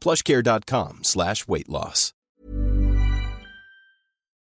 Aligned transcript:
plushcare.com 0.00 1.00
slash 1.02 1.44
weight 1.46 1.68
loss. 1.68 2.14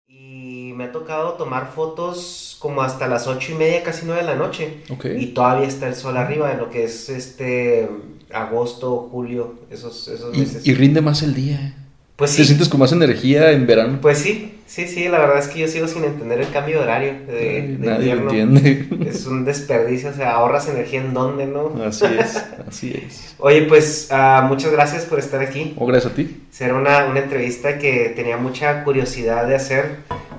Y 0.08 0.72
me 0.74 0.84
ha 0.84 0.92
tocado 0.92 1.34
tomar 1.34 1.72
fotos 1.74 2.56
como 2.58 2.82
hasta 2.82 3.06
las 3.08 3.26
ocho 3.26 3.52
y 3.52 3.54
media, 3.56 3.82
casi 3.82 4.06
nueve 4.06 4.22
de 4.22 4.28
la 4.28 4.36
noche. 4.36 4.82
Y 5.16 5.26
todavía 5.26 5.68
está 5.68 5.88
el 5.88 5.94
sol 5.94 6.16
arriba 6.16 6.48
de 6.48 6.56
lo 6.56 6.70
que 6.70 6.84
es 6.84 7.08
este 7.08 7.88
agosto, 8.32 9.08
julio, 9.10 9.60
esos, 9.70 10.08
esos 10.08 10.36
meses. 10.36 10.66
Y, 10.66 10.70
y 10.70 10.74
rinde 10.74 11.00
más 11.00 11.22
el 11.22 11.34
día. 11.34 11.81
Pues 12.16 12.36
Te 12.36 12.36
sí, 12.36 12.44
sientes 12.44 12.68
con 12.68 12.80
más 12.80 12.92
energía 12.92 13.50
en 13.52 13.66
verano. 13.66 13.98
pues 14.00 14.18
sí, 14.18 14.60
sí, 14.66 14.86
sí, 14.86 15.08
la 15.08 15.18
verdad 15.18 15.38
es 15.38 15.48
que 15.48 15.60
yo 15.60 15.68
sigo 15.68 15.88
sin 15.88 16.04
entender 16.04 16.40
el 16.40 16.50
cambio 16.50 16.78
de 16.78 16.82
horario 16.84 17.12
de, 17.26 17.60
Ay, 17.60 17.76
de 17.76 17.86
nadie 17.86 18.14
lo 18.14 18.22
invierno. 18.22 18.58
entiende. 18.58 18.86
Es 19.10 19.26
un 19.26 19.44
desperdicio, 19.44 20.10
o 20.10 20.12
sea, 20.12 20.32
ahorras 20.32 20.68
energía 20.68 21.00
en 21.00 21.14
dónde, 21.14 21.46
¿no? 21.46 21.72
Así 21.84 22.04
es, 22.06 22.36
así 22.68 23.02
es. 23.06 23.34
Oye, 23.38 23.62
pues 23.62 24.08
ah, 24.10 24.44
muchas 24.48 24.70
gracias 24.72 25.04
por 25.04 25.18
estar 25.18 25.40
aquí. 25.40 25.74
O 25.76 25.86
gracias 25.86 26.12
a 26.12 26.16
ti. 26.16 26.42
Será 26.50 26.74
una, 26.74 27.06
una 27.06 27.20
entrevista 27.20 27.78
que 27.78 28.12
tenía 28.14 28.36
mucha 28.36 28.84
curiosidad 28.84 29.46
de 29.48 29.56
hacer 29.56 29.96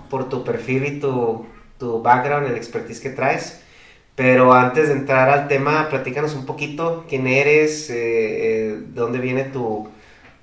por 0.10 0.30
tu 0.30 0.44
perfil 0.44 0.86
y 0.86 1.00
tu, 1.00 1.46
tu 1.80 2.02
background, 2.02 2.48
el 2.48 2.56
expertise 2.56 3.00
que 3.02 3.10
traes. 3.10 3.60
Pero 4.16 4.54
antes 4.54 4.90
de 4.90 4.94
entrar 4.94 5.30
al 5.30 5.48
tema, 5.48 5.90
platícanos 5.90 6.36
un 6.36 6.46
poquito 6.46 7.04
quién 7.10 7.26
eres, 7.26 7.90
eh, 7.90 7.96
eh, 7.96 8.78
de 8.80 9.02
dónde 9.02 9.18
viene 9.18 9.46
tu, 9.46 9.90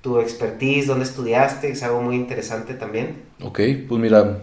tu 0.01 0.19
expertise, 0.19 0.87
dónde 0.87 1.05
estudiaste, 1.05 1.69
es 1.69 1.83
algo 1.83 2.01
muy 2.01 2.15
interesante 2.15 2.73
también. 2.73 3.17
Ok, 3.41 3.59
pues 3.87 4.01
mira, 4.01 4.39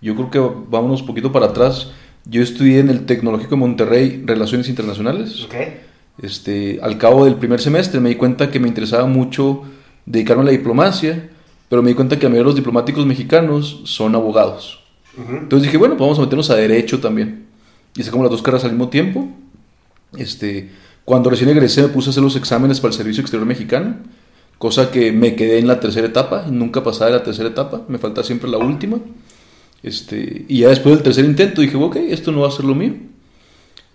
yo 0.00 0.14
creo 0.14 0.30
que 0.30 0.38
vámonos 0.68 1.02
un 1.02 1.06
poquito 1.06 1.30
para 1.30 1.46
atrás. 1.46 1.92
Yo 2.24 2.42
estudié 2.42 2.80
en 2.80 2.88
el 2.88 3.04
Tecnológico 3.04 3.50
de 3.50 3.56
Monterrey 3.56 4.22
Relaciones 4.24 4.68
Internacionales. 4.68 5.44
¿Ok? 5.44 5.54
Este, 6.22 6.78
al 6.82 6.96
cabo 6.96 7.24
del 7.24 7.36
primer 7.36 7.60
semestre 7.60 8.00
me 8.00 8.08
di 8.08 8.14
cuenta 8.14 8.50
que 8.50 8.60
me 8.60 8.68
interesaba 8.68 9.06
mucho 9.06 9.62
dedicarme 10.06 10.42
a 10.42 10.46
la 10.46 10.52
diplomacia, 10.52 11.30
pero 11.68 11.82
me 11.82 11.88
di 11.88 11.94
cuenta 11.94 12.16
que 12.16 12.24
la 12.24 12.30
mayoría 12.30 12.44
de 12.44 12.50
los 12.50 12.56
diplomáticos 12.56 13.04
mexicanos 13.04 13.82
son 13.84 14.14
abogados. 14.14 14.82
Ujú. 15.18 15.36
Entonces 15.36 15.64
dije, 15.64 15.76
bueno, 15.76 15.96
pues 15.96 16.06
vamos 16.06 16.18
a 16.18 16.22
meternos 16.22 16.50
a 16.50 16.56
derecho 16.56 17.00
también. 17.00 17.46
Hice 17.96 18.10
como 18.10 18.24
las 18.24 18.30
dos 18.30 18.42
carreras 18.42 18.64
al 18.64 18.70
mismo 18.70 18.88
tiempo. 18.88 19.28
Este, 20.16 20.70
cuando 21.04 21.30
recién 21.30 21.50
egresé 21.50 21.82
me 21.82 21.88
puse 21.88 22.08
a 22.08 22.10
hacer 22.10 22.22
los 22.22 22.36
exámenes 22.36 22.80
para 22.80 22.92
el 22.92 22.96
Servicio 22.96 23.20
Exterior 23.20 23.46
Mexicano, 23.46 23.96
cosa 24.64 24.90
que 24.90 25.12
me 25.12 25.36
quedé 25.36 25.58
en 25.58 25.66
la 25.66 25.78
tercera 25.78 26.06
etapa 26.06 26.46
y 26.48 26.50
nunca 26.50 26.82
pasaba 26.82 27.10
de 27.10 27.18
la 27.18 27.22
tercera 27.22 27.50
etapa, 27.50 27.82
me 27.86 27.98
falta 27.98 28.22
siempre 28.24 28.48
la 28.48 28.56
última. 28.56 28.96
Este, 29.82 30.46
y 30.48 30.60
ya 30.60 30.70
después 30.70 30.94
del 30.94 31.04
tercer 31.04 31.26
intento 31.26 31.60
dije, 31.60 31.76
ok, 31.76 31.96
esto 31.96 32.32
no 32.32 32.40
va 32.40 32.48
a 32.48 32.50
ser 32.50 32.64
lo 32.64 32.74
mío. 32.74 32.94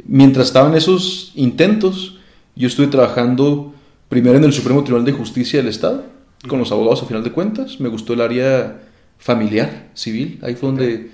Mientras 0.06 0.46
estaban 0.46 0.76
esos 0.76 1.32
intentos, 1.34 2.20
yo 2.56 2.68
estuve 2.68 2.86
trabajando 2.86 3.74
primero 4.10 4.38
en 4.38 4.44
el 4.44 4.54
Supremo 4.54 4.84
Tribunal 4.84 5.08
de 5.08 5.14
Justicia 5.14 5.58
del 5.58 5.70
Estado, 5.70 6.06
con 6.48 6.60
los 6.60 6.72
abogados 6.72 7.02
a 7.02 7.08
final 7.08 7.24
de 7.24 7.32
cuentas. 7.32 7.80
Me 7.80 7.90
gustó 7.90 8.14
el 8.14 8.22
área 8.22 8.80
familiar, 9.18 9.90
civil. 9.96 10.38
Ahí 10.44 10.54
fue 10.54 10.70
donde 10.70 11.10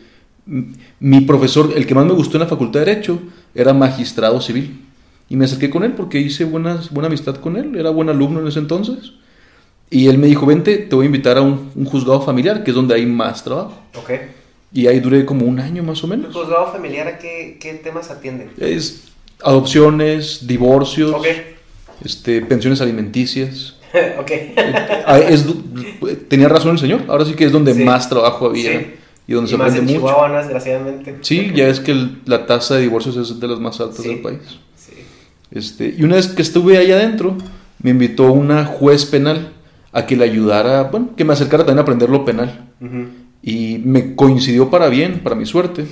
mi 1.00 1.22
profesor, 1.22 1.72
el 1.78 1.88
que 1.88 1.96
más 1.96 2.06
me 2.06 2.12
gustó 2.12 2.36
en 2.36 2.42
la 2.42 2.50
Facultad 2.50 2.82
de 2.82 2.88
Derecho, 2.88 3.22
era 3.54 3.74
magistrado 3.74 4.42
civil. 4.42 4.82
Y 5.30 5.38
me 5.38 5.46
acerqué 5.46 5.70
con 5.70 5.86
él 5.86 5.94
porque 5.94 6.20
hice 6.20 6.44
buenas, 6.44 6.92
buena 6.92 7.08
amistad 7.08 7.38
con 7.38 7.56
él. 7.56 7.78
Era 7.78 7.90
buen 7.92 8.10
alumno 8.10 8.42
en 8.42 8.48
ese 8.48 8.60
entonces. 8.60 9.14
Y 9.90 10.08
él 10.08 10.18
me 10.18 10.28
dijo, 10.28 10.46
vente, 10.46 10.78
te 10.78 10.96
voy 10.96 11.04
a 11.04 11.08
invitar 11.08 11.38
a 11.38 11.42
un, 11.42 11.72
un 11.76 11.86
juzgado 11.86 12.22
familiar, 12.22 12.64
que 12.64 12.72
es 12.72 12.76
donde 12.76 12.96
hay 12.96 13.06
más 13.06 13.44
trabajo. 13.44 13.74
Ok. 13.98 14.12
Y 14.74 14.88
ahí 14.88 15.00
duré 15.00 15.26
como 15.26 15.46
un 15.46 15.60
año 15.60 15.84
más 15.84 16.04
o 16.04 16.08
¿El 16.12 16.18
menos. 16.20 16.34
juzgado 16.36 16.72
familiar 16.72 17.08
a 17.08 17.18
qué, 17.18 17.58
qué 17.62 17.74
temas 17.76 18.10
atiende? 18.12 18.50
Es 18.60 19.04
adopciones, 19.44 20.48
divorcios, 20.48 21.16
este, 22.04 22.42
pensiones 22.42 22.82
alimenticias. 22.82 23.76
ok. 24.20 24.32
Es 25.30 25.46
du- 25.46 25.64
tenía 26.28 26.50
razón 26.50 26.72
el 26.72 26.80
señor. 26.80 27.04
Ahora 27.08 27.24
sí 27.26 27.34
que 27.34 27.46
es 27.46 27.52
donde 27.52 27.74
Sí. 27.74 27.84
más 27.84 28.10
trabajo 28.10 28.48
había 28.48 28.72
Sí. 28.80 28.88
y 29.28 29.34
donde 29.34 29.48
Y 29.50 29.52
se 29.52 29.58
más 29.58 29.72
aprende 29.72 29.94
en 29.94 30.00
mucho. 30.02 30.14
Chihuahua, 30.14 30.38
desgraciadamente. 30.42 31.16
Sí, 31.22 31.52
ya 31.56 31.68
es 31.68 31.80
que 31.80 31.92
el- 31.92 32.18
la 32.26 32.46
tasa 32.46 32.76
de 32.76 32.82
divorcios 32.82 33.16
es 33.16 33.40
de 33.40 33.48
las 33.48 33.60
más 33.60 33.80
altas 33.80 34.02
Sí. 34.04 34.10
del 34.10 34.20
país. 34.20 34.40
Sí. 34.78 34.94
Este, 35.52 35.96
y 35.98 36.04
una 36.04 36.16
vez 36.16 36.28
que 36.28 36.42
estuve 36.42 36.78
ahí 36.78 36.92
adentro, 36.92 37.38
me 37.82 37.92
invitó 37.92 38.32
una 38.32 38.66
juez 38.66 39.06
penal 39.06 39.54
a 39.98 40.06
que 40.06 40.16
le 40.18 40.26
ayudara, 40.26 40.84
bueno, 40.84 41.12
que 41.16 41.24
me 41.24 41.34
acercara 41.34 41.64
también 41.64 41.80
a 41.80 41.82
aprender 41.84 42.10
lo 42.10 42.26
penal. 42.26 42.70
Y 43.42 43.80
me 43.84 44.16
coincidió 44.16 44.70
para 44.70 44.90
bien, 44.90 45.22
para 45.24 45.36
mi 45.36 45.46
suerte, 45.46 45.86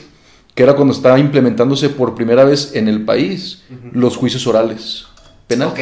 que 0.53 0.63
era 0.63 0.73
cuando 0.75 0.93
estaba 0.93 1.17
implementándose 1.19 1.89
por 1.89 2.13
primera 2.15 2.43
vez 2.43 2.75
en 2.75 2.87
el 2.87 3.05
país 3.05 3.63
los 3.93 4.17
juicios 4.17 4.45
orales 4.47 5.05
penales. 5.47 5.73
Ok. 5.73 5.79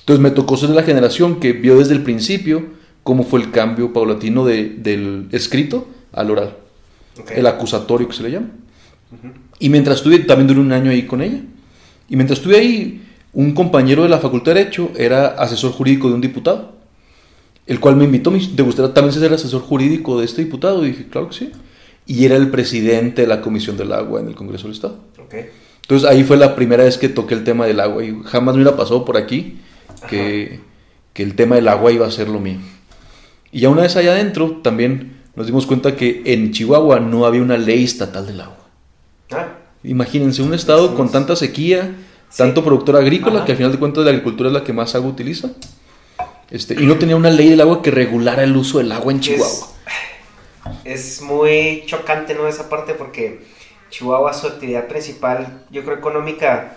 Entonces 0.00 0.22
me 0.22 0.30
tocó 0.30 0.56
ser 0.56 0.70
de 0.70 0.74
la 0.76 0.82
generación 0.82 1.38
que 1.40 1.52
vio 1.52 1.78
desde 1.78 1.92
el 1.94 2.02
principio 2.02 2.62
cómo 3.02 3.22
fue 3.24 3.40
el 3.40 3.50
cambio 3.50 3.92
paulatino 3.92 4.44
de- 4.46 4.70
del 4.78 5.28
escrito 5.32 5.88
al 6.12 6.30
oral, 6.30 6.56
el 7.34 7.46
acusatorio 7.46 8.08
que 8.08 8.14
se 8.16 8.22
le 8.22 8.30
llama. 8.30 8.48
Y 9.58 9.68
mientras 9.68 9.98
estuve, 9.98 10.18
también 10.20 10.46
duré 10.48 10.60
un 10.60 10.72
año 10.72 10.90
ahí 10.90 11.02
con 11.02 11.20
ella. 11.20 11.40
Y 12.08 12.16
mientras 12.16 12.38
estuve 12.38 12.56
ahí, 12.56 13.02
un 13.34 13.52
compañero 13.52 14.02
de 14.04 14.08
la 14.08 14.18
Facultad 14.18 14.54
de 14.54 14.60
Derecho 14.60 14.90
era 14.96 15.26
asesor 15.28 15.72
jurídico 15.72 16.08
de 16.08 16.14
un 16.14 16.20
diputado, 16.22 16.77
el 17.68 17.78
cual 17.80 17.96
me 17.96 18.04
invitó, 18.04 18.30
me 18.30 18.38
dijo, 18.38 18.52
¿te 18.56 18.62
gustaría 18.62 18.92
también 18.92 19.12
ser 19.12 19.32
asesor 19.32 19.60
jurídico 19.62 20.18
de 20.18 20.24
este 20.24 20.42
diputado? 20.42 20.84
Y 20.84 20.88
dije, 20.88 21.06
claro 21.08 21.28
que 21.28 21.34
sí. 21.34 21.52
Y 22.06 22.24
era 22.24 22.34
el 22.36 22.50
presidente 22.50 23.22
de 23.22 23.28
la 23.28 23.40
Comisión 23.42 23.76
del 23.76 23.92
Agua 23.92 24.20
en 24.20 24.28
el 24.28 24.34
Congreso 24.34 24.64
del 24.64 24.72
Estado. 24.72 24.98
Ok. 25.22 25.34
Entonces 25.82 26.08
ahí 26.08 26.24
fue 26.24 26.36
la 26.38 26.56
primera 26.56 26.84
vez 26.84 26.98
que 26.98 27.08
toqué 27.08 27.34
el 27.34 27.44
tema 27.44 27.66
del 27.66 27.80
agua 27.80 28.04
y 28.04 28.18
jamás 28.24 28.54
me 28.54 28.62
hubiera 28.62 28.76
pasado 28.76 29.04
por 29.04 29.16
aquí 29.16 29.58
que, 30.08 30.60
que 31.12 31.22
el 31.22 31.34
tema 31.34 31.54
del 31.56 31.68
agua 31.68 31.92
iba 31.92 32.06
a 32.06 32.10
ser 32.10 32.28
lo 32.28 32.40
mío. 32.40 32.58
Y 33.52 33.60
ya 33.60 33.68
una 33.70 33.82
vez 33.82 33.96
allá 33.96 34.12
adentro 34.12 34.60
también 34.62 35.16
nos 35.34 35.46
dimos 35.46 35.66
cuenta 35.66 35.96
que 35.96 36.22
en 36.26 36.50
Chihuahua 36.52 37.00
no 37.00 37.24
había 37.24 37.40
una 37.42 37.56
ley 37.56 37.84
estatal 37.84 38.26
del 38.26 38.40
agua. 38.40 38.66
Ah, 39.30 39.48
Imagínense 39.84 40.42
un 40.42 40.52
estado 40.52 40.94
con 40.94 41.10
tanta 41.10 41.36
sequía, 41.36 41.94
tanto 42.36 42.64
productor 42.64 42.96
agrícola, 42.96 43.36
Ajá. 43.36 43.44
que 43.46 43.52
al 43.52 43.56
final 43.58 43.72
de 43.72 43.78
cuentas 43.78 44.04
la 44.04 44.10
agricultura 44.10 44.48
es 44.50 44.54
la 44.54 44.64
que 44.64 44.72
más 44.72 44.94
agua 44.94 45.08
utiliza. 45.10 45.50
Este, 46.50 46.74
y 46.74 46.86
no 46.86 46.98
tenía 46.98 47.16
una 47.16 47.30
ley 47.30 47.50
del 47.50 47.60
agua 47.60 47.82
que 47.82 47.90
regulara 47.90 48.42
el 48.42 48.56
uso 48.56 48.78
del 48.78 48.90
agua 48.92 49.12
en 49.12 49.20
Chihuahua. 49.20 49.68
es 50.84 51.20
muy 51.20 51.82
chocante, 51.86 52.34
¿no? 52.34 52.48
Esa 52.48 52.68
parte 52.68 52.94
porque 52.94 53.40
Chihuahua 53.90 54.32
su 54.32 54.46
actividad 54.46 54.88
principal, 54.88 55.64
yo 55.70 55.84
creo 55.84 55.96
económica, 55.96 56.76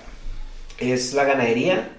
es 0.78 1.14
la 1.14 1.24
ganadería 1.24 1.98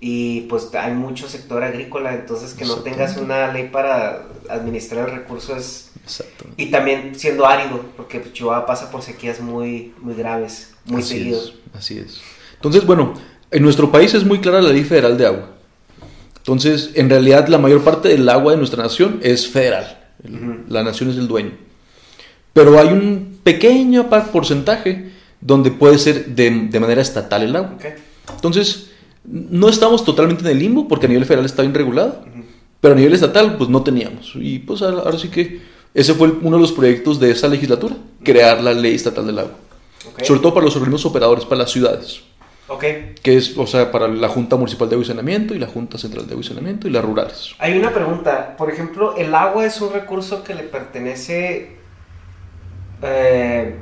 y 0.00 0.42
pues 0.42 0.68
hay 0.74 0.92
mucho 0.92 1.28
sector 1.28 1.62
agrícola, 1.64 2.14
entonces 2.14 2.54
que 2.54 2.64
no 2.64 2.76
tengas 2.76 3.16
una 3.16 3.52
ley 3.52 3.68
para 3.68 4.26
administrar 4.48 5.08
el 5.08 5.16
recurso 5.16 5.56
es... 5.56 5.90
Y 6.56 6.66
también 6.66 7.14
siendo 7.18 7.46
árido, 7.46 7.84
porque 7.96 8.22
Chihuahua 8.32 8.64
pasa 8.64 8.90
por 8.90 9.02
sequías 9.02 9.40
muy, 9.40 9.92
muy 10.00 10.14
graves, 10.14 10.74
muy 10.84 11.02
así 11.02 11.18
seguido. 11.18 11.42
Es, 11.42 11.52
así 11.74 11.98
es. 11.98 12.20
Entonces, 12.54 12.86
bueno, 12.86 13.14
en 13.50 13.62
nuestro 13.62 13.90
país 13.90 14.14
es 14.14 14.24
muy 14.24 14.40
clara 14.40 14.62
la 14.62 14.70
ley 14.70 14.84
federal 14.84 15.18
de 15.18 15.26
agua. 15.26 15.55
Entonces, 16.46 16.92
en 16.94 17.10
realidad, 17.10 17.48
la 17.48 17.58
mayor 17.58 17.82
parte 17.82 18.08
del 18.08 18.28
agua 18.28 18.52
de 18.52 18.58
nuestra 18.58 18.80
nación 18.80 19.18
es 19.20 19.48
federal. 19.48 19.98
La 20.68 20.84
nación 20.84 21.10
es 21.10 21.16
el 21.16 21.26
dueño. 21.26 21.50
Pero 22.52 22.78
hay 22.78 22.86
un 22.86 23.40
pequeño 23.42 24.08
porcentaje 24.08 25.10
donde 25.40 25.72
puede 25.72 25.98
ser 25.98 26.26
de, 26.26 26.68
de 26.70 26.78
manera 26.78 27.02
estatal 27.02 27.42
el 27.42 27.56
agua. 27.56 27.76
Entonces, 28.32 28.90
no 29.24 29.68
estamos 29.68 30.04
totalmente 30.04 30.44
en 30.44 30.50
el 30.50 30.58
limbo 30.60 30.86
porque 30.86 31.06
a 31.06 31.08
nivel 31.08 31.24
federal 31.24 31.46
está 31.46 31.62
bien 31.62 31.74
regulado, 31.74 32.24
pero 32.80 32.94
a 32.94 32.96
nivel 32.96 33.14
estatal 33.14 33.56
pues 33.56 33.68
no 33.68 33.82
teníamos. 33.82 34.32
Y 34.36 34.60
pues 34.60 34.82
ahora, 34.82 35.18
sí 35.18 35.28
que 35.28 35.60
ese 35.94 36.14
fue 36.14 36.30
uno 36.42 36.58
de 36.58 36.62
los 36.62 36.70
proyectos 36.70 37.18
de 37.18 37.32
esa 37.32 37.48
legislatura, 37.48 37.96
crear 38.22 38.62
la 38.62 38.72
ley 38.72 38.94
estatal 38.94 39.26
del 39.26 39.40
agua. 39.40 39.54
Ok. 40.12 40.22
Sobre 40.22 40.40
todo 40.40 40.54
para 40.54 40.66
los 40.66 40.76
organismos 40.76 41.04
operadores, 41.06 41.44
para 41.44 41.62
las 41.62 41.72
ciudades, 41.72 42.20
Ok. 42.68 42.84
que 43.22 43.36
es, 43.36 43.56
o 43.56 43.66
sea, 43.66 43.92
para 43.92 44.08
la 44.08 44.28
Junta 44.28 44.56
Municipal 44.56 44.88
de 44.88 44.96
Agua 44.96 45.06
y 45.08 45.58
la 45.58 45.68
Junta 45.68 45.98
Central 45.98 46.26
de 46.26 46.32
Agua 46.34 46.44
y 46.84 46.90
las 46.90 47.04
rurales. 47.04 47.54
Hay 47.58 47.78
una 47.78 47.92
pregunta. 47.92 48.56
Por 48.56 48.70
ejemplo, 48.70 49.14
¿el 49.16 49.34
agua 49.34 49.64
es 49.64 49.80
un 49.80 49.92
recurso 49.92 50.42
que 50.42 50.54
le 50.54 50.64
pertenece 50.64 51.76
eh, 53.02 53.76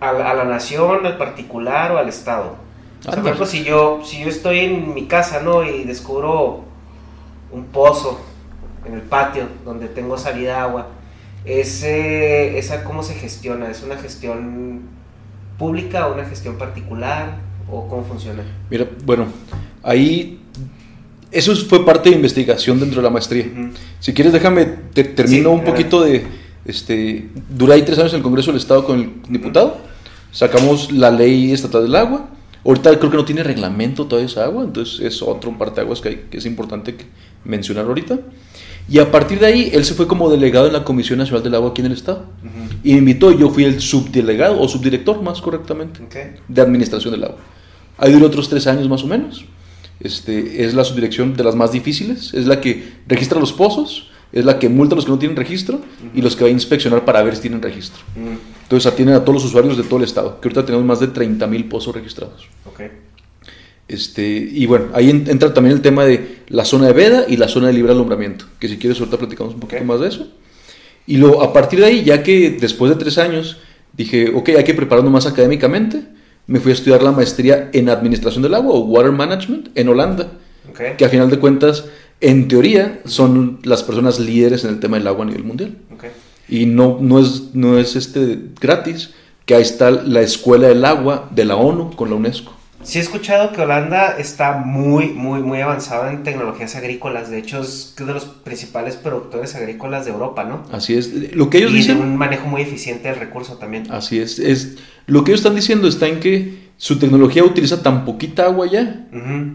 a, 0.00 0.12
la, 0.12 0.30
a 0.30 0.34
la 0.34 0.44
nación, 0.44 1.06
al 1.06 1.16
particular 1.16 1.92
o 1.92 1.98
al 1.98 2.08
Estado? 2.08 2.56
O 2.98 3.02
sea, 3.04 3.12
por 3.12 3.20
ejemplo, 3.20 3.46
si 3.46 3.62
yo, 3.62 4.00
si 4.04 4.20
yo 4.20 4.28
estoy 4.28 4.60
en 4.60 4.92
mi 4.92 5.06
casa, 5.06 5.40
¿no? 5.40 5.62
Y 5.62 5.84
descubro 5.84 6.64
un 7.52 7.66
pozo 7.66 8.20
en 8.84 8.94
el 8.94 9.02
patio 9.02 9.44
donde 9.64 9.86
tengo 9.86 10.18
salida 10.18 10.54
de 10.54 10.58
agua, 10.58 10.88
ese, 11.44 12.58
¿esa 12.58 12.82
cómo 12.82 13.04
se 13.04 13.14
gestiona? 13.14 13.70
¿Es 13.70 13.84
una 13.84 13.96
gestión 13.96 14.97
pública 15.58 16.06
o 16.06 16.14
una 16.14 16.24
gestión 16.24 16.56
particular? 16.56 17.36
¿O 17.70 17.86
cómo 17.88 18.04
funciona? 18.04 18.42
Mira, 18.70 18.86
bueno, 19.04 19.26
ahí 19.82 20.38
eso 21.30 21.54
fue 21.56 21.84
parte 21.84 22.08
de 22.10 22.16
investigación 22.16 22.80
dentro 22.80 23.02
de 23.02 23.04
la 23.04 23.10
maestría. 23.10 23.46
Si 24.00 24.14
quieres, 24.14 24.32
déjame, 24.32 24.64
te, 24.94 25.04
termino 25.04 25.50
Sí, 25.50 25.54
un 25.54 25.64
poquito 25.64 26.00
de, 26.02 26.24
este, 26.64 27.28
duré 27.50 27.74
ahí 27.74 27.82
tres 27.82 27.98
años 27.98 28.12
en 28.12 28.18
el 28.18 28.22
Congreso 28.22 28.50
del 28.52 28.58
Estado 28.60 28.84
con 28.86 28.98
el 29.00 29.10
diputado, 29.28 29.76
sacamos 30.32 30.90
la 30.92 31.10
ley 31.10 31.52
estatal 31.52 31.82
del 31.82 31.96
agua, 31.96 32.28
ahorita 32.64 32.98
creo 32.98 33.10
que 33.10 33.16
no 33.18 33.24
tiene 33.26 33.42
reglamento 33.42 34.06
toda 34.06 34.22
esa 34.22 34.44
agua, 34.44 34.64
entonces 34.64 35.00
es 35.00 35.20
otro 35.22 35.56
parteaguas 35.58 36.00
que, 36.00 36.08
hay- 36.08 36.24
que 36.30 36.38
es 36.38 36.46
importante 36.46 36.96
mencionar 37.44 37.84
ahorita. 37.84 38.18
Y 38.90 38.98
a 38.98 39.10
partir 39.10 39.38
de 39.38 39.46
ahí, 39.46 39.70
él 39.72 39.84
se 39.84 39.92
fue 39.94 40.06
como 40.06 40.30
delegado 40.30 40.66
en 40.66 40.72
la 40.72 40.82
Comisión 40.84 41.18
Nacional 41.18 41.42
del 41.42 41.54
Agua 41.54 41.70
aquí 41.70 41.80
en 41.82 41.86
el 41.88 41.92
Estado. 41.92 42.24
Y 42.82 42.92
me 42.92 42.98
invitó, 42.98 43.30
y 43.30 43.38
yo 43.38 43.50
fui 43.50 43.64
el 43.64 43.80
subdelegado, 43.80 44.58
o 44.60 44.66
subdirector 44.68 45.20
más 45.22 45.40
correctamente, 45.42 46.00
Ok. 46.02 46.16
de 46.48 46.60
Administración 46.62 47.12
del 47.12 47.24
Agua. 47.24 47.36
Ahí 47.98 48.12
duró 48.12 48.26
otros 48.26 48.48
tres 48.48 48.66
años 48.66 48.88
más 48.88 49.02
o 49.04 49.06
menos. 49.06 49.44
Este, 50.00 50.64
es 50.64 50.74
la 50.74 50.84
subdirección 50.84 51.34
de 51.34 51.42
las 51.44 51.54
más 51.56 51.72
difíciles, 51.72 52.32
es 52.32 52.46
la 52.46 52.60
que 52.60 52.92
registra 53.08 53.38
los 53.40 53.52
pozos, 53.52 54.08
es 54.32 54.44
la 54.44 54.58
que 54.58 54.68
multa 54.68 54.94
a 54.94 54.96
los 54.96 55.04
que 55.04 55.10
no 55.10 55.18
tienen 55.18 55.36
registro 55.36 55.80
y 56.14 56.22
los 56.22 56.36
que 56.36 56.44
va 56.44 56.48
a 56.48 56.52
inspeccionar 56.52 57.04
para 57.04 57.22
ver 57.22 57.34
si 57.34 57.42
tienen 57.42 57.60
registro. 57.60 58.00
Entonces 58.62 58.90
atienden 58.90 59.16
a 59.16 59.20
todos 59.24 59.34
los 59.42 59.44
usuarios 59.46 59.76
de 59.76 59.82
todo 59.82 59.96
el 59.98 60.04
estado, 60.04 60.40
que 60.40 60.48
ahorita 60.48 60.64
tenemos 60.64 60.86
más 60.86 61.00
de 61.00 61.08
30 61.08 61.46
mil 61.46 61.64
pozos 61.64 61.94
registrados. 61.94 62.46
ok. 62.64 62.80
Este, 63.88 64.22
y 64.52 64.66
bueno, 64.66 64.86
ahí 64.92 65.08
en- 65.10 65.28
entra 65.30 65.52
también 65.54 65.74
el 65.74 65.80
tema 65.82 66.04
de 66.04 66.37
la 66.48 66.64
zona 66.64 66.86
de 66.88 66.92
veda 66.92 67.24
y 67.28 67.36
la 67.36 67.48
zona 67.48 67.68
de 67.68 67.72
libre 67.74 67.92
alumbramiento, 67.92 68.46
que 68.58 68.68
si 68.68 68.78
quieres 68.78 68.98
ahorita 68.98 69.18
platicamos 69.18 69.54
un 69.54 69.60
poquito 69.60 69.84
más 69.84 70.00
de 70.00 70.08
eso. 70.08 70.28
Y 71.06 71.16
luego, 71.16 71.42
a 71.42 71.52
partir 71.52 71.78
de 71.80 71.86
ahí, 71.86 72.04
ya 72.04 72.22
que 72.22 72.50
después 72.50 72.90
de 72.90 72.96
tres 72.96 73.18
años 73.18 73.58
dije, 73.94 74.30
ok, 74.34 74.50
hay 74.50 74.64
que 74.64 74.74
prepararnos 74.74 75.12
más 75.12 75.26
académicamente, 75.26 76.02
me 76.46 76.60
fui 76.60 76.70
a 76.72 76.74
estudiar 76.74 77.02
la 77.02 77.12
maestría 77.12 77.70
en 77.72 77.88
Administración 77.88 78.42
del 78.42 78.54
Agua 78.54 78.72
o 78.74 78.80
Water 78.80 79.12
Management 79.12 79.68
en 79.74 79.88
Holanda, 79.88 80.32
Ok. 80.70 80.96
que 80.98 81.04
a 81.04 81.08
final 81.08 81.30
de 81.30 81.38
cuentas, 81.38 81.84
en 82.20 82.48
teoría, 82.48 83.00
son 83.06 83.58
las 83.64 83.82
personas 83.82 84.18
líderes 84.18 84.64
en 84.64 84.70
el 84.70 84.80
tema 84.80 84.98
del 84.98 85.06
agua 85.06 85.24
a 85.24 85.28
nivel 85.28 85.44
mundial. 85.44 85.76
ok. 85.94 86.04
Y 86.48 86.64
no, 86.66 86.98
no, 87.00 87.20
es, 87.20 87.50
no 87.54 87.78
es 87.78 87.94
este 87.96 88.38
gratis, 88.60 89.10
que 89.44 89.54
ahí 89.54 89.62
está 89.62 89.90
la 89.90 90.20
Escuela 90.22 90.68
del 90.68 90.84
Agua 90.84 91.28
de 91.34 91.44
la 91.44 91.56
ONU 91.56 91.94
con 91.94 92.08
la 92.10 92.16
UNESCO. 92.16 92.52
Sí 92.88 92.98
he 92.98 93.02
escuchado 93.02 93.52
que 93.52 93.60
Holanda 93.60 94.16
está 94.18 94.54
muy, 94.54 95.08
muy, 95.08 95.42
muy 95.42 95.60
avanzada 95.60 96.10
en 96.10 96.22
tecnologías 96.22 96.74
agrícolas. 96.74 97.28
De 97.28 97.36
hecho, 97.36 97.60
es 97.60 97.94
uno 97.98 98.06
de 98.06 98.14
los 98.14 98.24
principales 98.24 98.96
productores 98.96 99.54
agrícolas 99.54 100.06
de 100.06 100.12
Europa, 100.12 100.44
¿no? 100.44 100.62
Así 100.72 100.94
es. 100.94 101.34
Lo 101.34 101.50
que 101.50 101.58
ellos 101.58 101.72
y 101.72 101.74
dicen... 101.74 101.98
un 101.98 102.16
manejo 102.16 102.48
muy 102.48 102.62
eficiente 102.62 103.10
del 103.10 103.20
recurso 103.20 103.58
también. 103.58 103.92
Así 103.92 104.18
es, 104.18 104.38
es. 104.38 104.78
Lo 105.04 105.22
que 105.22 105.32
ellos 105.32 105.40
están 105.40 105.54
diciendo 105.54 105.86
está 105.86 106.06
en 106.06 106.18
que 106.18 106.70
su 106.78 106.98
tecnología 106.98 107.44
utiliza 107.44 107.82
tan 107.82 108.06
poquita 108.06 108.46
agua 108.46 108.66
ya, 108.66 109.06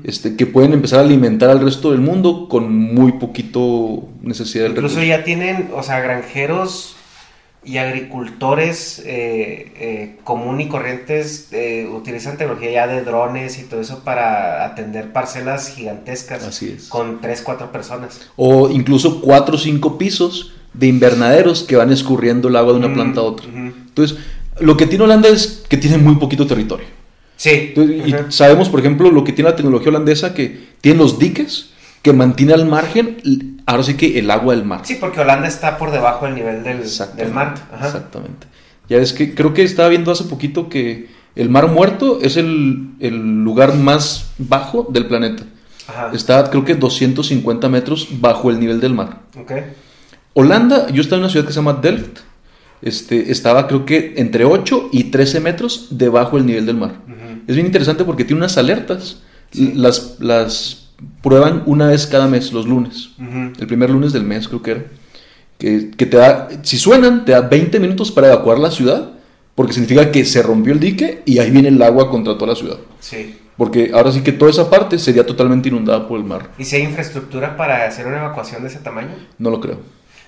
este, 0.03 0.35
que 0.35 0.45
pueden 0.45 0.73
empezar 0.73 0.99
a 0.99 1.01
alimentar 1.01 1.49
al 1.49 1.61
resto 1.61 1.89
del 1.89 2.01
mundo 2.01 2.47
con 2.47 2.71
muy 2.71 3.13
poquito 3.13 4.09
necesidad 4.21 4.65
del 4.65 4.73
Incluso 4.73 4.97
recurso. 4.99 5.09
ya 5.09 5.23
tienen, 5.23 5.71
o 5.75 5.81
sea, 5.81 6.01
granjeros 6.01 6.97
y 7.65 7.77
agricultores 7.77 9.01
eh, 9.05 9.71
eh, 9.77 10.15
común 10.23 10.59
y 10.59 10.67
corrientes 10.67 11.47
eh, 11.51 11.89
utilizan 11.91 12.37
tecnología 12.37 12.71
ya 12.71 12.87
de 12.87 13.03
drones 13.03 13.57
y 13.59 13.63
todo 13.63 13.79
eso 13.79 14.03
para 14.03 14.65
atender 14.65 15.11
parcelas 15.11 15.69
gigantescas. 15.69 16.43
Así 16.43 16.75
es. 16.75 16.89
Con 16.89 17.21
3, 17.21 17.41
4 17.41 17.71
personas. 17.71 18.21
O 18.35 18.69
incluso 18.69 19.21
cuatro 19.21 19.55
o 19.55 19.57
cinco 19.57 19.97
pisos 19.97 20.53
de 20.73 20.87
invernaderos 20.87 21.63
que 21.63 21.75
van 21.75 21.91
escurriendo 21.91 22.49
el 22.49 22.55
agua 22.55 22.73
de 22.73 22.79
una 22.79 22.87
Mm, 22.89 22.93
planta 22.93 23.21
a 23.21 23.23
otra. 23.23 23.47
Entonces, 23.47 24.17
lo 24.59 24.75
que 24.75 24.85
tiene 24.85 25.05
Holanda 25.05 25.29
es 25.29 25.63
que 25.69 25.77
tiene 25.77 25.97
muy 25.97 26.15
poquito 26.15 26.45
territorio. 26.45 26.87
Sí. 27.37 27.73
Entonces, 27.75 28.07
y 28.07 28.31
sabemos, 28.31 28.69
por 28.69 28.79
ejemplo, 28.79 29.11
lo 29.11 29.23
que 29.23 29.31
tiene 29.33 29.51
la 29.51 29.55
tecnología 29.55 29.89
holandesa, 29.89 30.33
que 30.33 30.67
tiene 30.81 30.97
los 30.97 31.19
diques 31.19 31.72
que 32.03 32.11
mantiene 32.11 32.53
al 32.53 32.67
margen, 32.67 33.61
ahora 33.65 33.81
sí 33.81 33.95
que 33.95 34.19
el 34.19 34.29
agua 34.29 34.53
del 34.53 34.65
mar. 34.65 34.81
Sí, 34.83 34.97
porque 34.99 35.21
Holanda 35.21 35.47
está 35.47 35.77
por 35.77 35.89
debajo 35.89 36.25
del 36.25 36.35
nivel 36.35 36.61
del, 36.61 36.83
del 37.15 37.31
mar. 37.31 37.55
Ajá. 37.73 37.87
Exactamente. 37.87 38.45
Ya 38.89 38.97
ves 38.97 39.13
que 39.13 39.33
creo 39.33 39.53
que 39.53 39.63
estaba 39.63 39.87
viendo 39.87 40.11
hace 40.11 40.25
poquito 40.25 40.67
que 40.67 41.07
el 41.35 41.49
Mar 41.49 41.69
Muerto 41.69 42.19
es 42.21 42.35
el, 42.35 42.89
el 42.99 43.43
lugar 43.43 43.75
más 43.75 44.31
bajo 44.37 44.85
del 44.91 45.07
planeta. 45.07 45.43
Ajá. 45.87 46.11
Está 46.13 46.49
creo 46.49 46.65
que 46.65 46.75
250 46.75 47.69
metros 47.69 48.09
bajo 48.19 48.51
el 48.51 48.59
nivel 48.59 48.81
del 48.81 48.93
mar. 48.93 49.21
Ok. 49.39 49.53
Holanda, 50.33 50.89
yo 50.89 51.01
estaba 51.01 51.17
en 51.17 51.23
una 51.23 51.31
ciudad 51.31 51.45
que 51.45 51.53
se 51.53 51.59
llama 51.59 51.79
Delft. 51.81 52.19
Este, 52.81 53.31
estaba 53.31 53.65
creo 53.67 53.85
que 53.85 54.15
entre 54.17 54.43
8 54.43 54.89
y 54.91 55.05
13 55.05 55.39
metros 55.39 55.87
debajo 55.91 56.35
del 56.35 56.45
nivel 56.45 56.65
del 56.65 56.75
mar. 56.75 56.95
Es 57.47 57.55
bien 57.55 57.65
interesante 57.65 58.03
porque 58.03 58.25
tiene 58.25 58.39
unas 58.39 58.57
alertas. 58.57 59.21
Sí. 59.51 59.71
Las, 59.73 60.17
las 60.19 60.82
prueban 61.21 61.63
una 61.65 61.87
vez 61.87 62.07
cada 62.07 62.27
mes, 62.27 62.51
los 62.53 62.67
lunes. 62.67 63.09
El 63.59 63.67
primer 63.67 63.89
lunes 63.89 64.13
del 64.13 64.23
mes 64.23 64.47
creo 64.47 64.61
que 64.61 64.71
era. 64.71 64.83
Que, 65.57 65.91
que 65.95 66.05
te 66.05 66.17
da, 66.17 66.49
si 66.63 66.77
suenan, 66.77 67.23
te 67.25 67.31
da 67.31 67.41
20 67.41 67.79
minutos 67.79 68.11
para 68.11 68.27
evacuar 68.27 68.59
la 68.59 68.71
ciudad. 68.71 69.11
Porque 69.55 69.73
significa 69.73 70.09
que 70.11 70.25
se 70.25 70.41
rompió 70.41 70.73
el 70.73 70.79
dique 70.79 71.21
y 71.25 71.37
ahí 71.37 71.51
viene 71.51 71.67
el 71.67 71.79
agua 71.83 72.09
contra 72.09 72.33
toda 72.33 72.53
la 72.53 72.55
ciudad. 72.55 72.77
Sí. 72.99 73.35
Porque 73.55 73.91
ahora 73.93 74.11
sí 74.11 74.21
que 74.21 74.31
toda 74.31 74.49
esa 74.49 74.67
parte 74.67 74.97
sería 74.97 75.23
totalmente 75.27 75.69
inundada 75.69 76.07
por 76.07 76.17
el 76.19 76.25
mar. 76.25 76.49
¿Y 76.57 76.63
si 76.65 76.75
hay 76.77 76.81
infraestructura 76.81 77.55
para 77.55 77.85
hacer 77.87 78.07
una 78.07 78.17
evacuación 78.17 78.63
de 78.63 78.69
ese 78.69 78.79
tamaño? 78.79 79.09
No 79.37 79.51
lo 79.51 79.61
creo. 79.61 79.77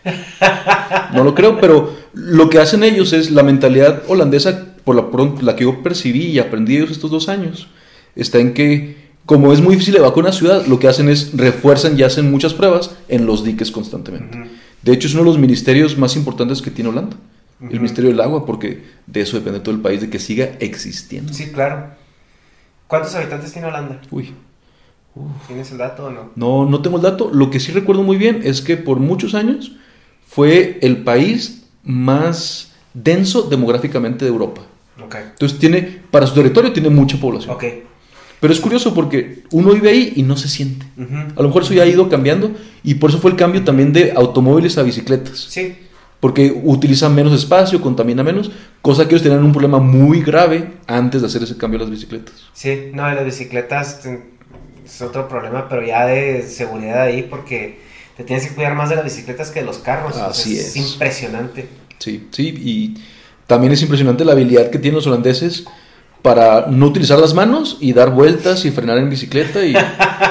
No 1.14 1.24
lo 1.24 1.34
creo, 1.34 1.60
pero 1.60 1.96
lo 2.14 2.50
que 2.50 2.60
hacen 2.60 2.84
ellos 2.84 3.14
es 3.14 3.32
la 3.32 3.42
mentalidad 3.44 4.04
holandesa, 4.08 4.66
por 4.84 4.96
la, 4.96 5.10
pron- 5.10 5.42
la 5.42 5.56
que 5.56 5.64
yo 5.64 5.82
percibí 5.82 6.26
y 6.26 6.40
aprendí 6.40 6.78
ellos 6.78 6.92
estos 6.92 7.10
dos 7.10 7.28
años, 7.30 7.68
está 8.16 8.38
en 8.40 8.54
que, 8.54 9.05
como 9.26 9.52
es 9.54 9.62
muy 9.62 9.74
difícil 9.74 9.96
evacuar 9.96 10.26
una 10.26 10.34
ciudad, 10.34 10.66
lo 10.68 10.80
que 10.80 10.88
hacen 10.88 11.10
es 11.10 11.36
refuerzan 11.36 11.98
y 11.98 12.04
hacen 12.04 12.30
muchas 12.30 12.54
pruebas 12.54 12.96
en 13.08 13.26
los 13.26 13.44
diques 13.44 13.72
constantemente. 13.72 14.50
De 14.82 14.94
hecho, 14.94 15.08
es 15.08 15.14
uno 15.14 15.24
de 15.24 15.30
los 15.30 15.40
ministerios 15.40 15.98
más 15.98 16.16
importantes 16.16 16.62
que 16.62 16.70
tiene 16.70 16.90
Holanda, 16.90 17.18
el. 17.60 17.80
Ministerio 17.80 18.12
del 18.12 18.22
Agua, 18.22 18.46
porque 18.46 18.84
de 19.08 19.22
eso 19.22 19.38
depende 19.38 19.60
todo 19.60 19.74
el 19.74 19.82
país, 19.82 20.02
de 20.02 20.10
que 20.10 20.20
siga 20.20 20.52
existiendo. 20.60 21.34
Sí, 21.34 21.52
claro. 21.52 21.88
¿Cuántos 22.88 23.16
habitantes 23.16 23.52
tiene 23.52 23.68
Holanda? 23.68 24.00
Uy. 24.12 24.34
¿Tienes 25.48 25.72
el 25.72 25.78
dato 25.78 26.06
o 26.06 26.12
no? 26.12 26.32
No, 26.36 26.70
no 26.70 26.82
tengo 26.82 26.98
el 26.98 27.04
dato. 27.04 27.32
Lo 27.34 27.50
que 27.50 27.60
sí 27.60 27.72
recuerdo 27.72 28.04
muy 28.04 28.18
bien 28.18 28.42
es 28.44 28.62
que 28.62 28.78
por 28.78 29.00
muchos 29.00 29.34
años 29.34 29.72
fue 30.28 30.78
el 30.82 31.04
país 31.04 31.64
más 31.84 32.74
denso 32.94 33.44
demográficamente 33.44 34.26
de 34.26 34.32
Europa. 34.32 34.62
Ok. 35.04 35.16
Entonces 35.32 35.58
tiene, 35.58 36.02
para 36.12 36.28
su 36.28 36.36
territorio 36.36 36.74
tiene 36.74 36.90
mucha 36.90 37.18
población. 37.18 37.56
Ok. 37.56 37.64
Pero 38.46 38.54
es 38.54 38.60
curioso 38.60 38.94
porque 38.94 39.40
uno 39.50 39.72
vive 39.74 39.90
ahí 39.90 40.14
y 40.18 40.22
no 40.22 40.38
se 40.38 40.48
siente. 40.48 40.86
A 41.36 41.42
lo 41.42 41.48
mejor 41.48 41.64
eso 41.64 41.74
ya 41.74 41.82
ha 41.82 41.88
ido 41.88 42.08
cambiando 42.10 42.52
y 42.84 42.94
por 42.94 43.10
eso 43.10 43.18
fue 43.18 43.32
el 43.32 43.38
cambio 43.38 43.64
también 43.64 43.92
de 43.92 44.12
automóviles 44.12 44.78
a 44.78 44.84
bicicletas. 44.84 45.48
Sí. 45.50 45.76
Porque 46.20 46.62
utilizan 46.64 47.16
menos 47.16 47.34
espacio, 47.34 47.82
contamina 47.82 48.22
menos, 48.22 48.52
cosa 48.84 49.08
que 49.08 49.16
ellos 49.16 49.24
tenían 49.24 49.44
un 49.44 49.52
problema 49.52 49.80
muy 49.80 50.22
grave 50.22 50.74
antes 50.86 51.22
de 51.22 51.28
hacer 51.28 51.42
ese 51.42 51.58
cambio 51.58 51.80
a 51.80 51.82
las 51.82 51.90
bicicletas. 51.90 52.36
Sí. 52.54 52.92
No, 52.94 53.12
las 53.12 53.26
bicicletas, 53.26 54.02
es 54.86 55.02
otro 55.02 55.28
problema, 55.28 55.68
pero 55.68 55.84
ya 55.84 56.06
de 56.06 56.44
seguridad 56.44 57.02
ahí 57.02 57.24
porque 57.24 57.80
te 58.16 58.24
tienes 58.26 58.46
que 58.46 58.54
cuidar 58.54 58.76
más 58.76 58.90
de 58.90 58.98
las 58.98 59.06
bicicletas 59.06 59.50
que 59.50 59.62
de 59.62 59.66
los 59.66 59.80
carros. 59.80 60.18
Así 60.18 60.56
es. 60.56 60.76
es. 60.76 60.94
impresionante. 60.94 61.68
Sí, 61.98 62.28
sí, 62.30 62.50
y 62.50 63.04
también 63.48 63.74
es 63.74 63.82
impresionante 63.82 64.24
la 64.24 64.34
habilidad 64.34 64.70
que 64.70 64.78
tienen 64.78 64.98
los 64.98 65.08
holandeses 65.08 65.66
para 66.26 66.66
no 66.72 66.88
utilizar 66.88 67.20
las 67.20 67.36
manos 67.36 67.78
y 67.80 67.94
dar 67.94 68.10
vueltas 68.10 68.66
y 68.66 68.72
frenar 68.72 68.98
en 68.98 69.12
bicicleta. 69.12 69.64
Y, 69.64 69.76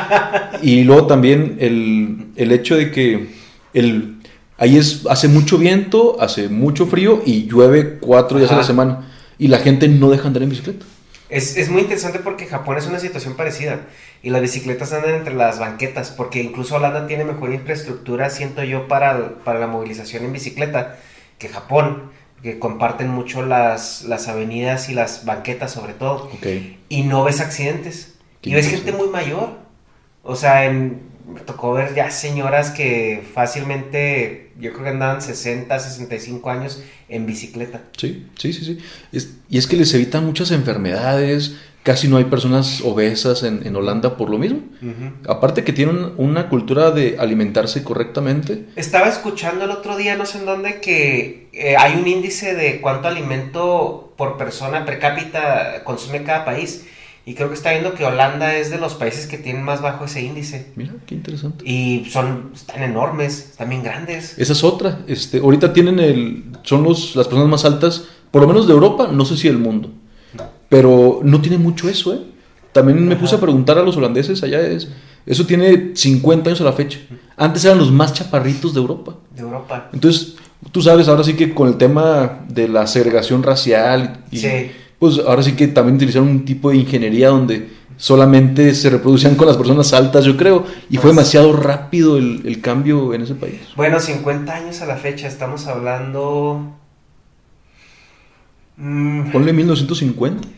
y 0.68 0.82
luego 0.82 1.06
también 1.06 1.56
el, 1.60 2.32
el 2.34 2.50
hecho 2.50 2.74
de 2.74 2.90
que 2.90 3.28
el, 3.74 4.16
ahí 4.58 4.76
es, 4.76 5.06
hace 5.08 5.28
mucho 5.28 5.56
viento, 5.56 6.20
hace 6.20 6.48
mucho 6.48 6.86
frío 6.86 7.22
y 7.24 7.46
llueve 7.46 7.98
cuatro 8.00 8.38
días 8.38 8.50
a 8.50 8.56
la 8.56 8.64
semana. 8.64 9.08
Y 9.38 9.46
la 9.46 9.58
gente 9.58 9.86
no 9.86 10.10
deja 10.10 10.26
andar 10.26 10.42
en 10.42 10.50
bicicleta. 10.50 10.84
Es, 11.28 11.56
es 11.56 11.68
muy 11.68 11.82
interesante 11.82 12.18
porque 12.18 12.46
Japón 12.46 12.76
es 12.76 12.88
una 12.88 12.98
situación 12.98 13.34
parecida 13.34 13.82
y 14.20 14.30
las 14.30 14.42
bicicletas 14.42 14.92
andan 14.92 15.14
entre 15.14 15.34
las 15.34 15.60
banquetas 15.60 16.10
porque 16.10 16.42
incluso 16.42 16.74
Holanda 16.74 17.06
tiene 17.06 17.24
mejor 17.24 17.54
infraestructura, 17.54 18.30
siento 18.30 18.64
yo, 18.64 18.88
para, 18.88 19.36
para 19.44 19.60
la 19.60 19.68
movilización 19.68 20.24
en 20.24 20.32
bicicleta 20.32 20.96
que 21.38 21.48
Japón, 21.48 22.10
que 22.44 22.58
comparten 22.60 23.08
mucho 23.08 23.44
las, 23.44 24.02
las 24.04 24.28
avenidas 24.28 24.88
y 24.90 24.94
las 24.94 25.24
banquetas 25.24 25.72
sobre 25.72 25.94
todo 25.94 26.30
Ok. 26.34 26.46
y 26.88 27.02
no 27.02 27.24
ves 27.24 27.40
accidentes. 27.40 28.14
Qué 28.42 28.50
y 28.50 28.54
ves 28.54 28.68
gente 28.68 28.92
muy 28.92 29.08
mayor. 29.08 29.58
O 30.22 30.36
sea, 30.36 30.66
en- 30.66 31.12
me 31.26 31.40
tocó 31.40 31.72
ver 31.72 31.94
ya 31.94 32.10
señoras 32.10 32.70
que 32.70 33.22
fácilmente, 33.32 34.52
yo 34.60 34.72
creo 34.72 34.84
que 34.84 34.90
andaban 34.90 35.22
60, 35.22 35.78
65 35.78 36.50
años 36.50 36.82
en 37.08 37.24
bicicleta. 37.24 37.80
Sí, 37.96 38.26
sí, 38.38 38.52
sí, 38.52 38.64
sí. 38.64 38.78
Es- 39.10 39.30
y 39.48 39.56
es 39.58 39.66
que 39.66 39.76
les 39.76 39.92
evitan 39.94 40.24
muchas 40.26 40.50
enfermedades. 40.50 41.56
Casi 41.84 42.08
no 42.08 42.16
hay 42.16 42.24
personas 42.24 42.80
obesas 42.80 43.42
en, 43.42 43.66
en 43.66 43.76
Holanda 43.76 44.16
por 44.16 44.30
lo 44.30 44.38
mismo. 44.38 44.60
Aparte 45.28 45.64
que 45.64 45.72
tienen 45.74 46.12
una 46.16 46.48
cultura 46.48 46.90
de 46.92 47.16
alimentarse 47.18 47.84
correctamente. 47.84 48.64
Estaba 48.74 49.06
escuchando 49.06 49.66
el 49.66 49.70
otro 49.70 49.94
día, 49.98 50.16
no 50.16 50.24
sé 50.24 50.38
en 50.38 50.46
dónde, 50.46 50.80
que 50.80 51.50
eh, 51.52 51.76
hay 51.76 52.00
un 52.00 52.08
índice 52.08 52.54
de 52.54 52.80
cuánto 52.80 53.08
alimento 53.08 54.14
por 54.16 54.38
persona 54.38 54.86
per 54.86 54.98
cápita 54.98 55.84
consume 55.84 56.22
cada 56.22 56.46
país. 56.46 56.86
Y 57.26 57.34
creo 57.34 57.48
que 57.48 57.54
está 57.54 57.72
viendo 57.72 57.94
que 57.94 58.06
Holanda 58.06 58.54
es 58.54 58.70
de 58.70 58.78
los 58.78 58.94
países 58.94 59.26
que 59.26 59.36
tienen 59.36 59.62
más 59.62 59.82
bajo 59.82 60.06
ese 60.06 60.22
índice. 60.22 60.72
Mira, 60.76 60.94
qué 61.06 61.14
interesante. 61.14 61.68
Y 61.68 62.06
son, 62.10 62.52
están 62.54 62.82
enormes, 62.82 63.50
están 63.50 63.68
bien 63.68 63.82
grandes. 63.82 64.38
Esa 64.38 64.54
es 64.54 64.64
otra. 64.64 65.00
Este, 65.06 65.38
ahorita 65.38 65.74
tienen 65.74 66.00
el, 66.00 66.44
son 66.62 66.82
los, 66.82 67.14
las 67.14 67.26
personas 67.26 67.50
más 67.50 67.66
altas, 67.66 68.04
por 68.30 68.40
lo 68.40 68.48
menos 68.48 68.66
de 68.66 68.72
Europa, 68.72 69.10
no 69.12 69.26
sé 69.26 69.36
si 69.36 69.48
del 69.48 69.58
mundo. 69.58 69.90
Pero 70.74 71.20
no 71.22 71.40
tiene 71.40 71.56
mucho 71.58 71.88
eso, 71.88 72.12
¿eh? 72.14 72.18
También 72.72 73.06
me 73.06 73.14
puse 73.14 73.36
a 73.36 73.40
preguntar 73.40 73.78
a 73.78 73.82
los 73.84 73.96
holandeses 73.96 74.42
allá, 74.42 74.60
es, 74.60 74.88
eso 75.24 75.46
tiene 75.46 75.92
50 75.94 76.50
años 76.50 76.60
a 76.60 76.64
la 76.64 76.72
fecha. 76.72 76.98
Antes 77.36 77.64
eran 77.64 77.78
los 77.78 77.92
más 77.92 78.12
chaparritos 78.12 78.74
de 78.74 78.80
Europa. 78.80 79.14
De 79.36 79.42
Europa. 79.42 79.88
Entonces, 79.92 80.34
tú 80.72 80.82
sabes, 80.82 81.06
ahora 81.06 81.22
sí 81.22 81.34
que 81.34 81.54
con 81.54 81.68
el 81.68 81.76
tema 81.76 82.40
de 82.48 82.66
la 82.66 82.88
segregación 82.88 83.44
racial, 83.44 84.24
y, 84.32 84.38
Sí. 84.38 84.48
pues 84.98 85.20
ahora 85.24 85.44
sí 85.44 85.52
que 85.52 85.68
también 85.68 85.94
utilizaron 85.94 86.26
un 86.28 86.44
tipo 86.44 86.70
de 86.70 86.78
ingeniería 86.78 87.28
donde 87.28 87.68
solamente 87.96 88.74
se 88.74 88.90
reproducían 88.90 89.36
con 89.36 89.46
las 89.46 89.56
personas 89.56 89.92
altas, 89.92 90.24
yo 90.24 90.36
creo, 90.36 90.64
y 90.90 90.96
fue 90.96 91.02
Pues- 91.02 91.14
demasiado 91.14 91.52
rápido 91.52 92.16
el, 92.18 92.42
el 92.44 92.60
cambio 92.60 93.14
en 93.14 93.22
ese 93.22 93.36
país. 93.36 93.60
Bueno, 93.76 94.00
50 94.00 94.52
años 94.52 94.80
a 94.80 94.86
la 94.86 94.96
fecha, 94.96 95.28
estamos 95.28 95.68
hablando... 95.68 96.72
mm, 98.78 99.30
Ponle 99.30 99.52
1950. 99.52 100.48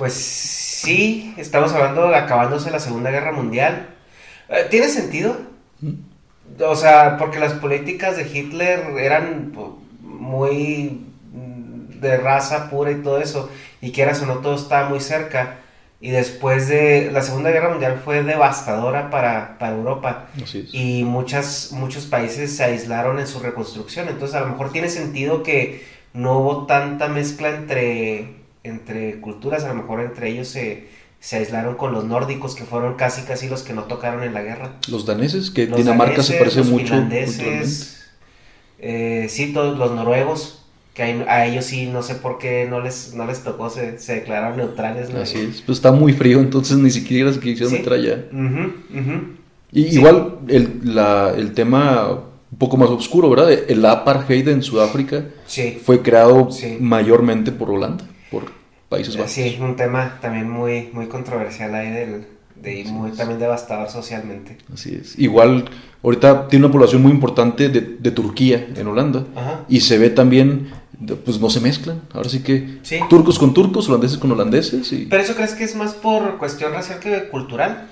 Pues 0.00 0.14
sí, 0.14 1.34
estamos 1.36 1.74
hablando 1.74 2.08
de 2.08 2.16
acabándose 2.16 2.70
la 2.70 2.80
Segunda 2.80 3.10
Guerra 3.10 3.32
Mundial. 3.32 3.88
Eh, 4.48 4.66
¿Tiene 4.70 4.88
sentido? 4.88 5.36
O 6.58 6.74
sea, 6.74 7.18
porque 7.18 7.38
las 7.38 7.52
políticas 7.52 8.16
de 8.16 8.22
Hitler 8.22 8.96
eran 8.98 9.52
muy 10.00 11.02
mm, 11.34 12.00
de 12.00 12.16
raza 12.16 12.70
pura 12.70 12.92
y 12.92 13.02
todo 13.02 13.20
eso, 13.20 13.50
y 13.82 13.92
quieras 13.92 14.22
o 14.22 14.26
no, 14.26 14.38
todo 14.38 14.54
estaba 14.54 14.88
muy 14.88 15.00
cerca. 15.00 15.58
Y 16.00 16.08
después 16.08 16.66
de 16.66 17.10
la 17.12 17.20
Segunda 17.20 17.50
Guerra 17.50 17.68
Mundial 17.68 18.00
fue 18.02 18.22
devastadora 18.22 19.10
para, 19.10 19.58
para 19.58 19.76
Europa. 19.76 20.28
Así 20.42 20.60
es. 20.60 20.72
Y 20.72 21.04
muchas, 21.04 21.72
muchos 21.72 22.06
países 22.06 22.56
se 22.56 22.64
aislaron 22.64 23.18
en 23.18 23.26
su 23.26 23.38
reconstrucción. 23.38 24.08
Entonces 24.08 24.34
a 24.34 24.40
lo 24.40 24.46
mejor 24.46 24.72
tiene 24.72 24.88
sentido 24.88 25.42
que 25.42 25.84
no 26.14 26.38
hubo 26.38 26.64
tanta 26.64 27.08
mezcla 27.08 27.50
entre, 27.50 28.39
entre 28.64 29.20
culturas. 29.20 29.64
A 29.64 29.68
lo 29.68 29.74
mejor 29.74 30.00
entre 30.00 30.30
ellos 30.30 30.48
se, 30.48 30.88
se 31.20 31.36
aislaron 31.36 31.76
con 31.76 31.92
los 31.92 32.04
nórdicos, 32.04 32.54
que 32.54 32.64
fueron 32.64 32.94
casi 32.94 33.22
casi 33.22 33.48
los 33.48 33.62
que 33.62 33.72
no 33.72 33.84
tocaron 33.84 34.22
en 34.22 34.34
la 34.34 34.42
guerra. 34.42 34.72
Los 34.88 35.06
daneses, 35.06 35.50
que 35.50 35.66
Los 35.66 35.78
Dinamarca 35.78 36.22
se 36.22 36.34
parece 36.38 36.58
los 36.58 36.68
mucho. 36.68 36.86
finlandeses, 36.86 38.10
eh, 38.78 39.26
sí, 39.28 39.52
todos 39.52 39.76
los 39.78 39.92
noruegos. 39.92 40.56
Que 40.94 41.04
a, 41.04 41.32
a 41.32 41.46
ellos 41.46 41.66
sí, 41.66 41.86
no 41.86 42.02
sé 42.02 42.16
por 42.16 42.38
qué 42.38 42.66
no 42.68 42.80
les, 42.80 43.14
no 43.14 43.24
les 43.24 43.44
tocó, 43.44 43.70
se, 43.70 43.98
se 44.00 44.16
declararon 44.16 44.56
neutrales. 44.58 45.10
¿no? 45.10 45.20
Así 45.20 45.38
es. 45.38 45.62
Pues 45.62 45.78
está 45.78 45.92
muy 45.92 46.12
frío, 46.12 46.40
entonces 46.40 46.78
ni 46.78 46.90
siquiera 46.90 47.32
se 47.32 47.38
quisieron 47.38 47.72
meter 47.72 47.92
allá. 47.92 48.24
Y 49.72 49.84
Sí. 49.84 49.96
igual 49.98 50.38
el, 50.48 50.80
la- 50.82 51.32
el 51.36 51.52
tema 51.52 52.10
un 52.50 52.58
poco 52.58 52.76
más 52.76 52.90
oscuro, 52.90 53.30
¿verdad? 53.30 53.52
El 53.52 53.86
apartheid 53.86 54.48
en 54.48 54.62
Sudáfrica 54.64 55.26
Sí. 55.46 55.78
fue 55.80 56.02
creado 56.02 56.50
Sí. 56.50 56.76
mayormente 56.80 57.52
por 57.52 57.70
Holanda, 57.70 58.04
por 58.30 58.44
Países 58.88 59.16
Bajos. 59.16 59.30
Sí, 59.32 59.58
un 59.60 59.76
tema 59.76 60.18
también 60.20 60.48
muy, 60.50 60.88
muy 60.92 61.06
controversial 61.06 61.74
ahí 61.74 61.90
del, 61.90 62.26
de, 62.56 62.84
muy 62.84 63.12
también 63.12 63.38
devastador 63.38 63.88
socialmente. 63.88 64.58
Así 64.72 64.94
es. 65.00 65.18
Igual, 65.18 65.66
ahorita 66.02 66.48
tiene 66.48 66.66
una 66.66 66.72
población 66.72 67.02
muy 67.02 67.12
importante 67.12 67.68
de, 67.68 67.80
de 67.80 68.10
Turquía 68.10 68.68
en 68.74 68.86
Holanda. 68.86 69.26
Ajá. 69.36 69.64
Y 69.68 69.80
se 69.80 69.96
ve 69.98 70.10
también, 70.10 70.70
pues 71.24 71.40
no 71.40 71.48
se 71.50 71.60
mezclan. 71.60 72.02
Ahora 72.12 72.28
sí 72.28 72.40
que 72.42 72.78
Sí. 72.82 72.98
turcos 73.08 73.38
con 73.38 73.54
turcos, 73.54 73.88
holandeses 73.88 74.18
con 74.18 74.32
holandeses. 74.32 74.92
Y 74.92 75.06
¿Pero 75.06 75.22
eso 75.22 75.34
crees 75.34 75.54
que 75.54 75.64
es 75.64 75.76
más 75.76 75.94
por 75.94 76.38
cuestión 76.38 76.72
racial 76.72 76.98
que 76.98 77.28
cultural? 77.28 77.88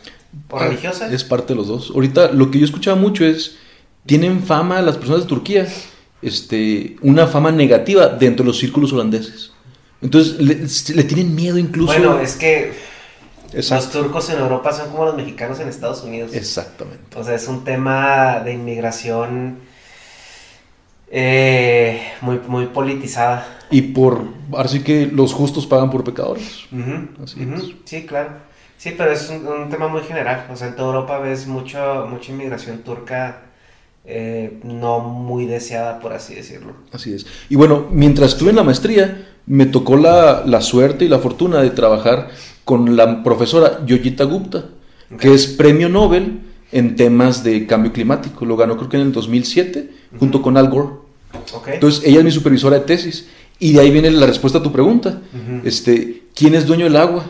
¿O 0.50 0.58
religiosa? 0.58 1.06
Ah, 1.08 1.14
Es 1.14 1.24
parte 1.24 1.54
de 1.54 1.56
los 1.56 1.68
dos. 1.68 1.92
Ahorita 1.94 2.32
lo 2.32 2.50
que 2.50 2.58
yo 2.58 2.64
escuchaba 2.64 2.96
mucho 3.00 3.24
es, 3.24 3.56
tienen 4.04 4.42
fama 4.42 4.82
las 4.82 4.96
personas 4.96 5.22
de 5.22 5.28
Turquía, 5.28 5.66
este, 6.22 6.96
una 7.02 7.26
fama 7.26 7.52
negativa 7.52 8.08
dentro 8.08 8.42
de 8.44 8.48
los 8.48 8.58
círculos 8.58 8.92
holandeses. 8.92 9.52
Entonces 10.00 10.38
le, 10.40 10.94
le 10.96 11.04
tienen 11.04 11.34
miedo 11.34 11.58
incluso. 11.58 11.92
Bueno, 11.92 12.20
es 12.20 12.36
que 12.36 12.72
Exacto. 13.52 13.84
los 13.84 14.04
turcos 14.04 14.30
en 14.30 14.38
Europa 14.38 14.72
son 14.72 14.90
como 14.90 15.04
los 15.06 15.16
mexicanos 15.16 15.58
en 15.60 15.68
Estados 15.68 16.02
Unidos. 16.02 16.34
Exactamente. 16.34 17.18
O 17.18 17.24
sea, 17.24 17.34
es 17.34 17.48
un 17.48 17.64
tema 17.64 18.40
de 18.40 18.52
inmigración 18.52 19.58
eh, 21.10 22.12
muy, 22.20 22.40
muy 22.46 22.66
politizada. 22.66 23.58
Y 23.70 23.82
por, 23.82 24.22
ahora 24.52 24.68
sí 24.68 24.80
que 24.82 25.06
los 25.06 25.32
justos 25.32 25.66
pagan 25.66 25.90
por 25.90 26.04
pecadores. 26.04 26.64
Así 27.22 27.42
es. 27.42 27.74
Sí, 27.84 28.06
claro. 28.06 28.30
Sí, 28.76 28.94
pero 28.96 29.10
es 29.10 29.28
un, 29.28 29.46
un 29.46 29.68
tema 29.68 29.88
muy 29.88 30.02
general. 30.02 30.46
O 30.52 30.56
sea, 30.56 30.68
en 30.68 30.76
toda 30.76 30.88
Europa 30.94 31.18
ves 31.18 31.46
mucho, 31.46 32.06
mucha 32.08 32.30
inmigración 32.30 32.78
turca 32.78 33.47
eh, 34.10 34.58
no 34.64 35.00
muy 35.00 35.44
deseada, 35.44 36.00
por 36.00 36.14
así 36.14 36.34
decirlo. 36.34 36.72
Así 36.92 37.12
es. 37.12 37.26
Y 37.50 37.56
bueno, 37.56 37.88
mientras 37.90 38.32
estuve 38.32 38.50
en 38.50 38.56
la 38.56 38.64
maestría, 38.64 39.28
me 39.46 39.66
tocó 39.66 39.96
la, 39.96 40.44
la 40.46 40.62
suerte 40.62 41.04
y 41.04 41.08
la 41.08 41.18
fortuna 41.18 41.60
de 41.60 41.70
trabajar 41.70 42.30
con 42.64 42.96
la 42.96 43.22
profesora 43.22 43.84
Yoyita 43.84 44.24
Gupta, 44.24 44.64
que 45.20 45.34
es 45.34 45.46
premio 45.46 45.90
Nobel 45.90 46.40
en 46.72 46.96
temas 46.96 47.44
de 47.44 47.66
cambio 47.66 47.92
climático. 47.92 48.46
Lo 48.46 48.56
ganó 48.56 48.78
creo 48.78 48.88
que 48.88 48.96
en 48.96 49.04
el 49.04 49.12
2007, 49.12 49.90
junto 50.18 50.40
con 50.40 50.56
Al 50.56 50.70
Gore. 50.70 50.88
Entonces, 51.66 52.02
ella 52.06 52.18
es 52.20 52.24
mi 52.24 52.30
supervisora 52.30 52.78
de 52.78 52.86
tesis. 52.86 53.28
Y 53.58 53.72
de 53.72 53.80
ahí 53.80 53.90
viene 53.90 54.10
la 54.10 54.26
respuesta 54.26 54.60
a 54.60 54.62
tu 54.62 54.72
pregunta. 54.72 55.20
este, 55.64 56.22
¿Quién 56.34 56.54
es 56.54 56.66
dueño 56.66 56.84
del 56.84 56.96
agua? 56.96 57.26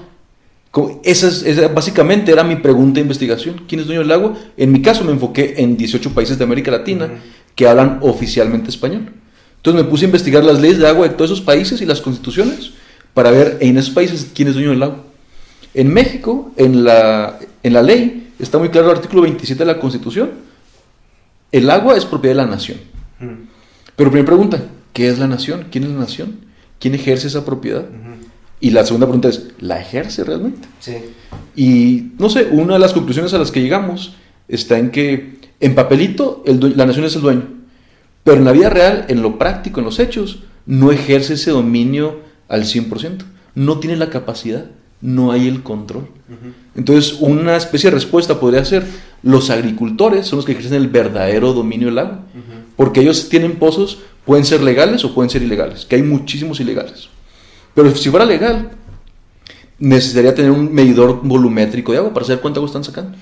Esa, 1.02 1.28
es- 1.28 1.42
esa 1.42 1.68
básicamente 1.68 2.30
era 2.30 2.44
mi 2.44 2.56
pregunta 2.56 2.96
de 2.96 3.00
investigación. 3.02 3.62
¿Quién 3.66 3.80
es 3.80 3.86
dueño 3.86 4.02
del 4.02 4.12
agua? 4.12 4.34
En 4.56 4.70
mi 4.72 4.82
caso 4.82 5.02
me 5.04 5.12
enfoqué 5.12 5.54
en 5.58 5.76
18 5.76 6.12
países 6.14 6.38
de 6.38 6.44
América 6.44 6.70
Latina 6.70 7.08
que 7.54 7.66
hablan 7.66 7.98
oficialmente 8.02 8.68
español. 8.70 9.12
Entonces 9.56 9.82
me 9.82 9.88
puse 9.90 10.04
a 10.04 10.06
investigar 10.08 10.44
las 10.44 10.60
leyes 10.60 10.78
de 10.78 10.86
agua 10.86 11.08
de 11.08 11.14
todos 11.14 11.30
esos 11.32 11.40
países 11.44 11.80
y 11.80 11.86
las 11.86 12.00
constituciones 12.00 12.72
para 13.14 13.30
ver 13.30 13.56
en 13.60 13.76
esos 13.78 13.90
países 13.90 14.30
quién 14.34 14.48
es 14.48 14.54
dueño 14.54 14.70
del 14.70 14.82
agua. 14.82 15.04
En 15.74 15.92
México, 15.92 16.52
en 16.56 16.84
la, 16.84 17.38
en 17.62 17.72
la 17.72 17.82
ley, 17.82 18.28
está 18.38 18.58
muy 18.58 18.68
claro 18.68 18.90
el 18.90 18.96
artículo 18.96 19.22
27 19.22 19.58
de 19.58 19.64
la 19.66 19.80
Constitución. 19.80 20.30
El 21.50 21.68
agua 21.70 21.96
es 21.96 22.04
propiedad 22.04 22.36
de 22.36 22.42
la 22.42 22.50
nación. 22.50 22.78
Pero 23.96 24.10
primera 24.10 24.26
pregunta, 24.26 24.62
¿qué 24.92 25.08
es 25.08 25.18
la 25.18 25.26
nación? 25.26 25.66
¿Quién 25.70 25.84
es 25.84 25.90
la 25.90 25.98
nación? 25.98 26.36
¿Quién 26.78 26.94
ejerce 26.94 27.26
esa 27.26 27.44
propiedad? 27.44 27.84
Y 28.60 28.70
la 28.70 28.84
segunda 28.84 29.06
pregunta 29.06 29.28
es, 29.28 29.48
¿la 29.60 29.80
ejerce 29.80 30.24
realmente? 30.24 30.68
Sí. 30.80 30.96
Y 31.54 32.12
no 32.18 32.28
sé, 32.28 32.48
una 32.50 32.74
de 32.74 32.80
las 32.80 32.92
conclusiones 32.92 33.32
a 33.34 33.38
las 33.38 33.50
que 33.50 33.60
llegamos 33.60 34.14
está 34.48 34.78
en 34.78 34.90
que 34.90 35.38
en 35.60 35.74
papelito 35.74 36.42
el 36.46 36.76
la 36.76 36.86
nación 36.86 37.04
es 37.04 37.14
el 37.16 37.22
dueño, 37.22 37.46
pero 38.24 38.38
en 38.38 38.44
la 38.44 38.52
vida 38.52 38.70
real, 38.70 39.06
en 39.08 39.22
lo 39.22 39.38
práctico, 39.38 39.80
en 39.80 39.86
los 39.86 39.98
hechos, 39.98 40.44
no 40.66 40.92
ejerce 40.92 41.34
ese 41.34 41.50
dominio 41.50 42.20
al 42.48 42.64
100%, 42.64 43.24
no 43.54 43.78
tiene 43.78 43.96
la 43.96 44.10
capacidad 44.10 44.66
no 45.00 45.32
hay 45.32 45.48
el 45.48 45.62
control. 45.62 46.08
Entonces, 46.74 47.18
una 47.20 47.56
especie 47.56 47.90
de 47.90 47.94
respuesta 47.94 48.40
podría 48.40 48.64
ser, 48.64 48.84
los 49.22 49.50
agricultores 49.50 50.26
son 50.26 50.38
los 50.38 50.46
que 50.46 50.52
ejercen 50.52 50.74
el 50.74 50.88
verdadero 50.88 51.52
dominio 51.52 51.88
del 51.88 51.98
agua, 51.98 52.20
porque 52.76 53.00
ellos 53.00 53.28
tienen 53.28 53.56
pozos, 53.56 53.98
pueden 54.24 54.44
ser 54.44 54.62
legales 54.62 55.04
o 55.04 55.14
pueden 55.14 55.30
ser 55.30 55.42
ilegales, 55.42 55.86
que 55.86 55.96
hay 55.96 56.02
muchísimos 56.02 56.60
ilegales. 56.60 57.08
Pero 57.78 57.94
si 57.94 58.10
fuera 58.10 58.26
legal, 58.26 58.70
necesitaría 59.78 60.34
tener 60.34 60.50
un 60.50 60.74
medidor 60.74 61.20
volumétrico 61.22 61.92
de 61.92 61.98
agua 61.98 62.12
para 62.12 62.26
saber 62.26 62.40
cuánta 62.40 62.58
agua 62.58 62.66
están 62.66 62.82
sacando. 62.82 63.16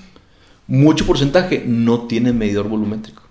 Mucho 0.65 1.05
porcentaje 1.05 1.63
no 1.63 2.07
tiene 2.07 2.33
medidor 2.33 2.67
volumétrico. 2.67 3.21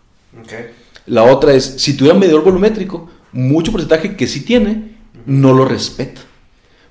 Okay. 0.45 0.67
La 1.05 1.25
otra 1.25 1.53
es, 1.53 1.65
si 1.79 1.97
tuviera 1.97 2.15
un 2.15 2.21
medidor 2.21 2.45
volumétrico, 2.45 3.11
mucho 3.33 3.73
porcentaje 3.73 4.15
que 4.15 4.29
sí 4.29 4.45
tiene, 4.45 4.99
no 5.27 5.53
lo 5.53 5.65
respeta. 5.65 6.21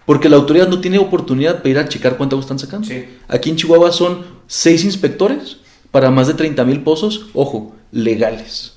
Porque 0.05 0.27
la 0.27 0.35
autoridad 0.35 0.67
no 0.67 0.81
tiene 0.81 0.97
oportunidad 0.97 1.59
para 1.59 1.69
ir 1.69 1.79
a 1.79 1.87
checar 1.87 2.17
cuánta 2.17 2.35
agua 2.35 2.43
están 2.43 2.59
sacando. 2.59 2.85
Sí. 2.85 3.05
Aquí 3.29 3.49
en 3.49 3.55
Chihuahua 3.55 3.93
son 3.93 4.25
seis 4.47 4.83
inspectores 4.83 5.59
para 5.91 6.11
más 6.11 6.27
de 6.27 6.33
30 6.33 6.61
mil 6.65 6.81
pozos, 6.81 7.27
ojo, 7.33 7.73
legales. 7.93 8.73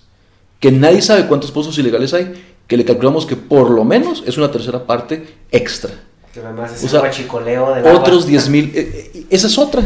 Que 0.60 0.70
nadie 0.70 1.02
sabe 1.02 1.26
cuántos 1.26 1.50
pozos 1.50 1.76
ilegales 1.78 2.14
hay, 2.14 2.32
que 2.68 2.76
le 2.76 2.84
calculamos 2.84 3.26
que 3.26 3.34
por 3.34 3.70
lo 3.70 3.82
menos 3.84 4.22
es 4.26 4.38
una 4.38 4.52
tercera 4.52 4.86
parte 4.86 5.26
extra. 5.50 5.90
Que 6.32 6.38
además 6.40 6.72
es 6.76 6.84
O 6.84 6.88
sea, 6.88 7.02
del 7.02 7.86
Otros 7.96 8.18
agua. 8.18 8.26
10 8.30 8.48
mil. 8.50 8.70
eh, 8.74 9.10
eh, 9.14 9.24
esa 9.30 9.46
es 9.48 9.58
otra. 9.58 9.82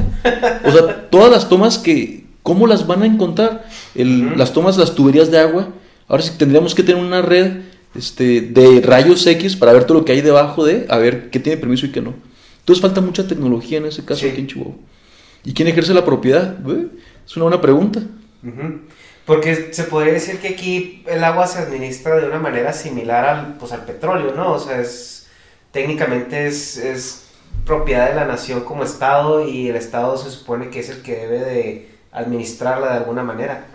O 0.65 0.71
sea, 0.71 1.09
todas 1.09 1.31
las 1.31 1.49
tomas 1.49 1.79
que. 1.79 2.27
¿Cómo 2.43 2.67
las 2.67 2.87
van 2.89 3.05
a 3.05 3.07
encontrar? 3.07 3.67
El- 3.95 4.37
Las 4.37 4.53
tomas, 4.53 4.77
las 4.77 4.95
tuberías 4.97 5.31
de 5.31 5.39
agua. 5.39 5.69
Ahora 6.09 6.23
sí 6.25 6.33
tendríamos 6.37 6.75
que 6.75 6.83
tener 6.83 7.01
una 7.03 7.23
red 7.23 7.61
este, 7.95 8.41
de 8.41 8.81
rayos 8.81 9.25
X 9.27 9.55
para 9.55 9.73
ver 9.73 9.85
todo 9.85 9.99
lo 10.01 10.05
que 10.05 10.11
hay 10.13 10.21
debajo 10.23 10.65
de, 10.65 10.87
a 10.89 10.97
ver 10.99 11.31
qué 11.31 11.39
tiene 11.39 11.57
permiso 11.57 11.87
y 11.87 11.91
qué 11.93 12.01
no. 12.03 12.15
Entonces 12.59 12.83
falta 12.83 13.01
mucha 13.01 13.29
tecnología 13.29 13.79
en 13.79 13.87
ese 13.87 14.05
caso 14.05 14.23
Sí. 14.23 14.27
aquí 14.29 14.41
en 14.41 14.47
Chihuahua. 14.49 14.75
¿Y 15.45 15.53
quién 15.55 15.69
ejerce 15.69 15.95
la 15.95 16.05
propiedad? 16.05 16.57
Eh, 16.69 16.89
Es 17.25 17.37
una 17.37 17.45
buena 17.45 17.61
pregunta. 17.61 18.01
Ujú. 18.43 18.81
Porque 19.27 19.73
se 19.73 19.85
podría 19.85 20.13
decir 20.15 20.39
que 20.39 20.49
aquí 20.49 21.05
el 21.07 21.23
agua 21.23 21.47
se 21.47 21.59
administra 21.61 22.17
de 22.17 22.27
una 22.27 22.39
manera 22.41 22.73
similar 22.73 23.25
al, 23.25 23.55
pues, 23.59 23.71
al 23.73 23.85
petróleo, 23.85 24.35
¿no? 24.35 24.53
O 24.53 24.59
sea, 24.59 24.81
es 24.81 25.27
técnicamente 25.71 26.47
es, 26.49 26.77
es 26.77 27.25
propiedad 27.65 28.09
de 28.09 28.17
la 28.17 28.25
nación 28.25 28.61
como 28.65 28.83
Estado 28.83 29.49
y 29.49 29.69
el 29.69 29.77
Estado 29.77 30.17
se 30.17 30.31
supone 30.31 30.71
que 30.71 30.81
es 30.81 30.89
el 30.91 31.03
que 31.03 31.13
debe 31.17 31.39
de 31.39 31.91
administrarla 32.11 32.91
de 32.93 32.99
alguna 32.99 33.23
manera. 33.23 33.67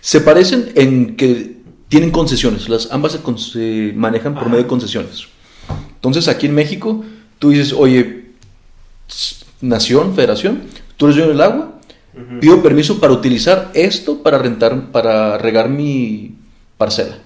Se 0.00 0.20
parecen 0.20 0.72
en 0.74 1.16
que 1.16 1.56
tienen 1.88 2.10
concesiones, 2.10 2.68
las 2.68 2.90
ambas 2.90 3.12
se, 3.12 3.20
con- 3.20 3.38
se 3.38 3.92
manejan 3.94 4.34
por 4.34 4.42
Ajá. 4.42 4.50
medio 4.50 4.64
de 4.64 4.68
concesiones. 4.68 5.28
Entonces 5.94 6.26
aquí 6.28 6.46
en 6.46 6.54
México 6.54 7.04
tú 7.38 7.50
dices, 7.50 7.72
oye, 7.72 8.24
nación, 9.60 10.14
federación, 10.14 10.64
tú 10.96 11.06
eres 11.06 11.16
dueño 11.16 11.30
del 11.30 11.40
agua, 11.40 11.73
pido 12.40 12.62
permiso 12.62 13.00
para 13.00 13.12
utilizar 13.12 13.70
esto 13.74 14.22
para 14.22 14.38
rentar, 14.38 14.90
para 14.92 15.38
regar 15.38 15.68
mi 15.68 16.34
parcela. 16.76 17.18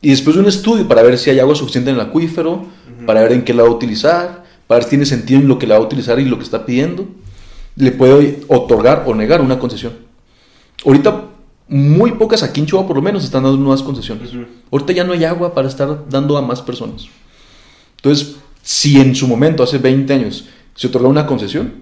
Y 0.00 0.10
después 0.10 0.36
de 0.36 0.42
un 0.42 0.48
estudio 0.48 0.86
para 0.86 1.02
ver 1.02 1.18
si 1.18 1.30
hay 1.30 1.40
agua 1.40 1.54
suficiente 1.54 1.90
en 1.90 1.96
el 1.96 2.02
acuífero, 2.02 2.66
para 3.06 3.22
ver 3.22 3.32
en 3.32 3.44
qué 3.44 3.54
la 3.54 3.62
va 3.62 3.68
a 3.68 3.72
utilizar, 3.72 4.44
para 4.66 4.78
ver 4.78 4.84
si 4.84 4.90
tiene 4.90 5.06
sentido 5.06 5.40
en 5.40 5.48
lo 5.48 5.58
que 5.58 5.66
la 5.66 5.76
va 5.76 5.80
a 5.82 5.86
utilizar 5.86 6.20
y 6.20 6.24
lo 6.24 6.38
que 6.38 6.44
está 6.44 6.66
pidiendo, 6.66 7.08
le 7.76 7.90
puedo 7.90 8.20
otorgar 8.48 9.04
o 9.06 9.14
negar 9.14 9.40
una 9.40 9.58
concesión. 9.58 9.94
Ahorita 10.84 11.24
muy 11.66 12.12
pocas 12.12 12.42
aquí 12.42 12.60
en 12.60 12.66
Chihuahua 12.66 12.86
por 12.86 12.96
lo 12.96 13.02
menos 13.02 13.24
están 13.24 13.42
dando 13.42 13.58
nuevas 13.58 13.82
concesiones. 13.82 14.30
Ahorita 14.70 14.92
ya 14.92 15.04
no 15.04 15.12
hay 15.12 15.24
agua 15.24 15.54
para 15.54 15.68
estar 15.68 16.08
dando 16.08 16.36
a 16.36 16.42
más 16.42 16.60
personas. 16.60 17.06
Entonces, 17.96 18.36
si 18.62 19.00
en 19.00 19.14
su 19.14 19.26
momento, 19.26 19.62
hace 19.62 19.78
20 19.78 20.12
años, 20.12 20.46
se 20.74 20.88
otorgaba 20.88 21.10
una 21.10 21.26
concesión, 21.26 21.72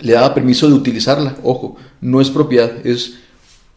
le 0.00 0.12
daba 0.12 0.34
permiso 0.34 0.68
de 0.68 0.74
utilizarla. 0.74 1.36
Ojo, 1.42 1.76
no 2.00 2.20
es 2.20 2.30
propiedad, 2.30 2.70
es 2.84 3.18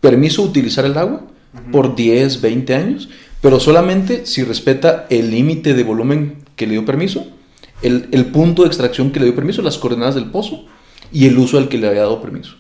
permiso 0.02 0.44
de 0.44 0.50
utilizar 0.50 0.86
el 0.86 0.98
agua 0.98 1.24
por 1.72 1.96
10, 1.96 2.42
20 2.42 2.76
años, 2.76 3.10
pero 3.42 3.60
solamente 3.60 4.26
si 4.26 4.44
respeta 4.44 5.06
el 5.10 5.32
límite 5.32 5.74
de 5.74 5.84
volumen 5.84 6.38
que 6.56 6.66
le 6.66 6.74
dio 6.74 6.86
permiso, 6.86 7.28
el, 7.82 8.08
el 8.12 8.26
punto 8.28 8.64
de 8.64 8.70
extracción 8.70 9.12
que 9.12 9.20
le 9.20 9.26
dio 9.26 9.36
permiso, 9.36 9.62
las 9.62 9.78
coordenadas 9.78 10.16
del 10.16 10.32
pozo 10.32 10.66
y 11.12 11.28
el 11.28 11.38
uso 11.38 11.58
al 11.58 11.70
que 11.70 11.78
le 11.78 11.88
había 11.88 12.02
dado 12.02 12.22
permiso. 12.22 12.56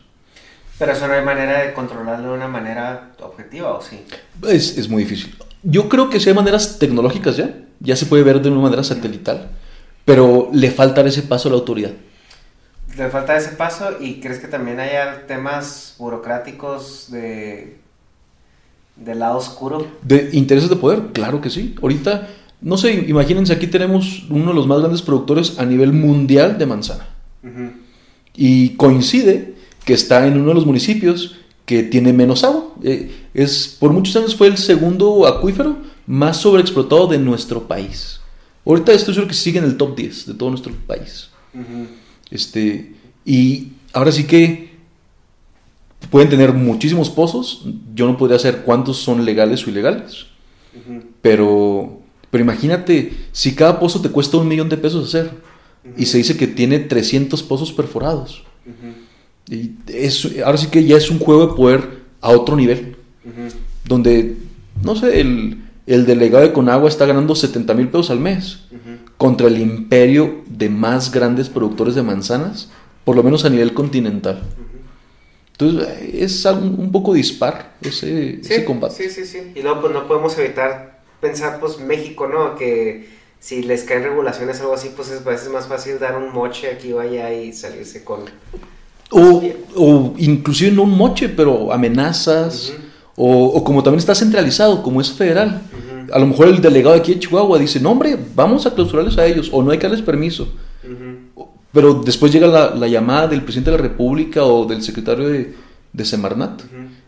Pero 0.78 0.92
eso 0.92 1.08
no 1.08 1.14
hay 1.14 1.24
manera 1.24 1.64
de 1.64 1.74
controlarlo 1.74 2.30
de 2.30 2.36
una 2.36 2.48
manera 2.48 3.12
objetiva, 3.22 3.74
¿o 3.74 3.82
sí? 3.82 4.00
Es, 4.48 4.78
es 4.78 4.90
muy 4.90 5.04
difícil. 5.04 5.36
Yo 5.64 5.88
creo 5.88 6.10
que 6.10 6.20
sí 6.20 6.30
hay 6.30 6.36
maneras 6.36 6.78
tecnológicas 6.78 7.38
ya, 7.38 7.56
ya 7.80 7.96
se 7.96 8.06
puede 8.06 8.24
ver 8.24 8.42
de 8.42 8.50
una 8.50 8.62
manera 8.62 8.84
satelital, 8.84 9.50
pero 10.06 10.50
le 10.52 10.72
falta 10.72 11.02
ese 11.02 11.22
paso 11.22 11.48
a 11.48 11.52
la 11.52 11.58
autoridad. 11.58 11.92
Le 12.98 13.10
falta 13.10 13.38
ese 13.38 13.50
paso 13.50 13.98
y 14.00 14.20
crees 14.20 14.40
que 14.40 14.48
también 14.48 14.80
haya 14.80 15.26
temas 15.26 15.96
burocráticos 15.98 17.12
de 17.12 17.78
del 18.96 19.20
lado 19.20 19.38
oscuro. 19.38 19.88
¿De 20.04 20.30
intereses 20.34 20.70
de 20.70 20.76
poder? 20.76 21.08
Claro 21.14 21.42
que 21.42 21.50
sí. 21.50 21.76
Ahorita, 21.82 22.30
no 22.62 22.78
sé, 22.78 22.94
imagínense, 23.08 23.54
aquí 23.54 23.68
tenemos 23.68 24.26
uno 24.30 24.50
de 24.50 24.54
los 24.54 24.68
más 24.68 24.80
grandes 24.80 25.02
productores 25.02 25.60
a 25.60 25.66
nivel 25.66 25.94
mundial 25.94 26.58
de 26.58 26.66
manzana. 26.66 27.08
Y 28.36 28.70
coincide 28.76 29.56
que 29.86 29.94
está 29.94 30.26
en 30.26 30.40
uno 30.40 30.50
de 30.50 30.54
los 30.56 30.66
municipios 30.66 31.36
que 31.66 31.84
tiene 31.84 32.14
menos 32.14 32.44
agua. 32.44 32.74
Eh, 32.84 33.12
es, 33.34 33.78
por 33.80 33.92
muchos 33.92 34.16
años 34.16 34.36
fue 34.36 34.48
el 34.48 34.58
segundo 34.58 35.28
acuífero 35.28 35.78
más 36.08 36.38
sobreexplotado 36.38 37.08
de 37.08 37.18
nuestro 37.18 37.68
país. 37.68 38.20
Ahorita 38.66 38.94
estoy 38.94 39.14
seguro 39.14 39.30
que 39.30 39.36
sigue 39.36 39.60
en 39.60 39.66
el 39.66 39.78
top 39.78 39.96
10 39.96 40.28
de 40.28 40.34
todo 40.34 40.50
nuestro 40.50 40.74
país. 40.88 41.30
Este, 42.34 42.92
y 43.24 43.68
ahora 43.94 44.12
sí 44.12 44.24
que 44.24 44.72
pueden 46.10 46.30
tener 46.30 46.52
muchísimos 46.52 47.12
pozos. 47.12 47.64
Yo 47.94 48.08
no 48.08 48.18
podría 48.18 48.40
saber 48.40 48.64
cuántos 48.64 48.98
son 48.98 49.24
legales 49.24 49.66
o 49.66 49.70
ilegales. 49.70 50.26
Pero, 51.22 52.00
pero 52.32 52.44
imagínate, 52.44 53.14
si 53.32 53.54
cada 53.54 53.80
pozo 53.80 54.02
te 54.02 54.10
cuesta 54.10 54.38
un 54.38 54.48
millón 54.48 54.68
de 54.68 54.78
pesos 54.78 55.08
hacer 55.08 55.30
y 55.96 56.08
se 56.08 56.18
dice 56.18 56.36
que 56.36 56.48
tiene 56.48 56.80
300 56.80 57.44
pozos 57.44 57.72
perforados. 57.72 58.44
Y 59.48 59.74
es, 59.88 60.28
ahora 60.44 60.58
sí 60.58 60.68
que 60.68 60.84
ya 60.84 60.98
es 60.98 61.12
un 61.12 61.20
juego 61.20 61.46
de 61.48 61.54
poder 61.54 62.04
a 62.20 62.32
otro 62.32 62.56
nivel. 62.56 62.96
Donde, 63.86 64.38
no 64.82 64.96
sé, 64.96 65.22
el, 65.22 65.62
el 65.86 66.08
delegado 66.08 66.44
de 66.44 66.52
Conagua 66.52 66.90
está 66.90 67.06
ganando 67.06 67.36
70 67.36 67.76
mil 67.76 67.90
pesos 67.90 68.10
al 68.10 68.20
mes 68.20 68.64
contra 69.24 69.48
el 69.48 69.58
imperio 69.58 70.42
de 70.48 70.68
más 70.68 71.10
grandes 71.10 71.48
productores 71.48 71.96
de 71.96 72.04
manzanas, 72.04 72.68
por 73.06 73.16
lo 73.16 73.24
menos 73.24 73.46
a 73.46 73.50
nivel 73.50 73.74
continental. 73.74 74.44
Entonces, 75.54 75.88
es 76.14 76.46
algo 76.46 76.66
un 76.66 76.92
poco 76.92 77.14
dispar 77.14 77.72
ese, 77.80 78.42
ese 78.42 78.66
combate. 78.66 78.96
Sí, 78.96 79.10
sí, 79.10 79.26
sí. 79.26 79.54
Y 79.56 79.62
luego 79.62 79.80
pues 79.80 79.94
no 79.94 80.10
podemos 80.10 80.38
evitar 80.38 81.00
pensar 81.22 81.62
pues 81.62 81.80
México, 81.80 82.28
¿no? 82.28 82.58
Que 82.58 83.08
si 83.40 83.64
les 83.64 83.84
caen 83.84 84.04
regulaciones 84.04 84.60
o 84.60 84.64
algo 84.64 84.74
así, 84.74 84.92
pues 84.94 85.10
es 85.10 85.26
a 85.26 85.30
veces 85.30 85.50
más 85.50 85.68
fácil 85.68 86.00
dar 86.00 86.18
un 86.18 86.34
moche 86.34 86.70
aquí 86.70 86.92
o 86.92 87.00
allá 87.00 87.32
y 87.32 87.54
salirse 87.54 88.04
con... 88.04 88.26
O, 89.10 89.42
o 89.78 90.16
inclusive 90.18 90.70
no 90.70 90.84
un 90.84 90.98
moche, 90.98 91.30
pero 91.30 91.72
amenazas. 91.72 92.74
o, 93.16 93.46
o 93.46 93.64
como 93.64 93.84
también 93.84 94.00
está 94.00 94.16
centralizado, 94.16 94.84
como 94.84 95.00
es 95.00 95.14
federal. 95.14 95.62
A 96.12 96.20
lo 96.20 96.28
mejor 96.28 96.48
el 96.48 96.62
delegado 96.62 96.94
de 96.96 97.02
aquí 97.02 97.14
de 97.14 97.20
Chihuahua 97.20 97.60
dice, 97.60 97.80
no 97.80 97.92
hombre, 97.92 98.18
vamos 98.36 98.66
a 98.66 98.74
clausurarles 98.74 99.18
a 99.18 99.26
ellos, 99.26 99.50
o 99.52 99.64
no 99.64 99.72
hay 99.72 99.78
que 99.78 99.88
darles 99.88 100.02
permiso. 100.02 100.48
Pero 101.72 101.96
después 102.04 102.32
llega 102.32 102.48
la, 102.48 102.76
la 102.76 102.88
llamada 102.88 103.28
del 103.28 103.42
presidente 103.42 103.72
de 103.72 103.78
la 103.78 103.84
República 103.84 104.44
o 104.44 104.66
del 104.66 104.84
secretario 104.84 105.28
de, 105.28 105.54
de 105.92 106.06
Semarnat. 106.06 106.62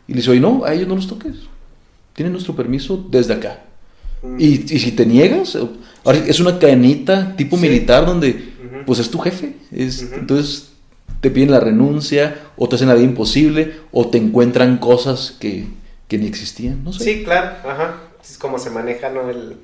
Y 0.07 0.11
le 0.13 0.17
dice, 0.17 0.31
oye, 0.31 0.39
no, 0.39 0.63
a 0.65 0.73
ellos 0.73 0.87
no 0.87 0.95
los 0.95 1.07
toques. 1.07 1.33
Tienen 2.13 2.31
nuestro 2.31 2.55
permiso 2.55 3.05
desde 3.11 3.33
acá. 3.33 3.61
y, 4.39 4.73
y 4.73 4.79
si 4.79 4.91
te 4.91 5.05
niegas, 5.05 5.55
ahora 6.03 6.17
es 6.19 6.39
una 6.39 6.57
cadenita 6.57 7.35
tipo 7.35 7.57
militar 7.57 8.05
donde, 8.05 8.53
pues 8.85 8.99
es 8.99 9.11
tu 9.11 9.19
jefe. 9.19 9.57
Es, 9.71 10.01
Entonces 10.13 10.71
te 11.21 11.29
piden 11.31 11.51
la 11.51 11.59
renuncia, 11.59 12.35
o 12.55 12.67
te 12.69 12.75
hacen 12.75 12.87
la 12.87 12.93
vida 12.95 13.05
imposible, 13.05 13.73
o 13.91 14.07
te 14.07 14.17
encuentran 14.17 14.77
cosas 14.77 15.35
que, 15.39 15.67
que 16.07 16.17
ni 16.17 16.27
existían. 16.27 16.83
No 16.83 16.93
sé. 16.93 17.03
Sí, 17.03 17.23
claro, 17.23 17.55
ajá. 17.67 17.95
Es 18.29 18.37
como 18.37 18.59
se 18.59 18.69
maneja, 18.69 19.09
¿no? 19.09 19.29
El, 19.29 19.57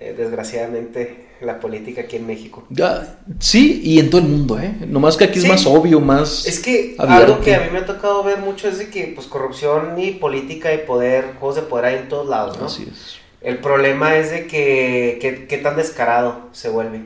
eh, 0.00 0.14
desgraciadamente, 0.16 1.26
la 1.40 1.58
política 1.60 2.02
aquí 2.02 2.16
en 2.16 2.26
México. 2.26 2.64
Ya, 2.70 3.18
sí, 3.40 3.80
y 3.82 3.98
en 3.98 4.10
todo 4.10 4.20
el 4.20 4.28
mundo, 4.28 4.58
¿eh? 4.60 4.74
Nomás 4.86 5.16
que 5.16 5.24
aquí 5.24 5.40
Sí. 5.40 5.46
es 5.46 5.50
más 5.52 5.66
obvio, 5.66 6.00
más. 6.00 6.46
Es 6.46 6.60
que 6.60 6.94
abierto. 6.98 7.32
algo 7.34 7.44
que 7.44 7.54
a 7.54 7.60
mí 7.60 7.66
me 7.72 7.78
ha 7.78 7.86
tocado 7.86 8.22
ver 8.22 8.38
mucho 8.38 8.68
es 8.68 8.78
de 8.78 8.90
que, 8.90 9.12
pues, 9.14 9.26
corrupción 9.26 9.98
y 9.98 10.12
política 10.12 10.72
y 10.74 10.78
poder, 10.78 11.34
juegos 11.38 11.56
de 11.56 11.62
poder 11.62 11.84
hay 11.86 11.96
en 11.96 12.08
todos 12.08 12.28
lados, 12.28 12.58
¿no? 12.58 12.66
Así 12.66 12.86
es. 12.90 13.16
El 13.40 13.58
problema 13.58 14.16
es 14.16 14.30
de 14.30 14.46
que, 14.46 15.18
que, 15.20 15.46
qué 15.46 15.58
tan 15.58 15.76
descarado 15.76 16.48
se 16.52 16.68
vuelve. 16.68 17.02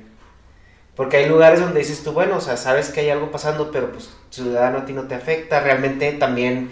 Porque 0.96 1.18
hay 1.18 1.28
lugares 1.28 1.60
donde 1.60 1.80
dices 1.80 2.02
tú, 2.02 2.12
bueno, 2.12 2.36
o 2.36 2.40
sea, 2.40 2.56
sabes 2.58 2.90
que 2.90 3.00
hay 3.00 3.10
algo 3.10 3.30
pasando, 3.30 3.70
pero 3.70 3.90
pues 3.92 4.10
ciudadano 4.30 4.78
a 4.78 4.84
ti 4.84 4.92
no 4.92 5.04
te 5.04 5.14
afecta. 5.14 5.60
Realmente 5.60 6.12
también 6.12 6.70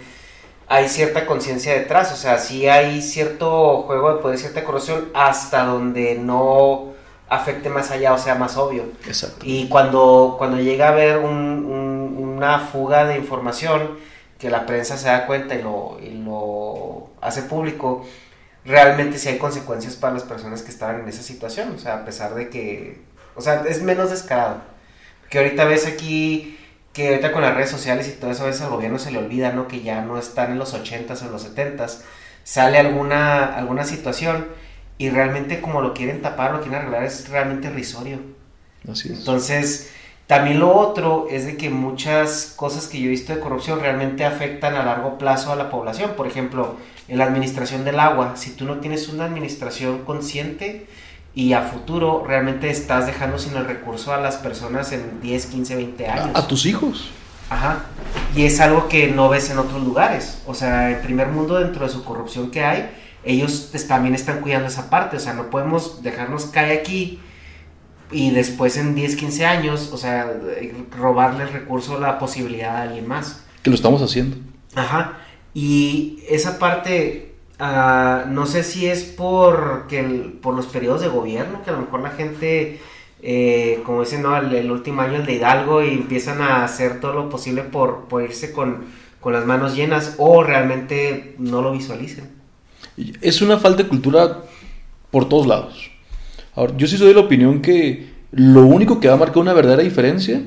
hay 0.67 0.87
cierta 0.89 1.25
conciencia 1.25 1.73
detrás. 1.73 2.11
O 2.13 2.15
sea, 2.15 2.37
sí 2.37 2.67
hay 2.67 3.01
cierto 3.01 3.83
juego 3.83 4.15
de 4.15 4.21
poder, 4.21 4.37
cierta 4.37 4.63
corrupción, 4.63 5.09
hasta 5.13 5.63
donde 5.65 6.15
no 6.15 6.91
afecte 7.29 7.69
más 7.69 7.91
allá 7.91 8.13
o 8.13 8.17
sea 8.17 8.35
más 8.35 8.57
obvio. 8.57 8.83
Exacto. 9.07 9.37
Y 9.43 9.67
cuando, 9.69 10.35
cuando 10.37 10.57
llega 10.59 10.87
a 10.87 10.91
haber 10.91 11.17
un, 11.17 11.31
un- 11.35 12.15
una 12.37 12.59
fuga 12.59 13.05
de 13.05 13.17
información, 13.17 13.97
que 14.39 14.49
la 14.49 14.65
prensa 14.65 14.97
se 14.97 15.07
da 15.07 15.27
cuenta 15.27 15.55
y 15.55 15.61
lo, 15.61 15.97
y 16.01 16.09
lo 16.23 17.09
hace 17.21 17.43
público, 17.43 18.03
realmente 18.65 19.17
sí 19.19 19.29
hay 19.29 19.37
consecuencias 19.37 19.95
para 19.95 20.13
las 20.15 20.23
personas 20.23 20.61
que 20.63 20.71
estaban 20.71 21.01
en 21.01 21.07
esa 21.07 21.21
situación. 21.23 21.73
O 21.75 21.79
sea, 21.79 21.95
a 21.97 22.05
pesar 22.05 22.33
de 22.35 22.49
que, 22.49 23.01
o 23.35 23.41
sea, 23.41 23.63
es 23.67 23.81
menos 23.83 24.09
descarado. 24.09 24.57
Que 25.29 25.37
ahorita 25.39 25.65
ves 25.65 25.85
aquí, 25.87 26.57
que 26.93 27.09
ahorita 27.09 27.31
con 27.31 27.41
las 27.41 27.55
redes 27.55 27.69
sociales 27.69 28.07
y 28.07 28.19
todo 28.19 28.31
eso, 28.31 28.43
a 28.43 28.47
veces 28.47 28.61
al 28.63 28.69
gobierno 28.69 28.99
se 28.99 29.11
le 29.11 29.17
olvida, 29.17 29.51
¿no? 29.53 29.67
Que 29.67 29.81
ya 29.81 30.01
no 30.01 30.17
están 30.17 30.51
en 30.51 30.59
los 30.59 30.73
80s 30.73 31.21
o 31.21 31.25
en 31.25 31.31
los 31.31 31.55
70s. 31.55 31.99
Sale 32.43 32.77
alguna, 32.79 33.55
alguna 33.55 33.85
situación 33.85 34.47
y 34.97 35.09
realmente 35.09 35.61
como 35.61 35.81
lo 35.81 35.93
quieren 35.93 36.21
tapar, 36.21 36.51
lo 36.51 36.61
quieren 36.61 36.79
arreglar, 36.79 37.03
es 37.03 37.29
realmente 37.29 37.69
risorio. 37.69 38.19
Así 38.89 39.11
es. 39.11 39.19
Entonces, 39.19 39.91
también 40.27 40.59
lo 40.59 40.75
otro 40.75 41.27
es 41.29 41.45
de 41.45 41.57
que 41.57 41.69
muchas 41.69 42.53
cosas 42.55 42.87
que 42.87 42.99
yo 42.99 43.07
he 43.07 43.09
visto 43.09 43.33
de 43.33 43.41
corrupción 43.41 43.79
realmente 43.79 44.25
afectan 44.25 44.75
a 44.75 44.83
largo 44.83 45.17
plazo 45.17 45.51
a 45.51 45.55
la 45.55 45.69
población. 45.69 46.11
Por 46.15 46.27
ejemplo, 46.27 46.77
en 47.07 47.17
la 47.17 47.25
administración 47.25 47.83
del 47.83 47.99
agua, 47.99 48.37
si 48.37 48.51
tú 48.51 48.65
no 48.65 48.79
tienes 48.79 49.09
una 49.09 49.25
administración 49.25 50.05
consciente 50.05 50.87
y 51.33 51.53
a 51.53 51.61
futuro, 51.61 52.23
realmente 52.27 52.69
estás 52.69 53.05
dejando 53.05 53.37
sin 53.37 53.55
el 53.55 53.65
recurso 53.65 54.13
a 54.13 54.17
las 54.17 54.35
personas 54.37 54.91
en 54.91 55.21
10, 55.21 55.45
15, 55.45 55.75
20 55.75 56.07
años. 56.07 56.29
a, 56.33 56.47
tus 56.47 56.65
hijos. 56.65 57.11
Ajá. 57.49 57.85
Y 58.35 58.43
es 58.43 58.59
algo 58.59 58.87
que 58.87 59.07
no 59.07 59.29
ves 59.29 59.49
en 59.49 59.57
otros 59.59 59.83
lugares. 59.83 60.41
O 60.45 60.53
sea, 60.53 60.89
el 60.89 60.97
primer 60.97 61.27
mundo 61.27 61.59
dentro 61.59 61.85
de 61.85 61.91
su 61.91 62.03
corrupción 62.03 62.51
que 62.51 62.63
hay, 62.63 62.91
ellos 63.23 63.71
también 63.87 64.15
están 64.15 64.41
cuidando 64.41 64.67
esa 64.67 64.89
parte. 64.89 65.17
O 65.17 65.19
sea, 65.19 65.33
no 65.33 65.49
podemos 65.49 66.03
dejarnos 66.03 66.45
caer 66.45 66.79
aquí 66.79 67.19
y 68.11 68.31
después 68.31 68.77
en 68.77 68.93
10, 68.93 69.15
15 69.15 69.45
años, 69.45 69.89
o 69.93 69.97
sea, 69.97 70.31
robarle 70.97 71.43
el 71.43 71.53
recurso, 71.53 71.99
la 71.99 72.19
posibilidad 72.19 72.75
a 72.75 72.81
alguien 72.83 73.07
más. 73.07 73.43
Que 73.63 73.69
lo 73.69 73.75
estamos 73.75 74.01
haciendo. 74.01 74.37
Ajá. 74.75 75.17
Y 75.53 76.23
esa 76.29 76.59
parte, 76.59 77.30
ah, 77.61 78.25
no 78.29 78.45
sé 78.45 78.63
si 78.63 78.87
es 78.87 79.03
por, 79.03 79.85
que 79.87 79.99
el- 79.99 80.33
por 80.41 80.55
los 80.55 80.65
periodos 80.67 81.01
de 81.01 81.07
gobierno, 81.07 81.61
que 81.63 81.69
a 81.69 81.73
lo 81.73 81.81
mejor 81.81 82.01
la 82.01 82.09
gente, 82.11 82.79
eh, 83.21 83.79
como 83.85 84.01
dicen, 84.01 84.21
¿no? 84.23 84.35
El, 84.35 84.53
el 84.53 84.71
último 84.71 85.01
año 85.01 85.17
el 85.17 85.25
de 85.25 85.33
Hidalgo 85.35 85.83
y 85.83 85.89
empiezan 85.93 86.41
a 86.41 86.63
hacer 86.65 86.99
todo 86.99 87.13
lo 87.13 87.29
posible 87.29 87.63
por, 87.63 88.05
por 88.09 88.23
irse 88.23 88.51
con, 88.51 88.85
con 89.21 89.33
las 89.33 89.45
manos 89.45 89.75
llenas 89.75 90.15
o 90.17 90.43
realmente 90.43 91.35
no 91.37 91.61
lo 91.61 91.71
visualicen. 91.71 92.29
Es 93.21 93.41
una 93.41 93.57
falta 93.57 93.83
de 93.83 93.89
cultura 93.89 94.41
por 95.11 95.29
todos 95.29 95.47
lados. 95.47 95.89
Ahora, 96.55 96.73
yo 96.77 96.87
sí 96.87 96.97
soy 96.97 97.09
de 97.09 97.13
la 97.13 97.21
opinión 97.21 97.61
que 97.61 98.09
lo 98.31 98.65
único 98.65 98.99
que 98.99 99.07
va 99.07 99.13
a 99.13 99.17
marcar 99.17 99.39
una 99.39 99.53
verdadera 99.53 99.83
diferencia 99.83 100.41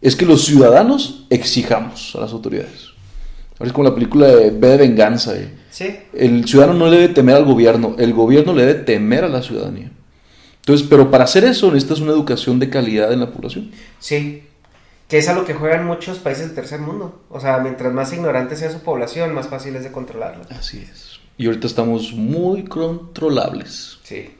es 0.00 0.14
que 0.14 0.26
los 0.26 0.44
ciudadanos 0.44 1.26
exijamos 1.30 2.14
a 2.16 2.20
las 2.20 2.32
autoridades. 2.32 2.87
Ahora 3.58 3.66
es 3.66 3.72
como 3.72 3.88
la 3.88 3.94
película 3.94 4.26
de 4.28 4.50
B 4.50 4.68
de 4.68 4.76
Venganza. 4.76 5.36
eh. 5.36 5.54
Sí. 5.70 5.96
El 6.12 6.46
ciudadano 6.46 6.78
no 6.78 6.86
le 6.90 6.96
debe 6.98 7.14
temer 7.14 7.36
al 7.36 7.44
gobierno, 7.44 7.94
el 7.98 8.12
gobierno 8.12 8.52
le 8.52 8.64
debe 8.66 8.80
temer 8.80 9.24
a 9.24 9.28
la 9.28 9.42
ciudadanía. 9.42 9.90
Entonces, 10.60 10.86
pero 10.88 11.10
para 11.10 11.24
hacer 11.24 11.44
eso 11.44 11.66
necesitas 11.68 12.00
una 12.00 12.12
educación 12.12 12.58
de 12.58 12.68
calidad 12.68 13.12
en 13.12 13.20
la 13.20 13.30
población. 13.30 13.70
Sí. 13.98 14.44
Que 15.08 15.18
es 15.18 15.28
a 15.28 15.34
lo 15.34 15.46
que 15.46 15.54
juegan 15.54 15.86
muchos 15.86 16.18
países 16.18 16.46
del 16.46 16.54
tercer 16.54 16.80
mundo. 16.80 17.22
O 17.30 17.40
sea, 17.40 17.58
mientras 17.58 17.92
más 17.94 18.12
ignorante 18.12 18.56
sea 18.56 18.70
su 18.70 18.80
población, 18.80 19.32
más 19.34 19.48
fácil 19.48 19.74
es 19.76 19.84
de 19.84 19.90
controlarla. 19.92 20.44
Así 20.50 20.78
es. 20.78 21.20
Y 21.38 21.46
ahorita 21.46 21.66
estamos 21.66 22.12
muy 22.12 22.64
controlables. 22.64 23.98
Sí. 24.02 24.30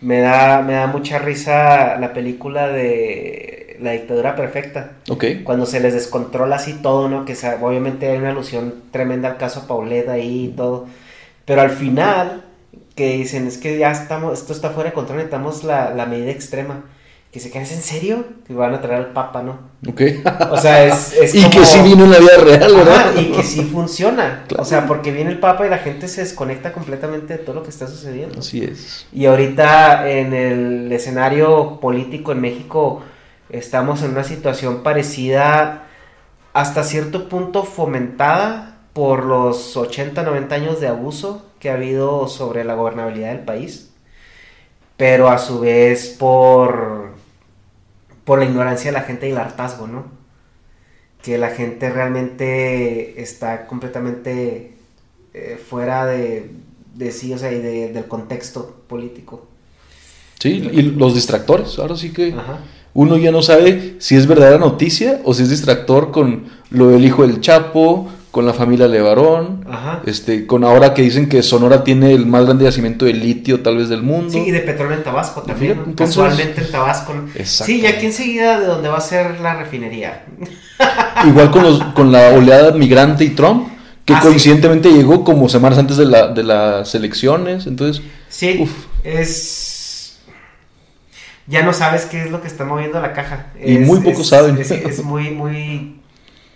Me 0.00 0.20
da, 0.20 0.62
me 0.62 0.72
da 0.74 0.88
mucha 0.88 1.18
risa 1.18 1.98
la 2.00 2.12
película 2.12 2.68
de 2.68 3.55
La 3.80 3.92
dictadura 3.92 4.34
perfecta. 4.36 4.92
Ok. 5.10 5.24
Cuando 5.44 5.66
se 5.66 5.80
les 5.80 5.94
descontrola 5.94 6.56
así 6.56 6.74
todo, 6.82 7.08
¿no? 7.08 7.24
Que 7.24 7.34
se- 7.34 7.54
obviamente 7.60 8.08
hay 8.10 8.18
una 8.18 8.30
alusión 8.30 8.74
tremenda 8.90 9.28
al 9.30 9.36
caso 9.36 9.66
Paulette 9.66 10.08
ahí 10.08 10.46
y 10.46 10.56
todo. 10.56 10.86
Pero 11.44 11.60
al 11.62 11.70
final, 11.70 12.44
que 12.94 13.16
dicen, 13.16 13.46
es 13.46 13.58
que 13.58 13.78
ya 13.78 13.90
estamos, 13.92 14.38
esto 14.38 14.52
está 14.52 14.70
fuera 14.70 14.90
de 14.90 14.94
control, 14.94 15.18
necesitamos 15.18 15.64
la, 15.64 15.90
la 15.94 16.06
medida 16.06 16.30
extrema. 16.30 16.84
Que 17.32 17.40
se 17.40 17.48
¿es 17.48 17.72
en 17.72 17.82
serio? 17.82 18.24
Que 18.46 18.54
van 18.54 18.72
a 18.72 18.80
traer 18.80 18.98
al 19.02 19.12
Papa, 19.12 19.42
¿no? 19.42 19.58
Ok. 19.86 20.00
O 20.50 20.56
sea, 20.56 20.86
es, 20.86 21.12
es 21.20 21.34
y 21.34 21.42
como- 21.42 21.50
que 21.50 21.66
sí 21.66 21.80
vino 21.82 22.04
en 22.04 22.10
la 22.12 22.18
vida 22.18 22.38
real, 22.42 22.74
¿verdad? 22.74 23.08
Ajá, 23.10 23.20
y 23.20 23.26
que 23.26 23.42
sí 23.42 23.62
funciona. 23.62 24.44
Claro. 24.48 24.62
O 24.62 24.64
sea, 24.64 24.86
porque 24.86 25.12
viene 25.12 25.30
el 25.32 25.38
Papa 25.38 25.66
y 25.66 25.68
la 25.70 25.76
gente 25.78 26.08
se 26.08 26.22
desconecta 26.22 26.72
completamente 26.72 27.36
de 27.36 27.38
todo 27.44 27.56
lo 27.56 27.62
que 27.62 27.68
está 27.68 27.86
sucediendo. 27.88 28.38
Así 28.38 28.64
es. 28.64 29.06
Y 29.12 29.26
ahorita 29.26 30.08
en 30.10 30.32
el 30.32 30.90
escenario 30.92 31.78
político 31.78 32.32
en 32.32 32.40
México 32.40 33.02
estamos 33.50 34.02
en 34.02 34.10
una 34.12 34.24
situación 34.24 34.82
parecida 34.82 35.84
hasta 36.52 36.84
cierto 36.84 37.28
punto 37.28 37.64
fomentada 37.64 38.78
por 38.92 39.24
los 39.24 39.76
80, 39.76 40.22
90 40.22 40.54
años 40.54 40.80
de 40.80 40.88
abuso 40.88 41.46
que 41.60 41.70
ha 41.70 41.74
habido 41.74 42.28
sobre 42.28 42.64
la 42.64 42.74
gobernabilidad 42.74 43.30
del 43.30 43.44
país, 43.44 43.90
pero 44.96 45.28
a 45.28 45.38
su 45.38 45.60
vez 45.60 46.08
por, 46.18 47.12
por 48.24 48.38
la 48.38 48.44
ignorancia 48.46 48.90
de 48.90 48.98
la 48.98 49.04
gente 49.04 49.28
y 49.28 49.32
el 49.32 49.38
hartazgo, 49.38 49.86
¿no? 49.86 50.04
Que 51.22 51.38
la 51.38 51.50
gente 51.50 51.90
realmente 51.90 53.20
está 53.20 53.66
completamente 53.66 54.76
eh, 55.34 55.60
fuera 55.68 56.06
de, 56.06 56.50
de 56.94 57.10
sí, 57.10 57.32
o 57.32 57.38
sea, 57.38 57.52
y 57.52 57.58
de- 57.60 57.92
del 57.92 58.06
contexto 58.06 58.82
político. 58.88 59.48
Sí, 60.38 60.50
y 60.72 60.82
los 60.82 61.14
distractores. 61.14 61.78
Ahora 61.78 61.96
sí 61.96 62.12
que 62.12 62.32
Ajá. 62.32 62.58
Uno 62.96 63.16
ya 63.18 63.30
no 63.30 63.42
sabe 63.42 63.96
si 63.98 64.16
es 64.16 64.26
verdadera 64.26 64.58
noticia 64.58 65.20
o 65.24 65.34
si 65.34 65.42
es 65.44 65.50
distractor 65.50 66.10
con 66.10 66.44
lo 66.70 66.88
del 66.88 67.04
hijo 67.04 67.26
del 67.26 67.40
Chapo, 67.40 68.08
con 68.30 68.44
la 68.44 68.52
familia 68.52 68.86
Levarón, 68.88 69.64
Ajá. 69.70 70.02
este, 70.04 70.46
con 70.46 70.62
ahora 70.64 70.92
que 70.92 71.00
dicen 71.02 71.28
que 71.28 71.42
Sonora 71.42 71.84
tiene 71.84 72.12
el 72.12 72.26
más 72.26 72.44
grande 72.44 72.64
yacimiento 72.64 73.04
de 73.06 73.14
litio 73.14 73.60
tal 73.60 73.78
vez 73.78 73.88
del 73.88 74.02
mundo. 74.02 74.30
Sí, 74.30 74.42
y 74.46 74.50
de 74.50 74.60
petróleo 74.60 74.96
en 74.98 75.04
Tabasco 75.04 75.40
también. 75.42 75.80
¿no? 75.86 75.94
Casualmente 75.94 76.60
en 76.60 76.70
Tabasco. 76.70 77.14
Exacto. 77.34 77.72
Sí, 77.72 77.80
y 77.80 77.86
aquí 77.86 78.06
enseguida 78.06 78.60
de 78.60 78.66
donde 78.66 78.88
va 78.88 78.98
a 78.98 79.00
ser 79.00 79.40
la 79.40 79.54
refinería. 79.56 80.24
Igual 81.26 81.50
con, 81.50 81.62
los, 81.62 81.82
con 81.94 82.12
la 82.12 82.30
oleada 82.30 82.72
migrante 82.72 83.24
y 83.24 83.30
Trump, 83.30 83.68
que 84.04 84.12
Ah, 84.14 84.20
sí. 84.20 84.28
coincidentemente 84.28 84.90
llegó 84.92 85.24
como 85.24 85.48
semanas 85.48 85.78
antes 85.78 85.96
de, 85.96 86.04
la, 86.06 86.28
de 86.28 86.42
las 86.44 86.94
elecciones. 86.94 87.66
Entonces, 87.66 88.02
Sí, 88.28 88.58
Uf. 88.60 88.70
es. 89.02 89.65
Ya 91.48 91.62
no 91.62 91.72
sabes 91.72 92.06
qué 92.06 92.22
es 92.22 92.30
lo 92.30 92.40
que 92.40 92.48
está 92.48 92.64
moviendo 92.64 93.00
la 93.00 93.12
caja. 93.12 93.46
Y 93.62 93.76
Es- 93.76 93.86
muy 93.86 94.00
pocos 94.00 94.20
es- 94.22 94.28
saben. 94.28 94.58
Es, 94.58 94.70
es 94.70 95.02
muy, 95.04 95.30
muy. 95.30 96.00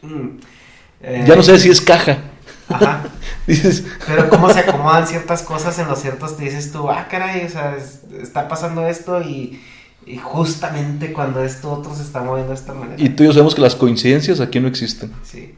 mm, 0.03 0.27
eh, 1.03 1.25
ya 1.27 1.37
no 1.37 1.43
sé 1.43 1.59
si 1.59 1.71
es 1.71 1.81
caja. 1.81 2.19
Ajá. 2.69 3.03
Dices, 3.47 3.85
Pero 4.07 4.29
cómo 4.29 4.53
se 4.53 4.61
acomodan 4.61 5.07
ciertas 5.07 5.43
cosas 5.43 5.79
en 5.79 5.89
los 5.89 6.01
ciertos, 6.01 6.37
te 6.37 6.45
dices 6.45 6.71
tú, 6.73 6.89
ah, 6.91 7.07
caray, 7.11 7.45
o 7.47 7.49
sea, 7.49 7.77
es- 7.77 8.01
está 8.21 8.49
pasando 8.49 8.87
esto 8.87 9.21
y, 9.23 9.61
y 10.07 10.17
justamente 10.19 11.13
cuando 11.13 11.43
esto 11.45 11.71
otro 11.73 11.95
se 11.95 12.03
está 12.03 12.23
moviendo 12.23 12.53
de 12.53 12.59
esta 12.59 12.75
manera. 12.75 12.97
y 13.03 13.09
tú 13.11 13.23
y 13.23 13.27
yo 13.27 13.33
sabemos 13.33 13.55
que 13.55 13.61
las 13.61 13.75
coincidencias 13.77 14.41
aquí 14.41 14.61
no 14.61 14.69
existen. 14.69 15.13
Sí. 15.25 15.55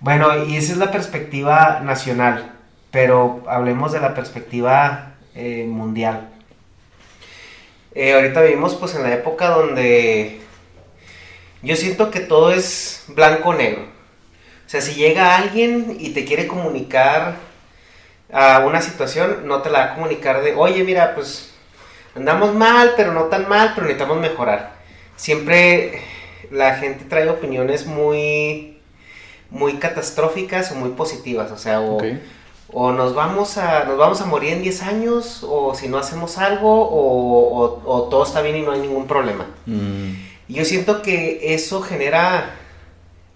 Bueno, 0.00 0.44
y 0.46 0.56
esa 0.56 0.72
es 0.72 0.78
la 0.78 0.90
perspectiva 0.90 1.80
nacional, 1.80 2.52
pero 2.90 3.42
hablemos 3.48 3.92
de 3.92 4.00
la 4.00 4.14
perspectiva 4.14 5.12
eh, 5.34 5.66
mundial. 5.68 6.28
Eh, 7.94 8.14
ahorita 8.14 8.42
vivimos 8.42 8.74
pues 8.76 8.94
en 8.94 9.02
la 9.02 9.12
época 9.12 9.48
donde 9.48 10.40
yo 11.62 11.76
siento 11.76 12.10
que 12.10 12.20
todo 12.20 12.52
es 12.52 13.04
blanco-negro. 13.08 13.82
O 13.82 14.68
sea, 14.70 14.80
si 14.80 14.94
llega 14.94 15.36
alguien 15.36 15.96
y 15.98 16.10
te 16.10 16.24
quiere 16.24 16.46
comunicar 16.46 17.36
a 18.32 18.60
una 18.60 18.80
situación, 18.80 19.46
no 19.46 19.62
te 19.62 19.70
la 19.70 19.78
va 19.78 19.84
a 19.86 19.94
comunicar 19.94 20.42
de, 20.42 20.54
oye, 20.54 20.84
mira, 20.84 21.14
pues 21.14 21.52
andamos 22.14 22.54
mal, 22.54 22.94
pero 22.96 23.12
no 23.12 23.24
tan 23.24 23.48
mal, 23.48 23.72
pero 23.74 23.86
necesitamos 23.86 24.20
mejorar. 24.20 24.74
Siempre 25.16 26.00
la 26.50 26.76
gente 26.76 27.04
trae 27.04 27.28
opiniones 27.28 27.86
muy, 27.86 28.78
muy 29.50 29.74
catastróficas 29.74 30.70
o 30.70 30.76
muy 30.76 30.90
positivas, 30.90 31.50
o 31.50 31.58
sea, 31.58 31.80
o. 31.80 32.00
o 32.72 32.92
nos 32.92 33.14
vamos 33.14 33.56
a 33.58 33.84
nos 33.84 33.98
vamos 33.98 34.20
a 34.20 34.26
morir 34.26 34.52
en 34.54 34.62
10 34.62 34.82
años, 34.82 35.44
o 35.48 35.74
si 35.74 35.88
no 35.88 35.98
hacemos 35.98 36.38
algo, 36.38 36.82
o, 36.82 37.64
o- 37.64 37.82
o 37.84 38.02
todo 38.08 38.24
está 38.24 38.40
bien 38.42 38.56
y 38.56 38.62
no 38.62 38.72
hay 38.72 38.80
ningún 38.80 39.06
problema. 39.06 39.46
Mm, 39.66 40.10
Y 40.48 40.54
Yo 40.54 40.64
siento 40.64 41.02
que 41.02 41.54
eso 41.54 41.80
genera 41.82 42.56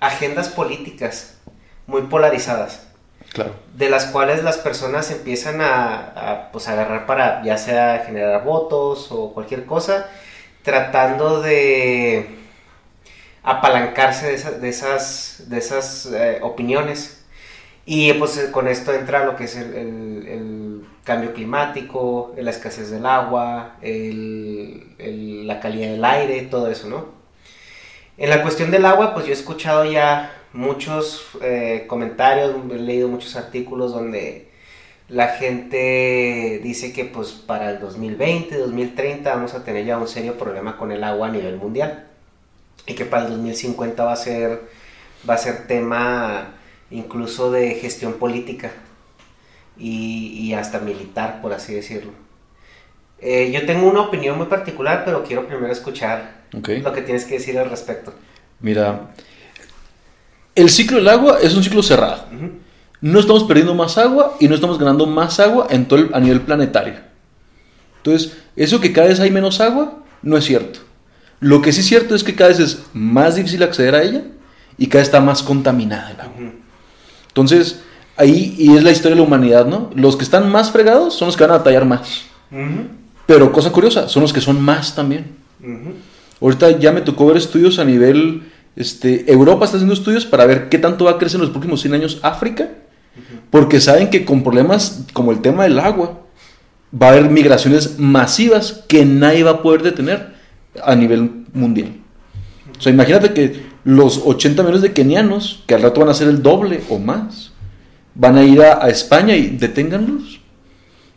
agendas 0.01 0.49
políticas 0.49 1.37
muy 1.87 2.03
polarizadas 2.03 2.87
claro. 3.33 3.53
de 3.75 3.88
las 3.88 4.07
cuales 4.07 4.42
las 4.42 4.59
personas 4.59 5.11
empiezan 5.11 5.61
a, 5.61 5.97
a, 6.16 6.51
pues, 6.53 6.66
agarrar 6.68 7.07
para 7.07 7.42
ya 7.44 7.57
sea 7.59 8.03
generar 8.07 8.44
votos 8.44 9.09
o 9.12 9.33
cualquier 9.33 9.64
cosa, 9.66 10.09
tratando 10.62 11.40
de 11.40 12.38
apalancarse 13.42 14.27
de, 14.29 14.35
esa- 14.35 14.51
de 14.53 14.68
esas, 14.68 15.42
de 15.47 15.59
esas 15.59 16.07
eh, 16.12 16.38
opiniones. 16.42 17.23
Y 17.87 18.12
pues 18.14 18.49
con 18.51 18.68
esto 18.68 18.94
entra 18.94 19.25
lo 19.25 19.37
que 19.37 19.44
es 19.44 19.57
el, 19.57 20.87
cambio 21.05 21.35
climático, 21.35 22.35
la 22.38 22.51
escasez 22.51 22.90
del 22.90 23.05
agua, 23.05 23.77
la 23.83 25.61
calidad 25.61 25.90
del 25.90 26.05
aire, 26.05 26.42
todo 26.42 26.70
eso, 26.70 26.88
¿no? 26.88 27.09
En 28.16 28.31
la 28.31 28.42
cuestión 28.42 28.70
del 28.70 28.87
agua, 28.87 29.12
pues 29.12 29.27
yo 29.27 29.33
he 29.33 29.35
escuchado 29.35 29.85
ya 29.85 30.33
muchos 30.55 31.27
eh, 31.42 31.85
comentarios, 31.88 32.55
he 32.70 32.77
leído 32.77 33.09
muchos 33.09 33.37
artículos 33.37 33.92
donde 33.92 34.49
la 35.09 35.29
gente 35.29 36.61
dice 36.62 36.92
que 36.92 37.05
pues 37.05 37.33
para 37.33 37.70
el 37.70 37.81
2020, 37.81 38.57
2030 38.57 39.35
vamos 39.35 39.55
a 39.55 39.64
tener 39.64 39.85
ya 39.85 39.99
un 39.99 40.09
serio 40.09 40.38
problema 40.38 40.79
con 40.79 40.92
el 40.92 41.05
agua 41.05 41.29
a 41.29 41.31
nivel 41.31 41.57
mundial 41.57 42.07
y 42.87 42.94
que 42.94 43.05
para 43.05 43.25
el 43.25 43.31
2050 43.31 44.03
va 44.03 44.12
a 44.12 44.16
ser 44.16 44.62
va 45.29 45.35
a 45.35 45.38
ser 45.38 45.66
tema 45.66 46.55
incluso 46.90 47.51
de 47.51 47.75
gestión 47.75 48.14
política 48.14 48.73
y, 49.79 50.29
y 50.40 50.55
hasta 50.55 50.79
militar, 50.81 51.40
por 51.42 51.53
así 51.53 51.75
decirlo. 51.75 52.12
Eh, 53.20 53.51
yo 53.53 53.64
tengo 53.66 53.88
una 53.88 54.03
opinión 54.03 54.37
muy 54.37 54.47
particular, 54.47 55.03
pero 55.05 55.25
quiero 55.25 55.47
primero 55.47 55.73
escuchar 55.73 56.42
lo 56.81 56.92
que 56.92 57.03
tienes 57.03 57.25
que 57.25 57.35
decir 57.35 57.59
al 57.59 57.70
respecto. 57.70 58.12
Mira, 58.61 59.11
el 60.55 60.70
ciclo 60.70 60.99
del 60.99 61.09
agua 61.09 61.38
es 61.42 61.55
un 61.55 61.62
ciclo 61.64 61.83
cerrado. 61.83 62.27
No 63.01 63.18
estamos 63.18 63.44
perdiendo 63.44 63.75
más 63.75 63.99
agua 63.99 64.37
y 64.40 64.49
no 64.49 64.55
estamos 64.55 64.79
ganando 64.79 65.07
más 65.07 65.40
agua 65.40 65.66
en 65.70 65.87
todo 65.87 65.99
el- 66.01 66.14
a 66.14 66.20
nivel 66.20 66.40
planetario. 66.42 66.94
Entonces, 67.99 68.37
eso 68.57 68.81
que 68.81 68.92
cada 68.92 69.09
vez 69.09 69.20
hay 69.20 69.31
menos 69.31 69.61
agua 69.61 70.03
no 70.23 70.37
es 70.37 70.44
cierto. 70.44 70.81
Lo 71.40 71.61
que 71.61 71.73
sí 71.73 71.81
es 71.81 71.87
cierto 71.87 72.14
es 72.14 72.23
que 72.25 72.35
cada 72.35 72.49
vez 72.51 72.61
es 72.61 72.83
más 72.92 73.37
difícil 73.37 73.62
acceder 73.62 73.94
a 73.94 74.03
ella 74.03 74.23
y 74.79 74.87
cada 74.87 75.01
vez 75.01 75.09
está 75.09 75.20
más 75.20 75.42
contaminada 75.42 76.11
el 76.12 76.20
agua. 76.20 76.37
Entonces, 77.35 77.81
ahí 78.16 78.55
y 78.57 78.77
es 78.77 78.85
la 78.85 78.92
historia 78.92 79.16
de 79.16 79.20
la 79.20 79.27
humanidad, 79.27 79.66
¿no? 79.66 79.90
Los 79.97 80.16
que 80.16 80.23
están 80.23 80.51
más 80.53 80.70
fregados 80.70 81.14
son 81.14 81.27
los 81.27 81.37
que 81.37 81.42
van 81.42 81.51
a 81.51 81.59
batallar 81.59 81.85
más. 81.85 82.27
Pero 83.27 83.51
cosa 83.51 83.73
curiosa, 83.73 84.09
son 84.09 84.23
los 84.23 84.33
que 84.33 84.40
son 84.40 84.61
más 84.61 84.94
también. 84.94 85.33
Ahorita 86.40 86.79
ya 86.79 86.92
me 86.92 87.01
tocó 87.01 87.27
ver 87.27 87.38
estudios 87.38 87.81
a 87.81 87.85
nivel, 87.85 88.44
este, 88.77 89.31
Europa 89.33 89.64
está 89.64 89.79
haciendo 89.79 89.94
estudios 89.94 90.25
para 90.25 90.47
ver 90.47 90.68
qué 90.68 90.79
tanto 90.79 91.07
va 91.07 91.12
a 91.12 91.18
crecer 91.18 91.38
en 91.38 91.42
los 91.42 91.51
próximos 91.51 91.81
100 91.81 91.94
años 91.94 92.20
África, 92.23 92.68
porque 93.51 93.81
saben 93.81 94.11
que 94.11 94.25
con 94.25 94.44
problemas 94.44 95.07
como 95.12 95.33
el 95.33 95.40
tema 95.40 95.64
del 95.64 95.81
agua, 95.81 96.20
va 96.94 97.09
a 97.09 97.11
haber 97.11 97.31
migraciones 97.31 97.99
masivas 97.99 98.85
que 98.87 99.05
nadie 99.05 99.42
va 99.42 99.51
a 99.51 99.62
poder 99.62 99.83
detener 99.83 100.35
a 100.85 100.94
nivel 100.94 101.47
mundial. 101.53 101.97
O 102.79 102.81
sea, 102.81 102.92
imagínate 102.92 103.33
que 103.33 103.73
los 103.85 104.23
80 104.25 104.62
millones 104.62 104.83
de 104.83 104.92
kenianos, 104.92 105.62
que 105.66 105.75
al 105.75 105.83
rato 105.83 106.01
van 106.01 106.09
a 106.11 106.14
ser 106.14 106.29
el 106.29 106.42
doble 106.42 106.83
o 106.88 106.99
más, 106.99 107.53
van 108.14 108.37
a 108.38 108.44
ir 108.44 108.62
a, 108.62 108.85
a 108.85 108.88
España 108.88 109.37
y 109.37 109.49
deténganlos. 109.49 110.40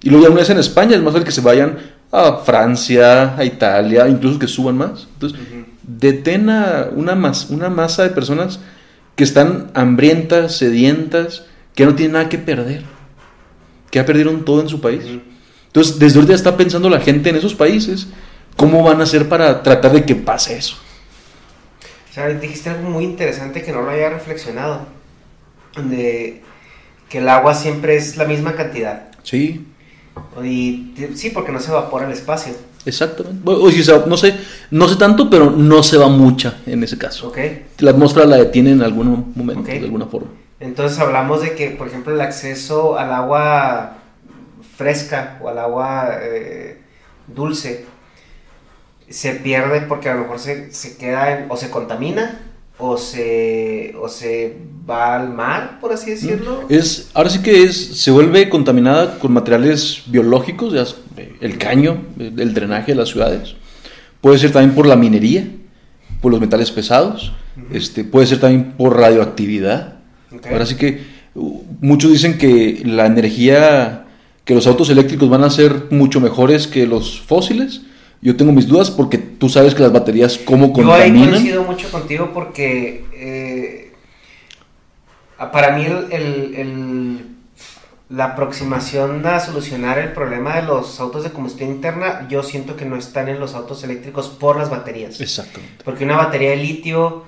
Y 0.04 0.10
luego 0.10 0.26
ya 0.26 0.32
una 0.32 0.40
vez 0.42 0.50
en 0.50 0.60
España 0.60 0.96
es 0.96 1.02
más 1.02 1.14
fácil 1.14 1.26
que 1.26 1.32
se 1.32 1.42
vayan 1.42 1.78
a 2.12 2.38
Francia, 2.46 3.36
a 3.38 3.44
Italia, 3.46 4.08
incluso 4.08 4.38
que 4.40 4.48
suban 4.48 4.78
más. 4.78 5.08
Entonces, 5.14 5.40
detén 5.84 6.50
a 6.50 6.88
una, 6.96 7.16
mas- 7.16 7.50
una 7.50 7.70
masa 7.70 8.04
de 8.04 8.10
personas 8.10 8.60
que 9.16 9.24
están 9.24 9.72
hambrientas, 9.74 10.56
sedientas, 10.58 11.44
que 11.74 11.86
no 11.86 11.96
tienen 11.96 12.14
nada 12.14 12.30
que 12.30 12.38
perder, 12.38 12.84
que 13.90 14.00
ya 14.00 14.06
perdieron 14.06 14.44
todo 14.46 14.62
en 14.62 14.70
su 14.70 14.82
país. 14.82 15.02
Entonces, 15.68 16.00
desde 16.00 16.18
ahorita 16.20 16.34
está 16.36 16.58
pensando 16.58 16.90
la 16.90 17.00
gente 17.00 17.30
en 17.30 17.36
esos 17.36 17.56
países, 17.56 18.08
¿cómo 18.56 18.84
van 18.84 19.00
a 19.00 19.04
hacer 19.04 19.28
para 19.30 19.64
tratar 19.64 19.94
de 19.94 20.04
que 20.06 20.16
pase 20.16 20.58
eso? 20.58 20.76
Sea, 22.18 22.30
dijiste 22.30 22.72
algo 22.72 22.90
muy 22.90 23.04
interesante 23.04 23.62
que 23.62 23.72
no 23.72 23.84
lo 23.84 23.92
había 23.92 24.10
reflexionado. 24.10 24.88
De 25.88 26.42
que 27.10 27.20
el 27.20 27.30
agua 27.30 27.54
siempre 27.54 27.96
es 27.96 28.18
la 28.18 28.26
misma 28.26 28.56
cantidad. 28.56 29.10
Sí, 29.22 29.68
Y 30.44 30.96
sí, 31.14 31.30
porque 31.30 31.52
no 31.52 31.60
se 31.60 31.70
evapora 31.70 32.08
el 32.08 32.14
espacio. 32.14 32.54
exactamente. 32.88 33.40
Bueno, 33.44 33.62
o 33.62 33.70
sea, 33.70 34.04
no 34.08 34.18
sé, 34.18 34.34
no 34.72 34.88
sé 34.88 34.96
tanto, 34.96 35.30
pero 35.30 35.52
no 35.52 35.84
se 35.84 35.98
va 35.98 36.08
mucha 36.08 36.58
en 36.66 36.84
ese 36.84 36.98
caso. 36.98 37.28
¿Ok? 37.28 37.38
La 37.78 37.92
atmósfera 37.92 38.26
la 38.26 38.38
detiene 38.38 38.72
en 38.72 38.82
algún 38.82 39.34
momento, 39.36 39.70
de 39.70 39.78
alguna 39.78 40.08
forma. 40.08 40.30
Entonces 40.60 40.98
hablamos 40.98 41.44
de 41.44 41.54
que, 41.54 41.70
por 41.70 41.88
ejemplo, 41.88 42.16
el 42.16 42.22
acceso 42.22 42.98
al 42.98 43.14
agua 43.14 43.98
fresca 44.76 45.38
o 45.40 45.50
al 45.50 45.60
agua 45.60 46.18
eh, 46.20 46.82
dulce 47.28 47.86
se 49.10 49.34
pierde 49.34 49.82
porque 49.82 50.10
a 50.10 50.16
lo 50.16 50.22
mejor 50.22 50.40
se, 50.40 50.72
se 50.74 50.98
queda 50.98 51.40
en- 51.40 51.46
o 51.50 51.58
se 51.58 51.70
contamina 51.70 52.42
o 52.80 52.98
se, 52.98 53.96
o 54.00 54.08
se 54.08 54.56
va 54.90 55.16
al 55.16 55.34
mar, 55.34 55.80
por 55.82 55.92
así 55.94 56.12
decirlo. 56.12 56.64
Es, 56.70 57.10
ahora 57.14 57.30
sí 57.30 57.40
que 57.42 57.64
es, 57.64 57.76
se 58.02 58.12
vuelve 58.12 58.50
contaminada 58.50 59.18
con 59.20 59.34
materiales 59.34 60.04
biológicos, 60.08 60.74
ya 60.74 60.86
el 61.42 61.58
caño, 61.58 62.04
el 62.20 62.54
drenaje 62.54 62.92
de 62.92 62.96
las 62.96 63.10
ciudades. 63.10 63.56
Puede 64.22 64.38
ser 64.38 64.52
también 64.52 64.76
por 64.76 64.86
la 64.86 64.96
minería, 64.96 65.48
por 66.22 66.32
los 66.32 66.40
metales 66.42 66.70
pesados, 66.72 67.34
este, 67.72 68.04
puede 68.04 68.28
ser 68.28 68.40
también 68.40 68.74
por 68.74 68.96
radioactividad. 68.98 69.96
Ok. 70.36 70.48
Ahora 70.52 70.66
sí 70.66 70.76
que 70.76 71.02
uh, 71.34 71.64
muchos 71.82 72.12
dicen 72.12 72.38
que 72.38 72.82
la 72.86 73.06
energía, 73.08 74.06
que 74.46 74.54
los 74.54 74.68
autos 74.68 74.90
eléctricos 74.90 75.30
van 75.30 75.44
a 75.44 75.50
ser 75.50 75.86
mucho 75.90 76.20
mejores 76.20 76.68
que 76.68 76.86
los 76.86 77.20
fósiles. 77.22 77.82
Yo 78.22 78.36
tengo 78.36 78.52
mis 78.52 78.68
dudas 78.68 78.90
porque 78.90 79.18
tú 79.18 79.48
sabes 79.50 79.76
que 79.76 79.84
las 79.84 79.92
baterías 79.92 80.38
cómo 80.40 80.74
Yo 80.76 80.92
ahí 80.94 81.10
contaminan. 81.12 81.30
coincido 81.32 81.64
mucho 81.64 81.92
contigo 81.92 82.32
porque 82.34 83.06
eh, 83.14 83.94
para 85.52 85.78
mí 85.78 85.86
el, 85.86 86.12
el- 86.12 86.56
el- 86.56 87.26
la 88.10 88.24
aproximación 88.26 89.26
a 89.28 89.38
solucionar 89.42 90.00
el 90.00 90.14
problema 90.14 90.56
de 90.56 90.62
los 90.64 90.98
autos 91.02 91.24
de 91.26 91.32
combustión 91.32 91.70
interna, 91.70 92.26
yo 92.30 92.42
siento 92.42 92.78
que 92.78 92.86
no 92.86 92.96
están 92.96 93.28
en 93.28 93.38
los 93.38 93.54
autos 93.54 93.84
eléctricos 93.84 94.30
por 94.30 94.56
las 94.58 94.70
baterías. 94.70 95.20
Exactamente. 95.20 95.84
Porque 95.84 96.06
una 96.06 96.16
batería 96.16 96.52
de 96.52 96.56
litio 96.56 97.26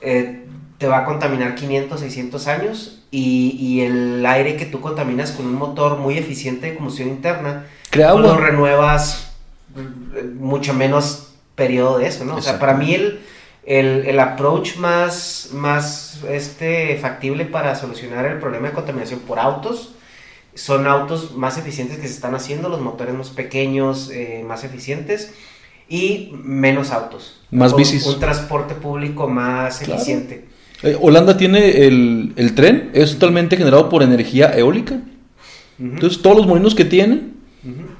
eh, 0.00 0.44
te 0.78 0.86
va 0.86 0.98
a 1.00 1.04
contaminar 1.04 1.54
500, 1.54 2.00
600 2.00 2.46
años 2.48 3.02
y, 3.10 3.56
y 3.60 3.82
el 3.82 4.24
aire 4.24 4.56
que 4.56 4.64
tú 4.64 4.80
contaminas 4.80 5.32
con 5.32 5.44
un 5.46 5.54
motor 5.54 5.98
muy 5.98 6.16
eficiente 6.16 6.68
de 6.70 6.76
combustión 6.76 7.08
interna, 7.10 7.66
Crea 7.90 8.12
tú 8.12 8.20
lo 8.20 8.36
renuevas 8.38 9.31
mucho 10.38 10.74
menos 10.74 11.34
periodo 11.54 11.98
de 11.98 12.06
eso, 12.06 12.24
¿no? 12.24 12.36
O 12.36 12.42
sea, 12.42 12.58
para 12.58 12.74
mí 12.74 12.94
el, 12.94 13.20
el, 13.64 14.06
el 14.06 14.20
approach 14.20 14.76
más, 14.76 15.50
más 15.52 16.20
este, 16.28 16.96
factible 16.98 17.44
para 17.44 17.74
solucionar 17.74 18.24
el 18.26 18.38
problema 18.38 18.68
de 18.68 18.74
contaminación 18.74 19.20
por 19.20 19.38
autos 19.38 19.94
son 20.54 20.86
autos 20.86 21.34
más 21.34 21.56
eficientes 21.56 21.98
que 21.98 22.06
se 22.08 22.14
están 22.14 22.34
haciendo, 22.34 22.68
los 22.68 22.80
motores 22.80 23.14
más 23.14 23.30
pequeños, 23.30 24.10
eh, 24.12 24.44
más 24.46 24.64
eficientes 24.64 25.32
y 25.88 26.32
menos 26.42 26.90
autos. 26.90 27.40
Más 27.50 27.74
bicis. 27.74 28.04
Un 28.06 28.20
transporte 28.20 28.74
público 28.74 29.28
más 29.28 29.78
Claro. 29.78 29.94
eficiente. 29.94 30.44
Eh, 30.82 30.96
Holanda 31.00 31.36
tiene 31.36 31.86
el, 31.86 32.32
el 32.36 32.54
tren, 32.54 32.90
es 32.92 33.12
totalmente 33.14 33.56
generado 33.56 33.88
por 33.88 34.02
energía 34.02 34.52
eólica. 34.56 34.98
Entonces 35.78 36.20
todos 36.20 36.36
los 36.36 36.46
molinos 36.46 36.74
que 36.74 36.84
tienen 36.84 37.31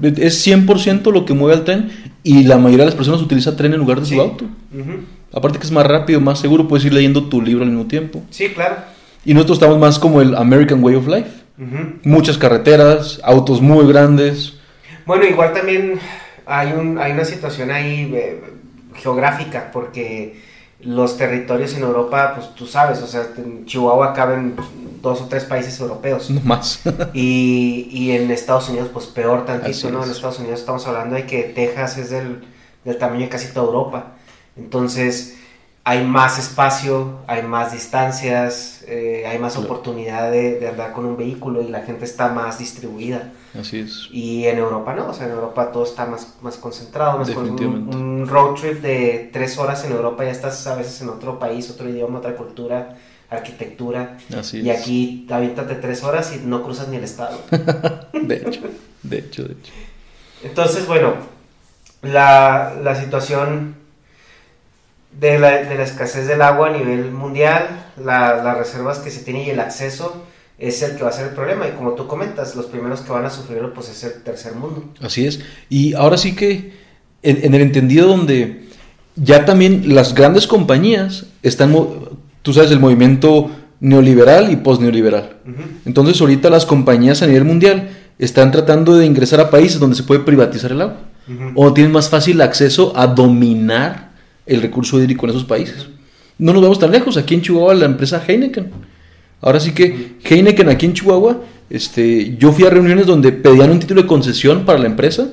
es 0.03 0.47
100% 0.47 1.11
lo 1.13 1.25
que 1.25 1.35
mueve 1.35 1.55
al 1.59 1.65
tren 1.65 1.91
y 2.23 2.45
la 2.45 2.59
mayoría 2.59 2.85
de 2.85 2.91
las 2.91 2.95
personas 2.95 3.21
utiliza 3.23 3.57
tren 3.57 3.73
en 3.73 3.79
lugar 3.81 4.01
de 4.01 4.07
Sí. 4.07 4.15
su 4.15 4.21
auto. 4.21 4.47
Aparte 5.33 5.59
que 5.59 5.65
es 5.65 5.71
más 5.73 5.87
rápido, 5.87 6.21
más 6.21 6.39
seguro, 6.41 6.69
puedes 6.69 6.85
ir 6.85 6.93
leyendo 6.93 7.25
tu 7.25 7.41
libro 7.41 7.65
al 7.65 7.71
mismo 7.71 7.87
tiempo. 7.87 8.23
Sí, 8.31 8.49
claro. 8.49 8.77
Y 9.25 9.33
nosotros 9.35 9.59
estamos 9.59 9.79
más 9.79 9.99
como 9.99 10.21
el 10.21 10.35
American 10.37 10.83
Way 10.83 10.95
of 10.97 11.07
Life. 11.09 11.31
Muchas 12.05 12.37
carreteras, 12.39 13.21
autos 13.23 13.61
muy 13.61 13.87
grandes. 13.87 14.55
Bueno, 15.07 15.25
igual 15.25 15.53
también 15.53 15.95
hay, 16.47 16.73
un, 16.73 16.99
hay 16.99 17.13
una 17.13 17.25
situación 17.25 17.71
ahí 17.71 18.11
eh, 18.15 18.41
geográfica, 18.97 19.71
porque 19.73 20.41
los 20.83 21.17
territorios 21.17 21.75
en 21.75 21.83
Europa, 21.83 22.35
pues 22.35 22.55
tú 22.55 22.67
sabes, 22.67 23.01
o 23.03 23.07
sea, 23.07 23.27
en 23.37 23.65
Chihuahua 23.67 24.13
caben 24.13 24.57
dos 25.01 25.21
o 25.21 25.27
tres 25.27 25.45
países 25.45 25.79
europeos. 25.81 26.31
No 26.31 26.41
más. 26.43 26.81
Y, 27.13 27.89
y 27.91 28.13
en 28.13 28.31
Estados 28.31 28.69
Unidos, 28.69 28.89
pues 28.93 29.07
peor 29.07 29.45
tantito, 29.45 29.91
¿no? 29.91 30.05
En 30.05 30.11
Estados 30.11 30.39
Unidos 30.39 30.61
estamos 30.61 30.87
hablando 30.87 31.17
de 31.17 31.27
que 31.27 31.43
Texas 31.43 31.99
es 31.99 32.11
del, 32.11 32.45
del 32.85 32.99
tamaño 32.99 33.23
de 33.23 33.29
casi 33.29 33.53
toda 33.53 33.67
Europa. 33.67 34.13
Entonces, 34.57 35.37
hay 35.85 36.05
más 36.05 36.39
espacio, 36.39 37.19
hay 37.27 37.43
más 37.43 37.73
distancias, 37.73 38.85
eh, 38.87 39.25
hay 39.27 39.39
más 39.39 39.57
oportunidad 39.57 40.31
de, 40.31 40.61
de 40.61 40.69
andar 40.69 40.93
con 40.93 41.05
un 41.05 41.17
vehículo 41.17 41.61
y 41.61 41.69
la 41.69 41.83
gente 41.83 42.05
está 42.05 42.29
más 42.29 42.59
distribuida. 42.59 43.33
Así 43.59 43.81
es. 43.81 44.09
Y 44.11 44.47
en 44.47 44.59
Europa 44.59 44.95
no, 44.95 45.09
o 45.09 45.15
sea, 45.15 45.27
en 45.27 45.33
Europa 45.33 45.73
todo 45.73 45.85
está 45.85 46.07
más, 46.07 46.35
más 46.41 46.57
concentrado, 46.57 47.19
más 47.19 47.31
con 47.33 47.51
un, 47.51 48.27
road 48.27 48.55
trip 48.55 48.81
de 48.81 49.31
tres 49.33 49.59
horas 49.59 49.85
en 49.85 49.93
Europa, 49.93 50.25
ya 50.25 50.31
estás 50.31 50.67
a 50.67 50.77
veces 50.77 51.01
en 51.03 51.09
otro 51.09 51.39
país, 51.39 51.69
otro 51.69 51.89
idioma, 51.89 52.21
otra 52.21 52.37
cultura, 52.37 52.97
arquitectura. 53.29 54.19
Así 54.35 54.61
y 54.61 54.71
es. 54.71 54.81
aquí 54.81 55.27
aviéntate 55.31 55.75
tres 55.75 56.05
horas 56.05 56.33
y 56.35 56.47
no 56.47 56.63
cruzas 56.63 56.89
ni 56.89 56.97
el 56.97 57.05
estado. 57.05 57.39
De 58.13 58.37
hecho, 58.37 58.61
de 59.03 59.19
hecho, 59.19 59.43
de 59.43 59.53
hecho. 59.53 59.73
Entonces, 60.45 60.87
bueno, 60.87 61.15
la, 62.03 62.75
la 62.83 62.95
situación 62.95 63.82
de 65.19 65.39
la, 65.39 65.51
de 65.63 65.75
la 65.77 65.83
escasez 65.85 66.27
del 66.27 66.43
agua 66.43 66.69
a 66.69 66.77
nivel 66.77 67.11
mundial, 67.13 67.87
la- 68.03 68.43
las 68.43 68.57
reservas 68.59 68.99
que 68.99 69.11
se 69.11 69.21
tienen 69.21 69.47
y 69.47 69.51
el 69.51 69.61
acceso 69.61 70.25
es 70.59 70.83
el 70.83 70.97
que 70.97 71.03
va 71.03 71.11
a 71.11 71.13
ser 71.13 71.29
el 71.29 71.35
problema. 71.35 71.67
Y 71.69 71.73
como 71.73 71.93
tú 71.93 72.07
comentas, 72.07 72.55
los 72.57 72.67
primeros 72.67 73.01
que 73.01 73.13
van 73.13 73.25
a 73.25 73.31
sufrirlo 73.31 73.75
pues 73.75 73.89
es 73.89 74.03
el 74.05 74.23
tercer 74.23 74.55
mundo. 74.55 74.85
Así 75.01 75.27
es. 75.27 75.41
Y 75.69 75.95
ahora 75.95 76.17
sí 76.17 76.35
que 76.35 76.73
en, 77.23 77.45
en 77.45 77.55
el 77.55 77.63
entendido 77.63 78.07
donde 78.09 78.65
ya 79.17 79.45
también 79.45 79.95
las 79.95 80.15
grandes 80.15 80.47
compañías 80.47 81.27
están, 81.43 81.75
tú 82.43 82.53
sabes, 82.53 82.71
el 82.71 82.81
movimiento 82.81 83.51
neoliberal 83.81 84.51
y 84.53 84.57
postneoliberal. 84.57 85.37
Entonces 85.85 86.21
ahorita 86.21 86.49
las 86.51 86.65
compañías 86.67 87.21
a 87.23 87.27
nivel 87.27 87.45
mundial 87.45 87.91
están 88.19 88.53
tratando 88.53 88.97
de 88.97 89.05
ingresar 89.07 89.41
a 89.41 89.51
países 89.51 89.81
donde 89.81 89.97
se 89.97 90.05
puede 90.05 90.21
privatizar 90.21 90.71
el 90.71 90.83
agua. 90.83 90.97
O 91.57 91.73
tienen 91.75 91.93
más 91.93 92.09
fácil 92.09 92.41
acceso 92.41 92.93
a 92.97 93.07
dominar 93.09 94.12
el 94.47 94.63
recurso 94.63 94.99
hídrico 94.99 95.27
en 95.27 95.31
esos 95.31 95.45
países. 95.45 95.87
No 96.39 96.53
nos 96.53 96.63
vamos 96.63 96.79
tan 96.79 96.91
lejos. 96.91 97.17
Aquí 97.17 97.35
en 97.35 97.43
Chihuahua 97.43 97.75
la 97.75 97.87
empresa 97.87 98.23
Heineken. 98.27 98.71
Ahora 99.41 99.61
sí 99.61 99.73
que 99.73 100.17
Heineken 100.25 100.69
aquí 100.69 100.87
en 100.87 100.95
Chihuahua, 100.95 101.43
este, 101.71 102.37
yo 102.37 102.53
fui 102.53 102.65
a 102.65 102.71
reuniones 102.71 103.07
donde 103.07 103.33
pedían 103.33 103.71
un 103.71 103.81
título 103.81 104.03
de 104.03 104.09
concesión 104.09 104.65
para 104.65 104.79
la 104.79 104.87
empresa. 104.87 105.29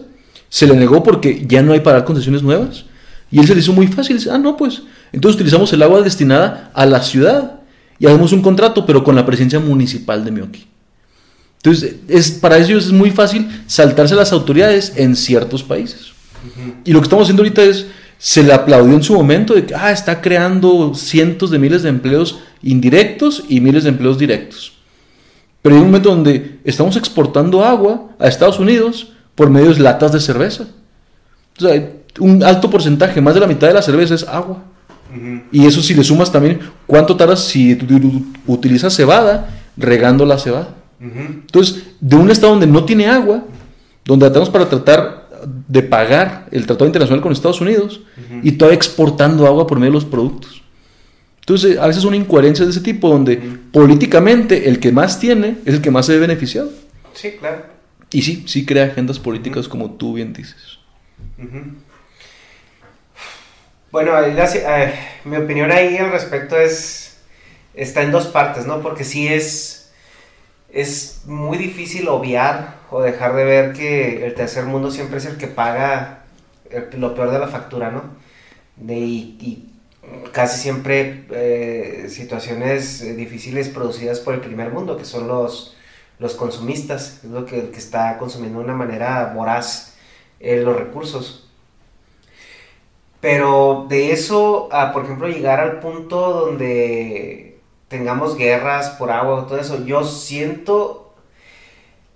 Se 0.49 0.67
le 0.67 0.75
negó 0.75 1.03
porque 1.03 1.45
ya 1.47 1.61
no 1.61 1.73
hay 1.73 1.79
para 1.79 1.97
dar 1.97 2.05
concesiones 2.05 2.43
nuevas. 2.43 2.85
Y 3.31 3.39
él 3.39 3.47
se 3.47 3.53
le 3.53 3.61
hizo 3.61 3.73
muy 3.73 3.87
fácil. 3.87 4.17
Dice, 4.17 4.31
ah, 4.31 4.37
no, 4.37 4.57
pues. 4.57 4.81
Entonces 5.11 5.35
utilizamos 5.35 5.71
el 5.73 5.83
agua 5.83 6.01
destinada 6.01 6.71
a 6.73 6.85
la 6.85 7.01
ciudad. 7.01 7.59
Y 7.99 8.07
hacemos 8.07 8.31
un 8.31 8.41
contrato, 8.41 8.85
pero 8.85 9.03
con 9.03 9.15
la 9.15 9.25
presencia 9.25 9.59
municipal 9.59 10.23
de 10.23 10.31
Mioki. 10.31 10.65
Entonces, 11.57 11.95
es, 12.07 12.31
para 12.31 12.57
ellos 12.57 12.85
es 12.85 12.91
muy 12.91 13.11
fácil 13.11 13.47
saltarse 13.67 14.15
las 14.15 14.31
autoridades 14.31 14.93
en 14.95 15.15
ciertos 15.15 15.61
países. 15.61 16.13
Y 16.85 16.93
lo 16.93 16.99
que 16.99 17.03
estamos 17.03 17.23
haciendo 17.23 17.43
ahorita 17.43 17.61
es, 17.63 17.87
se 18.19 18.43
le 18.43 18.53
aplaudió 18.53 18.93
en 18.93 19.01
su 19.01 19.13
momento 19.13 19.55
de 19.55 19.65
que, 19.65 19.73
ah, 19.73 19.91
está 19.91 20.21
creando 20.21 20.93
cientos 20.93 21.49
de 21.49 21.57
miles 21.57 21.83
de 21.83 21.89
empleos 21.89 22.41
indirectos 22.61 23.45
y 23.47 23.61
miles 23.61 23.85
de 23.85 23.89
empleos 23.89 24.19
directos. 24.19 24.73
Pero 25.61 25.75
hay 25.75 25.81
un 25.81 25.87
momento 25.87 26.09
donde 26.09 26.59
estamos 26.65 26.97
exportando 26.97 27.63
agua 27.63 28.09
a 28.19 28.27
Estados 28.27 28.59
Unidos 28.59 29.13
por 29.35 29.49
medio 29.49 29.73
de 29.73 29.79
latas 29.79 30.11
de 30.11 30.19
cerveza. 30.19 30.67
O 31.57 31.61
sea, 31.61 31.91
un 32.19 32.43
alto 32.43 32.69
porcentaje, 32.69 33.21
más 33.21 33.33
de 33.33 33.39
la 33.39 33.47
mitad 33.47 33.67
de 33.67 33.73
la 33.73 33.81
cerveza 33.81 34.15
es 34.15 34.27
agua. 34.27 34.63
Y 35.51 35.65
eso 35.65 35.81
si 35.81 35.95
le 35.95 36.03
sumas 36.03 36.31
también 36.31 36.59
cuánto 36.85 37.15
tardas 37.15 37.43
si 37.45 37.77
utilizas 38.45 38.95
cebada 38.95 39.49
regando 39.77 40.25
la 40.25 40.37
cebada. 40.37 40.75
Entonces, 40.99 41.83
de 42.01 42.15
un 42.17 42.29
estado 42.29 42.51
donde 42.51 42.67
no 42.67 42.83
tiene 42.83 43.07
agua, 43.07 43.45
donde 44.05 44.27
estamos 44.27 44.49
para 44.49 44.67
tratar 44.67 45.18
de 45.45 45.81
pagar 45.83 46.47
el 46.51 46.65
tratado 46.65 46.85
internacional 46.87 47.21
con 47.21 47.31
Estados 47.31 47.61
Unidos 47.61 48.01
y 48.43 48.53
todavía 48.53 48.75
exportando 48.77 49.45
agua 49.47 49.65
por 49.67 49.77
medio 49.79 49.91
de 49.91 49.95
los 49.95 50.05
productos. 50.05 50.61
Entonces, 51.39 51.77
a 51.79 51.87
veces 51.87 52.03
una 52.03 52.15
incoherencia 52.15 52.63
de 52.65 52.71
ese 52.71 52.81
tipo 52.81 53.09
donde 53.09 53.37
políticamente 53.71 54.69
el 54.69 54.79
que 54.79 54.91
más 54.91 55.19
tiene 55.19 55.57
es 55.65 55.73
el 55.75 55.81
que 55.81 55.89
más 55.91 56.05
se 56.05 56.13
ve 56.13 56.19
beneficiado. 56.19 56.69
Sí, 57.13 57.31
claro. 57.39 57.63
Y 58.11 58.21
sí, 58.21 58.43
sí 58.47 58.65
crea 58.65 58.85
agendas 58.85 59.19
políticas 59.19 59.67
como 59.67 59.91
tú 59.91 60.13
bien 60.13 60.31
dices. 60.33 60.77
Bueno, 63.91 64.11
la- 64.21 64.45
eh, 64.53 64.93
mi 65.25 65.37
opinión 65.37 65.71
ahí 65.71 65.97
al 65.97 66.11
respecto 66.11 66.55
es, 66.57 67.17
está 67.73 68.03
en 68.03 68.11
dos 68.11 68.27
partes, 68.27 68.65
¿no? 68.67 68.81
Porque 68.81 69.03
sí 69.03 69.27
es, 69.27 69.91
es 70.71 71.21
muy 71.25 71.57
difícil 71.57 72.07
obviar 72.07 72.77
o 72.91 73.01
dejar 73.01 73.35
de 73.35 73.43
ver 73.43 73.73
que 73.73 74.25
el 74.25 74.33
tercer 74.33 74.65
mundo 74.65 74.91
siempre 74.91 75.17
es 75.17 75.25
el 75.25 75.37
que 75.37 75.47
paga 75.47 76.23
lo 76.93 77.15
peor 77.15 77.31
de 77.31 77.39
la 77.39 77.47
factura, 77.47 77.91
¿no? 77.91 78.03
Y, 78.87 79.65
casi 80.31 80.59
siempre 80.59 81.25
eh, 81.31 82.07
situaciones 82.09 83.01
eh, 83.01 83.13
difíciles 83.15 83.69
producidas 83.69 84.19
por 84.19 84.33
el 84.33 84.39
primer 84.41 84.71
mundo, 84.71 84.97
que 84.97 85.05
son 85.05 85.27
los, 85.27 85.75
los 86.17 86.33
consumistas, 86.33 87.19
es 87.23 87.29
lo 87.29 87.45
que, 87.45 87.71
está 87.75 88.17
consumiendo 88.17 88.59
de 88.59 88.65
una 88.65 88.75
manera 88.75 89.33
voraz 89.35 89.95
eh, 90.39 90.61
los 90.61 90.75
recursos. 90.75 91.47
Pero 93.21 93.85
de 93.89 94.13
eso 94.13 94.69
a, 94.71 94.93
por 94.93 95.03
ejemplo, 95.03 95.27
llegar 95.27 95.59
al 95.59 95.79
punto 95.79 96.45
donde 96.45 97.59
tengamos 97.89 98.37
guerras 98.37 98.91
por 98.91 99.11
agua 99.11 99.45
todo 99.47 99.59
eso, 99.59 99.85
yo 99.85 100.03
siento 100.05 101.08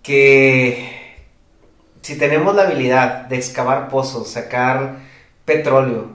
que 0.04 0.90
si 2.02 2.18
tenemos 2.18 2.54
la 2.56 2.64
habilidad 2.64 3.26
de 3.26 3.38
excavar 3.38 3.88
pozos, 3.88 4.30
sacar 4.30 4.98
petróleo, 5.46 6.10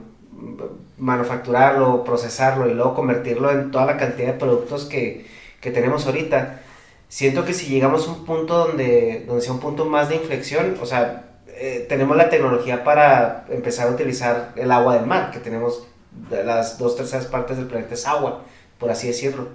manufacturarlo, 0.97 2.03
procesarlo 2.03 2.69
y 2.69 2.73
luego 2.73 2.93
convertirlo 2.93 3.51
en 3.51 3.71
toda 3.71 3.85
la 3.85 3.97
cantidad 3.97 4.27
de 4.27 4.39
productos 4.39 4.85
que, 4.85 5.25
que 5.59 5.71
tenemos 5.71 6.05
ahorita, 6.05 6.61
siento 7.07 7.43
que 7.43 7.53
si 7.53 7.67
llegamos 7.67 8.07
a 8.07 8.11
un 8.11 8.25
punto 8.25 8.67
donde, 8.67 9.25
donde 9.25 9.41
sea 9.41 9.53
un 9.53 9.59
punto 9.59 9.85
más 9.85 10.09
de 10.09 10.15
inflexión, 10.15 10.77
o 10.81 10.85
sea, 10.85 11.25
eh, 11.47 11.85
tenemos 11.89 12.15
la 12.15 12.29
tecnología 12.29 12.83
para 12.83 13.45
empezar 13.49 13.87
a 13.87 13.91
utilizar 13.91 14.53
el 14.55 14.71
agua 14.71 14.95
del 14.95 15.07
mar, 15.07 15.31
que 15.31 15.39
tenemos 15.39 15.87
las 16.29 16.77
dos 16.77 16.95
terceras 16.95 17.25
partes 17.25 17.57
del 17.57 17.67
planeta 17.67 17.95
es 17.95 18.05
agua, 18.05 18.43
por 18.77 18.91
así 18.91 19.07
decirlo. 19.07 19.47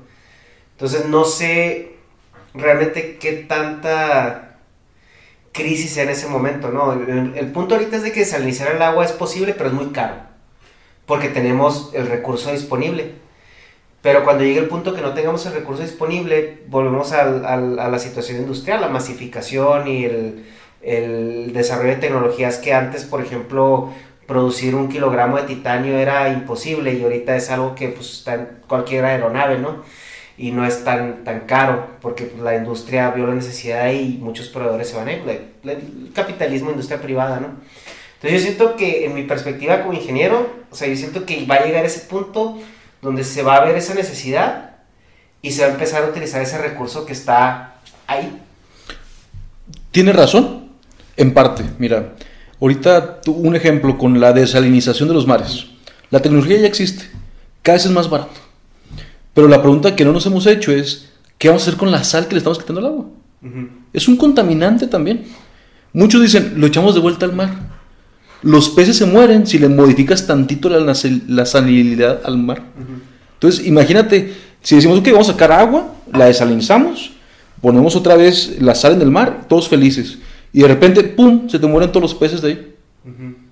Entonces 0.72 1.06
no 1.06 1.24
sé 1.24 1.93
realmente 2.54 3.18
qué 3.18 3.32
tanta 3.32 4.58
crisis 5.52 5.96
en 5.98 6.08
ese 6.08 6.26
momento, 6.28 6.70
¿no? 6.70 6.92
El, 6.92 7.52
punto 7.52 7.74
ahorita 7.74 7.96
es 7.96 8.02
de 8.02 8.12
que 8.12 8.20
desalinizar 8.20 8.74
el 8.74 8.82
agua 8.82 9.04
es 9.04 9.12
posible, 9.12 9.54
pero 9.54 9.68
es 9.68 9.74
muy 9.74 9.86
caro, 9.86 10.16
porque 11.06 11.28
tenemos 11.28 11.90
el 11.94 12.06
recurso 12.06 12.50
disponible. 12.50 13.12
Pero 14.02 14.24
cuando 14.24 14.44
llegue 14.44 14.58
el 14.58 14.68
punto 14.68 14.94
que 14.94 15.00
no 15.00 15.14
tengamos 15.14 15.46
el 15.46 15.54
recurso 15.54 15.82
disponible, 15.82 16.62
volvemos 16.68 17.12
a 17.12 17.24
la 17.56 17.98
situación 17.98 18.38
industrial, 18.38 18.80
la 18.80 18.88
masificación 18.88 19.88
y 19.88 20.04
el, 20.04 20.44
el 20.84 21.52
desarrollo 21.52 21.90
de 21.90 21.96
tecnologías 21.96 22.58
que 22.58 22.74
antes, 22.74 23.04
por 23.04 23.22
ejemplo, 23.22 23.90
producir 24.26 24.74
un 24.74 24.88
kilogramo 24.88 25.36
de 25.36 25.44
titanio 25.44 25.96
era 25.98 26.28
imposible 26.28 26.92
y 26.92 27.02
ahorita 27.02 27.36
es 27.36 27.50
algo 27.50 27.74
que 27.74 27.88
pues, 27.88 28.12
está 28.12 28.34
en 28.34 28.48
cualquier 28.66 29.04
aeronave, 29.04 29.58
¿no? 29.58 29.82
Y 30.36 30.50
no 30.50 30.66
es 30.66 30.82
tan, 30.84 31.22
tan 31.24 31.40
caro 31.40 31.86
porque 32.00 32.24
pues, 32.24 32.42
la 32.42 32.56
industria 32.56 33.10
vio 33.10 33.26
la 33.26 33.34
necesidad 33.34 33.92
y 33.92 34.18
muchos 34.20 34.48
proveedores 34.48 34.88
se 34.88 34.96
van 34.96 35.08
a 35.08 35.12
ir. 35.12 35.22
La- 35.62 35.72
El 35.72 36.10
capitalismo, 36.12 36.70
industria 36.70 37.00
privada, 37.00 37.38
¿no? 37.40 37.48
Entonces 38.16 38.40
yo 38.40 38.46
siento 38.46 38.76
que 38.76 39.04
en 39.04 39.14
mi 39.14 39.22
perspectiva 39.24 39.82
como 39.82 39.92
ingeniero, 39.92 40.48
o 40.70 40.74
sea, 40.74 40.88
yo 40.88 40.96
siento 40.96 41.24
que 41.26 41.44
va 41.46 41.56
a 41.56 41.64
llegar 41.64 41.84
ese 41.84 42.00
punto 42.00 42.58
donde 43.02 43.22
se 43.22 43.42
va 43.42 43.56
a 43.56 43.64
ver 43.64 43.76
esa 43.76 43.94
necesidad 43.94 44.76
y 45.42 45.52
se 45.52 45.62
va 45.62 45.68
a 45.68 45.72
empezar 45.72 46.02
a 46.02 46.08
utilizar 46.08 46.40
ese 46.42 46.58
recurso 46.58 47.04
que 47.04 47.12
está 47.12 47.74
ahí. 48.06 48.40
Tiene 49.90 50.12
razón, 50.12 50.70
en 51.16 51.32
parte. 51.34 51.64
Mira, 51.78 52.14
ahorita 52.60 53.20
un 53.26 53.54
ejemplo 53.54 53.96
con 53.98 54.18
la 54.20 54.32
desalinización 54.32 55.08
de 55.08 55.14
los 55.14 55.26
mares. 55.26 55.66
La 56.10 56.20
tecnología 56.20 56.58
ya 56.58 56.66
existe, 56.66 57.04
cada 57.62 57.76
vez 57.76 57.84
es 57.86 57.92
más 57.92 58.08
barato. 58.08 58.40
Pero 59.34 59.48
la 59.48 59.60
pregunta 59.60 59.96
que 59.96 60.04
no 60.04 60.12
nos 60.12 60.24
hemos 60.26 60.46
hecho 60.46 60.72
es, 60.72 61.10
¿qué 61.38 61.48
vamos 61.48 61.62
a 61.62 61.66
hacer 61.66 61.78
con 61.78 61.90
la 61.90 62.04
sal 62.04 62.28
que 62.28 62.34
le 62.34 62.38
estamos 62.38 62.58
quitando 62.58 62.80
al 62.80 62.86
agua? 62.86 63.06
Es 63.92 64.08
un 64.08 64.16
contaminante 64.16 64.86
también. 64.86 65.24
Muchos 65.92 66.22
dicen, 66.22 66.54
lo 66.56 66.66
echamos 66.66 66.94
de 66.94 67.00
vuelta 67.00 67.26
al 67.26 67.34
mar. 67.34 67.50
Los 68.42 68.70
peces 68.70 68.96
se 68.96 69.06
mueren 69.06 69.46
si 69.46 69.58
le 69.58 69.68
modificas 69.68 70.26
tantito 70.26 70.68
la, 70.68 70.94
la 71.28 71.46
salinidad 71.46 72.20
al 72.24 72.38
mar. 72.38 72.62
Entonces, 73.34 73.66
imagínate, 73.66 74.32
si 74.62 74.76
decimos, 74.76 74.98
ok, 75.00 75.08
vamos 75.12 75.28
a 75.28 75.32
sacar 75.32 75.52
agua, 75.52 75.94
la 76.12 76.26
desalinizamos, 76.26 77.12
ponemos 77.60 77.96
otra 77.96 78.16
vez 78.16 78.56
la 78.60 78.74
sal 78.74 78.94
en 78.94 79.02
el 79.02 79.10
mar, 79.10 79.46
todos 79.48 79.68
felices. 79.68 80.18
Y 80.52 80.60
de 80.60 80.68
repente, 80.68 81.02
¡pum!, 81.02 81.48
se 81.48 81.58
te 81.58 81.66
mueren 81.66 81.90
todos 81.90 82.02
los 82.02 82.14
peces 82.14 82.40
de 82.40 82.48
ahí. 82.48 82.74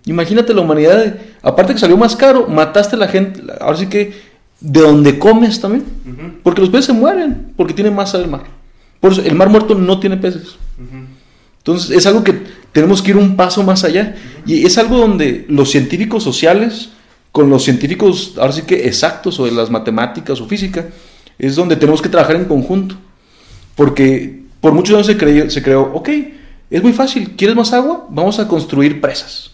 Imagínate 0.07 0.55
la 0.55 0.63
humanidad, 0.63 1.17
aparte 1.43 1.75
que 1.75 1.79
salió 1.79 1.97
más 1.97 2.17
caro, 2.17 2.47
mataste 2.49 2.97
a 2.97 2.99
la 2.99 3.09
gente, 3.09 3.43
ahora 3.61 3.77
sí 3.77 3.87
que 3.87 4.32
de 4.63 4.81
donde 4.81 5.19
comes 5.19 5.61
también. 5.61 5.85
Porque 6.43 6.61
los 6.61 6.71
peces 6.71 6.87
se 6.87 6.93
mueren, 6.93 7.53
porque 7.57 7.75
tienen 7.75 7.95
más 7.95 8.11
sal 8.13 8.23
el 8.23 8.31
mar. 8.31 8.45
Por 9.01 9.13
eso, 9.13 9.23
el 9.23 9.35
mar 9.35 9.49
muerto 9.51 9.75
no 9.75 9.99
tiene 10.01 10.17
peces. 10.17 10.57
Entonces, 11.59 11.91
es 11.97 12.07
algo 12.07 12.25
que 12.25 12.43
tenemos 12.73 13.03
que 13.03 13.11
ir 13.11 13.17
un 13.17 13.37
paso 13.37 13.63
más 13.63 13.85
allá. 13.85 14.17
Y 14.47 14.65
es 14.65 14.79
algo 14.79 14.97
donde 14.99 15.45
los 15.49 15.71
científicos 15.71 16.23
sociales, 16.23 16.91
con 17.33 17.49
los 17.51 17.65
científicos, 17.65 18.35
ahora 18.39 18.53
sí 18.53 18.63
que 18.63 18.87
exactos, 18.87 19.39
o 19.41 19.45
de 19.45 19.53
las 19.53 19.71
matemáticas 19.71 20.41
o 20.41 20.47
física, 20.47 20.87
es 21.39 21.57
donde 21.57 21.77
tenemos 21.77 22.01
que 22.03 22.09
trabajar 22.09 22.37
en 22.37 22.45
conjunto. 22.47 22.95
Porque 23.75 24.43
por 24.61 24.73
muchos 24.73 24.95
años 24.95 25.07
se, 25.07 25.17
creyó- 25.17 25.51
se 25.51 25.63
creó, 25.63 25.91
ok, 25.95 26.09
es 26.71 26.83
muy 26.83 26.93
fácil, 26.93 27.31
¿quieres 27.37 27.57
más 27.57 27.73
agua? 27.73 28.07
Vamos 28.11 28.39
a 28.39 28.47
construir 28.49 29.01
presas. 29.01 29.51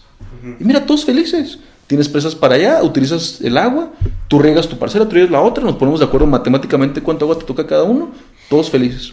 Y 0.59 0.63
mira, 0.63 0.85
todos 0.85 1.05
felices. 1.05 1.59
Tienes 1.89 2.07
presas 2.07 2.35
para 2.35 2.53
allá, 2.53 2.83
utilizas 2.83 3.41
el 3.41 3.57
agua, 3.57 3.91
tú 4.27 4.37
riegas 4.37 4.69
tu 4.69 4.77
parcela, 4.77 5.09
tú 5.09 5.15
riegas 5.15 5.31
la 5.31 5.41
otra, 5.41 5.63
nos 5.63 5.75
ponemos 5.75 5.99
de 5.99 6.05
acuerdo 6.05 6.27
matemáticamente 6.27 7.01
cuánto 7.01 7.25
agua 7.25 7.39
te 7.39 7.45
toca 7.45 7.65
cada 7.65 7.81
uno, 7.81 8.11
todos 8.47 8.69
felices. 8.69 9.11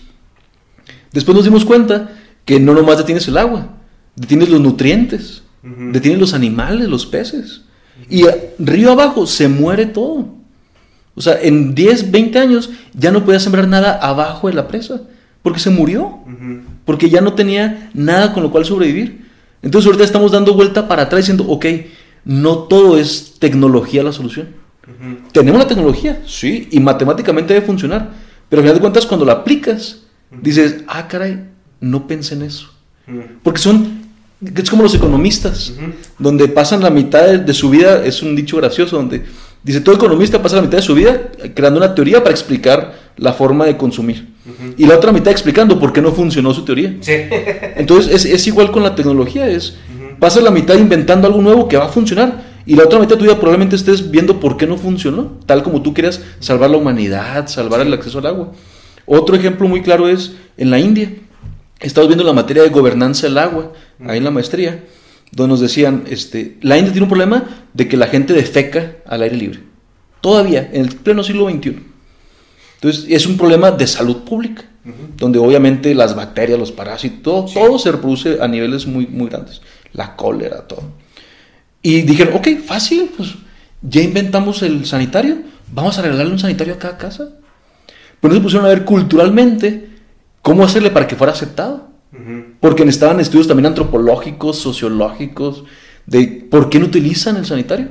Después 1.11 1.35
nos 1.35 1.47
dimos 1.47 1.65
cuenta 1.65 2.11
que 2.45 2.61
no 2.61 2.75
nomás 2.75 2.99
detienes 2.99 3.27
el 3.29 3.39
agua, 3.39 3.69
detienes 4.15 4.51
los 4.51 4.61
nutrientes, 4.61 5.43
detienes 5.63 6.21
los 6.21 6.35
animales, 6.35 6.87
los 6.87 7.07
peces. 7.07 7.63
Y 8.11 8.25
río 8.59 8.93
abajo 8.93 9.27
se 9.27 9.49
muere 9.49 9.87
todo. 9.87 10.29
O 11.15 11.23
sea, 11.23 11.41
en 11.41 11.75
10, 11.75 12.11
20 12.11 12.39
años 12.39 12.69
ya 12.93 13.11
no 13.11 13.25
puedes 13.25 13.43
sembrar 13.43 13.67
nada 13.69 13.97
abajo 13.97 14.49
de 14.49 14.53
la 14.53 14.69
presa, 14.69 15.01
Porque 15.41 15.61
se 15.61 15.71
murió. 15.71 16.19
Porque 16.85 17.09
ya 17.09 17.23
no 17.23 17.33
tenía 17.33 17.89
nada 17.95 18.35
con 18.35 18.43
lo 18.43 18.51
cual 18.51 18.67
sobrevivir. 18.67 19.25
Entonces 19.63 19.87
ahorita 19.87 20.05
estamos 20.05 20.31
dando 20.31 20.53
vuelta 20.53 20.87
para 20.87 21.05
atrás 21.05 21.23
diciendo, 21.23 21.47
ok, 21.49 21.65
no 22.27 22.59
todo 22.65 22.99
es 22.99 23.37
tecnología 23.39 24.03
la 24.03 24.13
solución. 24.13 24.49
Tenemos 25.33 25.61
la 25.61 25.67
tecnología, 25.67 26.23
sí, 26.27 26.69
y 26.71 26.81
matemáticamente 26.81 27.55
debe 27.55 27.65
funcionar. 27.65 28.11
Pero 28.49 28.61
al 28.61 28.65
final 28.65 28.75
de 28.77 28.81
cuentas, 28.81 29.07
cuando 29.07 29.25
la 29.25 29.33
aplicas, 29.33 30.03
dices, 30.31 30.85
ah, 30.89 31.09
caray, 31.09 31.45
no 31.81 32.07
pensé 32.07 32.35
en 32.35 32.43
eso. 32.43 32.71
Porque 33.43 33.61
son, 33.61 34.03
es 34.43 34.69
como 34.69 34.83
los 34.83 34.95
economistas, 34.95 35.73
donde 36.19 36.49
pasan 36.49 36.83
la 36.83 36.91
mitad 36.91 37.27
de, 37.27 37.39
de 37.39 37.55
su 37.55 37.71
vida, 37.71 38.05
es 38.05 38.23
un 38.23 38.35
dicho 38.35 38.57
gracioso, 38.57 38.97
donde 38.97 39.25
dice, 39.63 39.81
todo 39.81 39.95
economista 39.95 40.43
pasa 40.43 40.57
la 40.57 40.63
mitad 40.63 40.79
de 40.79 40.83
su 40.83 40.95
vida 40.95 41.31
creando 41.55 41.79
una 41.79 41.95
teoría 41.95 42.23
para 42.23 42.33
explicar 42.33 42.95
la 43.17 43.33
forma 43.33 43.67
de 43.67 43.77
consumir. 43.77 44.35
Y 44.77 44.87
la 44.87 44.97
otra 44.97 45.13
mitad 45.13 45.33
explicando 45.33 45.79
por 45.79 45.93
qué 45.93 46.01
no 46.01 46.13
funcionó 46.13 46.55
su 46.55 46.65
teoría. 46.65 46.97
Sí. 47.01 47.13
Entonces 47.77 48.15
es, 48.15 48.33
es 48.33 48.47
igual 48.47 48.71
con 48.71 48.83
la 48.83 48.95
tecnología, 48.95 49.49
es 49.49 49.77
pasas 50.19 50.43
la 50.43 50.51
mitad 50.51 50.77
inventando 50.77 51.27
algo 51.27 51.43
nuevo 51.43 51.69
que 51.69 51.77
va 51.77 51.87
a 51.87 51.89
funcionar 51.89 52.45
y 52.67 52.75
la 52.75 52.85
otra 52.85 52.99
mitad 52.99 53.17
tuya 53.17 53.37
probablemente 53.37 53.77
estés 53.77 54.11
viendo 54.11 54.41
por 54.41 54.57
qué 54.57 54.67
no 54.67 54.77
funcionó, 54.77 55.39
tal 55.47 55.63
como 55.63 55.83
tú 55.83 55.95
querías 55.95 56.21
salvar 56.41 56.71
la 56.71 56.77
humanidad, 56.77 57.47
salvar 57.47 57.81
el 57.81 57.93
acceso 57.93 58.19
al 58.19 58.27
agua. 58.27 58.53
Otro 59.07 59.37
ejemplo 59.37 59.69
muy 59.69 59.83
claro 59.83 60.09
es 60.09 60.33
en 60.57 60.71
la 60.71 60.81
India. 60.81 61.15
Estamos 61.79 62.09
viendo 62.09 62.25
la 62.25 62.33
materia 62.33 62.65
de 62.65 62.71
gobernanza 62.71 63.29
del 63.29 63.39
agua, 63.39 63.73
ahí 64.05 64.19
en 64.19 64.25
la 64.25 64.33
maestría, 64.33 64.85
donde 65.31 65.53
nos 65.53 65.61
decían, 65.61 66.05
este, 66.09 66.57
la 66.61 66.77
India 66.77 66.93
tiene 66.93 67.05
un 67.05 67.11
problema 67.11 67.45
de 67.73 67.87
que 67.87 67.97
la 67.97 68.09
gente 68.09 68.33
defeca 68.33 68.97
al 69.07 69.23
aire 69.23 69.37
libre. 69.37 69.61
Todavía, 70.21 70.69
en 70.73 70.83
el 70.83 70.97
pleno 70.97 71.23
siglo 71.23 71.49
XXI. 71.49 71.79
Entonces, 72.77 73.07
es 73.09 73.27
un 73.27 73.37
problema 73.37 73.71
de 73.71 73.87
salud 73.87 74.25
pública, 74.25 74.65
donde 75.17 75.39
obviamente 75.39 75.95
las 75.95 76.17
bacterias, 76.17 76.59
los 76.59 76.73
parásitos, 76.73 77.53
todo, 77.53 77.67
todo 77.69 77.79
se 77.79 77.93
reproduce 77.93 78.39
a 78.41 78.49
niveles 78.49 78.87
muy, 78.87 79.07
muy 79.07 79.29
grandes. 79.29 79.61
La 79.97 80.15
cólera, 80.15 80.67
todo. 80.69 80.83
Y 81.83 82.03
dijeron, 82.03 82.35
ok, 82.35 82.49
fácil, 82.65 83.11
pues 83.17 83.35
ya 83.81 84.03
inventamos 84.03 84.63
el 84.63 84.85
sanitario, 84.85 85.39
vamos 85.73 85.99
a 85.99 86.03
regalarle 86.03 86.33
un 86.33 86.39
sanitario 86.39 86.75
a 86.75 86.79
cada 86.79 86.99
casa. 86.99 87.31
Pero 88.21 88.35
no 88.35 88.41
se 88.41 88.43
pusieron 88.43 88.67
a 88.67 88.71
ver 88.71 88.85
culturalmente 88.85 89.89
cómo 90.43 90.65
hacerle 90.65 90.91
para 90.91 91.07
que 91.07 91.17
fuera 91.17 91.33
aceptado. 91.33 91.89
Porque 92.61 92.85
necesitaban 92.85 93.21
estudios 93.21 93.47
también 93.47 93.67
antropológicos, 93.67 94.59
sociológicos, 94.59 95.65
de 96.07 96.47
por 96.51 96.71
qué 96.71 96.79
no 96.79 96.87
utilizan 96.87 97.37
el 97.37 97.47
sanitario. 97.47 97.89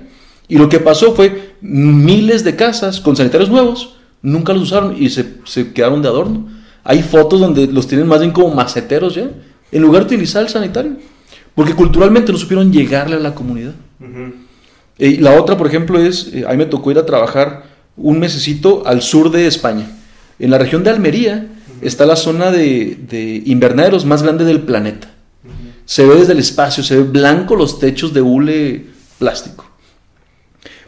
Y 0.47 0.57
lo 0.57 0.69
que 0.69 0.79
pasó 0.79 1.13
fue 1.15 1.55
miles 1.61 2.43
de 2.43 2.55
casas 2.55 3.01
con 3.01 3.15
sanitarios 3.15 3.49
nuevos, 3.49 3.97
nunca 4.21 4.53
los 4.53 4.63
usaron 4.63 4.95
y 5.01 5.09
se, 5.09 5.35
se 5.45 5.73
quedaron 5.73 6.01
de 6.01 6.07
adorno. 6.07 6.47
Hay 6.83 7.01
fotos 7.01 7.39
donde 7.39 7.67
los 7.67 7.87
tienen 7.87 8.07
más 8.07 8.19
bien 8.19 8.31
como 8.31 8.53
maceteros 8.53 9.15
ya, 9.15 9.29
en 9.71 9.81
lugar 9.81 10.01
de 10.01 10.15
utilizar 10.15 10.43
el 10.43 10.49
sanitario. 10.49 10.97
Porque 11.55 11.73
culturalmente 11.73 12.31
no 12.31 12.37
supieron 12.37 12.71
llegarle 12.71 13.15
a 13.15 13.19
la 13.19 13.33
comunidad. 13.33 13.73
Eh, 14.99 15.07
Y 15.09 15.17
la 15.17 15.39
otra, 15.39 15.57
por 15.57 15.67
ejemplo, 15.67 15.99
es, 15.99 16.31
eh, 16.33 16.45
a 16.47 16.51
mí 16.51 16.57
me 16.57 16.65
tocó 16.65 16.91
ir 16.91 16.99
a 16.99 17.05
trabajar 17.05 17.63
un 17.97 18.19
mesecito 18.19 18.83
al 18.85 19.01
sur 19.01 19.31
de 19.31 19.47
España. 19.47 19.87
En 20.37 20.51
la 20.51 20.57
región 20.57 20.83
de 20.83 20.89
Almería 20.89 21.47
está 21.81 22.05
la 22.05 22.15
zona 22.17 22.51
de, 22.51 22.97
de 23.09 23.41
invernaderos 23.45 24.05
más 24.05 24.21
grande 24.21 24.43
del 24.43 24.61
planeta. 24.61 25.11
Se 25.85 26.05
ve 26.05 26.15
desde 26.15 26.33
el 26.33 26.39
espacio, 26.39 26.83
se 26.83 26.97
ve 26.97 27.03
blanco 27.03 27.55
los 27.55 27.79
techos 27.79 28.13
de 28.13 28.21
hule 28.21 28.85
plástico. 29.19 29.65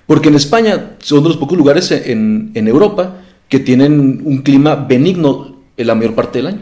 Porque 0.05 0.30
en 0.30 0.36
España 0.36 0.95
son 0.99 1.24
de 1.24 1.30
los 1.30 1.38
pocos 1.38 1.57
lugares 1.57 1.91
en, 1.91 2.51
en 2.55 2.68
Europa 2.68 3.18
que 3.47 3.59
tienen 3.59 4.22
un 4.26 4.41
clima 4.41 4.76
benigno 4.76 5.57
en 5.78 5.88
la 5.88 5.95
mayor 5.95 6.15
parte 6.15 6.39
del 6.39 6.47
año. 6.47 6.61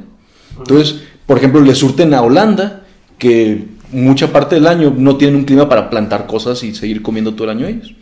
Entonces, 0.57 1.01
por 1.25 1.37
ejemplo, 1.37 1.61
le 1.61 1.73
surten 1.73 2.13
a 2.13 2.21
Holanda, 2.21 2.85
que 3.17 3.65
mucha 3.95 4.31
parte 4.31 4.55
del 4.55 4.67
año 4.67 4.93
no 4.95 5.15
tienen 5.17 5.37
un 5.37 5.45
clima 5.45 5.67
para 5.69 5.89
plantar 5.89 6.27
cosas 6.27 6.63
y 6.63 6.75
seguir 6.75 7.01
comiendo 7.01 7.33
todo 7.33 7.45
el 7.45 7.57
año 7.57 7.67
ellos. 7.67 7.93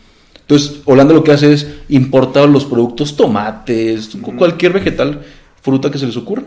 Entonces, 0.41 0.81
Holanda 0.85 1.13
lo 1.13 1.23
que 1.23 1.31
hace 1.31 1.53
es 1.53 1.67
importar 1.87 2.49
los 2.49 2.65
productos, 2.65 3.15
tomates, 3.15 4.09
cualquier 4.37 4.73
vegetal, 4.73 5.21
fruta 5.61 5.89
que 5.89 5.97
se 5.97 6.05
les 6.05 6.17
ocurra. 6.17 6.43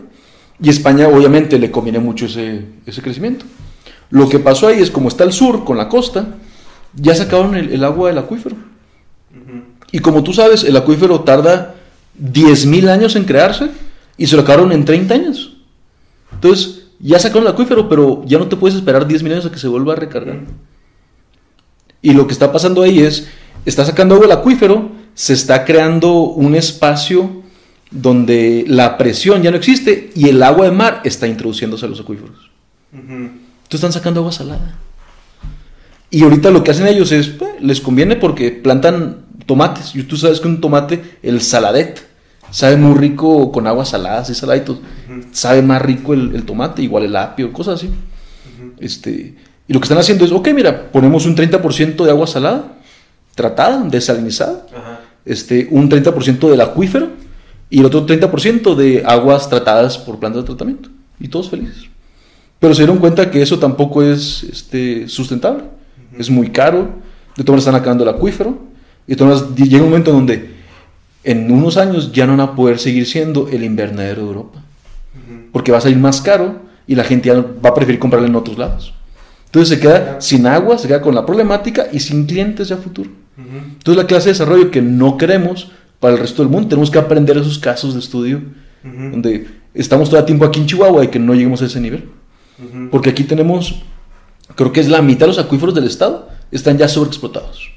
Y 0.61 0.69
España 0.69 1.07
obviamente 1.07 1.57
le 1.57 1.71
conviene 1.71 1.99
mucho 1.99 2.25
ese, 2.25 2.65
ese 2.85 3.01
crecimiento. 3.01 3.45
Lo 4.09 4.29
que 4.29 4.39
pasó 4.39 4.67
ahí 4.67 4.79
es 4.79 4.91
como 4.91 5.09
está 5.09 5.23
el 5.23 5.33
sur 5.33 5.63
con 5.63 5.77
la 5.77 5.89
costa, 5.89 6.35
ya 6.93 7.15
sacaron 7.15 7.55
el, 7.55 7.71
el 7.71 7.83
agua 7.83 8.09
del 8.09 8.17
acuífero. 8.17 8.55
Y 9.91 9.99
como 9.99 10.23
tú 10.23 10.33
sabes, 10.33 10.63
el 10.63 10.75
acuífero 10.75 11.21
tarda 11.21 11.75
10.000 12.21 12.89
años 12.89 13.15
en 13.15 13.23
crearse 13.23 13.69
y 14.17 14.27
se 14.27 14.35
lo 14.35 14.41
acabaron 14.41 14.71
en 14.71 14.85
30 14.85 15.13
años. 15.13 15.57
Entonces, 16.33 16.76
ya 16.99 17.19
sacaron 17.19 17.43
el 17.43 17.53
acuífero, 17.53 17.87
pero 17.87 18.23
ya 18.25 18.39
no 18.39 18.47
te 18.47 18.55
puedes 18.55 18.77
esperar 18.77 19.07
10.000 19.07 19.31
años 19.31 19.45
a 19.45 19.51
que 19.51 19.59
se 19.59 19.67
vuelva 19.67 19.93
a 19.93 19.95
recargar. 19.95 20.39
Y 22.01 22.13
lo 22.13 22.27
que 22.27 22.33
está 22.33 22.51
pasando 22.51 22.83
ahí 22.83 22.99
es, 22.99 23.27
está 23.65 23.85
sacando 23.85 24.15
agua 24.15 24.27
del 24.27 24.37
acuífero, 24.37 24.91
se 25.13 25.33
está 25.33 25.65
creando 25.65 26.13
un 26.13 26.55
espacio 26.55 27.43
donde 27.91 28.65
la 28.67 28.97
presión 28.97 29.41
ya 29.41 29.51
no 29.51 29.57
existe 29.57 30.11
y 30.15 30.29
el 30.29 30.41
agua 30.43 30.65
de 30.65 30.71
mar 30.71 31.01
está 31.03 31.27
introduciéndose 31.27 31.85
a 31.85 31.89
los 31.89 31.99
acuíferos. 31.99 32.49
Entonces 32.93 33.73
están 33.73 33.93
sacando 33.93 34.21
agua 34.21 34.31
salada. 34.31 34.77
Y 36.09 36.23
ahorita 36.23 36.51
lo 36.51 36.63
que 36.63 36.71
hacen 36.71 36.87
ellos 36.87 37.11
es, 37.11 37.27
pues, 37.27 37.51
les 37.61 37.81
conviene 37.81 38.15
porque 38.15 38.51
plantan 38.51 39.25
tomates. 39.45 39.93
Y 39.95 40.03
tú 40.03 40.17
sabes 40.17 40.39
que 40.39 40.47
un 40.47 40.61
tomate, 40.61 41.17
el 41.21 41.41
saladet, 41.41 42.06
sabe 42.51 42.77
muy 42.77 42.97
rico 42.97 43.51
con 43.51 43.67
agua 43.67 43.85
salada, 43.85 44.19
así 44.19 44.33
saladitos. 44.33 44.79
Sabe 45.31 45.61
más 45.61 45.81
rico 45.81 46.13
el, 46.13 46.35
el 46.35 46.43
tomate, 46.43 46.81
igual 46.81 47.03
el 47.03 47.15
apio, 47.15 47.51
cosas 47.53 47.75
así. 47.75 47.89
este, 48.79 49.35
y 49.67 49.73
lo 49.73 49.79
que 49.79 49.85
están 49.85 49.97
haciendo 49.97 50.23
es, 50.25 50.31
ok, 50.31 50.47
mira, 50.53 50.91
ponemos 50.91 51.25
un 51.25 51.35
30% 51.35 52.03
de 52.03 52.09
agua 52.09 52.25
salada, 52.25 52.77
tratada, 53.35 53.83
desalinizada, 53.83 54.65
este, 55.25 55.67
un 55.71 55.89
30% 55.89 56.49
del 56.49 56.61
acuífero 56.61 57.09
y 57.69 57.79
el 57.79 57.85
otro 57.85 58.05
30% 58.05 58.75
de 58.75 59.03
aguas 59.05 59.49
tratadas 59.49 59.97
por 59.97 60.19
plantas 60.19 60.43
de 60.43 60.47
tratamiento. 60.47 60.89
Y 61.19 61.27
todos 61.27 61.49
felices. 61.49 61.85
Pero 62.59 62.73
se 62.73 62.83
dieron 62.83 62.99
cuenta 62.99 63.29
que 63.29 63.41
eso 63.41 63.59
tampoco 63.59 64.03
es 64.03 64.43
este, 64.43 65.07
sustentable. 65.09 65.63
Es 66.17 66.29
muy 66.29 66.49
caro. 66.49 66.89
De 67.35 67.43
todas 67.43 67.49
maneras 67.49 67.65
están 67.65 67.75
acabando 67.75 68.03
el 68.03 68.09
acuífero. 68.09 68.57
Y 69.05 69.11
de 69.11 69.15
todas 69.17 69.41
maneras 69.41 69.69
llega 69.69 69.83
un 69.83 69.89
momento 69.89 70.11
donde 70.11 70.56
en 71.27 71.51
unos 71.51 71.75
años 71.75 72.13
ya 72.13 72.25
no 72.25 72.37
van 72.37 72.39
a 72.39 72.55
poder 72.55 72.79
seguir 72.79 73.05
siendo 73.05 73.49
el 73.49 73.65
invernadero 73.65 74.21
de 74.21 74.27
Europa. 74.29 74.63
Porque 75.51 75.73
va 75.73 75.79
a 75.79 75.81
salir 75.81 75.97
más 75.97 76.21
caro 76.21 76.61
y 76.87 76.95
la 76.95 77.03
gente 77.03 77.27
ya 77.27 77.35
va 77.35 77.69
a 77.69 77.73
preferir 77.73 77.99
comprarlo 77.99 78.29
en 78.29 78.35
otros 78.35 78.57
lados. 78.57 78.93
Entonces 79.45 79.75
se 79.75 79.81
queda 79.81 80.21
sin 80.21 80.47
agua, 80.47 80.77
se 80.77 80.87
queda 80.87 81.01
con 81.01 81.13
la 81.13 81.25
problemática 81.25 81.87
y 81.91 81.99
sin 81.99 82.25
clientes 82.25 82.69
ya 82.69 82.77
futuro. 82.77 83.09
Entonces 83.37 84.01
la 84.01 84.07
clase 84.07 84.27
de 84.27 84.31
desarrollo 84.31 84.71
que 84.71 84.81
no 84.81 85.17
queremos 85.17 85.69
para 85.99 86.13
el 86.13 86.19
resto 86.21 86.43
del 86.43 86.51
mundo, 86.51 86.69
tenemos 86.69 86.89
que 86.89 86.97
aprender 86.97 87.35
esos 87.35 87.59
casos 87.59 87.93
de 87.93 87.99
estudio 87.99 88.41
donde 88.83 89.47
estamos 89.73 90.09
todo 90.09 90.21
el 90.21 90.25
tiempo 90.25 90.45
aquí 90.45 90.61
en 90.61 90.67
Chihuahua 90.67 91.03
y 91.03 91.07
que 91.09 91.19
no 91.19 91.33
lleguemos 91.33 91.61
a 91.61 91.65
ese 91.65 91.81
nivel. 91.81 92.05
Porque 92.89 93.09
aquí 93.09 93.25
tenemos, 93.25 93.81
creo 94.55 94.71
que 94.71 94.79
es 94.79 94.87
la 94.87 95.01
mitad 95.01 95.25
de 95.25 95.27
los 95.27 95.39
acuíferos 95.39 95.75
del 95.75 95.87
estado, 95.87 96.29
están 96.51 96.77
ya 96.77 96.87
sobreexplotados. 96.87 97.69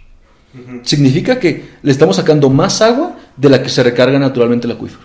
Significa 0.83 1.41
que 1.41 1.69
le 1.83 1.91
estamos 1.91 2.15
sacando 2.15 2.49
más 2.49 2.81
agua 2.81 3.17
de 3.37 3.49
la 3.49 3.63
que 3.63 3.69
se 3.69 3.83
recarga 3.83 4.19
naturalmente 4.19 4.67
el 4.67 4.73
acuífero. 4.73 5.05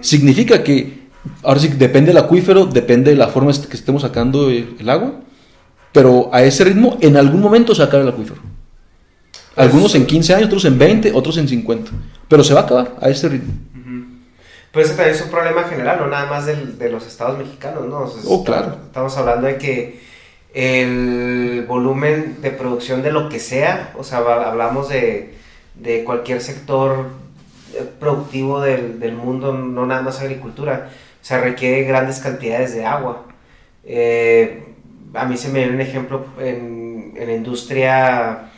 Significa 0.00 0.62
que, 0.62 1.02
ahora 1.42 1.60
sí, 1.60 1.68
depende 1.68 2.08
del 2.08 2.18
acuífero, 2.18 2.66
depende 2.66 3.10
de 3.12 3.16
la 3.16 3.28
forma 3.28 3.52
que 3.52 3.76
estemos 3.76 4.02
sacando 4.02 4.50
el, 4.50 4.76
el 4.78 4.88
agua, 4.90 5.14
pero 5.92 6.30
a 6.32 6.42
ese 6.42 6.64
ritmo 6.64 6.98
en 7.00 7.16
algún 7.16 7.40
momento 7.40 7.74
se 7.74 7.82
acaba 7.82 8.02
el 8.02 8.08
acuífero. 8.08 8.40
Algunos 9.56 9.94
en 9.94 10.06
15 10.06 10.34
años, 10.34 10.46
otros 10.46 10.64
en 10.64 10.78
20, 10.78 11.12
otros 11.12 11.36
en 11.36 11.46
50. 11.48 11.90
Pero 12.28 12.42
se 12.44 12.54
va 12.54 12.60
a 12.60 12.62
acabar 12.64 12.96
a 13.00 13.08
ese 13.10 13.28
ritmo. 13.28 13.52
Pero 14.72 14.86
ese 14.86 14.94
también 14.94 15.14
es 15.14 15.22
un 15.22 15.28
problema 15.30 15.64
general, 15.64 15.98
no 16.00 16.06
nada 16.06 16.24
más 16.30 16.46
del- 16.46 16.78
de 16.78 16.88
los 16.90 17.06
estados 17.06 17.36
mexicanos, 17.36 17.86
¿no? 17.86 18.00
O 18.04 18.08
sea, 18.08 18.22
Oh, 18.26 18.42
claro. 18.42 18.76
Estamos 18.86 19.14
hablando 19.18 19.46
de 19.46 19.58
que 19.58 20.00
el 20.54 21.64
volumen 21.68 22.38
de 22.40 22.50
producción 22.50 23.02
de 23.02 23.12
lo 23.12 23.28
que 23.28 23.38
sea, 23.38 23.92
o 23.98 24.04
sea, 24.04 24.18
hablamos 24.18 24.88
de, 24.88 25.34
de 25.74 26.04
cualquier 26.04 26.40
sector 26.40 27.06
productivo 27.98 28.60
del, 28.60 29.00
del 29.00 29.12
mundo, 29.12 29.52
no 29.52 29.86
nada 29.86 30.02
más 30.02 30.20
agricultura, 30.20 30.90
o 31.20 31.24
sea, 31.24 31.40
requiere 31.40 31.84
grandes 31.84 32.18
cantidades 32.18 32.74
de 32.74 32.84
agua. 32.84 33.26
Eh, 33.84 34.64
a 35.14 35.24
mí 35.24 35.36
se 35.36 35.48
me 35.48 35.60
viene 35.60 35.74
un 35.74 35.80
ejemplo 35.80 36.26
en, 36.40 37.14
en 37.16 37.30
industria, 37.30 38.50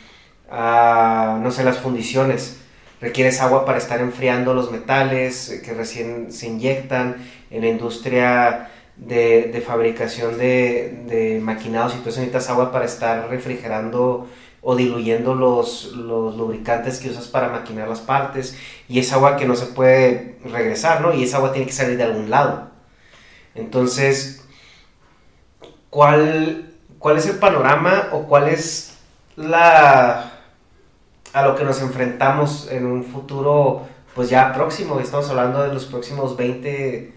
ah, 0.49 1.39
no 1.41 1.51
sé, 1.51 1.63
las 1.63 1.77
fundiciones. 1.77 2.61
Requieres 3.01 3.41
agua 3.41 3.65
para 3.65 3.77
estar 3.77 3.99
enfriando 3.99 4.53
los 4.53 4.71
metales 4.71 5.61
que 5.63 5.73
recién 5.73 6.31
se 6.31 6.47
inyectan. 6.47 7.17
En 7.51 7.61
la 7.61 7.67
industria 7.67 8.69
de, 8.97 9.51
de 9.53 9.61
fabricación 9.61 10.37
de, 10.37 11.03
de 11.07 11.39
maquinados 11.41 11.93
y 11.93 11.97
todo 11.97 12.09
eso 12.09 12.19
necesitas 12.19 12.49
agua 12.49 12.71
para 12.71 12.85
estar 12.85 13.29
refrigerando 13.29 14.27
o 14.67 14.75
diluyendo 14.75 15.35
los, 15.35 15.91
los 15.91 16.35
lubricantes 16.35 16.97
que 16.97 17.11
usas 17.11 17.27
para 17.27 17.49
maquinar 17.49 17.87
las 17.87 17.99
partes. 17.99 18.57
Y 18.89 18.97
es 18.97 19.13
agua 19.13 19.37
que 19.37 19.45
no 19.45 19.55
se 19.55 19.67
puede 19.67 20.39
regresar, 20.43 21.01
¿no? 21.01 21.13
Y 21.13 21.23
esa 21.23 21.37
agua 21.37 21.51
tiene 21.51 21.67
que 21.67 21.71
salir 21.71 21.97
de 21.97 22.03
algún 22.03 22.31
lado. 22.31 22.71
Entonces, 23.53 24.43
¿cuál, 25.91 26.73
¿cuál 26.97 27.17
es 27.17 27.27
el 27.27 27.37
panorama 27.37 28.09
o 28.11 28.23
cuál 28.23 28.47
es 28.47 28.97
la 29.35 30.31
a 31.31 31.45
lo 31.45 31.55
que 31.55 31.63
nos 31.63 31.79
enfrentamos 31.81 32.67
en 32.71 32.87
un 32.87 33.03
futuro 33.03 33.83
pues 34.15 34.31
ya 34.31 34.51
próximo? 34.51 34.99
Estamos 34.99 35.29
hablando 35.29 35.61
de 35.61 35.75
los 35.75 35.85
próximos 35.85 36.35
20, 36.35 37.13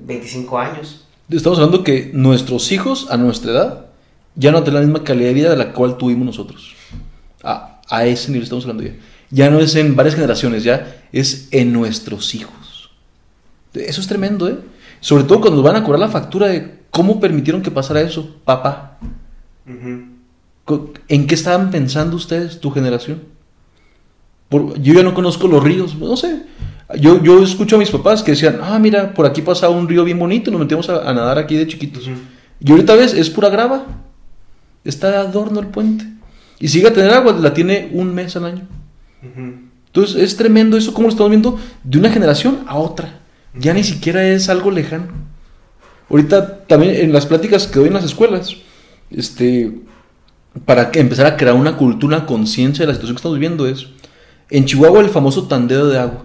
25 0.00 0.58
años. 0.58 1.08
Estamos 1.30 1.58
hablando 1.58 1.82
que 1.82 2.10
nuestros 2.12 2.72
hijos 2.72 3.10
a 3.10 3.16
nuestra 3.16 3.52
edad 3.52 3.93
ya 4.36 4.50
no 4.52 4.62
tienen 4.62 4.80
la 4.82 4.86
misma 4.86 5.04
calidad 5.04 5.28
de 5.28 5.34
vida 5.34 5.50
de 5.50 5.56
la 5.56 5.72
cual 5.72 5.96
tuvimos 5.96 6.26
nosotros. 6.26 6.74
A, 7.42 7.80
a 7.88 8.06
ese 8.06 8.28
nivel 8.30 8.44
estamos 8.44 8.64
hablando 8.64 8.82
ya. 8.84 8.94
Ya 9.30 9.50
no 9.50 9.58
es 9.60 9.74
en 9.74 9.96
varias 9.96 10.14
generaciones, 10.14 10.64
ya 10.64 11.02
es 11.12 11.48
en 11.50 11.72
nuestros 11.72 12.34
hijos. 12.34 12.90
Eso 13.72 14.00
es 14.00 14.06
tremendo, 14.06 14.48
¿eh? 14.48 14.58
Sobre 15.00 15.24
todo 15.24 15.40
cuando 15.40 15.62
van 15.62 15.76
a 15.76 15.82
cobrar 15.82 16.00
la 16.00 16.08
factura 16.08 16.46
de 16.46 16.80
cómo 16.90 17.20
permitieron 17.20 17.60
que 17.62 17.70
pasara 17.70 18.00
eso, 18.00 18.36
papá. 18.44 18.98
¿En 21.08 21.26
qué 21.26 21.34
estaban 21.34 21.70
pensando 21.70 22.16
ustedes, 22.16 22.60
tu 22.60 22.70
generación? 22.70 23.22
Por- 24.48 24.80
yo 24.80 24.94
ya 24.94 25.02
no 25.02 25.12
conozco 25.14 25.48
los 25.48 25.62
ríos, 25.62 25.94
no 25.96 26.16
sé. 26.16 26.42
Yo, 27.00 27.22
yo 27.22 27.42
escucho 27.42 27.76
a 27.76 27.78
mis 27.78 27.90
papás 27.90 28.22
que 28.22 28.32
decían, 28.32 28.60
ah, 28.62 28.78
mira, 28.78 29.12
por 29.14 29.26
aquí 29.26 29.42
pasa 29.42 29.68
un 29.68 29.88
río 29.88 30.04
bien 30.04 30.18
bonito, 30.18 30.50
nos 30.50 30.60
metemos 30.60 30.88
a, 30.88 31.08
a 31.08 31.12
nadar 31.12 31.38
aquí 31.38 31.56
de 31.56 31.66
chiquitos. 31.66 32.08
Y 32.60 32.70
ahorita 32.70 32.94
ves, 32.94 33.12
es 33.14 33.28
pura 33.30 33.48
grava. 33.48 33.84
Está 34.84 35.10
de 35.10 35.16
adorno 35.16 35.60
el 35.60 35.68
puente. 35.68 36.06
Y 36.60 36.68
si 36.68 36.78
llega 36.78 36.90
a 36.90 36.92
tener 36.92 37.10
agua, 37.12 37.32
la 37.32 37.52
tiene 37.54 37.90
un 37.92 38.14
mes 38.14 38.36
al 38.36 38.44
año. 38.44 38.62
Entonces 39.86 40.16
es 40.22 40.36
tremendo 40.36 40.76
eso, 40.76 40.92
como 40.92 41.06
lo 41.06 41.10
estamos 41.10 41.30
viendo 41.30 41.58
de 41.82 41.98
una 41.98 42.10
generación 42.10 42.60
a 42.66 42.76
otra. 42.76 43.20
Ya 43.56 43.72
ni 43.72 43.84
siquiera 43.84 44.26
es 44.26 44.48
algo 44.48 44.70
lejano. 44.70 45.06
Ahorita 46.10 46.64
también 46.66 46.96
en 46.96 47.12
las 47.12 47.26
pláticas 47.26 47.66
que 47.66 47.78
doy 47.78 47.88
en 47.88 47.94
las 47.94 48.04
escuelas, 48.04 48.56
este, 49.10 49.72
para 50.64 50.90
que 50.90 51.00
empezar 51.00 51.26
a 51.26 51.36
crear 51.36 51.54
una 51.54 51.76
cultura, 51.76 52.16
una 52.18 52.26
conciencia 52.26 52.82
de 52.82 52.88
la 52.88 52.94
situación 52.94 53.14
que 53.16 53.20
estamos 53.20 53.38
viviendo 53.38 53.66
es, 53.66 53.86
en 54.50 54.64
Chihuahua 54.66 55.00
el 55.00 55.08
famoso 55.08 55.44
tandeo 55.48 55.86
de 55.86 55.98
agua. 55.98 56.24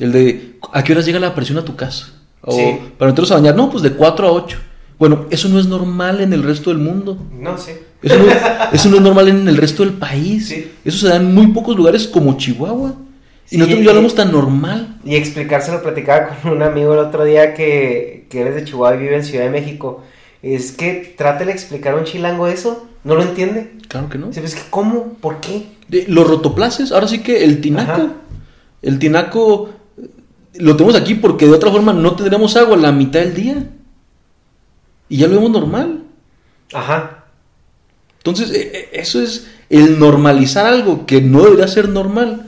El 0.00 0.10
de, 0.12 0.58
¿a 0.72 0.82
qué 0.82 0.92
horas 0.92 1.04
llega 1.06 1.20
la 1.20 1.34
presión 1.34 1.58
a 1.58 1.64
tu 1.64 1.76
casa? 1.76 2.12
O 2.42 2.52
Sí. 2.52 2.78
para 2.98 3.10
meterlos 3.10 3.30
a 3.30 3.34
bañar, 3.34 3.54
no, 3.54 3.70
pues 3.70 3.82
de 3.82 3.92
4 3.92 4.26
a 4.26 4.32
8. 4.32 4.58
Bueno, 5.00 5.24
eso 5.30 5.48
no 5.48 5.58
es 5.58 5.66
normal 5.66 6.20
en 6.20 6.32
el 6.32 6.42
resto 6.44 6.70
del 6.70 6.78
mundo. 6.78 7.16
No 7.32 7.56
sé. 7.58 7.82
Eso 8.02 8.16
no, 8.18 8.24
eso 8.72 8.88
no 8.90 8.96
es 8.96 9.02
normal 9.02 9.28
en 9.28 9.48
el 9.48 9.56
resto 9.56 9.82
del 9.82 9.94
país. 9.94 10.48
Sí. 10.48 10.70
Eso 10.84 10.98
se 10.98 11.08
da 11.08 11.16
en 11.16 11.34
muy 11.34 11.48
pocos 11.48 11.74
lugares 11.76 12.06
como 12.06 12.36
Chihuahua. 12.36 12.94
Y 13.46 13.54
Sí, 13.54 13.56
nosotros 13.56 13.80
ya 13.82 13.90
lo 13.90 13.96
vemos 13.96 14.14
tan 14.14 14.30
normal. 14.30 14.98
Y 15.04 15.16
explicárselo, 15.16 15.82
platicaba 15.82 16.36
con 16.42 16.52
un 16.52 16.62
amigo 16.62 16.92
el 16.92 17.00
otro 17.00 17.24
día 17.24 17.54
que, 17.54 18.26
que 18.30 18.42
él 18.42 18.48
es 18.48 18.54
de 18.54 18.64
Chihuahua 18.64 18.94
y 18.94 19.00
vive 19.00 19.16
en 19.16 19.24
Ciudad 19.24 19.44
de 19.44 19.50
México. 19.50 20.02
Es 20.42 20.70
que 20.72 21.14
trátale 21.16 21.46
de 21.46 21.52
explicar 21.52 21.94
a 21.94 21.96
un 21.96 22.04
chilango 22.04 22.46
eso, 22.46 22.86
no 23.02 23.14
lo 23.16 23.22
entiende. 23.22 23.72
Claro 23.88 24.08
que 24.08 24.18
no. 24.18 24.32
Sí, 24.32 24.40
pues, 24.40 24.54
es 24.54 24.60
que, 24.62 24.70
¿cómo? 24.70 25.14
¿Por 25.20 25.40
qué? 25.40 25.64
De- 25.88 26.04
los 26.08 26.28
rotoplaces, 26.28 26.92
ahora 26.92 27.08
sí 27.08 27.20
que 27.20 27.42
el 27.42 27.60
tinaco. 27.62 27.90
Ajá. 27.92 28.12
El 28.82 28.98
tinaco 28.98 29.70
eh, 29.98 30.08
lo 30.58 30.76
tenemos 30.76 30.94
aquí 30.94 31.14
porque 31.14 31.46
de 31.46 31.52
otra 31.52 31.70
forma 31.70 31.92
no 31.94 32.14
tendríamos 32.14 32.54
agua 32.56 32.76
la 32.76 32.92
mitad 32.92 33.20
del 33.20 33.34
día. 33.34 33.66
Y 35.10 35.18
ya 35.18 35.26
lo 35.26 35.34
vemos 35.34 35.50
normal. 35.50 36.04
Ajá. 36.72 37.24
Entonces, 38.18 38.50
eh, 38.52 38.70
eh, 38.72 38.88
eso 38.92 39.20
es 39.20 39.48
el 39.68 39.98
normalizar 39.98 40.66
algo 40.66 41.04
que 41.04 41.20
no 41.20 41.42
debería 41.42 41.68
ser 41.68 41.88
normal. 41.88 42.46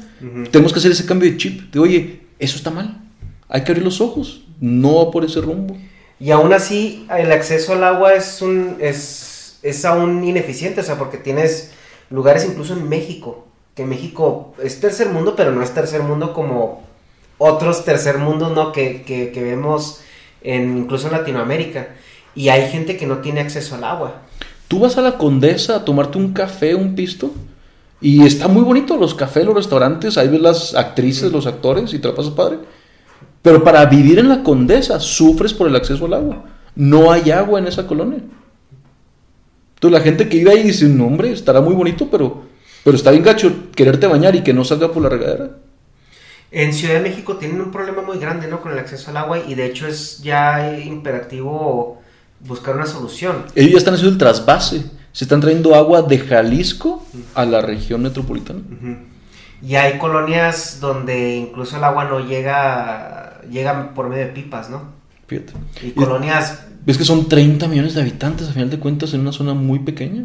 Tenemos 0.53 0.73
que 0.73 0.79
hacer 0.79 0.93
ese 0.93 1.05
cambio 1.05 1.29
de 1.29 1.37
chip. 1.37 1.73
De, 1.73 1.81
oye, 1.81 2.21
eso 2.39 2.57
está 2.57 2.71
mal. 2.71 3.01
Hay 3.49 3.65
que 3.65 3.73
abrir 3.73 3.85
los 3.85 4.01
ojos. 4.01 4.45
No 4.61 5.05
va 5.05 5.11
por 5.11 5.25
ese 5.25 5.41
rumbo. 5.41 5.77
Y 6.21 6.31
aún 6.31 6.53
así, 6.53 7.05
el 7.11 7.33
acceso 7.33 7.73
al 7.73 7.83
agua 7.83 8.15
es 8.15 8.41
un 8.41 8.77
es, 8.79 9.59
es 9.63 9.85
aún 9.85 10.23
ineficiente, 10.23 10.81
o 10.81 10.85
sea, 10.85 10.97
porque 10.97 11.19
tienes 11.19 11.73
lugares 12.11 12.45
incluso 12.45 12.75
en 12.75 12.89
México, 12.89 13.49
que 13.75 13.85
México 13.85 14.55
es 14.63 14.79
tercer 14.79 15.09
mundo, 15.09 15.35
pero 15.35 15.51
no 15.51 15.65
es 15.65 15.75
tercer 15.75 16.03
mundo 16.03 16.33
como 16.33 16.85
otros 17.39 17.85
tercer 17.85 18.19
mundos, 18.19 18.53
¿no? 18.53 18.71
Que, 18.71 19.03
que, 19.03 19.33
que 19.33 19.43
vemos 19.43 20.01
en, 20.43 20.79
incluso 20.79 21.09
en 21.09 21.15
Latinoamérica. 21.15 21.89
Y 22.35 22.49
hay 22.49 22.71
gente 22.71 22.97
que 22.97 23.07
no 23.07 23.19
tiene 23.19 23.41
acceso 23.41 23.75
al 23.75 23.85
agua. 23.85 24.23
Tú 24.69 24.81
vas 24.81 24.97
a 24.97 25.03
la 25.03 25.19
Condesa 25.19 25.77
a 25.77 25.85
tomarte 25.85 26.19
un 26.19 26.33
café, 26.33 26.75
un 26.75 26.95
pisto, 26.95 27.33
y 28.01 28.27
está 28.27 28.49
muy 28.49 28.63
bonito 28.63 28.97
los 28.97 29.15
cafés, 29.15 29.45
los 29.45 29.55
restaurantes, 29.55 30.19
ahí 30.19 30.29
ves 30.29 30.41
las 30.41 30.75
actrices, 30.75 31.31
los 31.31 31.47
actores, 31.47 31.95
y 31.95 31.99
te 31.99 32.09
la 32.09 32.15
pasas 32.15 32.33
padre. 32.33 32.59
Pero 33.43 33.63
para 33.63 33.85
vivir 33.87 34.19
en 34.19 34.29
la 34.29 34.43
Condesa 34.43 34.99
sufres 34.99 35.53
por 35.53 35.69
el 35.69 35.77
acceso 35.77 36.07
al 36.07 36.15
agua. 36.15 36.45
No 36.75 37.13
hay 37.13 37.31
agua 37.31 37.61
en 37.61 37.67
esa 37.67 37.87
colonia. 37.87 38.21
Entonces 39.75 39.99
la 39.99 40.05
gente 40.05 40.29
que 40.29 40.39
vive 40.39 40.51
ahí 40.51 40.63
dice, 40.63 40.87
no 40.87 41.07
hombre, 41.07 41.33
estará 41.33 41.61
muy 41.61 41.75
bonito, 41.75 42.09
pero, 42.11 42.43
pero 42.85 42.97
está 42.97 43.11
bien 43.11 43.23
gacho 43.23 43.71
quererte 43.75 44.07
bañar 44.07 44.35
y 44.35 44.43
que 44.43 44.53
no 44.53 44.65
salga 44.65 44.93
por 44.93 45.03
la 45.03 45.09
regadera. 45.09 45.51
En 46.51 46.73
Ciudad 46.73 46.95
de 46.95 47.01
México 47.01 47.37
tienen 47.37 47.61
un 47.61 47.71
problema 47.71 48.03
muy 48.03 48.19
grande, 48.19 48.47
¿no? 48.47 48.61
Con 48.61 48.73
el 48.73 48.79
acceso 48.79 49.11
al 49.11 49.17
agua 49.17 49.39
y 49.47 49.55
de 49.55 49.67
hecho 49.67 49.87
es 49.87 50.23
ya 50.23 50.79
imperativo 50.79 52.02
buscar 52.47 52.77
una 52.77 52.87
solución. 52.87 53.45
Ellos 53.55 53.73
ya 53.73 53.79
están 53.79 53.95
haciendo 53.95 54.13
el 54.13 54.19
trasvase. 54.19 54.85
Se 55.13 55.25
están 55.25 55.41
trayendo 55.41 55.75
agua 55.75 56.03
de 56.03 56.19
Jalisco 56.19 57.05
a 57.35 57.45
la 57.45 57.61
región 57.61 58.03
metropolitana. 58.03 58.61
Y 59.61 59.75
hay 59.75 59.99
colonias 59.99 60.79
donde 60.81 61.37
incluso 61.37 61.77
el 61.77 61.85
agua 61.85 62.05
no 62.05 62.21
llega, 62.21 63.43
llega 63.51 63.95
por 63.95 64.09
medio 64.09 64.25
de 64.25 64.33
pipas, 64.33 64.71
¿no? 64.71 64.83
Fíjate. 65.27 65.53
Y 65.83 65.91
colonias, 65.91 66.61
Ves 66.85 66.99
que 66.99 67.05
son 67.05 67.29
30 67.29 67.69
millones 67.69 67.95
de 67.95 68.01
habitantes 68.01 68.49
a 68.49 68.53
final 68.53 68.69
de 68.69 68.79
cuentas 68.79 69.15
en 69.15 69.21
una 69.21 69.33
zona 69.33 69.55
muy 69.55 69.81
pequeña. 69.81 70.25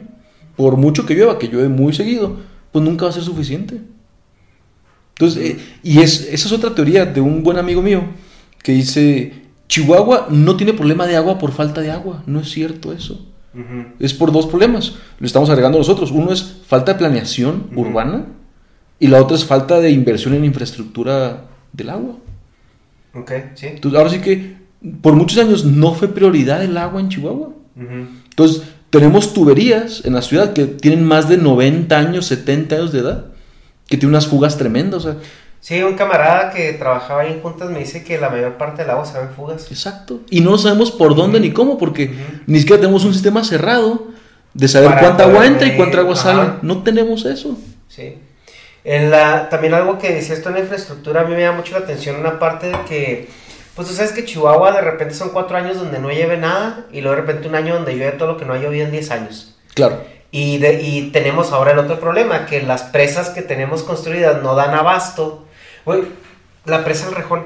Por 0.55 0.75
mucho 0.75 1.05
que 1.05 1.13
llueva, 1.13 1.37
que 1.37 1.47
llueve 1.47 1.69
muy 1.69 1.93
seguido, 1.93 2.37
pues 2.71 2.83
nunca 2.83 3.05
va 3.05 3.11
a 3.11 3.13
ser 3.13 3.23
suficiente. 3.23 3.79
Entonces, 5.09 5.51
eh, 5.51 5.59
y 5.83 5.99
es, 5.99 6.21
esa 6.21 6.47
es 6.47 6.51
otra 6.51 6.73
teoría 6.73 7.05
de 7.05 7.21
un 7.21 7.43
buen 7.43 7.57
amigo 7.57 7.81
mío 7.81 8.03
que 8.63 8.71
dice, 8.71 9.33
Chihuahua 9.67 10.27
no 10.29 10.55
tiene 10.55 10.73
problema 10.73 11.07
de 11.07 11.15
agua 11.15 11.37
por 11.37 11.51
falta 11.51 11.81
de 11.81 11.91
agua. 11.91 12.23
No 12.25 12.39
es 12.39 12.49
cierto 12.49 12.93
eso. 12.93 13.25
Es 13.99 14.13
por 14.13 14.31
dos 14.31 14.45
problemas. 14.45 14.95
Lo 15.19 15.25
estamos 15.25 15.49
agregando 15.49 15.79
nosotros. 15.79 16.11
Uno 16.11 16.31
es 16.31 16.59
falta 16.67 16.93
de 16.93 16.99
planeación 16.99 17.71
urbana 17.75 18.25
y 18.99 19.07
la 19.07 19.19
otra 19.21 19.35
es 19.35 19.45
falta 19.45 19.79
de 19.79 19.89
inversión 19.89 20.35
en 20.35 20.45
infraestructura 20.45 21.45
del 21.73 21.89
agua. 21.89 22.17
ok, 23.13 23.31
sí. 23.55 23.67
Entonces, 23.67 23.97
ahora 23.97 24.11
sí 24.11 24.19
que 24.19 24.57
por 25.01 25.13
muchos 25.13 25.37
años 25.39 25.65
no 25.65 25.93
fue 25.93 26.07
prioridad 26.09 26.63
el 26.63 26.77
agua 26.77 26.99
en 26.99 27.09
Chihuahua. 27.09 27.49
Entonces, 27.75 28.63
tenemos 28.89 29.33
tuberías 29.33 30.05
en 30.05 30.13
la 30.13 30.21
ciudad 30.21 30.53
que 30.53 30.65
tienen 30.65 31.03
más 31.03 31.27
de 31.27 31.37
90 31.37 31.97
años, 31.97 32.25
70 32.27 32.75
años 32.75 32.91
de 32.91 32.99
edad, 32.99 33.25
que 33.87 33.97
tienen 33.97 34.09
unas 34.09 34.27
fugas 34.27 34.57
tremendas. 34.57 35.05
O 35.05 35.11
sea, 35.11 35.19
Sí, 35.67 35.83
un 35.83 35.95
camarada 35.95 36.49
que 36.51 36.71
trabajaba 36.71 37.23
ahí 37.23 37.33
en 37.33 37.41
juntas 37.41 37.69
me 37.69 37.79
dice 37.79 38.01
que 38.01 38.17
la 38.17 38.29
mayor 38.29 38.53
parte 38.53 38.83
del 38.83 38.91
agua 38.91 39.03
se 39.05 39.17
va 39.17 39.25
en 39.25 39.31
fugas. 39.31 39.69
exacto. 39.69 40.21
Y 40.29 40.39
no 40.39 40.57
sabemos 40.57 40.91
por 40.91 41.13
dónde 41.13 41.41
ni 41.41 41.51
cómo, 41.51 41.77
porque 41.77 42.15
ni 42.45 42.59
siquiera 42.59 42.79
tenemos 42.79 43.03
un 43.03 43.11
sistema 43.13 43.43
cerrado 43.43 44.07
de 44.53 44.67
saber 44.69 44.87
Para 44.91 45.01
cuánta 45.01 45.23
agua 45.25 45.45
entra 45.45 45.67
y 45.67 45.75
cuánta 45.75 45.99
agua 45.99 46.13
ajá. 46.13 46.23
sale. 46.23 46.49
No 46.61 46.83
tenemos 46.83 47.25
eso. 47.25 47.57
Sí. 47.89 48.17
En 48.85 49.11
la, 49.11 49.49
también 49.49 49.73
algo 49.73 49.99
que 49.99 50.13
decía 50.13 50.35
esto 50.35 50.47
en 50.47 50.55
la 50.55 50.61
infraestructura, 50.61 51.19
a 51.19 51.23
mí 51.25 51.35
me 51.35 51.41
llama 51.41 51.57
mucho 51.57 51.73
la 51.77 51.79
atención 51.83 52.15
una 52.15 52.39
parte 52.39 52.67
de 52.67 52.77
que, 52.87 53.27
pues 53.75 53.89
tú 53.89 53.93
sabes 53.93 54.13
que 54.13 54.23
Chihuahua 54.23 54.71
de 54.71 54.79
repente 54.79 55.15
son 55.15 55.31
cuatro 55.31 55.57
años 55.57 55.75
donde 55.75 55.99
no 55.99 56.09
llueve 56.09 56.37
nada 56.37 56.85
y 56.93 57.01
luego 57.01 57.17
de 57.17 57.21
repente 57.23 57.49
un 57.49 57.55
año 57.55 57.73
donde 57.73 57.91
llueve 57.97 58.13
todo 58.13 58.29
lo 58.29 58.37
que 58.37 58.45
no 58.45 58.53
ha 58.53 58.57
llovido 58.57 58.85
en 58.85 58.91
10 58.93 59.11
años. 59.11 59.53
Claro. 59.73 60.01
Y, 60.31 60.59
de- 60.59 60.81
y 60.81 61.11
tenemos 61.11 61.51
ahora 61.51 61.71
el 61.73 61.79
otro 61.79 61.99
problema, 61.99 62.45
que 62.45 62.61
las 62.61 62.83
presas 62.83 63.29
que 63.31 63.41
tenemos 63.41 63.83
construidas 63.83 64.41
no 64.41 64.55
dan 64.55 64.73
abasto. 64.73 65.43
Güey, 65.87 66.03
la 66.65 66.83
presa 66.83 67.05
del 67.05 67.15
Rejón. 67.15 67.45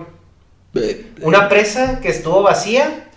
Una 1.21 1.47
presa 1.47 1.99
que 1.99 2.09
estuvo 2.09 2.41
vacía, 2.41 3.07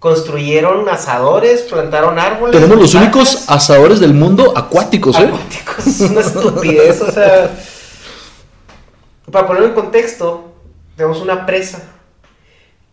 construyeron 0.00 0.88
asadores, 0.88 1.62
plantaron 1.62 2.18
árboles. 2.18 2.56
tenemos 2.56 2.76
los 2.80 2.94
únicos 2.94 3.48
asadores 3.48 4.00
del 4.00 4.14
mundo 4.14 4.52
acuáticos, 4.58 5.16
¿eh? 5.16 5.26
acuáticos. 5.28 5.86
Es 5.86 6.00
una 6.00 6.22
estupidez, 6.22 7.00
o 7.02 7.12
sea. 7.12 7.56
Para 9.30 9.46
ponerlo 9.46 9.68
en 9.68 9.74
contexto, 9.74 10.52
tenemos 10.96 11.20
una 11.20 11.46
presa 11.46 11.80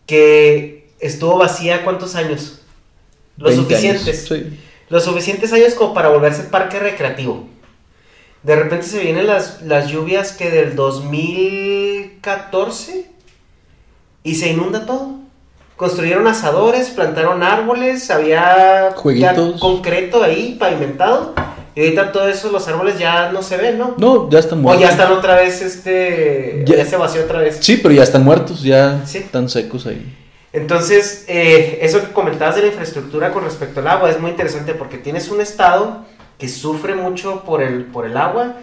que 0.06 0.94
estuvo 1.00 1.40
vacía 1.40 1.84
¿cuántos 1.84 2.14
años? 2.14 2.62
Los 3.38 3.56
20 3.56 3.76
años, 3.76 4.02
suficientes. 4.02 4.28
sí. 4.28 4.60
Los 4.88 5.04
suficientes 5.04 5.52
años 5.52 5.74
como 5.74 5.96
para 5.96 6.10
volverse 6.10 6.44
parque 6.44 6.78
recreativo. 6.78 7.48
De 8.44 8.56
repente 8.56 8.86
se 8.88 9.00
vienen 9.00 9.28
las, 9.28 9.62
las 9.62 9.90
lluvias 9.90 10.32
que 10.32 10.50
del 10.50 10.76
2014 10.76 13.06
y 14.24 14.36
se 14.36 14.50
inunda 14.50 14.86
todo. 14.86 15.20
Construyeron 15.76 16.28
asadores, 16.28 16.90
plantaron 16.90 17.44
árboles, 17.44 18.10
había 18.12 18.94
ya 19.16 19.36
concreto 19.60 20.24
ahí 20.24 20.56
pavimentado. 20.60 21.34
Y 21.74 21.80
ahorita 21.82 22.12
todo 22.12 22.28
eso, 22.28 22.52
los 22.52 22.68
árboles 22.68 23.00
ya 23.00 23.32
no 23.32 23.42
se 23.42 23.56
ven, 23.58 23.78
¿no? 23.78 23.96
No, 23.98 24.30
ya 24.30 24.40
están 24.40 24.60
o 24.60 24.62
muertos. 24.64 24.82
ya 24.84 24.90
están 24.92 25.12
otra 25.14 25.36
vez, 25.38 25.62
este. 25.62 26.64
Ya- 26.68 26.76
Ya, 26.78 26.86
se 26.86 26.98
vació 26.98 27.24
otra 27.24 27.40
vez. 27.40 27.58
Sí, 27.62 27.78
pero 27.78 27.94
ya 27.96 28.04
están 28.04 28.24
muertos, 28.24 28.62
ya 28.62 29.02
Sí. 29.06 29.20
están 29.20 29.50
secos 29.50 29.88
ahí. 29.88 30.18
Entonces, 30.54 31.24
eh, 31.30 31.80
eso 31.82 32.02
que 32.02 32.12
comentabas 32.12 32.56
de 32.56 32.62
la 32.64 32.68
infraestructura 32.68 33.32
con 33.32 33.46
respecto 33.46 33.80
al 33.80 33.88
agua 33.88 34.12
es 34.12 34.20
muy 34.20 34.32
interesante 34.32 34.74
porque 34.74 34.98
tienes 34.98 35.30
un 35.30 35.40
estado 35.40 36.04
que 36.42 36.50
sufre 36.50 36.96
mucho 36.96 37.44
por 37.44 37.62
el, 37.62 37.86
por 37.86 38.04
el 38.04 38.18
agua 38.18 38.56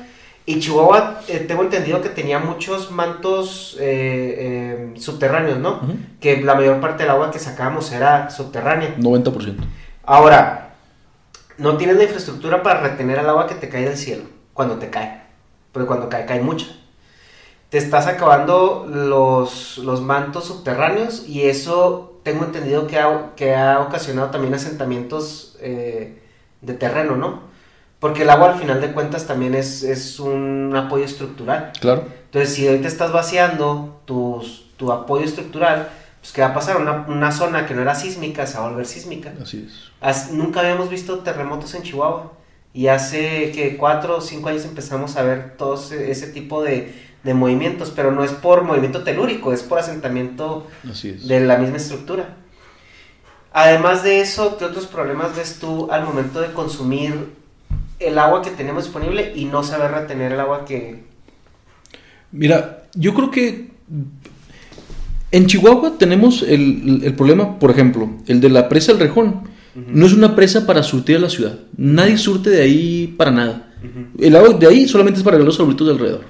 y 0.47 0.59
Chihuahua, 0.59 1.21
eh, 1.29 1.45
tengo 1.47 1.63
entendido 1.63 2.03
que 2.03 2.09
tenía 2.09 2.41
muchos 2.41 2.91
mantos 2.91 3.77
eh, 3.79 4.95
eh, 4.97 4.99
subterráneos, 4.99 5.61
¿no? 5.61 5.81
Que 6.19 6.43
la 6.43 6.57
mayor 6.57 6.81
parte 6.81 7.05
del 7.05 7.11
agua 7.13 7.31
que 7.31 7.39
sacábamos 7.39 7.93
era 7.93 8.31
subterránea. 8.31 8.97
90%. 8.97 9.59
Ahora, 10.03 10.75
no 11.57 11.77
tienes 11.77 11.99
la 11.99 12.03
infraestructura 12.03 12.65
para 12.65 12.81
retener 12.81 13.21
el 13.21 13.29
agua 13.29 13.47
que 13.47 13.55
te 13.55 13.69
cae 13.69 13.85
del 13.85 13.97
cielo, 13.97 14.25
cuando 14.53 14.75
te 14.79 14.91
cae, 14.91 15.23
porque 15.71 15.87
cuando 15.87 16.09
cae, 16.09 16.27
cae 16.27 16.41
mucha. 16.41 16.67
Te 17.69 17.79
estás 17.79 18.09
acabando 18.09 18.89
los, 18.93 19.79
los 19.79 20.01
mantos 20.01 20.47
subterráneos 20.47 21.29
y 21.29 21.43
eso 21.43 22.19
tengo 22.25 22.45
entendido 22.45 22.89
que 22.89 22.99
ha, 22.99 23.37
que 23.37 23.55
ha 23.55 23.79
ocasionado 23.83 24.31
también 24.31 24.53
asentamientos 24.53 25.57
de 25.61 26.75
terreno, 26.75 27.15
¿no? 27.15 27.48
Porque 28.01 28.23
el 28.23 28.31
agua 28.31 28.53
al 28.53 28.59
final 28.61 28.81
de 28.81 28.93
cuentas 28.93 29.27
también 29.27 29.55
es, 29.55 29.83
es 29.83 30.21
un 30.21 30.73
apoyo 30.77 31.05
estructural. 31.05 31.73
Claro. 31.81 32.05
Entonces, 32.27 32.55
si 32.55 32.69
hoy 32.69 32.79
te 32.79 32.87
estás 32.89 33.11
vaciando 33.13 34.01
tus- 34.05 34.67
tu 34.77 34.93
apoyo 34.93 35.25
estructural, 35.25 35.89
pues 36.21 36.33
¿qué 36.33 36.41
va 36.43 36.49
a 36.49 36.55
pasar? 36.55 36.77
Una, 36.77 37.05
una 37.09 37.33
zona 37.33 37.67
que 37.67 37.75
no 37.75 37.83
era 37.83 37.95
sísmica 37.97 38.47
se 38.47 38.57
va 38.59 38.67
a 38.67 38.69
volver 38.69 38.87
sísmica. 38.87 39.33
Así 39.43 39.65
es. 39.67 39.91
As- 40.01 40.31
nunca 40.31 40.61
habíamos 40.61 40.91
visto 40.91 41.19
terremotos 41.21 41.75
en 41.75 41.83
Chihuahua. 41.83 42.33
Y 42.73 42.87
hace 42.89 43.51
que 43.51 43.77
cuatro 43.77 44.19
o 44.19 44.21
cinco 44.21 44.51
años 44.51 44.65
empezamos 44.65 45.17
a 45.17 45.23
ver 45.23 45.57
todo 45.57 45.75
ese, 45.75 46.11
ese 46.13 46.29
tipo 46.29 46.63
de, 46.63 46.95
de 47.25 47.35
movimientos, 47.35 47.91
pero 47.97 48.13
no 48.13 48.23
es 48.23 48.31
por 48.31 48.63
movimiento 48.63 49.03
telúrico, 49.03 49.53
es 49.53 49.63
por 49.65 49.79
asentamiento 49.81 50.69
Así 50.89 51.09
es. 51.09 51.27
de 51.27 51.41
la 51.41 51.57
misma 51.57 51.79
estructura. 51.79 52.37
Además 53.53 54.03
de 54.05 54.21
eso, 54.21 54.59
¿qué 54.59 54.67
otros 54.67 54.87
problemas 54.87 55.35
ves 55.35 55.59
tú 55.59 55.89
al 55.91 56.05
momento 56.05 56.41
de 56.41 56.53
consumir 56.53 57.38
el 57.99 58.19
agua 58.19 58.43
que 58.43 58.51
tenemos 58.51 58.85
disponible 58.85 59.33
y 59.35 59.45
no 59.45 59.63
saber 59.63 59.91
retener 59.91 60.33
el 60.33 60.41
agua 60.41 60.65
que... 60.65 61.03
Mira, 62.31 62.85
yo 62.95 63.15
creo 63.15 63.31
que 63.31 63.69
en 65.31 65.47
Chihuahua 65.47 65.99
tenemos 65.99 66.43
el, 66.43 67.03
el 67.05 67.15
problema, 67.15 67.59
por 67.59 67.71
ejemplo, 67.71 68.11
el 68.27 68.41
de 68.41 68.49
la 68.49 68.69
presa 68.69 68.93
del 68.93 69.01
Rejón. 69.01 69.49
No 69.75 70.07
es 70.07 70.13
una 70.13 70.35
presa 70.35 70.67
para 70.67 70.83
surtir 70.83 71.17
a 71.17 71.21
la 71.21 71.31
ciudad. 71.31 71.61
Nadie 71.77 72.19
surte 72.19 72.51
de 72.51 72.63
ahí 72.63 73.15
para 73.17 73.31
nada. 73.31 73.73
El 74.19 74.35
agua 74.35 74.55
de 74.55 74.67
ahí 74.67 74.89
solamente 74.89 75.19
es 75.19 75.25
para 75.25 75.39
los 75.39 75.59
arbolitos 75.61 75.87
de 75.87 75.93
alrededor. 75.93 76.25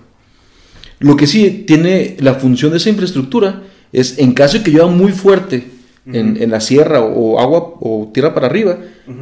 Lo 0.99 1.17
que 1.17 1.27
sí 1.27 1.65
tiene 1.67 2.17
la 2.21 2.35
función 2.35 2.73
de 2.73 2.77
esa 2.77 2.91
infraestructura 2.91 3.63
es 3.93 4.19
en 4.19 4.35
caso 4.35 4.59
de 4.59 4.65
que 4.65 4.71
llueva 4.71 4.91
muy 4.91 5.13
fuerte 5.13 5.71
en, 6.13 6.43
en 6.43 6.51
la 6.51 6.61
sierra 6.61 7.01
o, 7.01 7.39
agua 7.39 7.75
o 7.81 8.11
tierra 8.13 8.35
para 8.35 8.47
arriba, 8.47 8.79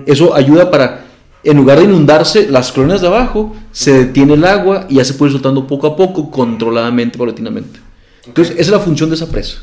eso 0.07 0.35
ayuda 0.35 0.71
para, 0.71 1.06
en 1.49 1.57
lugar 1.57 1.79
de 1.79 1.85
inundarse 1.85 2.49
las 2.51 2.73
colonias 2.73 3.01
de 3.01 3.07
abajo, 3.07 3.55
se 3.73 3.93
detiene 4.07 4.35
el 4.35 4.45
agua 4.45 4.87
y 4.89 4.97
ya 4.97 5.05
se 5.05 5.15
puede 5.15 5.31
ir 5.31 5.35
soltando 5.39 5.67
poco 5.67 5.87
a 5.87 5.97
poco, 5.97 6.31
controladamente, 6.31 7.17
paulatinamente. 7.19 7.81
Entonces, 8.27 8.53
esa 8.55 8.63
es 8.63 8.69
la 8.71 8.81
función 8.81 9.09
de 9.11 9.17
esa 9.17 9.31
presa. 9.31 9.59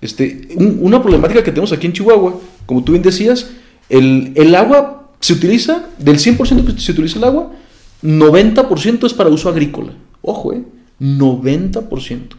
Este, 0.00 0.48
un- 0.56 0.78
una 0.80 1.02
problemática 1.02 1.42
que 1.42 1.50
tenemos 1.50 1.72
aquí 1.72 1.86
en 1.86 1.92
Chihuahua, 1.92 2.34
como 2.66 2.84
tú 2.84 2.92
bien 2.92 3.02
decías, 3.02 3.50
el, 3.88 4.32
el 4.36 4.54
agua 4.54 5.10
se 5.20 5.32
utiliza, 5.34 5.86
del 5.98 6.18
100% 6.18 6.64
que 6.74 6.80
se 6.80 6.92
utiliza 6.92 7.18
el 7.18 7.24
agua, 7.24 7.50
90% 8.02 9.04
es 9.06 9.12
para 9.12 9.28
uso 9.30 9.48
agrícola. 9.48 9.92
Ojo, 10.22 10.52
eh, 10.52 10.62
90%. 11.00 12.36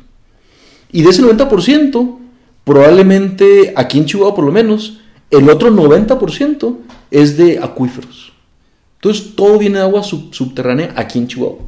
Y 0.91 1.03
de 1.03 1.09
ese 1.09 1.22
90%, 1.24 2.17
probablemente 2.63 3.74
aquí 3.76 3.97
en 3.97 4.05
Chihuahua 4.05 4.36
por 4.36 4.45
lo 4.45 4.51
menos, 4.51 4.99
el 5.30 5.49
otro 5.49 5.69
90% 5.72 6.78
es 7.11 7.38
de 7.38 7.59
acuíferos. 7.59 8.31
Entonces 9.02 9.36
todo 9.36 9.58
viene 9.58 9.80
de 9.80 9.84
agua 9.84 10.04
sub- 10.04 10.34
subterránea 10.34 10.93
aquí 10.95 11.18
en 11.18 11.28
Chihuahua. 11.28 11.60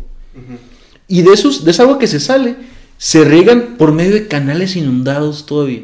Y 1.08 1.22
de, 1.24 1.32
esos, 1.34 1.66
de 1.66 1.72
esa 1.72 1.84
agua 1.84 1.98
que 2.00 2.08
se 2.08 2.20
sale, 2.20 2.56
se 2.98 3.24
riegan 3.26 3.76
por 3.78 3.92
medio 3.92 4.14
de 4.14 4.28
canales 4.28 4.76
inundados 4.76 5.46
todavía. 5.46 5.82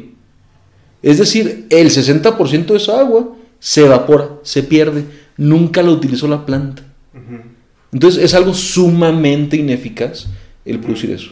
Es 1.02 1.18
decir, 1.18 1.66
el 1.70 1.90
60% 1.90 2.66
de 2.66 2.76
esa 2.76 3.00
agua 3.00 3.36
se 3.58 3.84
evapora, 3.84 4.28
se 4.42 4.62
pierde, 4.62 5.04
nunca 5.36 5.82
la 5.82 5.90
utilizó 5.90 6.28
la 6.28 6.46
planta. 6.46 6.82
Entonces 7.92 8.22
es 8.22 8.34
algo 8.34 8.54
sumamente 8.54 9.56
ineficaz 9.56 10.26
el 10.64 10.78
producir 10.78 11.10
eso. 11.10 11.30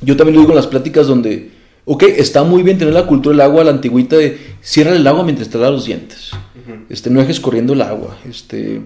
Yo 0.00 0.16
también 0.16 0.36
lo 0.36 0.40
digo 0.42 0.52
en 0.52 0.56
las 0.56 0.66
pláticas 0.66 1.06
donde, 1.06 1.50
ok, 1.84 2.02
está 2.04 2.44
muy 2.44 2.62
bien 2.62 2.78
tener 2.78 2.94
la 2.94 3.06
cultura 3.06 3.32
del 3.32 3.40
agua, 3.40 3.64
la 3.64 3.70
antigüita 3.72 4.16
de 4.16 4.38
cierra 4.60 4.94
el 4.94 5.06
agua 5.06 5.24
mientras 5.24 5.48
te 5.48 5.58
lavas 5.58 5.72
los 5.74 5.86
dientes. 5.86 6.30
este, 6.88 7.10
no 7.10 7.20
dejes 7.20 7.40
corriendo 7.40 7.72
el 7.72 7.82
agua. 7.82 8.16
Este, 8.28 8.80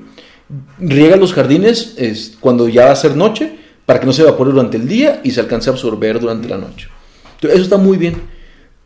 riega 0.79 1.17
los 1.17 1.33
jardines 1.33 1.95
es, 1.97 2.37
cuando 2.41 2.69
ya 2.69 2.87
va 2.87 2.93
a 2.93 2.97
ser 2.97 3.17
noche 3.17 3.59
para 3.87 4.01
que 4.01 4.07
no 4.07 4.13
se 4.13 4.23
evapore 4.23 4.51
durante 4.51 4.77
el 4.77 4.89
día 4.89 5.21
y 5.25 5.31
se 5.31 5.41
alcance 5.41 5.71
a 5.71 5.73
absorber 5.73 6.21
durante 6.21 6.49
la 6.49 6.59
noche. 6.59 6.89
Entonces, 7.35 7.55
eso 7.55 7.63
está 7.63 7.77
muy 7.77 7.97
bien. 7.97 8.17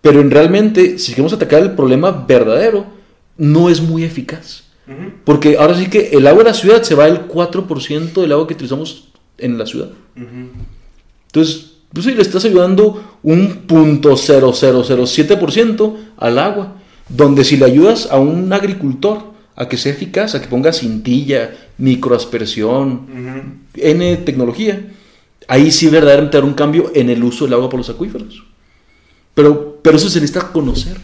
Pero 0.01 0.21
en 0.21 0.31
realmente, 0.31 0.99
si 0.99 1.13
queremos 1.13 1.33
atacar 1.33 1.63
el 1.63 1.73
problema 1.73 2.11
verdadero, 2.11 2.87
no 3.37 3.69
es 3.69 3.81
muy 3.81 4.05
eficaz. 4.05 4.65
Porque 5.25 5.57
ahora 5.57 5.77
sí 5.79 5.87
que 5.87 6.11
el 6.11 6.27
agua 6.27 6.43
de 6.43 6.51
la 6.51 6.55
ciudad 6.55 6.83
se 6.83 6.95
va 6.95 7.07
el 7.07 7.27
4% 7.29 8.13
del 8.21 8.33
agua 8.33 8.47
que 8.47 8.55
utilizamos 8.55 9.09
en 9.39 9.57
la 9.57 9.65
ciudad. 9.65 9.89
Entonces, 11.27 11.73
pues 11.93 12.05
sí, 12.05 12.15
le 12.15 12.23
estás 12.23 12.45
ayudando 12.45 13.19
un 13.23 13.63
punto 13.67 14.11
0007% 14.13 15.97
al 16.17 16.39
agua. 16.39 16.77
Donde 17.09 17.45
si 17.45 17.57
le 17.57 17.65
ayudas 17.65 18.09
a 18.11 18.19
un 18.19 18.53
agricultor 18.53 19.32
a 19.55 19.69
que 19.69 19.77
sea 19.77 19.93
eficaz, 19.93 20.35
a 20.35 20.41
que 20.41 20.49
ponga 20.49 20.73
cintilla, 20.73 21.51
microaspersión, 21.79 23.67
N 23.75 24.17
tecnología, 24.19 24.81
ahí 25.49 25.71
sí 25.71 25.89
verdaderamente 25.89 26.37
dar 26.37 26.45
un 26.45 26.55
cambio 26.55 26.91
en 26.95 27.11
el 27.11 27.23
uso 27.23 27.45
del 27.45 27.55
agua 27.55 27.69
por 27.69 27.79
los 27.79 27.91
acuíferos. 27.91 28.45
Pero, 29.35 29.79
pero 29.83 29.97
eso 29.97 30.09
se 30.09 30.21
necesita 30.21 30.53
conocer. 30.53 30.97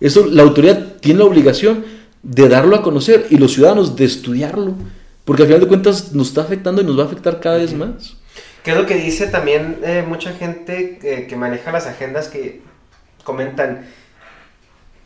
Eso 0.00 0.26
la 0.26 0.42
autoridad 0.42 0.96
tiene 1.00 1.20
la 1.20 1.26
obligación 1.26 1.84
de 2.22 2.48
darlo 2.48 2.76
a 2.76 2.82
conocer 2.82 3.26
y 3.30 3.36
los 3.36 3.52
ciudadanos 3.52 3.96
de 3.96 4.04
estudiarlo. 4.04 4.74
Porque 5.24 5.42
al 5.42 5.48
final 5.48 5.62
de 5.62 5.68
cuentas 5.68 6.12
nos 6.12 6.28
está 6.28 6.42
afectando 6.42 6.82
y 6.82 6.84
nos 6.84 6.98
va 6.98 7.04
a 7.04 7.06
afectar 7.06 7.40
cada 7.40 7.56
vez 7.56 7.72
más. 7.72 8.16
¿Qué 8.62 8.72
es 8.72 8.76
lo 8.76 8.86
que 8.86 8.96
dice 8.96 9.26
también 9.26 9.78
eh, 9.82 10.04
mucha 10.06 10.32
gente 10.32 10.98
que, 11.00 11.26
que 11.26 11.36
maneja 11.36 11.72
las 11.72 11.86
agendas 11.86 12.28
que 12.28 12.62
comentan? 13.22 13.86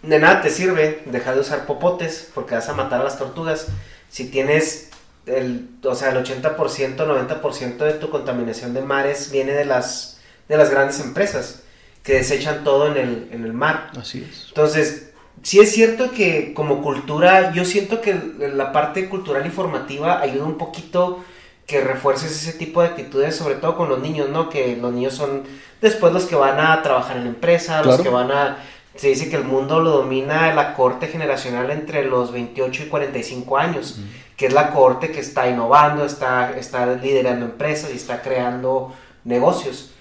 De 0.03 0.19
nada 0.19 0.41
te 0.43 0.51
sirve 0.51 1.03
dejar 1.07 1.35
de 1.35 1.41
usar 1.41 1.67
popotes 1.67 2.31
porque 2.35 2.55
vas 2.55 2.69
a 2.69 2.75
matar 2.75 3.01
a 3.01 3.05
las 3.05 3.19
tortugas 3.19 3.67
si 4.11 4.31
tienes 4.31 4.91
el, 5.27 5.69
o 5.85 5.95
sea, 5.95 6.11
el 6.11 6.25
80%, 6.25 6.57
90% 6.97 7.77
de 7.79 7.93
tu 7.95 8.11
contaminación 8.11 8.75
de 8.75 8.83
mares 8.83 9.31
viene 9.31 9.53
de 9.53 9.65
las, 9.65 10.21
de 10.49 10.57
las 10.57 10.71
grandes 10.71 11.01
empresas 11.01 11.63
que 12.03 12.15
desechan 12.15 12.65
todo 12.65 12.87
en 12.87 12.97
el, 12.97 13.29
en 13.33 13.45
el 13.45 13.53
mar. 13.53 13.91
Así 13.99 14.27
es. 14.29 14.47
Entonces, 14.49 15.11
sí 15.43 15.61
es 15.61 15.73
cierto 15.73 16.11
que 16.13 16.55
como 16.55 16.83
cultura, 16.83 17.53
yo 17.53 17.65
siento 17.65 18.01
que 18.01 18.15
la 18.55 18.73
parte 18.73 19.09
cultural 19.09 19.47
y 19.47 19.51
formativa 19.51 20.21
ayuda 20.21 20.45
un 20.45 20.59
poquito 20.59 21.25
que 21.67 21.83
refuerces 21.83 22.31
ese 22.31 22.55
tipo 22.55 22.81
de 22.81 22.89
actitudes, 22.89 23.37
sobre 23.37 23.57
todo 23.57 23.77
con 23.77 23.91
los 23.91 24.01
niños, 24.01 24.31
¿no? 24.31 24.49
Que 24.49 24.79
los 24.81 24.91
niños 24.91 25.13
son 25.13 25.43
después 25.83 26.15
los 26.15 26.25
que 26.25 26.35
van 26.35 26.59
a 26.59 26.83
trabajar 26.83 27.19
en 27.19 27.25
la 27.25 27.31
empresa, 27.31 27.83
los 27.83 28.01
que 28.01 28.09
van 28.09 28.33
a... 28.33 28.59
Se 28.99 29.07
dice 29.09 29.31
que 29.31 29.37
el 29.37 29.45
mundo 29.45 29.79
lo 29.79 29.91
domina 29.91 30.53
la 30.55 30.75
corte 30.75 31.07
generacional 31.07 31.71
entre 31.71 32.05
los 32.05 32.33
28 32.33 32.83
y 32.83 32.87
45 32.87 33.57
años, 33.57 34.01
que 34.37 34.47
es 34.47 34.53
la 34.53 34.73
corte 34.73 35.13
que 35.13 35.21
está 35.21 35.49
innovando, 35.49 36.05
está, 36.05 36.59
está 36.59 36.85
liderando 36.95 37.47
empresas 37.47 37.91
y 37.93 37.97
está 37.97 38.23
creando 38.23 38.93
negocios. 39.23 39.93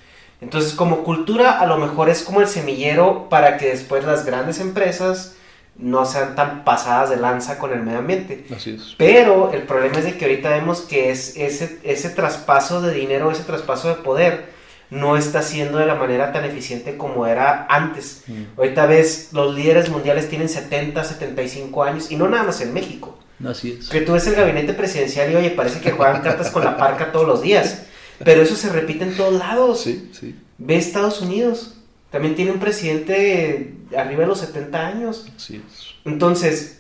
Entonces, 0.42 0.74
como 0.74 1.04
cultura, 1.04 1.60
a 1.60 1.68
lo 1.68 1.78
mejor 1.78 2.10
es 2.10 2.24
como 2.24 2.42
el 2.42 2.48
semillero 2.48 3.30
para 3.30 3.58
que 3.58 3.68
después 3.68 4.04
las 4.04 4.26
grandes 4.26 4.60
empresas 4.60 5.36
no 5.78 6.06
sean 6.06 6.36
tan 6.36 6.64
pasadas 6.64 7.12
de 7.12 7.18
lanza 7.18 7.60
con 7.60 7.72
el 7.74 7.84
medio 7.84 8.00
ambiente. 8.00 8.46
Así 8.56 8.72
es. 8.72 8.96
Pero 8.98 9.52
el 9.54 9.62
problema 9.62 10.00
es 10.00 10.06
de 10.06 10.18
que 10.18 10.26
ahorita 10.26 10.50
vemos 10.50 10.82
que 10.82 11.12
es 11.12 11.38
ese, 11.38 11.80
ese 11.84 12.10
traspaso 12.10 12.82
de 12.82 12.94
dinero, 12.94 13.30
ese 13.30 13.44
traspaso 13.44 13.90
de 13.90 13.96
poder, 13.96 14.57
no 14.90 15.18
está 15.18 15.42
siendo 15.42 15.78
de 15.80 15.86
la 15.86 15.96
manera 15.96 16.32
tan 16.32 16.46
eficiente 16.46 16.96
como 16.98 17.28
era 17.28 17.66
antes. 17.70 18.24
Ahorita 18.58 18.86
ves, 18.86 19.30
los 19.34 19.54
líderes 19.56 19.90
mundiales 19.90 20.30
tienen 20.30 20.48
70, 20.50 21.04
75 21.04 21.84
años, 21.84 22.12
y 22.12 22.16
no 22.16 22.28
nada 22.30 22.44
más 22.44 22.62
en 22.62 22.74
México. 22.74 23.18
Así 23.46 23.78
es. 23.80 23.90
Que 23.90 24.02
tú 24.02 24.14
ves 24.14 24.26
el 24.28 24.36
gabinete 24.36 24.74
presidencial 24.74 25.32
y 25.32 25.36
oye, 25.36 25.50
parece 25.52 25.80
que 25.82 25.92
juegan 25.92 26.22
cartas 26.22 26.50
con 26.52 26.64
la 26.64 26.78
parca 26.78 27.12
todos 27.12 27.28
los 27.28 27.42
días. 27.42 27.84
Pero 28.24 28.42
eso 28.42 28.56
se 28.56 28.70
repite 28.70 29.04
en 29.04 29.16
todos 29.16 29.34
lados. 29.34 29.82
Sí, 29.82 30.10
sí. 30.12 30.36
Ve 30.58 30.76
Estados 30.78 31.22
Unidos. 31.22 31.76
También 32.10 32.36
tiene 32.36 32.52
un 32.52 32.60
presidente 32.60 33.74
arriba 33.96 34.22
de 34.22 34.28
los 34.28 34.40
70 34.40 34.88
años. 34.88 35.28
Así 35.36 35.58
es. 35.58 35.88
Entonces, 36.06 36.80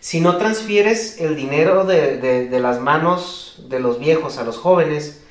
si 0.00 0.20
no 0.20 0.36
transfieres 0.38 1.20
el 1.20 1.36
dinero 1.36 1.84
de, 1.84 2.16
de- 2.16 2.48
de 2.48 2.60
las 2.60 2.80
manos 2.80 3.62
de 3.68 3.78
los 3.78 4.00
viejos 4.00 4.38
a 4.38 4.42
los 4.44 4.56
jóvenes, 4.56 5.21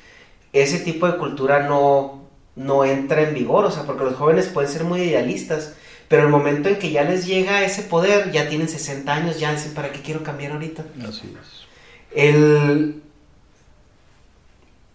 ese 0.52 0.78
tipo 0.78 1.06
de 1.06 1.16
cultura 1.16 1.66
no, 1.66 2.28
no 2.56 2.84
entra 2.84 3.22
en 3.22 3.34
vigor. 3.34 3.64
O 3.64 3.70
sea, 3.70 3.84
porque 3.84 4.04
los 4.04 4.14
jóvenes 4.14 4.48
pueden 4.48 4.70
ser 4.70 4.84
muy 4.84 5.02
idealistas, 5.02 5.74
Pero 6.08 6.24
el 6.24 6.28
momento 6.28 6.68
en 6.68 6.78
que 6.78 6.90
ya 6.90 7.04
les 7.04 7.26
llega 7.26 7.64
ese 7.64 7.82
poder, 7.82 8.30
ya 8.32 8.48
tienen 8.48 8.68
60 8.68 9.10
años, 9.12 9.40
ya 9.40 9.52
dicen, 9.52 9.72
¿para 9.72 9.92
qué 9.92 10.00
quiero 10.02 10.22
cambiar 10.22 10.52
ahorita? 10.52 10.84
Así 11.08 11.34
es. 11.40 11.66
El... 12.14 13.02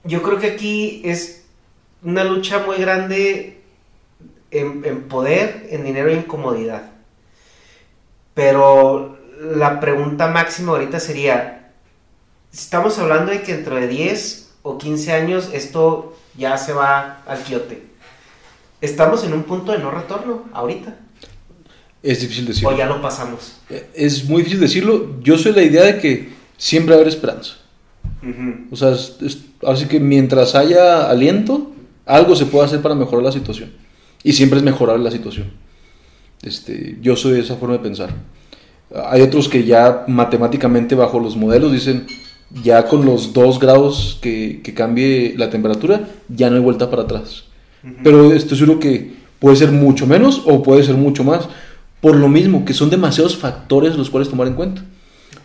Yo 0.03 0.21
creo 0.21 0.39
que 0.39 0.47
aquí 0.47 1.01
es 1.03 1.45
una 2.03 2.23
lucha 2.23 2.59
muy 2.59 2.77
grande 2.77 3.61
en, 4.51 4.85
en 4.85 5.07
poder, 5.07 5.67
en 5.71 5.83
dinero 5.83 6.11
y 6.11 6.13
en 6.13 6.23
comodidad. 6.23 6.91
Pero 8.33 9.17
la 9.39 9.79
pregunta 9.79 10.27
máxima 10.27 10.73
ahorita 10.73 10.99
sería, 10.99 11.71
estamos 12.53 12.97
hablando 12.99 13.31
de 13.31 13.41
que 13.41 13.55
dentro 13.55 13.75
de 13.75 13.87
10 13.87 14.46
o 14.67 14.77
15 14.77 15.11
años 15.13 15.49
esto 15.53 16.15
ya 16.37 16.57
se 16.57 16.73
va 16.73 17.23
al 17.27 17.39
quiote. 17.39 17.83
Estamos 18.81 19.23
en 19.23 19.33
un 19.33 19.43
punto 19.43 19.71
de 19.71 19.79
no 19.79 19.91
retorno 19.91 20.43
ahorita. 20.53 20.95
Es 22.03 22.21
difícil 22.21 22.45
decirlo. 22.45 22.69
O 22.69 22.77
ya 22.77 22.85
lo 22.85 23.01
pasamos. 23.01 23.57
Es 23.95 24.25
muy 24.29 24.39
difícil 24.43 24.59
decirlo. 24.59 25.19
Yo 25.21 25.37
soy 25.37 25.53
la 25.53 25.63
idea 25.63 25.83
de 25.83 25.97
que 25.99 26.29
siempre 26.57 26.91
va 26.93 26.99
a 26.99 27.01
haber 27.01 27.11
esperanza. 27.13 27.53
Ujú. 28.21 28.67
O 28.71 28.75
sea, 28.75 28.91
es- 28.91 29.15
es- 29.21 29.39
así 29.65 29.85
que 29.87 29.99
mientras 29.99 30.53
haya 30.55 31.09
aliento, 31.09 31.71
algo 32.05 32.35
se 32.35 32.45
puede 32.45 32.65
hacer 32.65 32.81
para 32.81 32.93
mejorar 32.95 33.23
la 33.23 33.31
situación. 33.31 33.71
Y 34.23 34.33
siempre 34.33 34.59
es 34.59 34.63
mejorar 34.65 34.99
la 34.99 35.11
situación. 35.11 35.51
Este, 36.43 36.97
yo 37.01 37.15
soy 37.15 37.33
de 37.33 37.39
esa 37.41 37.55
forma 37.55 37.73
de 37.77 37.83
pensar. 37.83 38.09
Hay 39.09 39.21
otros 39.21 39.49
que 39.49 39.63
ya 39.65 40.03
matemáticamente 40.07 40.95
bajo 40.95 41.19
los 41.19 41.35
modelos 41.35 41.71
dicen, 41.71 42.05
ya 42.49 42.87
con 42.87 43.05
los 43.05 43.33
dos 43.33 43.59
grados 43.59 44.17
que, 44.21 44.61
que 44.63 44.73
cambie 44.73 45.35
la 45.37 45.49
temperatura, 45.49 46.07
ya 46.29 46.49
no 46.49 46.55
hay 46.55 46.61
vuelta 46.61 46.89
para 46.89 47.03
atrás. 47.03 47.43
Pero 48.03 48.33
estoy 48.33 48.57
seguro 48.57 48.79
que 48.79 49.13
puede 49.39 49.55
ser 49.55 49.71
mucho 49.71 50.07
menos 50.07 50.43
o 50.45 50.61
puede 50.63 50.83
ser 50.83 50.95
mucho 50.95 51.23
más. 51.23 51.47
Por 52.01 52.15
lo 52.15 52.27
mismo, 52.27 52.65
que 52.65 52.73
son 52.73 52.89
demasiados 52.89 53.37
factores 53.37 53.95
los 53.95 54.09
cuales 54.09 54.29
tomar 54.29 54.47
en 54.47 54.55
cuenta. 54.55 54.83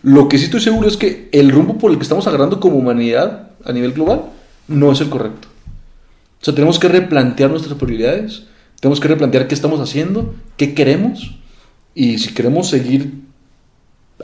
Lo 0.01 0.27
que 0.27 0.37
sí 0.37 0.45
estoy 0.45 0.59
seguro 0.59 0.87
es 0.87 0.97
que 0.97 1.29
el 1.31 1.51
rumbo 1.51 1.77
por 1.77 1.91
el 1.91 1.97
que 1.97 2.03
estamos 2.03 2.27
agarrando 2.27 2.59
como 2.59 2.77
humanidad 2.77 3.51
a 3.63 3.71
nivel 3.71 3.93
global 3.93 4.23
no 4.67 4.91
es 4.91 4.99
el 4.99 5.09
correcto. 5.09 5.47
O 6.41 6.45
sea, 6.45 6.53
tenemos 6.53 6.77
que 6.77 6.89
replantear 6.89 7.49
nuestras 7.49 7.77
prioridades, 7.77 8.43
tenemos 8.81 8.99
que 8.99 9.07
replantear 9.07 9.47
qué 9.47 9.55
estamos 9.55 9.79
haciendo, 9.79 10.35
qué 10.57 10.73
queremos, 10.73 11.35
y 11.95 12.17
si 12.17 12.33
queremos 12.33 12.67
seguir 12.67 13.13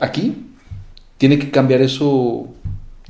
aquí, 0.00 0.34
tiene 1.16 1.38
que 1.38 1.50
cambiar 1.50 1.80
eso 1.80 2.48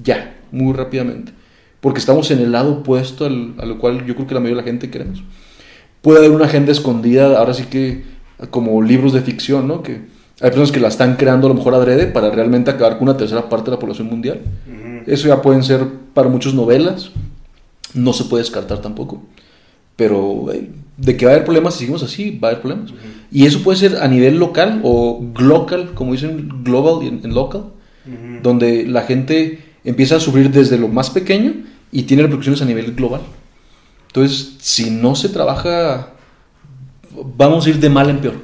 ya, 0.03 0.37
muy 0.53 0.73
rápidamente. 0.73 1.33
Porque 1.81 1.99
estamos 1.99 2.31
en 2.31 2.41
el 2.41 2.53
lado 2.53 2.73
opuesto 2.73 3.25
al, 3.25 3.55
a 3.59 3.67
lo 3.67 3.79
cual 3.79 4.05
yo 4.07 4.15
creo 4.15 4.27
que 4.27 4.35
la 4.35 4.41
mayoría 4.41 4.63
de 4.63 4.67
la 4.67 4.71
gente 4.71 4.91
queremos. 4.91 5.23
Puede 6.03 6.19
haber 6.19 6.31
una 6.31 6.47
agenda 6.47 6.73
escondida, 6.73 7.39
ahora 7.39 7.55
sí 7.55 7.65
que 7.65 8.05
como 8.51 8.81
libros 8.83 9.13
de 9.13 9.21
ficción, 9.21 9.69
¿no? 9.69 9.83
Que 9.83 9.93
hay 10.41 10.49
personas 10.49 10.73
que 10.73 10.81
la 10.81 10.89
están 10.89 11.17
creando 11.17 11.47
a 11.47 11.51
lo 11.51 11.57
mejor 11.57 11.75
adrede 11.75 12.07
para 12.07 12.31
realmente 12.31 12.71
acabar 12.71 12.99
con 12.99 13.09
una 13.09 13.17
tercera 13.17 13.49
parte 13.49 13.71
de 13.71 13.77
la 13.77 13.79
población 13.79 14.09
mundial. 14.09 14.41
Eso 15.07 15.29
ya 15.29 15.43
pueden 15.43 15.63
ser 15.63 15.87
para 16.15 16.29
muchos 16.29 16.55
novelas, 16.55 17.11
no 17.95 18.13
se 18.13 18.25
puede 18.25 18.43
descartar 18.43 18.81
tampoco. 18.81 19.23
Pero 19.97 20.51
eh, 20.53 20.71
de 20.97 21.17
que 21.17 21.27
va 21.27 21.33
a 21.33 21.35
haber 21.35 21.45
problemas, 21.45 21.75
si 21.75 21.81
seguimos 21.81 22.03
así, 22.03 22.39
va 22.39 22.49
a 22.49 22.51
haber 22.53 22.63
problemas. 22.63 22.93
Y 23.31 23.45
eso 23.45 23.63
puede 23.63 23.79
ser 23.79 23.99
a 23.99 24.09
nivel 24.09 24.39
local 24.39 24.81
o 24.83 25.21
global, 25.35 25.93
como 25.95 26.13
dicen 26.13 26.63
global 26.65 27.05
y 27.05 27.09
en, 27.09 27.21
en 27.23 27.35
local, 27.35 27.65
donde 28.43 28.87
la 28.87 29.03
gente 29.03 29.59
empieza 29.85 30.17
a 30.17 30.21
sufrir 30.21 30.51
desde 30.51 30.79
lo 30.79 30.89
más 30.89 31.11
pequeño 31.11 31.55
y 31.93 32.03
tiene 32.03 32.23
repercusiones 32.23 32.63
a 32.63 32.65
nivel 32.65 32.95
global. 32.95 33.23
Entonces, 34.09 34.57
si 34.61 34.91
no 34.91 35.15
se 35.15 35.29
trabaja, 35.29 36.15
vamos 37.37 37.67
a 37.67 37.71
ir 37.71 37.79
de 37.79 37.91
mal 37.91 38.11
en 38.11 38.19
peor. 38.19 38.35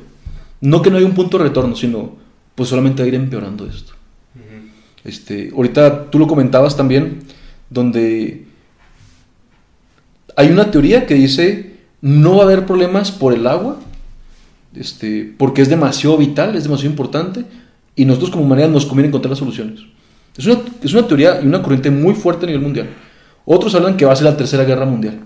No 0.61 0.82
que 0.82 0.91
no 0.91 0.97
haya 0.97 1.07
un 1.07 1.14
punto 1.14 1.39
de 1.39 1.45
retorno, 1.45 1.76
sino 1.76 2.16
pues 2.55 2.68
solamente 2.68 3.03
a 3.03 3.07
ir 3.07 3.14
empeorando 3.14 3.66
esto. 3.66 3.93
Este, 5.05 5.53
ahorita 5.55 6.11
tú 6.11 6.18
lo 6.18 6.26
comentabas 6.26 6.76
también, 6.76 7.20
donde 7.70 8.47
hay 10.37 10.49
una 10.51 10.70
teoría 10.70 11.07
que 11.07 11.14
dice 11.14 11.76
no 12.01 12.37
va 12.37 12.43
a 12.43 12.47
haber 12.47 12.66
problemas 12.66 13.11
por 13.11 13.32
el 13.32 13.47
agua, 13.47 13.78
este, 14.74 15.34
porque 15.37 15.62
es 15.62 15.68
demasiado 15.68 16.16
vital, 16.16 16.55
es 16.55 16.64
demasiado 16.64 16.91
importante, 16.91 17.45
y 17.95 18.05
nosotros 18.05 18.30
como 18.30 18.45
humanidad 18.45 18.68
nos 18.68 18.87
conviene 18.87 19.09
encontrar 19.09 19.30
las 19.30 19.39
soluciones. 19.39 19.80
Es 20.37 20.47
una, 20.47 20.61
es 20.82 20.93
una 20.93 21.07
teoría 21.07 21.41
y 21.43 21.47
una 21.47 21.62
corriente 21.62 21.91
muy 21.91 22.14
fuerte 22.14 22.45
a 22.45 22.47
nivel 22.47 22.62
mundial. 22.62 22.89
Otros 23.45 23.74
hablan 23.74 23.97
que 23.97 24.05
va 24.05 24.12
a 24.12 24.16
ser 24.16 24.24
la 24.24 24.37
tercera 24.37 24.64
guerra 24.64 24.84
mundial. 24.84 25.20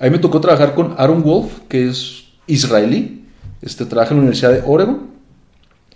A 0.00 0.04
mí 0.04 0.10
me 0.10 0.18
tocó 0.18 0.40
trabajar 0.40 0.74
con 0.74 0.94
Aaron 0.98 1.22
Wolf, 1.22 1.60
que 1.68 1.88
es 1.88 2.24
israelí, 2.46 3.24
este, 3.62 3.86
trabaja 3.86 4.10
en 4.10 4.16
la 4.16 4.22
Universidad 4.22 4.52
de 4.52 4.62
Oregon, 4.66 5.10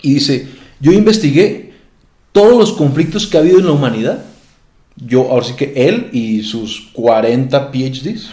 y 0.02 0.14
dice, 0.14 0.48
yo 0.80 0.92
investigué 0.92 1.72
todos 2.32 2.56
los 2.56 2.72
conflictos 2.72 3.26
que 3.26 3.36
ha 3.36 3.40
habido 3.40 3.58
en 3.58 3.66
la 3.66 3.72
humanidad. 3.72 4.24
Yo, 4.96 5.30
ahora 5.30 5.44
sí 5.44 5.54
que 5.54 5.72
él 5.74 6.08
y 6.12 6.42
sus 6.42 6.90
40 6.92 7.70
PhDs. 7.72 8.32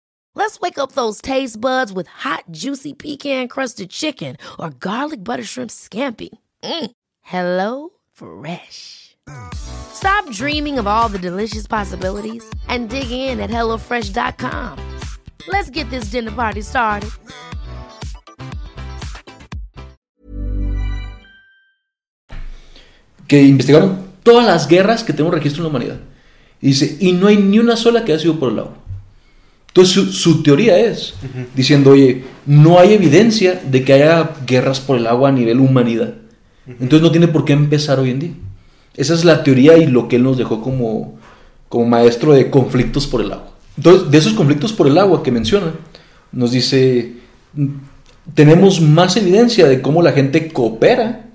Let's 0.35 0.59
wake 0.59 0.77
up 0.77 0.93
those 0.93 1.21
taste 1.21 1.61
buds 1.61 1.93
with 1.93 2.07
hot, 2.07 2.45
juicy 2.51 2.93
pecan-crusted 2.93 3.89
chicken 3.89 4.35
or 4.59 4.71
garlic 4.71 5.23
butter 5.23 5.43
shrimp 5.43 5.71
scampi. 5.71 6.29
Mm. 6.63 6.91
Hello 7.21 7.89
Fresh. 8.11 9.15
Stop 9.53 10.29
dreaming 10.31 10.79
of 10.79 10.87
all 10.87 11.09
the 11.09 11.19
delicious 11.19 11.67
possibilities 11.67 12.43
and 12.67 12.89
dig 12.89 13.11
in 13.11 13.39
at 13.39 13.49
HelloFresh.com. 13.49 14.77
Let's 15.47 15.69
get 15.69 15.89
this 15.89 16.11
dinner 16.11 16.31
party 16.31 16.61
started. 16.61 17.11
que 23.31 23.41
investigaron 23.41 24.07
todas 24.23 24.45
las 24.45 24.67
guerras 24.67 25.05
que 25.05 25.13
tenemos 25.13 25.33
registro 25.33 25.59
en 25.59 25.63
la 25.63 25.69
humanidad. 25.69 25.99
Y 26.59 26.67
dice, 26.67 26.97
y 26.99 27.13
no 27.13 27.27
hay 27.27 27.37
ni 27.37 27.59
una 27.59 27.77
sola 27.77 28.03
que 28.03 28.11
haya 28.11 28.21
sido 28.21 28.37
por 28.37 28.51
el 28.51 28.59
agua. 28.59 28.80
Entonces 29.73 29.93
su, 29.93 30.11
su 30.11 30.43
teoría 30.43 30.77
es, 30.77 31.13
diciendo, 31.55 31.91
oye, 31.91 32.25
no 32.45 32.77
hay 32.77 32.93
evidencia 32.93 33.61
de 33.65 33.85
que 33.85 33.93
haya 33.93 34.31
guerras 34.45 34.81
por 34.81 34.97
el 34.97 35.07
agua 35.07 35.29
a 35.29 35.31
nivel 35.31 35.61
humanidad. 35.61 36.15
Entonces 36.67 37.01
no 37.01 37.11
tiene 37.11 37.29
por 37.29 37.45
qué 37.45 37.53
empezar 37.53 37.97
hoy 37.97 38.09
en 38.09 38.19
día. 38.19 38.33
Esa 38.97 39.13
es 39.13 39.23
la 39.23 39.43
teoría 39.43 39.77
y 39.77 39.87
lo 39.87 40.09
que 40.09 40.17
él 40.17 40.23
nos 40.23 40.37
dejó 40.37 40.61
como, 40.61 41.17
como 41.69 41.85
maestro 41.85 42.33
de 42.33 42.49
conflictos 42.49 43.07
por 43.07 43.21
el 43.21 43.31
agua. 43.31 43.51
Entonces, 43.77 44.11
de 44.11 44.17
esos 44.17 44.33
conflictos 44.33 44.73
por 44.73 44.87
el 44.87 44.97
agua 44.97 45.23
que 45.23 45.31
menciona, 45.31 45.73
nos 46.33 46.51
dice, 46.51 47.13
tenemos 48.33 48.81
más 48.81 49.15
evidencia 49.15 49.69
de 49.69 49.81
cómo 49.81 50.01
la 50.01 50.11
gente 50.11 50.49
coopera 50.51 51.29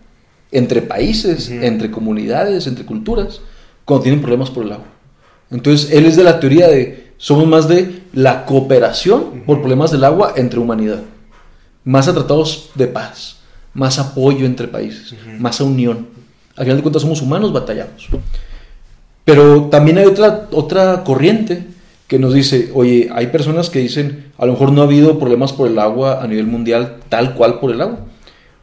entre 0.52 0.82
países, 0.82 1.48
entre 1.48 1.90
comunidades, 1.90 2.66
entre 2.66 2.84
culturas, 2.84 3.40
cuando 3.86 4.04
tienen 4.04 4.20
problemas 4.20 4.50
por 4.50 4.66
el 4.66 4.72
agua. 4.72 4.86
Entonces, 5.50 5.90
él 5.90 6.04
es 6.04 6.16
de 6.16 6.24
la 6.24 6.38
teoría 6.38 6.68
de, 6.68 7.05
somos 7.18 7.46
más 7.46 7.68
de 7.68 8.02
la 8.12 8.44
cooperación 8.44 9.42
por 9.46 9.60
problemas 9.60 9.90
del 9.90 10.04
agua 10.04 10.34
entre 10.36 10.60
humanidad, 10.60 11.02
más 11.84 12.08
a 12.08 12.14
tratados 12.14 12.70
de 12.74 12.86
paz, 12.86 13.38
más 13.74 13.98
apoyo 13.98 14.46
entre 14.46 14.68
países, 14.68 15.14
más 15.38 15.60
a 15.60 15.64
unión. 15.64 16.08
Al 16.56 16.64
final 16.64 16.78
de 16.78 16.82
cuentas 16.82 17.02
somos 17.02 17.22
humanos, 17.22 17.52
batallamos. 17.52 18.08
Pero 19.24 19.64
también 19.64 19.98
hay 19.98 20.06
otra, 20.06 20.48
otra 20.52 21.04
corriente 21.04 21.66
que 22.06 22.18
nos 22.18 22.32
dice, 22.32 22.70
oye, 22.74 23.08
hay 23.12 23.28
personas 23.28 23.68
que 23.68 23.80
dicen, 23.80 24.32
a 24.38 24.46
lo 24.46 24.52
mejor 24.52 24.72
no 24.72 24.82
ha 24.82 24.84
habido 24.84 25.18
problemas 25.18 25.52
por 25.52 25.68
el 25.68 25.78
agua 25.78 26.22
a 26.22 26.26
nivel 26.28 26.46
mundial 26.46 26.98
tal 27.08 27.34
cual 27.34 27.58
por 27.58 27.72
el 27.72 27.80
agua, 27.80 27.98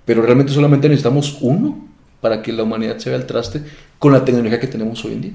pero 0.06 0.22
realmente 0.22 0.54
solamente 0.54 0.88
necesitamos 0.88 1.38
uno 1.41 1.88
para 2.22 2.41
que 2.41 2.54
la 2.54 2.64
humanidad 2.64 2.97
se 2.97 3.10
vea 3.10 3.20
al 3.20 3.26
traste 3.26 3.62
con 3.99 4.14
la 4.14 4.24
tecnología 4.24 4.60
que 4.60 4.68
tenemos 4.68 5.04
hoy 5.04 5.14
en 5.14 5.22
día. 5.22 5.34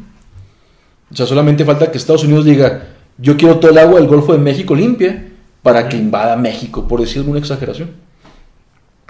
O 1.11 1.17
sea, 1.17 1.27
solamente 1.27 1.65
falta 1.65 1.91
que 1.91 1.99
Estados 1.99 2.25
Unidos 2.25 2.47
diga, 2.47 2.83
yo 3.19 3.37
quiero 3.37 3.59
todo 3.59 3.71
el 3.71 3.79
agua 3.79 3.99
del 4.01 4.09
Golfo 4.09 4.33
de 4.33 4.39
México 4.39 4.75
limpia 4.75 5.27
para 5.63 5.89
que 5.89 5.97
invada 5.97 6.37
México, 6.37 6.87
por 6.89 7.01
decir 7.01 7.19
alguna 7.19 7.39
exageración. 7.41 7.91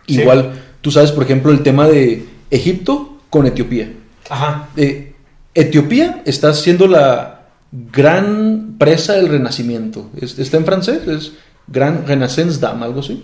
Sí. 0.06 0.20
Igual 0.20 0.52
tú 0.80 0.90
sabes, 0.90 1.12
por 1.12 1.24
ejemplo, 1.24 1.52
el 1.52 1.62
tema 1.62 1.86
de 1.88 2.24
Egipto 2.50 3.18
con 3.30 3.46
Etiopía. 3.46 3.92
Ajá. 4.30 4.68
Eh, 4.76 5.12
Etiopía 5.54 6.22
está 6.24 6.54
siendo 6.54 6.86
la 6.86 7.46
gran 7.92 8.76
presa 8.78 9.14
del 9.14 9.28
renacimiento. 9.28 10.10
Es- 10.20 10.38
está 10.38 10.56
en 10.56 10.64
francés, 10.64 11.06
es 11.06 11.32
Gran 11.66 12.06
Renaissance 12.06 12.58
Dame, 12.60 12.84
algo 12.86 13.00
así. 13.00 13.22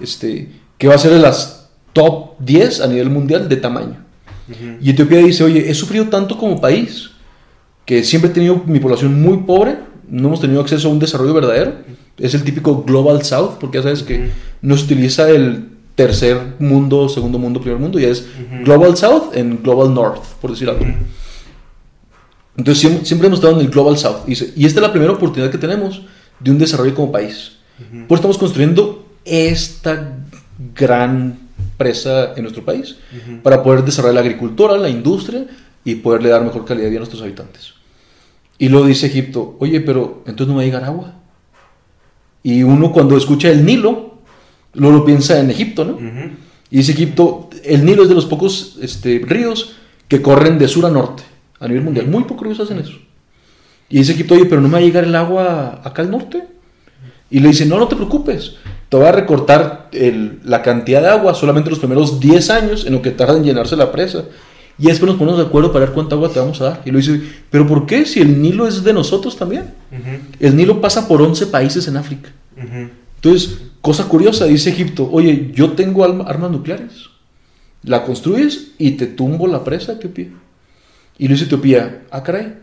este, 0.00 0.48
que 0.78 0.88
va 0.88 0.94
a 0.94 0.98
ser 0.98 1.10
de 1.12 1.18
las 1.18 1.68
top 1.92 2.38
10 2.38 2.80
a 2.80 2.86
nivel 2.86 3.10
mundial 3.10 3.48
de 3.48 3.56
tamaño. 3.56 3.96
Y 4.80 4.90
Etiopía 4.90 5.18
dice, 5.18 5.44
oye, 5.44 5.70
he 5.70 5.74
sufrido 5.74 6.08
tanto 6.08 6.36
como 6.38 6.60
país, 6.60 7.10
que 7.84 8.02
siempre 8.02 8.30
he 8.30 8.34
tenido 8.34 8.62
mi 8.66 8.80
población 8.80 9.20
muy 9.20 9.38
pobre, 9.38 9.76
no 10.10 10.28
hemos 10.28 10.40
tenido 10.40 10.60
acceso 10.60 10.88
a 10.88 10.90
un 10.90 10.98
desarrollo 10.98 11.34
verdadero. 11.34 11.74
Es 12.18 12.34
el 12.34 12.42
típico 12.42 12.82
Global 12.82 13.24
South, 13.24 13.52
porque 13.60 13.78
ya 13.78 13.82
sabes 13.82 14.02
que 14.02 14.30
no 14.60 14.76
se 14.76 14.84
utiliza 14.84 15.30
el 15.30 15.68
tercer 15.94 16.54
mundo, 16.58 17.08
segundo 17.08 17.38
mundo, 17.38 17.60
primer 17.60 17.78
mundo, 17.78 17.98
ya 17.98 18.08
es 18.08 18.26
Global 18.64 18.96
South 18.96 19.34
en 19.34 19.62
Global 19.62 19.92
North, 19.94 20.22
por 20.40 20.50
decir 20.50 20.68
algo. 20.68 20.84
Entonces 22.56 22.80
siempre, 22.80 23.04
siempre 23.06 23.26
hemos 23.26 23.38
estado 23.38 23.58
en 23.58 23.66
el 23.66 23.70
Global 23.70 23.96
South. 23.96 24.26
Y, 24.26 24.32
esta 24.32 24.80
es 24.80 24.82
la 24.82 24.92
primera 24.92 25.12
oportunidad 25.12 25.50
que 25.50 25.58
tenemos 25.58 26.02
de 26.38 26.50
un 26.50 26.58
desarrollo 26.58 26.94
como 26.94 27.12
país. 27.12 27.52
Por 28.08 28.16
estamos 28.16 28.36
construyendo 28.36 29.06
esta 29.24 30.18
gran 30.74 31.38
presa 31.78 32.34
en 32.34 32.42
nuestro 32.42 32.64
país 32.64 32.96
para 33.42 33.62
poder 33.62 33.84
desarrollar 33.84 34.14
la 34.14 34.20
agricultura, 34.20 34.76
la 34.76 34.90
industria 34.90 35.46
y 35.84 35.94
poderle 35.96 36.28
dar 36.28 36.44
mejor 36.44 36.64
calidad 36.66 36.84
de 36.84 36.90
vida 36.90 36.98
a 36.98 37.04
nuestros 37.04 37.22
habitantes. 37.22 37.79
Y 38.60 38.68
luego 38.68 38.86
dice 38.86 39.06
Egipto, 39.06 39.56
oye, 39.58 39.80
pero 39.80 40.22
entonces 40.26 40.48
no 40.48 40.56
va 40.56 40.62
a 40.62 40.64
llegar 40.64 40.84
agua. 40.84 41.14
Y 42.42 42.62
uno 42.62 42.92
cuando 42.92 43.16
escucha 43.16 43.48
el 43.50 43.64
Nilo, 43.64 44.18
luego 44.74 44.98
lo 44.98 45.04
piensa 45.04 45.40
en 45.40 45.50
Egipto, 45.50 45.84
¿no? 45.84 45.98
Y 46.70 46.76
dice 46.78 46.92
Egipto, 46.92 47.50
el 47.64 47.84
Nilo 47.84 48.02
es 48.04 48.08
de 48.08 48.14
los 48.14 48.26
pocos 48.26 48.78
este, 48.80 49.20
ríos 49.24 49.76
que 50.08 50.22
corren 50.22 50.58
de 50.58 50.68
sur 50.68 50.86
a 50.86 50.90
norte 50.90 51.22
a 51.58 51.66
nivel 51.68 51.82
mundial. 51.84 52.06
Muy 52.06 52.24
pocos 52.24 52.46
ríos 52.46 52.60
hacen 52.60 52.78
eso. 52.78 52.92
Y 53.88 53.98
dice 53.98 54.12
Egipto, 54.12 54.34
oye, 54.34 54.44
pero 54.46 54.60
no 54.60 54.68
me 54.68 54.74
va 54.74 54.78
a 54.78 54.82
llegar 54.82 55.04
el 55.04 55.14
agua 55.16 55.80
acá 55.84 56.02
al 56.02 56.10
norte. 56.10 56.44
Y 57.30 57.40
le 57.40 57.48
dice, 57.48 57.64
no, 57.66 57.78
no 57.78 57.88
te 57.88 57.96
preocupes, 57.96 58.56
te 58.88 58.96
voy 58.96 59.06
a 59.06 59.12
recortar 59.12 59.88
el- 59.92 60.40
la 60.44 60.62
cantidad 60.62 61.00
de 61.00 61.08
agua 61.08 61.34
solamente 61.34 61.70
los 61.70 61.78
primeros 61.78 62.18
10 62.20 62.50
años 62.50 62.86
en 62.86 62.92
lo 62.92 63.02
que 63.02 63.10
tarda 63.12 63.36
en 63.36 63.44
llenarse 63.44 63.76
la 63.76 63.90
presa. 63.92 64.24
Y 64.80 64.86
después 64.86 65.08
nos 65.10 65.18
ponemos 65.18 65.38
de 65.38 65.46
acuerdo 65.46 65.72
para 65.72 65.84
ver 65.84 65.94
cuánta 65.94 66.14
agua 66.14 66.30
te 66.32 66.38
vamos 66.40 66.60
a 66.60 66.64
dar. 66.64 66.82
Y 66.86 66.90
lo 66.90 66.98
dice, 66.98 67.20
pero 67.50 67.66
¿por 67.66 67.84
qué? 67.86 68.06
Si 68.06 68.20
el 68.20 68.40
Nilo 68.40 68.66
es 68.66 68.82
de 68.82 68.92
nosotros 68.94 69.36
también. 69.36 69.64
El 70.40 70.56
Nilo 70.56 70.80
pasa 70.80 71.06
por 71.06 71.20
11 71.20 71.46
países 71.48 71.86
en 71.86 71.96
África. 71.98 72.30
Entonces, 73.16 73.58
cosa 73.82 74.04
curiosa, 74.08 74.46
dice 74.46 74.70
Egipto, 74.70 75.08
oye, 75.12 75.50
yo 75.54 75.72
tengo 75.72 76.02
armas 76.04 76.50
nucleares. 76.50 77.10
La 77.82 78.04
construyes 78.04 78.68
y 78.78 78.92
te 78.92 79.06
tumbo 79.06 79.46
la 79.46 79.62
presa, 79.64 79.92
Etiopía. 79.92 80.28
Y 81.18 81.28
lo 81.28 81.34
dice 81.34 81.44
Etiopía, 81.44 82.02
ah, 82.10 82.22
caray. 82.22 82.54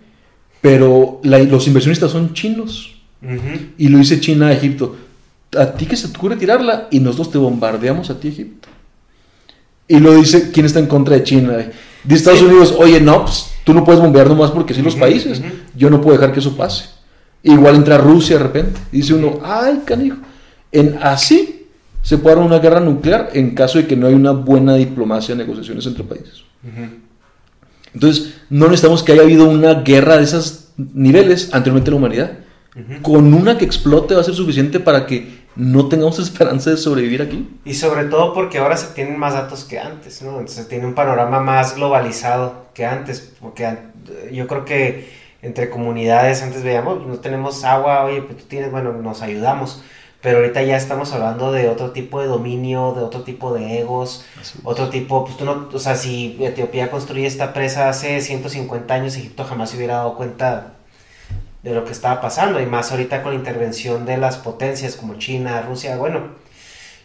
Pero 0.61 1.19
la- 1.23 1.37
los 1.39 1.67
inversionistas 1.67 2.11
son 2.11 2.33
chinos. 2.33 2.95
Y 3.77 3.89
lo 3.89 3.97
dice 3.99 4.19
China 4.19 4.47
a 4.47 4.53
Egipto, 4.53 4.95
a 5.57 5.65
ti 5.73 5.85
que 5.85 5.95
se 5.95 6.07
te 6.07 6.17
ocurre 6.17 6.35
tirarla 6.35 6.87
y 6.91 6.99
nosotros 6.99 7.31
te 7.31 7.37
bombardeamos 7.37 8.09
a 8.09 8.19
ti, 8.19 8.27
Egipto. 8.29 8.67
Y 9.87 9.99
lo 9.99 10.15
dice, 10.15 10.51
¿quién 10.51 10.65
está 10.65 10.79
en 10.79 10.87
contra 10.87 11.15
de 11.15 11.23
China? 11.23 11.57
De 12.07 12.15
Estados 12.15 12.41
Unidos, 12.41 12.73
oye, 12.77 13.01
no, 13.01 13.25
pues 13.25 13.51
tú 13.65 13.73
no 13.73 13.83
puedes 13.83 14.01
bombear 14.01 14.27
nomás 14.27 14.51
porque 14.51 14.73
sí 14.73 14.81
los 14.81 14.95
países. 14.95 15.41
Yo 15.75 15.89
no 15.89 15.99
puedo 15.99 16.17
dejar 16.17 16.33
que 16.33 16.39
eso 16.39 16.55
pase. 16.55 16.85
Igual 17.43 17.75
entra 17.75 17.97
Rusia 17.97 18.37
de 18.37 18.43
repente. 18.43 18.79
Y 18.93 18.97
dice 18.97 19.13
uno, 19.13 19.39
ay, 19.43 19.81
canijo. 19.85 20.17
En 20.71 20.97
así 21.01 21.67
se 22.01 22.17
puede 22.17 22.37
dar 22.37 22.45
una 22.45 22.59
guerra 22.59 22.79
nuclear 22.79 23.31
en 23.33 23.53
caso 23.53 23.77
de 23.77 23.87
que 23.87 23.97
no 23.97 24.07
haya 24.07 24.15
una 24.15 24.31
buena 24.31 24.75
diplomacia, 24.75 25.35
negociaciones 25.35 25.85
entre 25.85 26.05
países. 26.05 26.43
Entonces, 27.93 28.35
no 28.49 28.67
necesitamos 28.67 29.03
que 29.03 29.11
haya 29.11 29.23
habido 29.23 29.49
una 29.49 29.73
guerra 29.75 30.15
de 30.15 30.23
esos 30.23 30.69
niveles 30.77 31.49
anteriormente 31.51 31.89
en 31.89 31.93
la 31.93 31.97
humanidad. 31.97 32.31
Con 33.01 33.33
una 33.33 33.57
que 33.57 33.65
explote 33.65 34.15
va 34.15 34.21
a 34.21 34.23
ser 34.23 34.35
suficiente 34.35 34.79
para 34.79 35.05
que 35.05 35.36
no 35.57 35.89
tengamos 35.89 36.19
esperanza 36.19 36.69
de 36.69 36.77
sobrevivir 36.77 37.21
aquí. 37.21 37.47
Y 37.65 37.73
sobre 37.73 38.05
todo 38.05 38.33
porque 38.33 38.59
ahora 38.59 38.77
se 38.77 38.93
tienen 38.93 39.17
más 39.17 39.33
datos 39.33 39.65
que 39.65 39.79
antes, 39.79 40.21
¿no? 40.21 40.31
Entonces 40.31 40.63
se 40.63 40.69
tiene 40.69 40.85
un 40.85 40.93
panorama 40.93 41.39
más 41.39 41.75
globalizado 41.75 42.67
que 42.73 42.85
antes, 42.85 43.33
porque 43.41 43.77
yo 44.31 44.47
creo 44.47 44.63
que 44.63 45.09
entre 45.41 45.69
comunidades 45.69 46.41
antes 46.41 46.63
veíamos, 46.63 47.05
no 47.05 47.19
tenemos 47.19 47.63
agua, 47.63 48.03
oye, 48.05 48.21
pues 48.21 48.37
tú 48.37 48.45
tienes, 48.45 48.71
bueno, 48.71 48.93
nos 48.93 49.21
ayudamos, 49.21 49.83
pero 50.21 50.39
ahorita 50.39 50.63
ya 50.63 50.77
estamos 50.77 51.13
hablando 51.13 51.51
de 51.51 51.69
otro 51.69 51.91
tipo 51.91 52.21
de 52.21 52.27
dominio, 52.27 52.93
de 52.93 53.03
otro 53.03 53.21
tipo 53.21 53.53
de 53.53 53.79
egos, 53.79 54.25
otro 54.63 54.89
tipo, 54.89 55.25
pues 55.25 55.37
tú 55.37 55.45
no, 55.45 55.69
o 55.71 55.79
sea, 55.79 55.95
si 55.95 56.37
Etiopía 56.39 56.89
construye 56.89 57.27
esta 57.27 57.53
presa 57.53 57.89
hace 57.89 58.21
150 58.21 58.93
años, 58.93 59.15
Egipto 59.15 59.43
jamás 59.43 59.69
se 59.69 59.77
hubiera 59.77 59.97
dado 59.97 60.15
cuenta 60.15 60.76
de 61.67 61.75
lo 61.75 61.83
que 61.83 61.91
estaba 61.91 62.21
pasando, 62.21 62.61
y 62.61 62.65
más 62.65 62.91
ahorita 62.91 63.21
con 63.23 63.33
la 63.33 63.37
intervención 63.39 64.05
de 64.05 64.17
las 64.17 64.37
potencias 64.37 64.95
como 64.95 65.15
China, 65.15 65.61
Rusia, 65.67 65.97
bueno, 65.97 66.21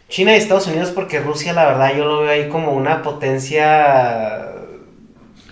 China 0.09 0.33
y 0.33 0.37
Estados 0.37 0.67
Unidos, 0.67 0.91
porque 0.91 1.19
Rusia, 1.19 1.53
la 1.53 1.65
verdad, 1.65 1.95
yo 1.97 2.05
lo 2.05 2.21
veo 2.21 2.29
ahí 2.31 2.47
como 2.49 2.71
una 2.73 3.01
potencia 3.01 4.53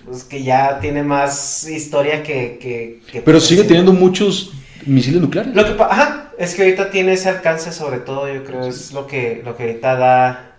pues, 0.04 0.24
que 0.24 0.42
ya 0.42 0.78
tiene 0.80 1.02
más 1.02 1.68
historia 1.68 2.22
que. 2.22 2.58
que- 2.60 3.00
que 3.10 3.22
Pero 3.22 3.40
sigue 3.40 3.64
teniendo 3.64 3.92
muchos 3.92 4.52
misiles 4.86 5.20
nucleares. 5.20 5.54
Lo 5.54 5.64
que 5.64 5.82
ajá, 5.82 6.30
es 6.38 6.54
que 6.54 6.62
ahorita 6.62 6.90
tiene 6.90 7.12
ese 7.12 7.28
alcance, 7.28 7.72
sobre 7.72 7.98
todo, 7.98 8.32
yo 8.32 8.44
creo, 8.44 8.66
es 8.66 8.92
lo 8.92 9.06
que, 9.06 9.42
lo 9.44 9.56
que 9.56 9.64
ahorita 9.64 9.96
da, 9.96 10.52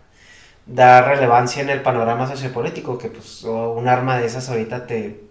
da 0.66 1.02
relevancia 1.02 1.62
en 1.62 1.70
el 1.70 1.82
panorama 1.82 2.28
sociopolítico, 2.28 2.98
que 2.98 3.08
pues 3.10 3.44
un 3.44 3.88
arma 3.88 4.18
de 4.20 4.26
esas 4.28 4.50
ahorita 4.50 4.86
te, 4.88 5.22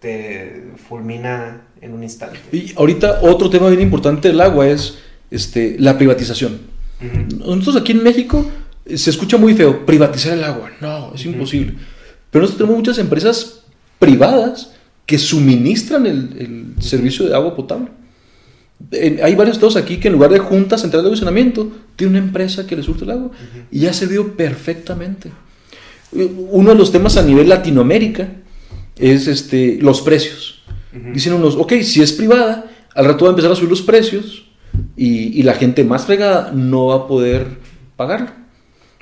te 0.00 0.64
fulmina 0.88 1.62
en 1.80 1.92
un 1.92 2.02
instante. 2.02 2.38
Y 2.52 2.72
ahorita 2.76 3.20
otro 3.22 3.50
tema 3.50 3.68
bien 3.68 3.82
importante 3.82 4.28
del 4.28 4.40
agua 4.40 4.68
es 4.68 4.98
este, 5.30 5.76
la 5.78 5.96
privatización. 5.98 6.60
Nosotros 7.44 7.76
aquí 7.76 7.92
en 7.92 8.02
México 8.02 8.44
eh, 8.84 8.96
se 8.98 9.10
escucha 9.10 9.36
muy 9.36 9.54
feo, 9.54 9.86
privatizar 9.86 10.32
el 10.36 10.44
agua. 10.44 10.70
No, 10.80 11.12
es 11.14 11.24
imposible. 11.24 11.74
Pero 12.30 12.42
nosotros 12.42 12.58
tenemos 12.58 12.76
muchas 12.78 12.98
empresas 12.98 13.60
privadas 13.98 14.72
que 15.06 15.18
suministran 15.18 16.06
el, 16.06 16.74
el 16.76 16.82
servicio 16.82 17.26
de 17.26 17.34
agua 17.34 17.54
potable. 17.56 17.88
En- 18.92 19.20
hay 19.24 19.34
varios 19.34 19.56
estados 19.56 19.76
aquí 19.76 19.96
que 19.98 20.08
en 20.08 20.14
lugar 20.14 20.30
de 20.30 20.38
Junta 20.38 20.76
Central 20.78 21.02
de 21.02 21.08
Almacenamiento, 21.08 21.70
tiene 21.96 22.10
una 22.18 22.18
empresa 22.26 22.66
que 22.66 22.76
le 22.76 22.82
surte 22.82 23.04
el 23.04 23.10
agua. 23.12 23.30
Y 23.70 23.80
ya 23.80 23.92
se 23.92 24.06
vio 24.06 24.36
perfectamente. 24.36 25.30
Eh, 26.16 26.30
Uno 26.50 26.70
de 26.70 26.76
los 26.76 26.92
temas 26.92 27.16
a 27.16 27.22
nivel 27.22 27.48
Latinoamérica 27.48 28.28
es 28.98 29.26
este, 29.26 29.78
los 29.80 30.00
precios. 30.00 30.62
Dicen 31.12 31.34
unos, 31.34 31.54
ok, 31.54 31.74
si 31.82 32.02
es 32.02 32.12
privada, 32.12 32.70
al 32.94 33.04
rato 33.04 33.24
va 33.24 33.30
a 33.30 33.32
empezar 33.32 33.52
a 33.52 33.54
subir 33.54 33.70
los 33.70 33.82
precios 33.82 34.44
y, 34.96 35.38
y 35.38 35.42
la 35.42 35.54
gente 35.54 35.84
más 35.84 36.06
fregada 36.06 36.50
no 36.52 36.86
va 36.86 36.96
a 36.96 37.06
poder 37.06 37.46
pagarlo. 37.96 38.30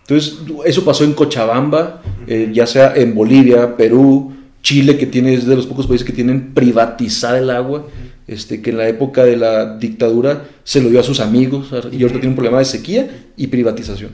Entonces, 0.00 0.38
eso 0.64 0.84
pasó 0.84 1.04
en 1.04 1.14
Cochabamba, 1.14 2.02
eh, 2.26 2.50
ya 2.52 2.66
sea 2.66 2.94
en 2.94 3.14
Bolivia, 3.14 3.76
Perú, 3.76 4.34
Chile, 4.62 4.96
que 4.98 5.06
tiene, 5.06 5.34
es 5.34 5.46
de 5.46 5.56
los 5.56 5.66
pocos 5.66 5.86
países 5.86 6.06
que 6.06 6.12
tienen 6.12 6.54
privatizar 6.54 7.36
el 7.36 7.50
agua, 7.50 7.88
este, 8.26 8.62
que 8.62 8.70
en 8.70 8.78
la 8.78 8.88
época 8.88 9.24
de 9.24 9.36
la 9.36 9.76
dictadura 9.76 10.48
se 10.62 10.80
lo 10.80 10.90
dio 10.90 11.00
a 11.00 11.02
sus 11.02 11.18
amigos 11.18 11.70
y 11.72 12.02
ahorita 12.02 12.20
tiene 12.20 12.28
un 12.28 12.34
problema 12.34 12.58
de 12.58 12.64
sequía 12.64 13.28
y 13.36 13.48
privatización. 13.48 14.12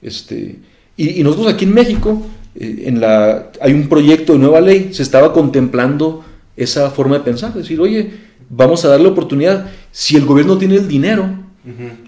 Este, 0.00 0.60
y, 0.96 1.20
y 1.20 1.22
nosotros 1.22 1.52
aquí 1.52 1.64
en 1.64 1.74
México, 1.74 2.26
eh, 2.58 2.82
en 2.86 3.00
la, 3.00 3.50
hay 3.60 3.72
un 3.72 3.88
proyecto 3.88 4.32
de 4.34 4.38
nueva 4.38 4.60
ley, 4.60 4.90
se 4.92 5.02
estaba 5.02 5.32
contemplando 5.32 6.24
esa 6.56 6.90
forma 6.90 7.18
de 7.18 7.24
pensar, 7.24 7.54
decir, 7.54 7.80
oye, 7.80 8.10
vamos 8.50 8.84
a 8.84 8.88
darle 8.88 9.08
oportunidad, 9.08 9.66
si 9.92 10.16
el 10.16 10.24
gobierno 10.26 10.58
tiene 10.58 10.76
el 10.76 10.88
dinero, 10.88 11.28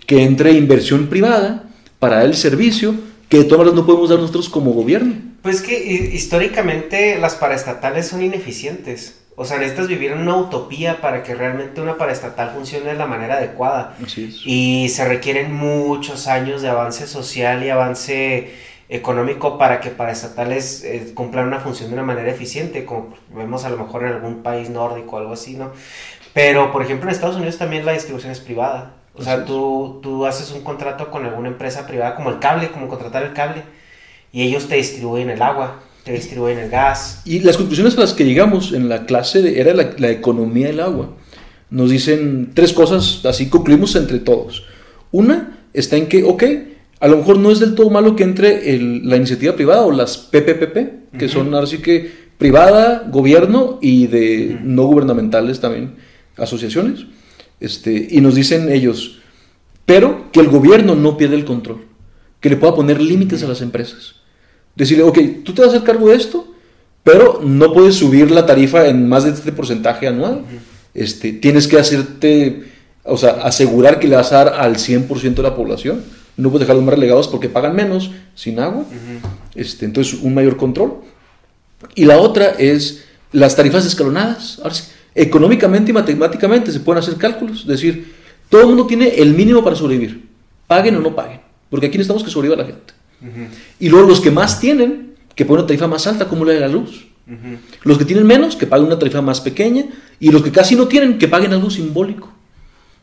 que 0.07 0.23
entre 0.25 0.53
inversión 0.53 1.09
privada 1.09 1.65
para 1.99 2.25
el 2.25 2.35
servicio, 2.35 2.95
que 3.29 3.39
de 3.39 3.45
todas 3.45 3.59
maneras 3.59 3.77
no 3.77 3.87
podemos 3.87 4.09
dar 4.09 4.19
nosotros 4.19 4.49
como 4.49 4.73
gobierno. 4.73 5.15
Pues 5.43 5.61
que 5.63 5.79
hi- 5.79 6.15
históricamente 6.17 7.19
las 7.21 7.35
paraestatales 7.35 8.09
son 8.09 8.23
ineficientes. 8.23 9.17
O 9.37 9.45
sea, 9.45 9.59
necesitas 9.59 9.89
vivir 9.89 10.13
en 10.13 10.19
una 10.19 10.37
utopía 10.37 11.01
para 11.01 11.23
que 11.23 11.35
realmente 11.35 11.81
una 11.81 11.97
paraestatal 11.97 12.53
funcione 12.55 12.87
de 12.91 12.95
la 12.95 13.07
manera 13.07 13.37
adecuada. 13.37 13.97
Así 14.05 14.25
es. 14.25 14.41
Y 14.45 14.89
se 14.89 15.07
requieren 15.07 15.53
muchos 15.55 16.27
años 16.27 16.61
de 16.63 16.69
avance 16.69 17.07
social 17.07 17.63
y 17.65 17.69
avance 17.71 18.51
económico 18.91 19.57
para 19.57 19.81
que 19.81 19.91
paraestatales 19.91 20.85
eh, 20.85 21.13
cumplan 21.15 21.47
una 21.47 21.61
función 21.61 21.89
de 21.89 21.95
una 21.95 22.03
manera 22.03 22.31
eficiente, 22.31 22.85
como 22.85 23.15
vemos 23.35 23.65
a 23.65 23.71
lo 23.71 23.77
mejor 23.77 24.03
en 24.03 24.13
algún 24.15 24.43
país 24.43 24.69
nórdico 24.69 25.17
o 25.17 25.19
algo 25.21 25.33
así, 25.33 25.55
¿no? 25.55 25.71
Pero, 26.35 26.73
por 26.73 26.83
ejemplo, 26.83 27.09
en 27.09 27.15
Estados 27.15 27.37
Unidos 27.37 27.57
también 27.57 27.87
la 27.87 27.93
distribución 27.93 28.33
es 28.33 28.41
privada. 28.41 28.97
O 29.15 29.23
sea, 29.23 29.45
tú, 29.45 30.01
tú 30.03 30.27
haces 30.27 30.51
un 30.53 30.63
contrato 30.63 31.11
con 31.11 31.25
alguna 31.25 31.49
empresa 31.49 31.87
privada, 31.87 32.15
como 32.15 32.31
el 32.31 32.39
cable, 32.39 32.71
como 32.71 32.89
contratar 32.89 33.23
el 33.23 33.33
cable, 33.33 33.63
y 34.33 34.43
ellos 34.43 34.69
te 34.69 34.77
distribuyen 34.77 35.31
el 35.31 35.43
agua, 35.43 35.81
te 36.05 36.13
distribuyen 36.13 36.59
el 36.59 36.71
gas. 36.71 37.23
Y 37.25 37.41
las 37.41 37.57
conclusiones 37.57 37.97
a 37.97 38.01
las 38.01 38.13
que 38.15 38.25
llegamos 38.25 38.73
en 38.73 38.89
la 38.89 39.07
clase 39.07 39.43
de- 39.43 39.61
era 39.61 39.75
la, 39.75 39.91
la 39.99 40.11
economía 40.11 40.69
del 40.69 40.81
agua. 40.81 41.11
Nos 41.69 41.91
dicen 41.91 42.53
tres 42.55 42.73
cosas, 42.73 43.25
así 43.25 43.49
concluimos 43.51 43.95
entre 43.97 44.19
todos. 44.21 44.65
Una 45.13 45.59
está 45.75 45.97
en 45.97 46.09
que, 46.09 46.23
ok, 46.25 46.43
A 47.01 47.09
lo 47.09 47.17
mejor 47.17 47.39
no 47.39 47.51
es 47.51 47.59
del 47.61 47.75
todo 47.75 47.91
malo 47.91 48.15
que 48.15 48.23
entre 48.25 48.75
el- 48.75 49.09
la 49.09 49.17
iniciativa 49.17 49.55
privada 49.57 49.83
o 49.83 49.91
las 49.93 50.19
PPPP, 50.19 51.19
que 51.19 51.29
son 51.29 51.53
ahora 51.55 51.67
sí 51.67 51.79
que 51.79 52.11
privada, 52.39 53.07
gobierno 53.11 53.79
y 53.83 54.07
de 54.07 54.59
no 54.63 54.85
gubernamentales 54.85 55.61
también, 55.61 55.95
asociaciones. 56.37 57.07
Este, 57.59 58.09
y 58.11 58.21
nos 58.21 58.35
dicen 58.35 58.71
ellos, 58.71 59.19
pero 59.87 60.31
que 60.33 60.41
el 60.41 60.49
gobierno 60.49 60.95
no 60.95 61.17
pierda 61.17 61.35
el 61.37 61.45
control, 61.45 61.85
que 62.41 62.49
le 62.51 62.57
pueda 62.57 62.75
poner 62.75 63.01
límites 63.03 63.43
a 63.43 63.49
las 63.49 63.61
empresas. 63.61 64.15
Decirle, 64.77 65.03
ok, 65.05 65.19
tú 65.45 65.53
te 65.53 65.63
vas 65.63 65.73
a 65.73 65.77
hacer 65.77 65.87
cargo 65.87 66.09
de 66.09 66.17
esto, 66.17 66.55
pero 67.05 67.41
no 67.45 67.73
puedes 67.73 67.97
subir 67.97 68.31
la 68.31 68.47
tarifa 68.47 68.87
en 68.89 69.09
más 69.09 69.25
de 69.25 69.31
este 69.31 69.53
porcentaje 69.53 70.07
anual. 70.07 70.43
este, 70.93 71.33
tienes 71.33 71.69
que 71.69 71.79
hacerte, 71.79 72.65
o 73.05 73.17
sea, 73.17 73.31
asegurar 73.45 74.01
que 74.01 74.09
le 74.09 74.17
vas 74.17 74.33
a 74.33 74.45
dar 74.45 74.55
al 74.61 74.77
100% 74.77 75.43
de 75.43 75.49
la 75.49 75.55
población. 75.55 76.01
No 76.37 76.51
puedes 76.51 76.67
dejarlos 76.67 76.85
más 76.85 76.95
relegados 76.95 77.29
porque 77.29 77.49
pagan 77.49 77.75
menos 77.77 78.11
sin 78.35 78.59
agua. 78.61 78.85
este, 79.55 79.85
entonces, 79.85 80.21
un 80.23 80.35
mayor 80.35 80.57
control. 80.57 81.03
Y 81.95 82.05
la 82.05 82.19
otra 82.19 82.51
es 82.59 83.05
las 83.33 83.57
tarifas 83.57 83.87
escalonadas. 83.87 84.59
Ahora 84.59 84.75
sí, 84.75 84.85
económicamente 85.15 85.91
y 85.91 85.95
matemáticamente 85.95 86.73
se 86.73 86.81
pueden 86.81 87.03
hacer 87.03 87.17
cálculos. 87.17 87.61
Es 87.61 87.67
decir, 87.67 88.15
todo 88.49 88.63
el 88.63 88.67
mundo 88.69 88.87
tiene 88.87 89.09
el 89.09 89.35
mínimo 89.35 89.63
para 89.63 89.77
sobrevivir. 89.77 90.29
Paguen 90.67 90.97
o 90.97 91.01
no 91.01 91.15
paguen. 91.15 91.41
Porque 91.69 91.87
aquí 91.87 91.99
necesitamos 91.99 92.25
que 92.25 92.31
sobreviva 92.31 92.57
la 92.57 92.67
gente. 92.67 92.95
Y 93.79 93.89
luego 93.89 94.09
los 94.09 94.21
que 94.21 94.31
más 94.31 94.61
tienen, 94.61 95.15
que 95.35 95.45
ponen 95.45 95.61
una 95.61 95.67
tarifa 95.67 95.87
más 95.87 96.07
alta, 96.07 96.27
como 96.27 96.45
la 96.45 96.53
de 96.53 96.61
la 96.61 96.69
luz. 96.69 97.07
Los 97.85 97.97
que 97.97 98.05
tienen 98.05 98.27
menos, 98.27 98.57
que 98.57 98.67
paguen 98.67 98.87
una 98.87 98.99
tarifa 98.99 99.23
más 99.23 99.41
pequeña. 99.41 99.87
Y 100.19 100.31
los 100.31 100.43
que 100.43 100.51
casi 100.51 100.75
no 100.75 100.89
tienen, 100.89 101.19
que 101.19 101.29
paguen 101.29 101.53
algo 101.53 101.71
simbólico. 101.71 102.33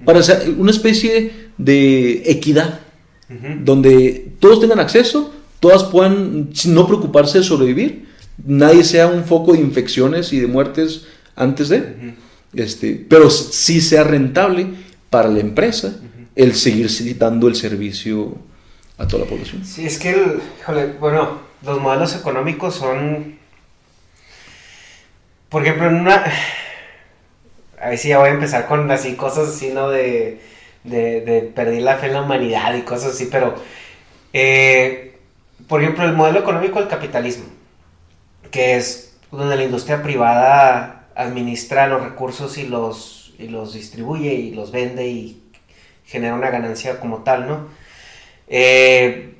Para 0.03 0.19
hacer 0.19 0.53
una 0.57 0.71
especie 0.71 1.49
de 1.57 2.23
equidad. 2.25 2.81
Donde 3.29 4.31
todos 4.39 4.61
tengan 4.61 4.79
acceso, 4.79 5.33
todas 5.59 5.83
puedan 5.83 6.49
no 6.65 6.87
preocuparse 6.87 7.39
de 7.39 7.43
sobrevivir. 7.43 8.07
Nadie 8.45 8.83
sea 8.83 9.07
un 9.07 9.25
foco 9.25 9.53
de 9.53 9.59
infecciones 9.59 10.31
y 10.31 10.39
de 10.39 10.47
muertes 10.47 11.05
antes 11.35 11.69
de. 11.69 12.15
este, 12.53 13.05
pero 13.09 13.29
sí 13.29 13.81
sea 13.81 14.03
rentable 14.03 14.67
para 15.09 15.29
la 15.29 15.39
empresa 15.39 15.99
el 16.35 16.53
seguir 16.55 16.89
dando 17.17 17.47
el 17.47 17.55
servicio 17.55 18.37
a 18.97 19.07
toda 19.07 19.23
la 19.23 19.29
población. 19.29 19.65
Sí, 19.65 19.85
es 19.85 19.97
que, 19.97 20.11
el, 20.11 20.39
híjole, 20.59 20.93
bueno, 20.99 21.39
los 21.63 21.81
modelos 21.81 22.15
económicos 22.15 22.75
son, 22.75 23.37
por 25.49 25.63
ejemplo, 25.63 25.87
en 25.87 25.95
una, 25.95 26.25
ahí 27.81 27.97
sí 27.97 28.09
ya 28.09 28.19
voy 28.19 28.29
a 28.29 28.33
empezar 28.33 28.67
con 28.67 28.89
así 28.91 29.15
cosas 29.15 29.49
así, 29.49 29.69
¿no? 29.69 29.89
De, 29.89 30.39
de, 30.87 31.21
de 31.21 31.41
perder 31.41 31.81
la 31.81 31.97
fe 31.97 32.07
en 32.07 32.13
la 32.13 32.21
humanidad 32.21 32.73
y 32.75 32.81
cosas 32.81 33.13
así, 33.13 33.27
pero, 33.31 33.55
eh, 34.33 35.19
por 35.67 35.81
ejemplo, 35.81 36.05
el 36.05 36.13
modelo 36.13 36.39
económico 36.39 36.79
del 36.79 36.87
capitalismo, 36.87 37.45
que 38.51 38.77
es 38.77 39.17
donde 39.31 39.55
la 39.55 39.63
industria 39.63 40.01
privada 40.01 41.07
administra 41.15 41.87
los 41.87 42.03
recursos 42.03 42.57
y 42.57 42.67
los, 42.67 43.33
y 43.37 43.47
los 43.47 43.73
distribuye 43.73 44.33
y 44.33 44.51
los 44.51 44.71
vende 44.71 45.07
y 45.07 45.43
genera 46.05 46.35
una 46.35 46.49
ganancia 46.49 46.99
como 46.99 47.23
tal, 47.23 47.47
¿no? 47.47 47.67
Eh, 48.47 49.33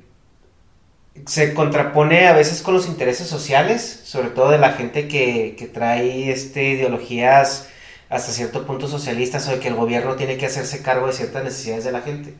se 1.26 1.54
contrapone 1.54 2.28
a 2.28 2.32
veces 2.32 2.62
con 2.62 2.74
los 2.74 2.86
intereses 2.86 3.26
sociales, 3.26 4.02
sobre 4.04 4.28
todo 4.28 4.50
de 4.50 4.58
la 4.58 4.72
gente 4.72 5.08
que, 5.08 5.56
que 5.58 5.66
trae 5.66 6.30
este, 6.30 6.70
ideologías 6.70 7.68
hasta 8.08 8.32
cierto 8.32 8.66
punto 8.66 8.88
socialistas 8.88 9.48
o 9.48 9.52
de 9.52 9.60
que 9.60 9.68
el 9.68 9.74
gobierno 9.74 10.14
tiene 10.14 10.36
que 10.36 10.46
hacerse 10.46 10.82
cargo 10.82 11.06
de 11.06 11.12
ciertas 11.12 11.44
necesidades 11.44 11.84
de 11.84 11.92
la 11.92 12.00
gente. 12.00 12.34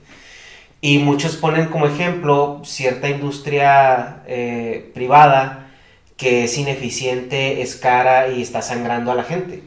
Y 0.80 0.98
muchos 0.98 1.36
ponen 1.36 1.66
como 1.66 1.86
ejemplo 1.86 2.62
cierta 2.64 3.08
industria 3.08 4.22
eh, 4.26 4.90
privada 4.94 5.68
que 6.16 6.44
es 6.44 6.58
ineficiente, 6.58 7.62
es 7.62 7.76
cara 7.76 8.28
y 8.28 8.42
está 8.42 8.60
sangrando 8.60 9.12
a 9.12 9.14
la 9.14 9.22
gente. 9.22 9.62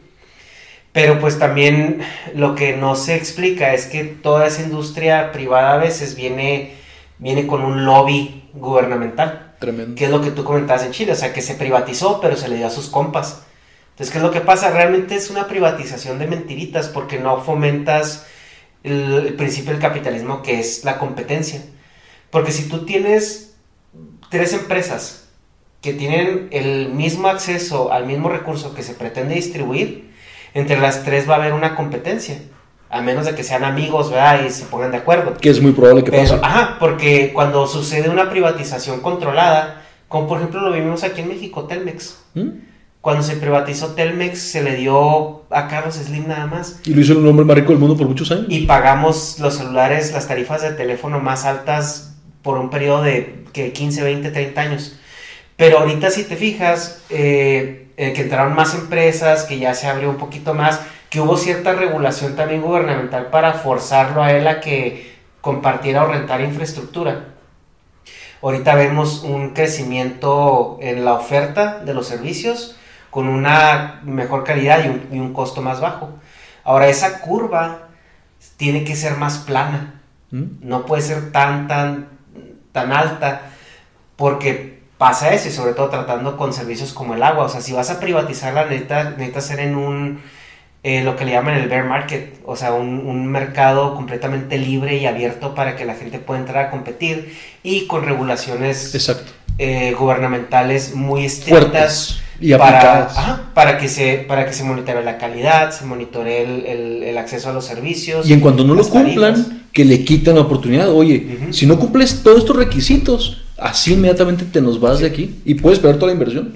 Pero 0.92 1.20
pues 1.20 1.40
también 1.40 2.02
lo 2.36 2.56
que 2.56 2.76
no 2.76 2.96
se 2.96 3.16
explica 3.16 3.74
es 3.74 3.86
que 3.86 4.04
toda 4.04 4.46
esa 4.46 4.62
industria 4.62 5.32
privada 5.32 5.74
a 5.74 5.78
veces 5.78 6.16
viene, 6.16 6.74
viene 7.18 7.48
con 7.48 7.64
un 7.64 7.86
lobby 7.86 8.50
gubernamental. 8.54 9.54
Tremendo. 9.60 9.96
Que 9.96 10.06
es 10.06 10.12
lo 10.12 10.22
que 10.22 10.32
tú 10.32 10.44
comentabas 10.44 10.84
en 10.84 10.92
Chile, 10.92 11.14
o 11.14 11.16
sea, 11.16 11.32
que 11.32 11.42
se 11.42 11.56
privatizó, 11.56 12.20
pero 12.20 12.36
se 12.36 12.50
le 12.50 12.58
dio 12.58 12.68
a 12.68 12.72
sus 12.72 12.90
compas. 12.90 13.44
Entonces, 13.92 14.12
¿qué 14.12 14.18
es 14.18 14.24
lo 14.24 14.32
que 14.32 14.42
pasa? 14.42 14.72
Realmente 14.72 15.16
es 15.16 15.30
una 15.30 15.48
privatización 15.48 16.18
de 16.20 16.28
mentiritas 16.28 16.88
porque 16.88 17.20
no 17.20 17.42
fomentas 17.42 18.26
el, 18.84 19.26
el 19.28 19.34
principio 19.36 19.72
del 19.72 19.82
capitalismo 19.82 20.42
que 20.42 20.60
es 20.60 20.84
la 20.84 20.98
competencia. 20.98 21.62
Porque 22.32 22.52
si 22.52 22.68
tú 22.68 22.86
tienes 22.86 23.56
tres 24.30 24.54
empresas 24.54 25.28
que 25.82 25.94
tienen 25.94 26.48
el 26.52 26.90
mismo 26.90 27.28
acceso 27.28 27.92
al 27.92 28.06
mismo 28.06 28.30
recurso 28.30 28.74
que 28.74 28.84
se 28.84 28.94
pretende 28.94 29.36
distribuir, 29.36 30.12
entre 30.54 30.80
las 30.80 31.04
tres 31.04 31.30
va 31.30 31.36
a 31.36 31.38
haber 31.38 31.54
una 31.54 31.76
competencia. 31.76 32.40
A 32.90 33.02
menos 33.02 33.26
de 33.26 33.36
que 33.36 33.44
sean 33.44 33.64
amigos, 33.64 34.10
¿verdad? 34.12 34.44
Y 34.46 34.50
se 34.50 34.66
pongan 34.66 34.92
de 34.92 34.98
acuerdo. 34.98 35.36
Que 35.36 35.50
es 35.50 35.62
muy 35.62 35.72
probable 35.72 36.04
que 36.04 36.12
Pero, 36.12 36.24
pase. 36.24 36.40
ajá, 36.44 36.78
porque 36.78 37.32
cuando 37.34 37.66
sucede 37.66 38.10
una 38.10 38.30
privatización 38.30 39.00
controlada, 39.00 39.82
como 40.10 40.28
por 40.28 40.40
ejemplo 40.40 40.60
lo 40.60 40.74
vimos 40.74 41.04
aquí 41.04 41.22
en 41.22 41.30
México, 41.30 41.64
Telmex. 41.66 42.18
¿Mm? 42.34 42.50
Cuando 43.02 43.24
se 43.24 43.36
privatizó 43.36 43.96
Telmex, 43.96 44.40
se 44.40 44.62
le 44.62 44.76
dio 44.76 45.42
a 45.50 45.68
Carlos 45.68 45.96
Slim 45.96 46.28
nada 46.28 46.46
más. 46.46 46.80
Y 46.86 46.94
lo 46.94 47.02
hizo 47.02 47.14
el 47.14 47.28
hombre 47.28 47.44
más 47.46 47.56
rico 47.56 47.70
del 47.70 47.80
mundo 47.80 47.98
por 47.98 48.08
muchos 48.08 48.32
años. 48.32 48.46
Y 48.48 48.68
pagamos 48.68 49.40
los 49.40 49.56
celulares, 49.56 50.14
las 50.14 50.28
tarifas 50.28 50.62
de 50.62 50.72
teléfono 50.74 51.20
más 51.20 51.46
altas 51.46 52.14
por 52.44 52.60
un 52.60 52.70
periodo 52.70 53.02
de 53.02 53.44
que 53.54 53.74
15, 53.74 54.04
20, 54.04 54.30
30 54.30 54.62
años. 54.62 54.96
Pero 55.56 55.80
ahorita 55.80 56.12
si 56.12 56.26
te 56.26 56.36
fijas, 56.36 57.02
eh, 57.10 57.88
eh, 57.98 58.14
que 58.14 58.22
entraron 58.22 58.54
más 58.54 58.76
empresas, 58.76 59.46
que 59.46 59.58
ya 59.58 59.74
se 59.74 59.88
abrió 59.88 60.12
un 60.12 60.18
poquito 60.18 60.54
más, 60.54 60.80
que 61.10 61.20
hubo 61.22 61.38
cierta 61.38 61.74
regulación 61.74 62.36
también 62.36 62.62
gubernamental 62.62 63.28
para 63.32 63.54
forzarlo 63.54 64.22
a 64.22 64.32
él 64.32 64.48
a 64.48 64.60
que 64.60 65.12
compartiera 65.42 66.04
o 66.04 66.08
rentara 66.08 66.44
infraestructura. 66.44 67.30
Ahorita 68.44 68.76
vemos 68.76 69.24
un 69.24 69.52
crecimiento 69.54 70.78
en 70.82 71.04
la 71.04 71.14
oferta 71.14 71.80
de 71.84 71.96
los 71.96 72.08
servicios 72.08 72.76
con 73.12 73.28
una 73.28 74.00
mejor 74.04 74.44
calidad 74.44 74.84
y 74.84 74.88
un, 74.88 75.08
y 75.12 75.20
un 75.20 75.34
costo 75.34 75.62
más 75.62 75.80
bajo. 75.80 76.10
Ahora 76.64 76.88
esa 76.88 77.20
curva 77.20 77.90
tiene 78.58 78.84
que 78.84 78.96
ser 78.96 79.18
más 79.18 79.40
plana, 79.40 80.02
¿Mm? 80.32 80.44
no 80.62 80.86
puede 80.86 81.04
ser 81.04 81.32
tan, 81.32 81.68
tan, 81.68 82.08
tan 82.72 82.92
alta, 82.94 83.42
porque 84.16 84.82
pasa 84.98 85.34
eso, 85.34 85.50
y 85.50 85.52
sobre 85.52 85.74
todo 85.74 85.90
tratando 85.90 86.38
con 86.38 86.54
servicios 86.54 86.94
como 86.94 87.14
el 87.14 87.22
agua. 87.22 87.46
O 87.46 87.50
sea, 87.50 87.62
si 87.62 87.74
vas 87.74 87.90
a 87.90 88.00
privatizar 88.00 88.54
la 88.54 88.66
neta, 88.66 89.12
necesitas 89.12 89.46
ser 89.46 89.60
en 89.60 89.76
un, 89.76 90.22
eh, 90.84 91.04
lo 91.04 91.18
que 91.18 91.26
le 91.26 91.32
llaman 91.32 91.56
el 91.56 91.68
bear 91.68 91.84
market, 91.84 92.40
o 92.46 92.56
sea, 92.56 92.74
un, 92.74 93.06
un 93.08 93.28
mercado 93.28 93.94
completamente 93.94 94.58
libre 94.58 94.96
y 94.98 95.06
abierto 95.06 95.54
para 95.54 95.76
que 95.76 95.86
la 95.86 95.96
gente 95.96 96.18
pueda 96.18 96.40
entrar 96.40 96.68
a 96.68 96.72
competir 96.72 97.38
y 97.62 97.88
con 97.88 98.06
regulaciones 98.06 98.96
eh, 99.58 99.94
gubernamentales 100.00 100.96
muy 100.96 101.26
estrictas 101.26 101.60
Fuertes 101.72 102.22
y 102.42 102.54
para, 102.56 103.06
ajá, 103.06 103.42
para 103.54 103.78
que 103.78 103.88
se 103.88 104.26
para 104.28 104.46
que 104.46 104.54
se 104.54 104.64
monitoree 104.64 105.04
la 105.04 105.18
calidad, 105.18 105.72
se 105.72 105.86
monitoree 105.86 106.44
el, 106.44 106.66
el- 106.66 107.04
el 107.04 107.18
acceso 107.18 107.50
a 107.50 107.54
los 107.54 107.66
servicios. 107.66 108.28
Y 108.30 108.34
en 108.34 108.40
cuanto 108.40 108.64
no 108.64 108.74
lo 108.74 108.84
tarifas. 108.84 109.04
cumplan, 109.06 109.68
que 109.72 109.86
le 109.86 110.04
quitan 110.04 110.36
la 110.36 110.42
oportunidad. 110.42 110.90
Oye, 110.92 111.38
si 111.52 111.66
no 111.66 111.80
cumples 111.80 112.24
todos 112.24 112.40
estos 112.40 112.56
requisitos, 112.56 113.44
así 113.58 113.94
inmediatamente 113.94 114.44
te 114.46 114.60
nos 114.62 114.80
vas 114.80 115.00
de 115.00 115.08
aquí 115.08 115.40
y 115.46 115.54
puedes 115.56 115.80
perder 115.80 115.98
toda 115.98 116.08
la 116.08 116.14
inversión. 116.14 116.52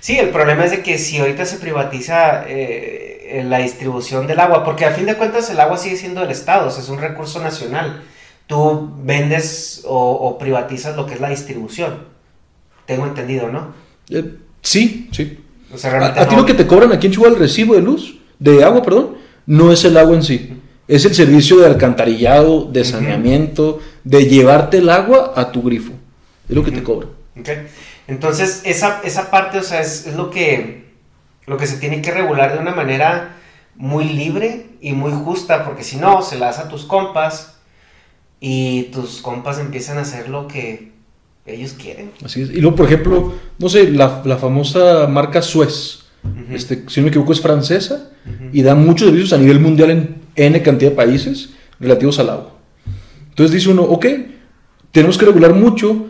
Sí, 0.00 0.18
el 0.18 0.30
problema 0.30 0.64
es 0.64 0.72
de 0.72 0.82
que 0.82 0.98
si 0.98 1.18
ahorita 1.18 1.44
se 1.46 1.58
privatiza 1.58 2.44
eh, 2.48 3.38
eh, 3.38 3.44
la 3.44 3.58
distribución 3.58 4.26
del 4.26 4.40
agua, 4.40 4.64
porque 4.64 4.84
a 4.84 4.90
fin 4.90 5.06
de 5.06 5.14
cuentas 5.16 5.48
el 5.50 5.60
agua 5.60 5.76
sigue 5.76 5.96
siendo 5.96 6.22
del 6.22 6.30
Estado, 6.32 6.66
o 6.66 6.70
sea, 6.72 6.82
es 6.82 6.88
un 6.88 6.98
recurso 6.98 7.40
nacional. 7.40 8.02
Tú 8.48 8.90
vendes 9.04 9.82
o, 9.86 9.96
o 10.12 10.38
privatizas 10.38 10.96
lo 10.96 11.06
que 11.06 11.14
es 11.14 11.20
la 11.20 11.28
distribución. 11.28 11.98
Tengo 12.86 13.06
entendido, 13.06 13.48
¿no? 13.48 13.68
Eh, 14.10 14.34
sí, 14.62 15.08
sí. 15.12 15.38
O 15.72 15.78
sea, 15.78 15.90
A, 15.90 15.92
realmente 15.92 16.20
a 16.20 16.28
ti 16.28 16.36
lo 16.36 16.46
que 16.46 16.54
te 16.54 16.66
cobran 16.66 16.92
aquí 16.92 17.06
en 17.06 17.12
Chihuahua 17.12 17.34
el 17.34 17.40
recibo 17.40 17.74
de 17.74 17.82
luz, 17.82 18.18
de 18.38 18.64
agua, 18.64 18.82
perdón, 18.82 19.16
no 19.46 19.72
es 19.72 19.84
el 19.84 19.96
agua 19.96 20.16
en 20.16 20.22
sí. 20.22 20.58
Es 20.88 21.04
el 21.04 21.14
servicio 21.14 21.58
de 21.58 21.66
alcantarillado, 21.66 22.64
de 22.64 22.84
saneamiento, 22.84 23.80
de 24.04 24.26
llevarte 24.26 24.78
el 24.78 24.90
agua 24.90 25.32
a 25.36 25.52
tu 25.52 25.62
grifo. 25.62 25.92
Es 26.48 26.54
lo 26.54 26.64
que 26.64 26.72
te 26.72 26.82
cobran. 26.82 27.10
Ok. 27.38 27.48
Entonces, 28.08 28.62
esa, 28.64 29.00
esa 29.04 29.30
parte, 29.30 29.58
o 29.58 29.62
sea, 29.62 29.80
es, 29.80 30.06
es 30.06 30.14
lo 30.14 30.30
que 30.30 30.82
lo 31.46 31.56
que 31.56 31.66
se 31.66 31.78
tiene 31.78 32.02
que 32.02 32.10
regular 32.10 32.52
de 32.52 32.58
una 32.58 32.74
manera 32.74 33.36
muy 33.74 34.04
libre 34.04 34.66
y 34.80 34.92
muy 34.92 35.12
justa, 35.12 35.64
porque 35.64 35.84
si 35.84 35.96
no, 35.96 36.22
se 36.22 36.38
la 36.38 36.46
das 36.46 36.58
a 36.58 36.68
tus 36.68 36.84
compas 36.84 37.56
y 38.40 38.84
tus 38.84 39.20
compas 39.20 39.58
empiezan 39.58 39.98
a 39.98 40.02
hacer 40.02 40.28
lo 40.28 40.46
que 40.46 40.91
ellos 41.46 41.72
quieren. 41.72 42.10
Así 42.24 42.42
es. 42.42 42.50
Y 42.50 42.60
luego, 42.60 42.76
por 42.76 42.86
ejemplo, 42.86 43.34
no 43.58 43.68
sé, 43.68 43.90
la, 43.90 44.22
la 44.24 44.36
famosa 44.36 45.06
marca 45.06 45.42
Suez, 45.42 46.00
este, 46.50 46.84
si 46.88 47.00
no 47.00 47.04
me 47.04 47.08
equivoco, 47.08 47.32
es 47.32 47.40
francesa 47.40 48.10
y 48.52 48.62
da 48.62 48.74
muchos 48.74 49.08
servicios 49.08 49.32
a 49.32 49.38
nivel 49.38 49.58
mundial 49.58 49.90
en 49.90 50.16
N 50.36 50.62
cantidad 50.62 50.90
de 50.90 50.96
países 50.96 51.50
relativos 51.80 52.18
al 52.18 52.30
agua. 52.30 52.56
Entonces 53.30 53.54
dice 53.54 53.70
uno, 53.70 53.82
ok, 53.82 54.06
tenemos 54.92 55.18
que 55.18 55.26
regular 55.26 55.54
mucho 55.54 56.06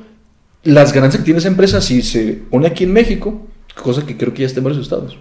las 0.65 0.93
ganancias 0.93 1.21
que 1.21 1.25
tiene 1.25 1.39
esa 1.39 1.49
empresa 1.49 1.81
si 1.81 2.03
se 2.03 2.41
pone 2.51 2.67
aquí 2.67 2.85
en 2.85 2.93
México, 2.93 3.47
cosa 3.83 4.05
que 4.05 4.17
creo 4.17 4.35
que 4.35 4.41
ya 4.41 4.47
está 4.47 4.61
en 4.61 4.65
varios 4.65 4.83
estados, 4.83 5.17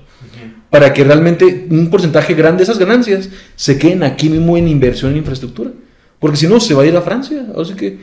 para 0.69 0.93
que 0.93 1.03
realmente 1.03 1.67
un 1.69 1.89
porcentaje 1.89 2.33
grande 2.33 2.57
de 2.57 2.63
esas 2.63 2.79
ganancias 2.79 3.29
se 3.55 3.77
queden 3.77 4.03
aquí 4.03 4.29
mismo 4.29 4.57
en 4.57 4.67
inversión 4.67 5.11
en 5.11 5.17
infraestructura. 5.19 5.71
Porque 6.19 6.37
si 6.37 6.47
no, 6.47 6.59
se 6.59 6.75
va 6.75 6.83
a 6.83 6.85
ir 6.85 6.95
a 6.95 7.01
Francia. 7.01 7.47
Así 7.57 7.73
que, 7.73 7.97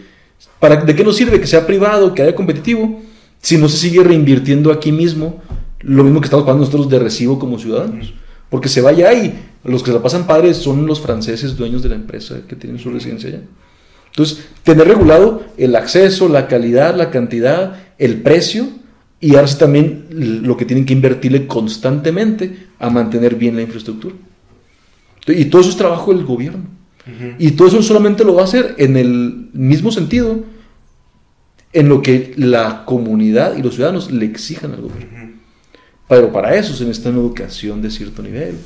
¿para, 0.60 0.76
¿de 0.76 0.94
qué 0.94 1.04
nos 1.04 1.16
sirve 1.16 1.40
que 1.40 1.46
sea 1.46 1.66
privado, 1.66 2.14
que 2.14 2.22
haya 2.22 2.34
competitivo, 2.34 3.00
si 3.40 3.56
no 3.56 3.68
se 3.68 3.76
sigue 3.76 4.02
reinvirtiendo 4.02 4.72
aquí 4.72 4.92
mismo 4.92 5.42
lo 5.80 6.02
mismo 6.02 6.20
que 6.20 6.26
estamos 6.26 6.44
pagando 6.44 6.64
nosotros 6.64 6.88
de 6.88 6.98
recibo 6.98 7.38
como 7.38 7.58
ciudadanos? 7.58 8.14
Porque 8.50 8.68
se 8.68 8.80
vaya 8.80 9.08
ahí. 9.08 9.46
Los 9.64 9.82
que 9.82 9.90
se 9.90 9.96
la 9.96 10.02
pasan 10.02 10.26
padres 10.26 10.56
son 10.56 10.86
los 10.86 11.00
franceses 11.00 11.56
dueños 11.56 11.82
de 11.82 11.90
la 11.90 11.94
empresa 11.96 12.40
que 12.48 12.56
tienen 12.56 12.78
su 12.78 12.90
residencia 12.90 13.28
allá. 13.28 13.42
Entonces, 14.10 14.48
tener 14.62 14.88
regulado 14.88 15.42
el 15.56 15.76
acceso, 15.76 16.28
la 16.28 16.48
calidad, 16.48 16.96
la 16.96 17.10
cantidad, 17.10 17.76
el 17.98 18.22
precio 18.22 18.66
y 19.20 19.34
ahora 19.34 19.48
también 19.56 20.06
lo 20.44 20.56
que 20.56 20.64
tienen 20.64 20.86
que 20.86 20.92
invertirle 20.92 21.46
constantemente 21.46 22.68
a 22.78 22.88
mantener 22.90 23.34
bien 23.34 23.56
la 23.56 23.62
infraestructura. 23.62 24.14
Y 25.26 25.44
todo 25.46 25.60
eso 25.60 25.70
es 25.70 25.76
trabajo 25.76 26.14
del 26.14 26.24
gobierno. 26.24 26.77
Y 27.38 27.52
todo 27.52 27.68
eso 27.68 27.82
solamente 27.82 28.24
lo 28.24 28.34
va 28.34 28.42
a 28.42 28.44
hacer 28.44 28.74
en 28.78 28.96
el 28.96 29.48
mismo 29.52 29.90
sentido 29.90 30.44
en 31.72 31.88
lo 31.88 32.02
que 32.02 32.32
la 32.36 32.84
comunidad 32.84 33.56
y 33.56 33.62
los 33.62 33.74
ciudadanos 33.74 34.10
le 34.10 34.24
exijan 34.26 34.72
al 34.72 34.82
gobierno. 34.82 35.32
Pero 36.08 36.32
para 36.32 36.54
eso 36.54 36.74
se 36.74 36.84
necesita 36.84 37.10
una 37.10 37.18
educación 37.18 37.82
de 37.82 37.90
cierto 37.90 38.22
nivel. 38.22 38.56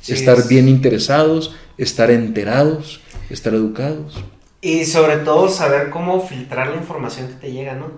Sí, 0.00 0.12
estar 0.12 0.38
es- 0.38 0.48
bien 0.48 0.68
interesados, 0.68 1.54
estar 1.78 2.10
enterados, 2.10 3.00
estar 3.30 3.54
educados. 3.54 4.22
Y 4.60 4.84
sobre 4.84 5.16
todo 5.18 5.48
saber 5.48 5.90
cómo 5.90 6.20
filtrar 6.26 6.68
la 6.68 6.76
información 6.76 7.26
que 7.28 7.34
te 7.34 7.52
llega, 7.52 7.74
¿no? 7.74 7.90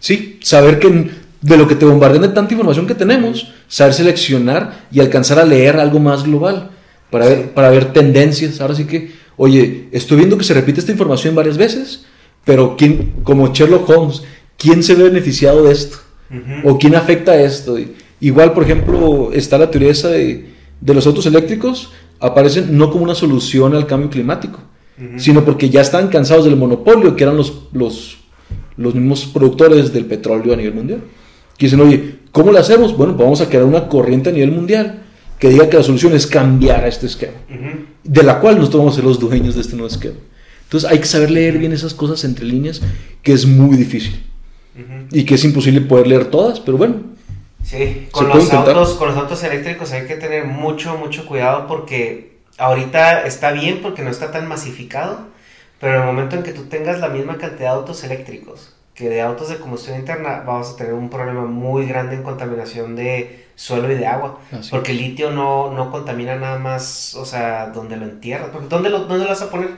Sí, 0.00 0.40
saber 0.42 0.80
que 0.80 1.10
de 1.40 1.56
lo 1.56 1.68
que 1.68 1.76
te 1.76 1.84
bombardean 1.84 2.22
de 2.22 2.28
tanta 2.28 2.52
información 2.52 2.86
que 2.86 2.94
tenemos, 2.94 3.52
saber 3.68 3.94
seleccionar 3.94 4.86
y 4.90 5.00
alcanzar 5.00 5.38
a 5.38 5.44
leer 5.44 5.76
algo 5.76 6.00
más 6.00 6.24
global 6.24 6.70
para 7.10 7.26
ver, 7.26 7.50
para 7.50 7.70
ver 7.70 7.92
tendencias. 7.92 8.60
Ahora 8.60 8.74
sí 8.74 8.84
que, 8.84 9.12
oye, 9.36 9.88
estoy 9.92 10.18
viendo 10.18 10.38
que 10.38 10.44
se 10.44 10.54
repite 10.54 10.80
esta 10.80 10.92
información 10.92 11.34
varias 11.34 11.58
veces, 11.58 12.06
pero 12.44 12.76
¿quién, 12.76 13.12
como 13.22 13.52
Sherlock 13.52 13.88
Holmes, 13.88 14.22
¿quién 14.56 14.82
se 14.82 14.94
ve 14.94 15.04
beneficiado 15.04 15.64
de 15.64 15.72
esto? 15.72 15.98
¿O 16.64 16.78
quién 16.78 16.94
afecta 16.94 17.32
a 17.32 17.42
esto? 17.42 17.76
Igual, 18.20 18.52
por 18.52 18.62
ejemplo, 18.62 19.30
está 19.32 19.58
la 19.58 19.70
teoría 19.70 19.90
esa 19.90 20.08
de, 20.08 20.50
de 20.80 20.94
los 20.94 21.06
autos 21.06 21.26
eléctricos, 21.26 21.90
aparecen 22.20 22.76
no 22.76 22.90
como 22.90 23.04
una 23.04 23.14
solución 23.14 23.74
al 23.74 23.86
cambio 23.86 24.10
climático, 24.10 24.60
sino 25.16 25.44
porque 25.44 25.70
ya 25.70 25.80
están 25.80 26.08
cansados 26.08 26.44
del 26.44 26.56
monopolio 26.56 27.16
que 27.16 27.24
eran 27.24 27.36
los, 27.36 27.68
los, 27.72 28.18
los 28.76 28.94
mismos 28.94 29.24
productores 29.24 29.92
del 29.94 30.04
petróleo 30.04 30.52
a 30.52 30.56
nivel 30.56 30.74
mundial. 30.74 31.00
Que 31.56 31.66
dicen, 31.66 31.80
oye, 31.80 32.16
¿cómo 32.30 32.52
lo 32.52 32.58
hacemos? 32.58 32.96
Bueno, 32.96 33.16
pues 33.16 33.24
vamos 33.24 33.40
a 33.40 33.48
crear 33.48 33.64
una 33.64 33.88
corriente 33.88 34.28
a 34.28 34.32
nivel 34.32 34.52
mundial 34.52 35.02
que 35.40 35.48
diga 35.48 35.68
que 35.68 35.78
la 35.78 35.82
solución 35.82 36.12
es 36.12 36.26
cambiar 36.26 36.84
a 36.84 36.88
este 36.88 37.06
esquema, 37.06 37.38
de 38.04 38.22
la 38.22 38.38
cual 38.38 38.58
nosotros 38.58 38.80
vamos 38.80 38.94
a 38.94 38.96
ser 38.96 39.04
los 39.04 39.18
dueños 39.18 39.54
de 39.54 39.62
este 39.62 39.74
nuevo 39.74 39.88
esquema. 39.88 40.16
Entonces 40.64 40.88
hay 40.88 40.98
que 40.98 41.06
saber 41.06 41.30
leer 41.30 41.58
bien 41.58 41.72
esas 41.72 41.94
cosas 41.94 42.22
entre 42.24 42.44
líneas, 42.44 42.82
que 43.22 43.32
es 43.32 43.46
muy 43.46 43.76
difícil. 43.76 44.24
Y 45.10 45.24
que 45.24 45.34
es 45.34 45.44
imposible 45.44 45.80
poder 45.80 46.06
leer 46.06 46.26
todas, 46.26 46.60
pero 46.60 46.78
bueno, 46.78 47.10
Sí, 47.62 48.08
con 48.10 48.28
los, 48.28 48.50
autos, 48.52 48.94
con 48.94 49.08
los 49.08 49.16
autos 49.18 49.44
eléctricos 49.44 49.92
hay 49.92 50.06
que 50.06 50.16
tener 50.16 50.46
mucho, 50.46 50.96
mucho 50.96 51.26
cuidado 51.26 51.66
porque 51.66 52.38
ahorita 52.56 53.26
está 53.26 53.52
bien 53.52 53.80
porque 53.82 54.02
no 54.02 54.10
está 54.10 54.32
tan 54.32 54.48
masificado, 54.48 55.26
pero 55.78 55.94
en 55.94 56.00
el 56.00 56.06
momento 56.06 56.36
en 56.36 56.42
que 56.42 56.52
tú 56.52 56.64
tengas 56.64 57.00
la 57.00 57.10
misma 57.10 57.36
cantidad 57.36 57.72
de 57.72 57.76
autos 57.76 58.02
eléctricos 58.02 58.74
que 59.00 59.08
de 59.08 59.22
autos 59.22 59.48
de 59.48 59.56
combustión 59.56 59.98
interna, 59.98 60.42
vamos 60.46 60.72
a 60.72 60.76
tener 60.76 60.92
un 60.92 61.08
problema 61.08 61.46
muy 61.46 61.86
grande 61.86 62.16
en 62.16 62.22
contaminación 62.22 62.96
de 62.96 63.46
suelo 63.60 63.92
y 63.92 63.94
de 63.96 64.06
agua. 64.06 64.38
Porque 64.70 64.92
el 64.92 64.98
litio 64.98 65.30
no, 65.30 65.70
no 65.70 65.90
contamina 65.90 66.34
nada 66.36 66.58
más, 66.58 67.14
o 67.14 67.26
sea, 67.26 67.66
donde 67.66 67.96
lo 67.98 68.06
entierras. 68.06 68.48
Porque 68.50 68.68
¿dónde 68.68 68.88
lo, 68.88 69.00
dónde 69.00 69.24
lo 69.24 69.28
vas 69.30 69.42
a 69.42 69.50
poner? 69.50 69.68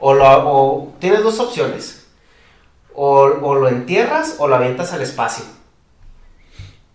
O, 0.00 0.14
lo, 0.14 0.24
o 0.24 0.94
tienes 0.98 1.22
dos 1.22 1.38
opciones. 1.38 2.06
O, 2.94 3.20
o 3.20 3.54
lo 3.54 3.68
entierras 3.68 4.36
o 4.38 4.48
lo 4.48 4.56
avientas 4.56 4.94
al 4.94 5.02
espacio. 5.02 5.44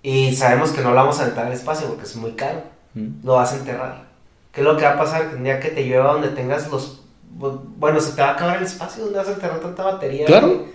Y 0.01 0.35
sabemos 0.35 0.71
que 0.71 0.81
no 0.81 0.89
lo 0.89 0.95
vamos 0.95 1.19
a 1.19 1.23
aventar 1.23 1.45
al 1.45 1.53
espacio 1.53 1.87
porque 1.87 2.05
es 2.05 2.15
muy 2.15 2.31
caro. 2.31 2.63
Mm. 2.95 3.23
Lo 3.23 3.33
vas 3.35 3.53
a 3.53 3.57
enterrar. 3.57 4.07
¿Qué 4.51 4.61
es 4.61 4.65
lo 4.65 4.75
que 4.75 4.85
va 4.85 4.93
a 4.93 4.97
pasar? 4.97 5.21
El 5.35 5.43
día 5.43 5.59
que 5.59 5.69
te 5.69 5.83
llueva 5.85 6.13
donde 6.13 6.29
tengas 6.29 6.67
los... 6.71 7.03
Bueno, 7.29 7.99
se 7.99 8.13
te 8.13 8.21
va 8.21 8.29
a 8.29 8.33
acabar 8.33 8.57
el 8.57 8.63
espacio. 8.63 9.03
¿Dónde 9.03 9.19
vas 9.19 9.27
a 9.27 9.33
enterrar 9.33 9.59
tanta 9.59 9.83
batería 9.83 10.25
Claro. 10.25 10.47
de, 10.47 10.73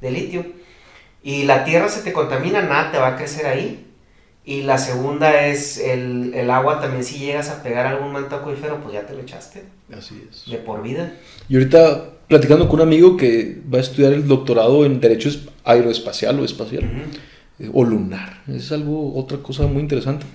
de 0.00 0.10
litio? 0.12 0.46
Y 1.24 1.42
la 1.44 1.64
tierra 1.64 1.88
se 1.88 2.02
te 2.02 2.12
contamina, 2.12 2.62
nada 2.62 2.92
te 2.92 2.98
va 2.98 3.08
a 3.08 3.16
crecer 3.16 3.46
ahí. 3.46 3.90
Y 4.46 4.62
la 4.62 4.76
segunda 4.76 5.46
es 5.46 5.78
el, 5.78 6.32
el 6.34 6.50
agua 6.50 6.80
también 6.80 7.02
si 7.02 7.18
llegas 7.18 7.48
a 7.48 7.62
pegar 7.62 7.86
algún 7.86 8.12
manto 8.12 8.36
acuífero, 8.36 8.78
pues 8.82 8.92
ya 8.94 9.06
te 9.06 9.14
lo 9.14 9.20
echaste 9.20 9.62
así 9.96 10.22
es. 10.30 10.44
de 10.50 10.58
por 10.58 10.82
vida. 10.82 11.14
Y 11.48 11.54
ahorita 11.56 12.10
platicando 12.28 12.68
con 12.68 12.80
un 12.80 12.86
amigo 12.86 13.16
que 13.16 13.62
va 13.72 13.78
a 13.78 13.80
estudiar 13.80 14.12
el 14.12 14.26
doctorado 14.28 14.84
en 14.84 15.00
Derecho 15.00 15.28
es- 15.30 15.40
Aeroespacial 15.64 16.38
o 16.40 16.44
Espacial, 16.44 16.84
eh, 17.58 17.70
o 17.72 17.84
lunar. 17.84 18.42
Es 18.48 18.70
algo, 18.70 19.14
otra 19.16 19.38
cosa 19.38 19.66
muy 19.66 19.80
interesante. 19.80 20.26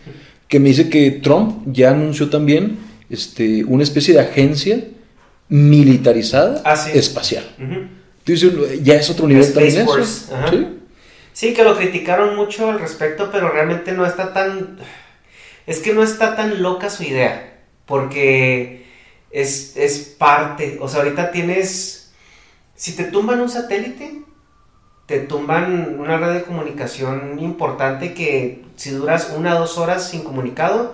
Que 0.47 0.59
me 0.59 0.69
dice 0.69 0.89
que 0.89 1.11
Trump 1.11 1.61
ya 1.67 1.91
anunció 1.91 2.29
también 2.31 2.79
este, 3.11 3.63
una 3.63 3.83
especie 3.83 4.15
de 4.15 4.21
agencia 4.21 4.83
militarizada 5.49 6.61
Ah, 6.65 6.75
sí. 6.75 6.91
espacial. 6.97 7.43
Ujú. 7.59 7.81
Entonces, 8.25 8.83
ya 8.83 8.95
es 8.95 9.09
otro 9.09 9.27
nivel 9.27 9.43
Space 9.43 9.83
también 9.83 9.99
eso. 10.03 10.33
¿Sí? 10.49 10.67
Sí, 11.39 11.53
que 11.53 11.63
lo 11.63 11.77
criticaron 11.77 12.35
mucho 12.35 12.69
al 12.69 12.81
respecto, 12.81 13.31
pero 13.31 13.47
realmente 13.47 13.93
no 13.93 14.05
está 14.05 14.33
tan... 14.33 14.77
Es 15.65 15.79
que 15.79 15.93
no 15.93 16.03
está 16.03 16.35
tan 16.35 16.61
loca 16.61 16.89
su 16.89 17.03
idea, 17.03 17.61
porque 17.85 18.85
es, 19.31 19.77
es 19.77 19.99
parte, 19.99 20.77
o 20.81 20.89
sea, 20.89 20.99
ahorita 20.99 21.31
tienes... 21.31 22.11
Si 22.75 22.93
te 22.93 23.05
tumban 23.05 23.39
un 23.39 23.47
satélite, 23.47 24.21
te 25.05 25.21
tumban 25.21 25.97
una 25.97 26.17
red 26.17 26.33
de 26.33 26.43
comunicación 26.43 27.39
importante 27.39 28.13
que 28.13 28.65
si 28.75 28.89
duras 28.89 29.31
una 29.33 29.55
o 29.55 29.59
dos 29.59 29.77
horas 29.77 30.09
sin 30.09 30.25
comunicado, 30.25 30.93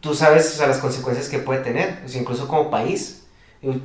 tú 0.00 0.14
sabes 0.14 0.58
las 0.60 0.78
consecuencias 0.78 1.28
que 1.28 1.40
puede 1.40 1.60
tener, 1.60 2.02
incluso 2.14 2.48
como 2.48 2.70
país. 2.70 3.19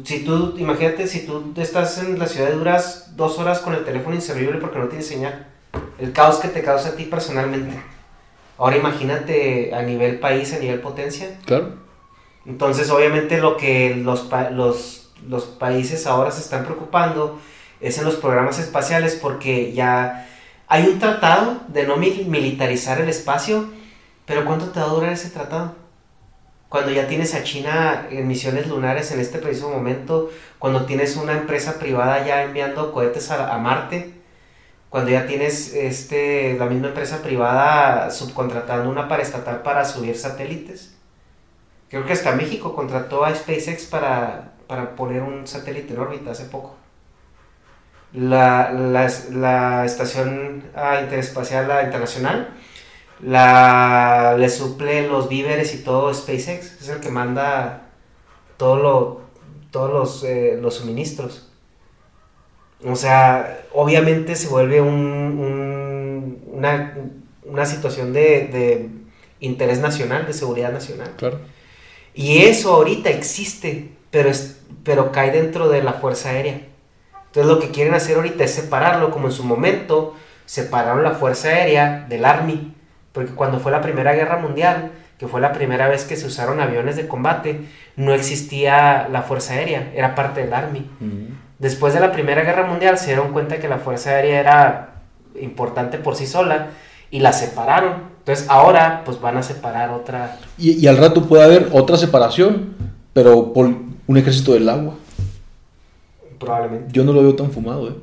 Si 0.06 0.24
tú, 0.24 0.56
imagínate, 0.58 1.06
si 1.08 1.26
tú 1.26 1.54
estás 1.58 1.98
en 1.98 2.18
la 2.18 2.28
ciudad 2.28 2.50
y 2.50 2.56
duras 2.56 3.12
dos 3.18 3.38
horas 3.40 3.60
con 3.60 3.74
el 3.74 3.84
teléfono 3.84 4.16
inservible 4.16 4.58
porque 4.60 4.80
no 4.80 4.88
tienes 4.88 5.08
señal, 5.08 5.48
el 6.00 6.14
caos 6.14 6.38
que 6.38 6.48
te 6.48 6.62
causa 6.64 6.90
a 6.90 6.96
ti 6.96 7.04
personalmente. 7.04 7.78
Ahora 8.58 8.78
imagínate 8.78 9.74
a 9.76 9.82
nivel 9.82 10.20
país, 10.20 10.54
a 10.54 10.60
nivel 10.60 10.80
potencia. 10.80 11.38
Claro. 11.46 11.74
Entonces, 12.46 12.89
obviamente, 12.89 13.39
lo 13.39 13.58
que 13.58 13.96
los, 13.97 14.22
pa- 14.22 14.50
los, 14.50 15.12
los 15.28 15.43
países 15.43 16.08
ahora 16.08 16.32
se 16.32 16.39
están 16.39 16.64
preocupando 16.64 17.38
es 17.82 17.97
en 17.97 18.06
los 18.06 18.16
programas 18.16 18.60
espaciales 18.60 19.16
porque 19.22 19.74
ya 19.74 20.30
hay 20.68 20.88
un 20.88 21.00
tratado 21.00 21.58
de 21.68 21.86
no 21.86 21.97
mil- 21.97 22.28
militarizar 22.28 23.02
el 23.02 23.10
espacio, 23.10 23.66
pero 24.26 24.46
¿cuánto 24.46 24.68
te 24.70 24.80
va 24.80 24.86
a 24.86 24.89
durar 24.89 25.12
ese 25.12 25.30
tratado? 25.32 25.76
Cuando 26.76 26.92
ya 26.92 27.08
tienes 27.08 27.34
a 27.36 27.42
China 27.42 28.06
en 28.12 28.28
misiones 28.28 28.68
lunares 28.68 29.10
en 29.14 29.22
este 29.22 29.39
preciso 29.39 29.70
momento, 29.70 30.30
cuando 30.60 30.86
tienes 30.86 31.16
una 31.16 31.32
empresa 31.32 31.80
privada 31.80 32.26
ya 32.26 32.43
enviando 32.43 32.92
cohetes 32.92 33.32
a, 33.32 33.58
Marte, 33.60 34.14
cuando 34.89 35.10
ya 35.10 35.26
tienes 35.26 35.74
este, 35.74 36.58
la 36.60 36.66
misma 36.66 36.89
empresa 36.89 37.24
privada 37.24 38.12
subcontratando 38.12 38.89
una 38.89 39.08
paraestatal 39.08 39.62
para 39.62 39.86
subir 39.86 40.18
satélites. 40.18 40.93
Creo 41.89 42.06
que 42.06 42.12
hasta 42.12 42.36
México 42.36 42.76
contrató 42.76 43.24
a 43.24 43.34
SpaceX 43.34 43.86
para, 43.86 44.52
para 44.68 44.97
poner 44.97 45.22
un 45.22 45.47
satélite 45.47 45.93
en 45.93 46.00
órbita 46.02 46.32
hace 46.32 46.43
poco. 46.43 46.76
La, 48.12 48.74
la, 48.74 49.86
estación 49.86 50.64
ah, 50.76 51.00
interespacial 51.00 51.86
internacional 51.86 52.50
la, 53.21 54.36
le 54.37 54.50
suple 54.50 55.08
los 55.08 55.29
víveres 55.29 55.74
y 55.74 55.83
todo 55.83 56.13
SpaceX. 56.13 56.82
Es 56.82 56.89
el 56.89 57.00
que 57.00 57.09
manda 57.09 57.89
todo 58.58 58.75
lo, 58.78 59.21
todos 59.71 59.92
los, 59.92 60.24
eh, 60.24 60.58
los 60.62 60.75
suministros. 60.75 61.50
O 62.86 62.96
sea, 62.96 63.62
obviamente 63.74 64.36
se 64.36 64.47
vuelve 64.47 64.82
un, 64.82 64.89
un- 64.96 66.43
una, 66.54 66.97
una 67.43 67.66
situación 67.66 68.13
de, 68.13 68.47
de 68.47 68.89
interés 69.39 69.79
nacional, 69.79 70.25
de 70.28 70.33
seguridad 70.33 70.71
nacional. 70.71 71.12
Claro. 71.17 71.39
Y 72.13 72.43
eso 72.43 72.74
ahorita 72.74 73.09
existe, 73.09 73.92
pero, 74.12 74.29
es, 74.29 74.62
pero 74.83 75.12
cae 75.12 75.32
dentro 75.32 75.67
de 75.70 75.83
la 75.83 75.93
Fuerza 75.93 76.29
Aérea. 76.29 76.62
Entonces 77.28 77.51
lo 77.51 77.59
que 77.59 77.71
quieren 77.71 77.93
hacer 77.93 78.16
ahorita 78.17 78.43
es 78.43 78.51
separarlo, 78.54 79.12
como 79.12 79.28
en 79.28 79.33
su 79.33 79.43
momento 79.43 80.16
separaron 80.46 81.04
la 81.04 81.12
Fuerza 81.12 81.50
Aérea 81.50 82.05
del 82.08 82.24
Army. 82.24 82.75
Porque 83.16 83.32
cuando 83.32 83.62
fue 83.62 83.71
la 83.71 83.79
Primera 83.79 84.13
Guerra 84.13 84.37
Mundial, 84.37 84.92
que 85.17 85.29
fue 85.29 85.39
la 85.39 85.54
primera 85.54 85.87
vez 85.87 86.04
que 86.04 86.17
se 86.17 86.28
usaron 86.28 86.59
aviones 86.59 86.97
de 86.97 87.08
combate, 87.08 87.62
no 87.96 88.13
existía 88.13 89.08
la 89.09 89.21
Fuerza 89.21 89.54
Aérea, 89.54 89.89
era 89.96 90.16
parte 90.16 90.42
del 90.42 90.54
Army. 90.54 90.86
Después 91.58 91.93
de 91.93 92.01
la 92.01 92.12
Primera 92.12 92.43
Guerra 92.43 92.67
Mundial 92.67 92.97
se 92.97 93.08
dieron 93.08 93.32
cuenta 93.32 93.58
que 93.58 93.70
la 93.70 93.78
Fuerza 93.78 94.09
Aérea 94.09 94.42
era 94.42 94.89
importante 95.39 95.97
por 95.97 96.17
sí 96.17 96.28
sola 96.28 96.67
y 97.09 97.21
la 97.21 97.32
separaron. 97.32 98.16
Entonces 98.20 98.47
ahora 98.50 99.04
pues 99.05 99.21
van 99.21 99.37
a 99.37 99.43
separar 99.43 99.92
otra... 99.92 100.37
Y, 100.58 100.74
y 100.74 100.87
al 100.87 100.97
rato 100.97 101.25
puede 101.25 101.46
haber 101.46 101.70
otra 101.71 101.96
separación, 101.96 102.75
pero 103.13 103.54
por 103.54 103.67
un 103.67 104.17
ejército 104.17 104.51
del 104.51 104.67
agua. 104.67 104.96
Probablemente. 106.37 106.92
Yo 106.92 107.05
no 107.05 107.13
lo 107.13 107.24
veo 107.24 107.36
tan 107.36 107.50
fumado, 107.50 107.87
¿eh? 107.87 107.96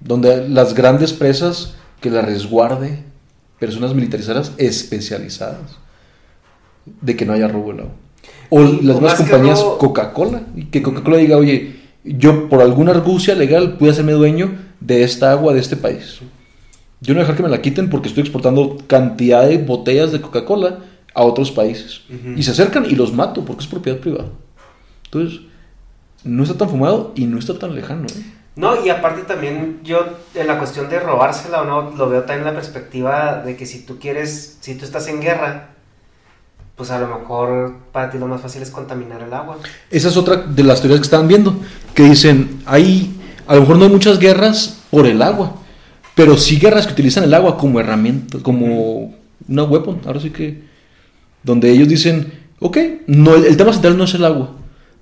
Donde 0.00 0.46
las 0.48 0.74
grandes 0.74 1.14
presas 1.14 1.76
que 2.02 2.10
la 2.10 2.20
resguarde 2.20 3.08
personas 3.60 3.94
militarizadas 3.94 4.52
especializadas 4.58 5.78
de 7.00 7.14
que 7.16 7.24
no 7.26 7.32
haya 7.34 7.46
robo 7.46 7.70
en 7.72 7.80
agua. 7.80 7.92
O 8.48 8.60
las 8.62 8.96
o 8.96 9.00
más 9.00 9.14
compañías, 9.14 9.60
robo- 9.60 9.78
Coca-Cola, 9.78 10.42
que 10.72 10.82
Coca-Cola 10.82 11.18
diga, 11.18 11.36
oye, 11.36 11.76
yo 12.04 12.48
por 12.48 12.62
alguna 12.62 12.90
argucia 12.92 13.34
legal 13.34 13.76
pude 13.76 13.90
hacerme 13.90 14.12
dueño 14.12 14.58
de 14.80 15.04
esta 15.04 15.30
agua 15.30 15.52
de 15.52 15.60
este 15.60 15.76
país. 15.76 16.18
Yo 17.02 17.14
no 17.14 17.18
voy 17.18 17.20
a 17.20 17.24
dejar 17.24 17.36
que 17.36 17.42
me 17.42 17.48
la 17.48 17.62
quiten 17.62 17.88
porque 17.90 18.08
estoy 18.08 18.22
exportando 18.22 18.76
cantidad 18.86 19.46
de 19.46 19.58
botellas 19.58 20.10
de 20.12 20.20
Coca-Cola 20.20 20.80
a 21.14 21.22
otros 21.22 21.50
países. 21.50 22.00
Y 22.36 22.42
se 22.42 22.50
acercan 22.50 22.86
y 22.86 22.94
los 22.94 23.12
mato 23.12 23.44
porque 23.44 23.62
es 23.62 23.68
propiedad 23.68 23.98
privada. 23.98 24.28
Entonces, 25.04 25.40
no 26.24 26.42
está 26.42 26.56
tan 26.56 26.68
fumado 26.68 27.12
y 27.14 27.24
no 27.26 27.38
está 27.38 27.58
tan 27.58 27.74
lejano. 27.74 28.06
¿eh? 28.06 28.22
No, 28.60 28.84
y 28.84 28.90
aparte 28.90 29.22
también 29.22 29.80
yo 29.82 30.04
en 30.34 30.46
la 30.46 30.58
cuestión 30.58 30.90
de 30.90 31.00
robársela 31.00 31.62
o 31.62 31.64
no, 31.64 31.96
lo 31.96 32.10
veo 32.10 32.24
también 32.24 32.46
en 32.46 32.52
la 32.52 32.60
perspectiva 32.60 33.42
de 33.42 33.56
que 33.56 33.64
si 33.64 33.86
tú 33.86 33.98
quieres, 33.98 34.58
si 34.60 34.74
tú 34.74 34.84
estás 34.84 35.08
en 35.08 35.22
guerra, 35.22 35.70
pues 36.76 36.90
a 36.90 36.98
lo 36.98 37.08
mejor 37.08 37.76
para 37.90 38.10
ti 38.10 38.18
lo 38.18 38.26
más 38.26 38.42
fácil 38.42 38.60
es 38.60 38.68
contaminar 38.68 39.22
el 39.22 39.32
agua. 39.32 39.56
Esa 39.90 40.08
es 40.08 40.16
otra 40.18 40.36
de 40.36 40.62
las 40.62 40.80
teorías 40.82 41.00
que 41.00 41.04
estaban 41.04 41.26
viendo, 41.26 41.56
que 41.94 42.02
dicen, 42.02 42.60
hay, 42.66 43.18
a 43.46 43.54
lo 43.54 43.62
mejor 43.62 43.78
no 43.78 43.84
hay 43.84 43.90
muchas 43.90 44.18
guerras 44.18 44.82
por 44.90 45.06
el 45.06 45.22
agua, 45.22 45.54
pero 46.14 46.36
sí 46.36 46.58
guerras 46.58 46.86
que 46.86 46.92
utilizan 46.92 47.24
el 47.24 47.32
agua 47.32 47.56
como 47.56 47.80
herramienta, 47.80 48.40
como 48.42 49.14
una 49.48 49.62
weapon, 49.62 50.02
ahora 50.04 50.20
sí 50.20 50.28
que, 50.28 50.64
donde 51.42 51.70
ellos 51.70 51.88
dicen, 51.88 52.30
ok, 52.58 52.76
no, 53.06 53.36
el, 53.36 53.46
el 53.46 53.56
tema 53.56 53.72
central 53.72 53.96
no 53.96 54.04
es 54.04 54.12
el 54.12 54.24
agua, 54.26 54.50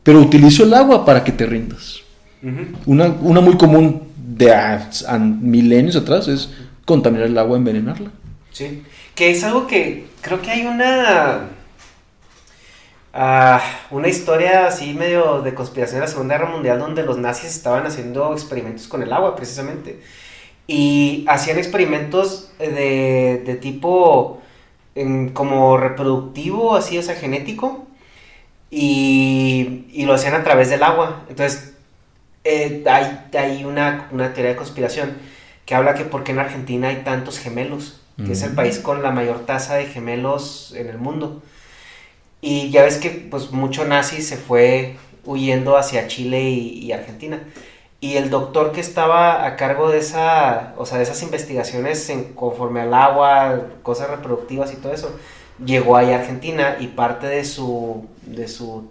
pero 0.05 0.21
utilizo 0.21 0.63
el 0.63 0.73
agua 0.75 1.05
para 1.05 1.25
que 1.25 1.33
te 1.33 1.45
rindas. 1.45 2.03
Una, 2.87 3.07
una 3.21 3.41
muy 3.41 3.57
común 3.57 4.09
de 4.17 4.55
milenios 5.41 5.97
atrás 5.97 6.29
es 6.29 6.51
contaminar 6.85 7.27
el 7.27 7.39
agua, 7.39 7.57
envenenarla. 7.57 8.11
Sí. 8.53 8.83
Que 9.15 9.31
es 9.31 9.43
algo 9.45 9.67
que 9.67 10.07
creo 10.21 10.41
que 10.43 10.51
hay 10.51 10.67
una. 10.67 11.49
ah, 13.13 13.61
una 13.91 14.09
historia 14.09 14.67
así 14.67 14.95
medio 14.95 15.43
de 15.43 15.55
conspiración 15.55 16.01
de 16.01 16.07
la 16.07 16.13
Segunda 16.13 16.39
Guerra 16.39 16.51
Mundial 16.51 16.79
donde 16.79 17.03
los 17.05 17.19
nazis 17.19 17.51
estaban 17.51 17.87
haciendo 17.87 18.33
experimentos 18.33 18.87
con 18.89 19.03
el 19.03 19.13
agua, 19.13 19.37
precisamente. 19.37 20.01
Y 20.67 21.25
hacían 21.29 21.59
experimentos 21.59 22.51
de, 22.59 23.43
de 23.45 23.55
tipo 23.57 24.41
como 25.33 25.77
reproductivo, 25.79 26.77
así, 26.77 26.99
o 26.99 27.03
sea, 27.03 27.15
genético. 27.17 27.87
Y, 28.71 29.87
y 29.93 30.05
lo 30.07 30.15
hacían 30.15 30.35
a 30.35 30.45
través 30.45 30.69
del 30.71 30.83
agua. 30.83 31.23
Entonces, 31.31 31.68
eh, 32.45 32.85
hay, 32.87 33.27
hay 33.37 33.65
una, 33.65 34.09
una 34.13 34.33
teoría 34.33 34.53
de 34.53 34.57
conspiración 34.57 35.17
que 35.67 35.75
habla 35.75 35.95
que 35.95 36.05
por 36.05 36.25
qué 36.25 36.33
en 36.33 36.39
Argentina 36.39 36.89
hay 36.89 37.03
tantos 37.05 37.39
gemelos, 37.39 38.01
que 38.25 38.33
es 38.33 38.43
el 38.43 38.55
país 38.55 38.79
con 38.79 39.01
la 39.03 39.13
mayor 39.13 39.47
tasa 39.47 39.77
de 39.77 39.87
gemelos 39.87 40.75
en 40.77 40.89
el 40.89 40.99
mundo. 40.99 41.41
Y 42.41 42.71
ya 42.71 42.83
ves 42.83 42.97
que 42.97 43.11
pues 43.11 43.53
mucho 43.53 43.85
nazi 43.85 44.23
se 44.23 44.37
fue 44.37 44.97
huyendo 45.25 45.77
hacia 45.77 46.09
Chile 46.09 46.43
y, 46.43 46.85
y 46.85 46.93
Argentina. 46.93 47.41
Y 48.01 48.17
el 48.17 48.31
doctor 48.31 48.73
que 48.73 48.81
estaba 48.81 49.45
a 49.45 49.57
cargo 49.57 49.91
de 49.91 49.99
esa, 49.99 50.73
o 50.79 50.87
sea, 50.87 50.99
de 50.99 51.05
esas 51.05 51.23
investigaciones 51.23 52.09
en, 52.11 52.33
conforme 52.33 52.81
al 52.81 52.95
agua, 52.95 53.67
cosas 53.83 54.09
reproductivas 54.09 54.73
y 54.73 54.77
todo 54.77 54.93
eso, 54.93 55.19
llegó 55.65 55.97
ahí 55.97 56.13
a 56.13 56.21
Argentina 56.21 56.77
y 56.79 56.89
parte 56.89 57.27
de 57.27 57.45
su, 57.45 58.07
de 58.23 58.47
su 58.47 58.89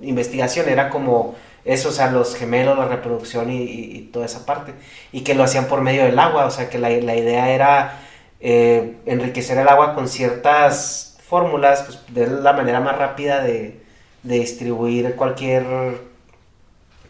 investigación 0.00 0.68
era 0.68 0.90
como 0.90 1.34
eso, 1.66 1.90
o 1.90 1.92
sea, 1.92 2.10
los 2.10 2.34
gemelos, 2.36 2.78
la 2.78 2.86
reproducción 2.86 3.50
y, 3.50 3.62
y- 3.62 3.96
y 3.98 4.00
toda 4.12 4.26
esa 4.26 4.46
parte. 4.46 4.74
Y 5.12 5.22
que 5.22 5.34
lo 5.34 5.44
hacían 5.44 5.66
por 5.66 5.82
medio 5.82 6.04
del 6.04 6.18
agua, 6.18 6.46
o 6.46 6.50
sea, 6.50 6.70
que 6.70 6.78
la, 6.78 6.88
la 6.90 7.16
idea 7.16 7.50
era 7.50 8.00
eh, 8.40 8.96
enriquecer 9.06 9.58
el 9.58 9.68
agua 9.68 9.94
con 9.94 10.08
ciertas 10.08 11.18
fórmulas, 11.28 11.82
pues 11.82 11.98
de 12.14 12.26
la 12.28 12.52
manera 12.52 12.80
más 12.80 12.96
rápida 12.98 13.42
de, 13.42 13.80
de 14.22 14.38
distribuir 14.38 15.14
cualquier 15.16 15.64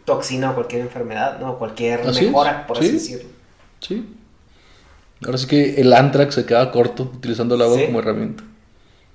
toxina 0.05 0.51
o 0.51 0.55
cualquier 0.55 0.81
enfermedad, 0.83 1.39
¿no? 1.39 1.57
Cualquier 1.57 2.01
Así 2.01 2.25
es, 2.25 2.25
mejora, 2.27 2.65
por 2.67 2.77
así 2.77 2.87
sí. 2.87 2.93
decirlo. 2.93 3.29
Sí. 3.81 4.15
Ahora 5.25 5.37
sí 5.37 5.47
que 5.47 5.81
el 5.81 5.93
Antrax 5.93 6.35
se 6.35 6.45
queda 6.45 6.71
corto 6.71 7.03
utilizando 7.03 7.55
el 7.55 7.61
agua 7.61 7.77
Sí. 7.77 7.85
como 7.85 7.99
herramienta. 7.99 8.43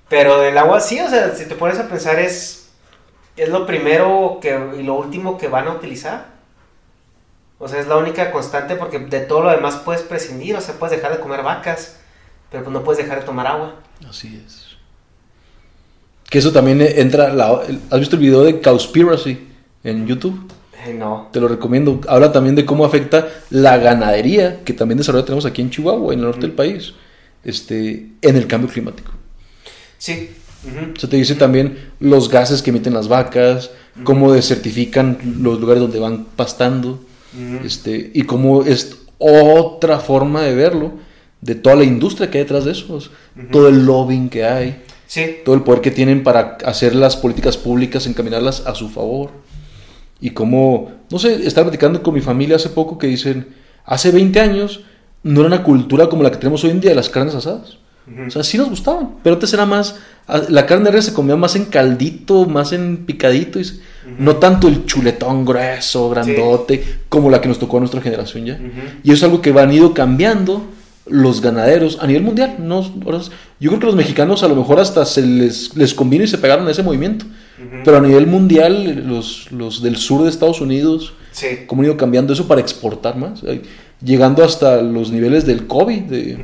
Pero 0.09 0.43
el 0.43 0.57
agua 0.57 0.79
sí, 0.79 0.99
o 0.99 1.09
sea, 1.09 1.33
si 1.35 1.45
te 1.45 1.55
pones 1.55 1.79
a 1.79 1.87
pensar 1.87 2.19
es, 2.19 2.62
es 3.37 3.49
lo 3.49 3.65
primero 3.65 4.39
que, 4.41 4.57
y 4.79 4.83
lo 4.83 4.95
último 4.95 5.37
que 5.37 5.47
van 5.47 5.67
a 5.67 5.71
utilizar. 5.73 6.33
O 7.59 7.67
sea, 7.67 7.79
es 7.79 7.87
la 7.87 7.97
única 7.97 8.31
constante 8.31 8.75
porque 8.75 8.99
de 8.99 9.21
todo 9.21 9.41
lo 9.43 9.49
demás 9.49 9.77
puedes 9.77 10.01
prescindir, 10.01 10.55
o 10.55 10.61
sea, 10.61 10.75
puedes 10.75 10.95
dejar 10.97 11.13
de 11.15 11.21
comer 11.21 11.43
vacas, 11.43 11.97
pero 12.51 12.63
pues 12.63 12.73
no 12.73 12.83
puedes 12.83 13.03
dejar 13.03 13.19
de 13.21 13.25
tomar 13.25 13.47
agua. 13.47 13.75
Así 14.07 14.41
es. 14.45 14.75
Que 16.29 16.39
eso 16.39 16.51
también 16.51 16.81
entra. 16.81 17.31
la- 17.33 17.61
¿Has 17.89 17.99
visto 17.99 18.15
el 18.15 18.21
video 18.21 18.43
de 18.43 18.59
Cowspiracy 18.59 19.47
en 19.83 20.07
YouTube? 20.07 20.51
Eh, 20.85 20.93
no. 20.93 21.29
Te 21.31 21.39
lo 21.39 21.47
recomiendo. 21.47 22.01
Habla 22.09 22.31
también 22.33 22.55
de 22.55 22.65
cómo 22.65 22.83
afecta 22.85 23.29
la 23.49 23.77
ganadería, 23.77 24.63
que 24.65 24.73
también 24.73 24.97
desarrollo 24.97 25.23
tenemos 25.23 25.45
aquí 25.45 25.61
en 25.61 25.69
Chihuahua, 25.69 26.13
en 26.13 26.19
el 26.19 26.25
norte 26.25 26.41
del 26.41 26.51
país, 26.51 26.93
este, 27.45 28.09
en 28.21 28.35
el 28.35 28.47
cambio 28.47 28.69
climático. 28.69 29.11
Sí. 29.97 30.35
Sea, 30.99 31.09
te 31.09 31.17
dice 31.17 31.35
también 31.35 31.77
los 31.99 32.29
gases 32.29 32.61
que 32.61 32.69
emiten 32.69 32.93
las 32.93 33.07
vacas, 33.07 33.71
cómo 34.03 34.31
desertifican 34.31 35.17
los 35.41 35.59
lugares 35.59 35.81
donde 35.81 35.99
van 35.99 36.25
pastando, 36.35 36.99
este, 37.63 38.11
y 38.13 38.23
cómo 38.23 38.63
es 38.63 38.97
otra 39.17 39.99
forma 39.99 40.41
de 40.41 40.55
verlo, 40.55 40.93
de 41.41 41.55
toda 41.55 41.75
la 41.75 41.83
industria 41.83 42.29
que 42.29 42.37
hay 42.37 42.43
detrás 42.45 42.65
de 42.65 42.71
eso, 42.71 42.99
todo 43.51 43.67
el 43.67 43.85
lobbying 43.85 44.29
que 44.29 44.45
hay, 44.45 44.81
Sí. 45.07 45.37
todo 45.45 45.53
el 45.55 45.61
poder 45.61 45.81
que 45.81 45.91
tienen 45.91 46.23
para 46.23 46.57
hacer 46.65 46.95
las 46.95 47.15
políticas 47.17 47.57
públicas, 47.57 48.07
encaminarlas 48.07 48.65
a 48.65 48.73
su 48.73 48.89
favor. 48.89 49.29
Y 50.19 50.31
cómo, 50.31 50.91
no 51.11 51.19
sé, 51.19 51.45
estaba 51.45 51.65
platicando 51.65 52.01
con 52.01 52.13
mi 52.13 52.21
familia 52.21 52.55
hace 52.55 52.69
poco 52.69 52.97
que 52.97 53.07
dicen, 53.07 53.47
hace 53.85 54.11
20 54.11 54.39
años 54.39 54.81
no 55.21 55.41
era 55.41 55.47
una 55.47 55.63
cultura 55.63 56.07
como 56.07 56.23
la 56.23 56.31
que 56.31 56.37
tenemos 56.37 56.63
hoy 56.63 56.71
en 56.71 56.79
día 56.81 56.91
de 56.91 56.95
las 56.95 57.09
carnes 57.09 57.35
asadas. 57.35 57.77
O 58.27 58.29
sea, 58.31 58.43
sí 58.43 58.57
nos 58.57 58.69
gustaban, 58.69 59.11
pero 59.23 59.35
antes 59.35 59.53
era 59.53 59.65
más, 59.65 59.95
la 60.49 60.65
carne 60.65 60.85
de 60.85 60.91
res 60.91 61.05
se 61.05 61.13
comía 61.13 61.35
más 61.37 61.55
en 61.55 61.65
caldito, 61.65 62.45
más 62.45 62.73
en 62.73 63.05
picadito, 63.05 63.59
y 63.59 63.65
no 64.19 64.35
tanto 64.35 64.67
el 64.67 64.85
chuletón 64.85 65.45
grueso, 65.45 66.09
grandote, 66.09 66.83
como 67.07 67.29
la 67.29 67.39
que 67.39 67.47
nos 67.47 67.59
tocó 67.59 67.77
a 67.77 67.79
nuestra 67.79 68.01
generación 68.01 68.45
ya. 68.45 68.59
Y 69.03 69.07
eso 69.11 69.13
es 69.13 69.23
algo 69.23 69.41
que 69.41 69.51
van 69.51 69.71
ido 69.73 69.93
cambiando 69.93 70.65
los 71.05 71.41
ganaderos 71.41 71.97
a 72.01 72.07
nivel 72.07 72.23
mundial. 72.23 72.57
No, 72.59 72.81
yo 72.81 73.69
creo 73.69 73.79
que 73.79 73.85
los 73.85 73.95
mexicanos 73.95 74.43
a 74.43 74.47
lo 74.47 74.55
mejor 74.55 74.79
hasta 74.79 75.05
se 75.05 75.21
les, 75.21 75.75
les 75.75 75.93
convino 75.93 76.23
y 76.23 76.27
se 76.27 76.37
pegaron 76.37 76.67
a 76.67 76.71
ese 76.71 76.83
movimiento. 76.83 77.25
Pero 77.85 77.97
a 77.97 78.01
nivel 78.01 78.27
mundial, 78.27 79.07
los, 79.07 79.49
los 79.51 79.81
del 79.81 79.95
sur 79.95 80.23
de 80.23 80.29
Estados 80.29 80.59
Unidos, 80.59 81.13
Sí. 81.31 81.47
cómo 81.65 81.81
han 81.81 81.87
ido 81.87 81.97
cambiando 81.97 82.31
eso 82.33 82.47
para 82.47 82.61
exportar 82.61 83.17
más, 83.17 83.41
llegando 84.03 84.43
hasta 84.43 84.81
los 84.83 85.11
niveles 85.11 85.47
del 85.47 85.65
COVID, 85.65 86.01
de, 86.01 86.37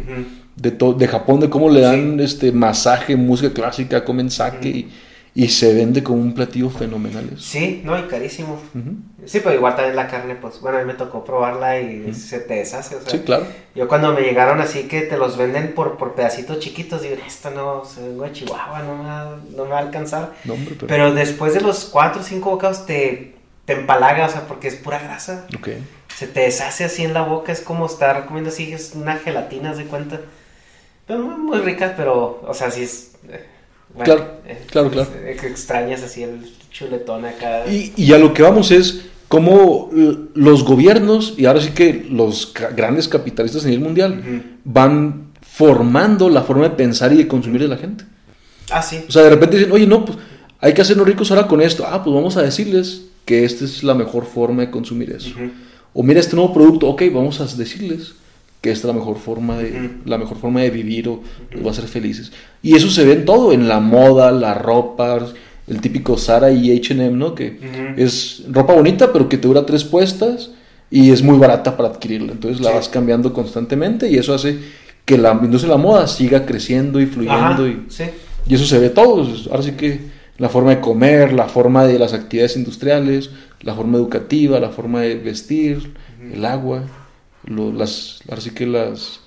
de, 0.62 0.72
to- 0.72 0.94
de 0.94 1.08
Japón, 1.08 1.40
de 1.40 1.50
cómo 1.50 1.70
le 1.70 1.82
dan 1.82 2.20
este 2.20 2.52
masaje, 2.52 3.16
música 3.16 3.54
clásica, 3.54 4.04
comen 4.04 4.30
sake 4.30 4.66
y, 4.68 4.92
y 5.36 5.48
se 5.50 5.74
vende 5.74 6.04
como 6.04 6.20
un 6.22 6.34
platillo 6.34 6.70
fenomenal. 6.70 7.26
eso. 7.34 7.42
Sí, 7.42 7.82
no, 7.86 7.98
y 7.98 8.04
carísimo. 8.04 8.60
Sí, 9.26 9.42
pero 9.44 9.56
igual 9.56 9.76
también 9.76 9.96
la 9.96 10.08
carne, 10.08 10.36
pues, 10.36 10.60
bueno, 10.60 10.78
a 10.78 10.82
mí 10.82 10.88
me 10.88 10.94
tocó 10.96 11.24
probarla 11.24 11.80
y 11.80 12.14
se 12.14 12.40
te 12.40 12.56
deshace, 12.56 12.96
o 12.96 13.02
sea. 13.02 13.12
Sí, 13.12 13.20
claro. 13.20 13.46
Yo 13.76 13.88
cuando 13.88 14.14
me 14.14 14.22
llegaron 14.22 14.60
así 14.60 14.84
que 14.84 15.02
te 15.02 15.18
los 15.18 15.38
venden 15.38 15.74
por, 15.76 15.98
por 15.98 16.16
pedacitos 16.16 16.60
chiquitos, 16.60 17.02
digo, 17.04 17.16
esto 17.26 17.52
no, 17.52 17.86
se 17.86 18.02
vengo 18.02 18.24
de 18.24 18.32
Chihuahua, 18.32 18.80
no 18.84 18.96
me, 18.98 19.04
va, 19.04 19.38
no 19.56 19.64
me 19.66 19.70
va 19.72 19.78
a 19.78 19.82
alcanzar. 19.82 20.34
No, 20.46 20.54
hombre, 20.56 20.76
pero- 20.80 20.88
Pero 20.88 21.14
después 21.14 21.54
de 21.54 21.62
los 21.62 21.86
cuatro 21.86 22.22
o 22.22 22.24
cinco 22.24 22.50
bocados 22.50 22.86
te, 22.86 23.36
te 23.66 23.74
empalaga, 23.74 24.26
o 24.26 24.30
sea, 24.30 24.48
porque 24.48 24.68
es 24.68 24.76
pura 24.76 25.00
grasa. 25.00 25.46
Ok. 25.58 25.70
Se 26.18 26.28
te 26.28 26.42
deshace 26.42 26.84
así 26.84 27.04
en 27.04 27.14
la 27.14 27.22
boca, 27.22 27.52
es 27.52 27.62
como 27.62 27.86
estar 27.86 28.26
comiendo 28.26 28.50
así, 28.50 28.74
es 28.74 28.94
una 28.96 29.16
gelatina, 29.18 29.72
haz 29.72 29.78
de 29.78 29.86
cuenta. 29.86 30.20
Pero 31.10 31.24
muy, 31.24 31.36
muy 31.36 31.58
rica, 31.60 31.94
pero, 31.98 32.42
o 32.48 32.54
sea, 32.54 32.70
sí 32.72 32.84
es... 32.84 33.14
eh, 33.28 33.44
Claro, 34.04 34.28
claro, 34.70 34.92
claro. 34.92 35.10
eh, 35.16 35.36
extrañas 35.44 36.04
así 36.04 36.22
el 36.24 36.48
chuletón 36.72 37.26
acá. 37.26 37.66
Y, 37.68 37.92
y 37.98 38.14
a 38.14 38.20
lo 38.20 38.32
que 38.36 38.44
vamos 38.44 38.70
es 38.72 39.02
cómo 39.28 39.90
eh, 39.96 40.16
los 40.36 40.64
gobiernos, 40.64 41.34
y 41.38 41.46
ahora 41.48 41.60
sí 41.60 41.72
que 41.72 42.06
los 42.10 42.46
ca- 42.46 42.70
grandes 42.70 43.08
capitalistas 43.08 43.64
a 43.66 43.68
nivel 43.68 43.84
mundial, 43.84 44.44
van 44.64 45.30
formando 45.42 46.30
la 46.30 46.44
forma 46.44 46.64
de 46.64 46.76
pensar 46.76 47.12
y 47.12 47.18
de 47.18 47.28
consumir 47.28 47.62
de 47.62 47.68
la 47.68 47.78
gente. 47.78 48.04
Ah, 48.70 48.84
sí. 48.84 49.04
O 49.08 49.12
sea, 49.12 49.24
de 49.24 49.32
repente 49.32 49.58
dicen, 49.58 49.72
oye, 49.72 49.88
no, 49.88 50.06
pues 50.06 50.20
hay 50.60 50.74
que 50.76 50.82
hacernos 50.84 51.08
ricos 51.08 51.32
ahora 51.32 51.48
con 51.48 51.60
esto. 51.60 51.84
Ah, 51.88 52.04
pues 52.04 52.14
vamos 52.14 52.38
a 52.38 52.44
decirles 52.44 53.08
que 53.26 53.44
esta 53.44 53.66
es 53.66 53.84
la 53.84 53.96
mejor 53.96 54.26
forma 54.28 54.62
de 54.62 54.70
consumir 54.72 55.10
eso. 55.12 55.32
O 55.94 56.04
mira 56.04 56.20
este 56.20 56.36
nuevo 56.36 56.54
producto, 56.54 56.88
ok, 56.88 57.02
vamos 57.12 57.42
a 57.42 57.46
decirles 57.58 58.14
que 58.62 58.72
esta 58.72 58.88
es 58.88 58.94
la 58.94 59.00
mejor 59.00 59.18
forma 59.18 59.58
de, 59.58 59.92
la 60.06 60.18
mejor 60.18 60.38
forma 60.38 60.62
de 60.62 60.70
vivir 60.70 61.08
o 61.08 61.22
los 61.52 61.64
va 61.64 61.70
a 61.70 61.72
hacer 61.72 61.86
felices. 61.86 62.32
Y 62.62 62.76
eso 62.76 62.90
se 62.90 63.06
ve 63.06 63.14
en 63.14 63.26
todo, 63.26 63.54
en 63.54 63.68
la 63.68 63.80
moda, 63.80 64.32
la 64.32 64.54
ropa, 64.54 65.20
el 65.68 65.82
típico 65.82 66.18
Zara 66.18 66.52
y 66.52 66.76
H&M, 66.78 67.12
¿no? 67.12 67.36
Que 67.36 67.58
es 67.96 68.44
ropa 68.50 68.74
bonita, 68.74 69.14
pero 69.14 69.30
que 69.30 69.38
te 69.38 69.48
dura 69.48 69.66
tres 69.66 69.86
puestas 69.86 70.52
y 70.92 71.12
es 71.12 71.22
muy 71.22 71.38
barata 71.38 71.78
para 71.78 71.90
adquirirla. 71.90 72.34
Entonces 72.34 72.60
la 72.60 72.72
vas 72.72 72.90
cambiando 72.90 73.32
constantemente 73.32 74.10
y 74.10 74.18
eso 74.18 74.34
hace 74.34 74.58
que 75.06 75.18
la 75.18 75.32
industria 75.32 75.74
de 75.74 75.78
la 75.78 75.84
moda 75.84 76.08
siga 76.08 76.46
creciendo 76.46 77.00
y 77.00 77.06
fluyendo. 77.06 77.68
y, 77.68 77.86
y 78.46 78.56
eso 78.56 78.66
se 78.66 78.78
ve 78.78 78.90
todo. 78.90 79.26
Ahora 79.52 79.64
sí 79.64 79.72
que 79.72 80.02
la 80.38 80.50
forma 80.50 80.72
de 80.72 80.82
comer, 80.82 81.32
la 81.32 81.48
forma 81.48 81.86
de 81.86 81.98
las 81.98 82.14
actividades 82.14 82.58
industriales, 82.58 83.30
la 83.62 83.74
forma 83.74 83.98
educativa, 83.98 84.60
la 84.60 84.70
forma 84.70 85.02
de 85.02 85.16
vestir, 85.16 85.94
el 86.34 86.44
agua 86.44 86.84
las, 87.46 88.22
ahora 88.28 88.42
sí 88.42 88.52
que 88.52 88.66
las 88.66 89.22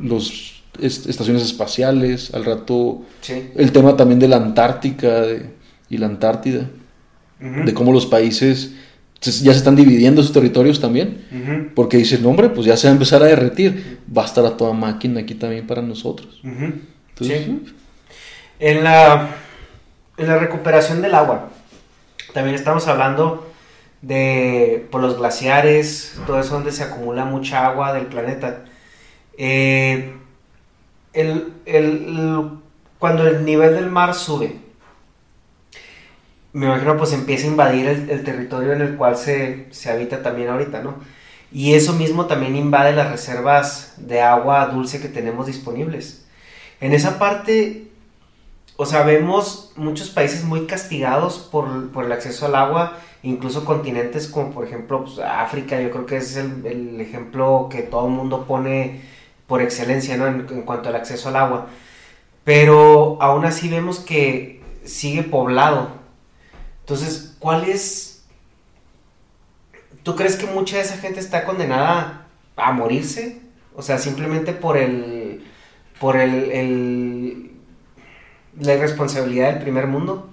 los 0.00 0.62
estaciones 0.80 1.42
espaciales, 1.42 2.34
al 2.34 2.44
rato 2.44 3.02
el 3.28 3.72
tema 3.72 3.96
también 3.96 4.18
de 4.18 4.28
la 4.28 4.36
Antártica 4.36 5.24
y 5.88 5.98
la 5.98 6.06
Antártida, 6.06 6.68
de 7.38 7.74
cómo 7.74 7.92
los 7.92 8.06
países 8.06 8.74
ya 9.20 9.52
se 9.52 9.58
están 9.58 9.76
dividiendo 9.76 10.22
sus 10.22 10.32
territorios 10.32 10.80
también, 10.80 11.70
porque 11.74 11.96
dicen, 11.96 12.22
no, 12.22 12.30
hombre, 12.30 12.48
pues 12.50 12.66
ya 12.66 12.76
se 12.76 12.86
va 12.86 12.92
a 12.92 12.94
empezar 12.94 13.22
a 13.22 13.26
derretir, 13.26 14.00
va 14.14 14.22
a 14.22 14.26
estar 14.26 14.44
a 14.44 14.56
toda 14.56 14.72
máquina 14.72 15.20
aquí 15.20 15.34
también 15.34 15.66
para 15.66 15.82
nosotros. 15.82 16.40
en, 18.58 18.84
la, 18.84 19.36
en 20.16 20.26
la 20.26 20.38
recuperación 20.38 21.00
del 21.02 21.14
agua, 21.14 21.50
también 22.32 22.54
estamos 22.54 22.86
hablando 22.88 23.53
de 24.04 24.86
por 24.90 25.00
los 25.00 25.16
glaciares, 25.16 26.14
todo 26.26 26.38
eso 26.38 26.54
donde 26.54 26.72
se 26.72 26.82
acumula 26.84 27.24
mucha 27.24 27.66
agua 27.66 27.94
del 27.94 28.06
planeta. 28.06 28.64
Eh, 29.38 30.14
cuando 32.98 33.26
el 33.26 33.44
nivel 33.44 33.74
del 33.74 33.90
mar 33.90 34.14
sube, 34.14 34.60
me 36.52 36.66
imagino 36.66 36.96
pues 36.98 37.12
empieza 37.12 37.46
a 37.46 37.50
invadir 37.50 37.86
el, 37.86 38.24
territorio 38.24 38.74
en 38.74 38.82
el 38.82 38.96
cual 38.96 39.16
se, 39.16 39.66
se, 39.70 39.90
habita 39.90 40.22
también 40.22 40.50
ahorita, 40.50 40.82
¿no? 40.82 40.96
Y 41.50 41.74
eso 41.74 41.94
mismo 41.94 42.26
también 42.26 42.56
invade 42.56 42.92
las 42.92 43.10
reservas 43.10 43.94
de 43.96 44.20
agua 44.20 44.66
dulce 44.66 45.00
que 45.00 45.08
tenemos 45.08 45.46
disponibles. 45.46 46.26
En 46.80 46.92
esa 46.92 47.18
parte, 47.18 47.88
o 48.76 48.84
sea, 48.84 49.02
vemos 49.02 49.72
muchos 49.76 50.10
países 50.10 50.44
muy 50.44 50.66
castigados 50.66 51.38
por, 51.38 51.90
por 51.90 52.04
el 52.04 52.12
acceso 52.12 52.46
al 52.46 52.56
agua 52.56 52.98
incluso 53.24 53.64
continentes 53.64 54.28
como 54.28 54.50
por 54.52 54.64
ejemplo 54.66 55.04
pues, 55.04 55.18
África, 55.18 55.80
yo 55.80 55.90
creo 55.90 56.06
que 56.06 56.18
es 56.18 56.36
el, 56.36 57.00
ejemplo 57.00 57.68
que 57.70 57.82
todo 57.82 58.06
el 58.06 58.12
mundo 58.12 58.44
pone 58.46 59.02
por 59.46 59.62
excelencia 59.62 60.16
¿no? 60.16 60.26
en, 60.26 60.62
cuanto 60.62 60.88
al 60.90 60.96
acceso 60.96 61.28
al 61.28 61.36
agua. 61.36 61.66
Pero 62.44 63.18
aún 63.20 63.44
así 63.44 63.68
vemos 63.68 64.00
que 64.00 64.62
sigue 64.84 65.22
poblado. 65.22 65.88
Entonces, 66.80 67.36
¿cuál 67.38 67.64
es... 67.64 68.24
¿Tú 70.02 70.14
crees 70.14 70.36
que 70.36 70.46
mucha 70.46 70.76
de 70.76 70.82
esa 70.82 70.98
gente 70.98 71.20
está 71.20 71.44
condenada 71.44 72.26
a 72.56 72.72
morirse? 72.72 73.40
O 73.74 73.82
sea, 73.82 73.98
simplemente 73.98 74.52
por 74.52 74.76
el... 74.76 75.42
por 75.98 76.16
el, 76.16 76.50
el 76.52 77.50
la 78.60 78.74
irresponsabilidad 78.74 79.52
del 79.52 79.62
primer 79.62 79.86
mundo. 79.86 80.28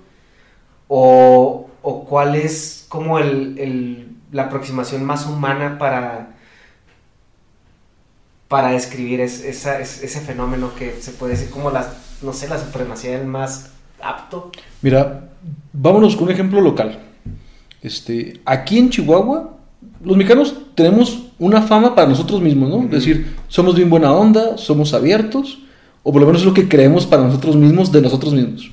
O, 0.87 1.70
o 1.81 2.05
cuál 2.05 2.35
es 2.35 2.85
como 2.89 3.19
el, 3.19 4.17
la 4.31 4.43
aproximación 4.43 5.03
más 5.03 5.25
humana 5.25 5.77
para, 5.77 6.35
para 8.47 8.71
describir 8.71 9.21
ese 9.21 10.21
fenómeno 10.25 10.73
que 10.75 10.93
se 10.99 11.11
puede 11.11 11.33
decir 11.33 11.49
como 11.49 11.71
la, 11.71 11.93
no 12.21 12.33
sé, 12.33 12.47
la 12.47 12.59
supremacía 12.59 13.17
del 13.17 13.27
más 13.27 13.71
apto. 14.01 14.51
Mira, 14.81 15.29
vámonos 15.73 16.15
con 16.15 16.25
un 16.25 16.31
ejemplo 16.31 16.61
local. 16.61 16.99
Este, 17.81 18.39
aquí 18.45 18.77
en 18.77 18.89
Chihuahua, 18.89 19.57
los 20.03 20.15
mexicanos 20.15 20.55
tenemos 20.75 21.31
una 21.39 21.61
fama 21.61 21.95
para 21.95 22.07
nosotros 22.07 22.41
mismos, 22.41 22.69
¿no? 22.69 22.83
Es 22.83 22.91
decir, 22.91 23.35
somos 23.47 23.75
bien 23.75 23.89
buena 23.89 24.11
onda, 24.11 24.57
somos 24.57 24.93
abiertos, 24.93 25.59
o 26.03 26.11
por 26.11 26.21
lo 26.21 26.27
menos 26.27 26.41
es 26.41 26.47
lo 26.47 26.53
que 26.53 26.67
creemos 26.67 27.05
para 27.05 27.23
nosotros 27.23 27.55
mismos 27.55 27.91
de 27.91 28.01
nosotros 28.01 28.33
mismos. 28.33 28.71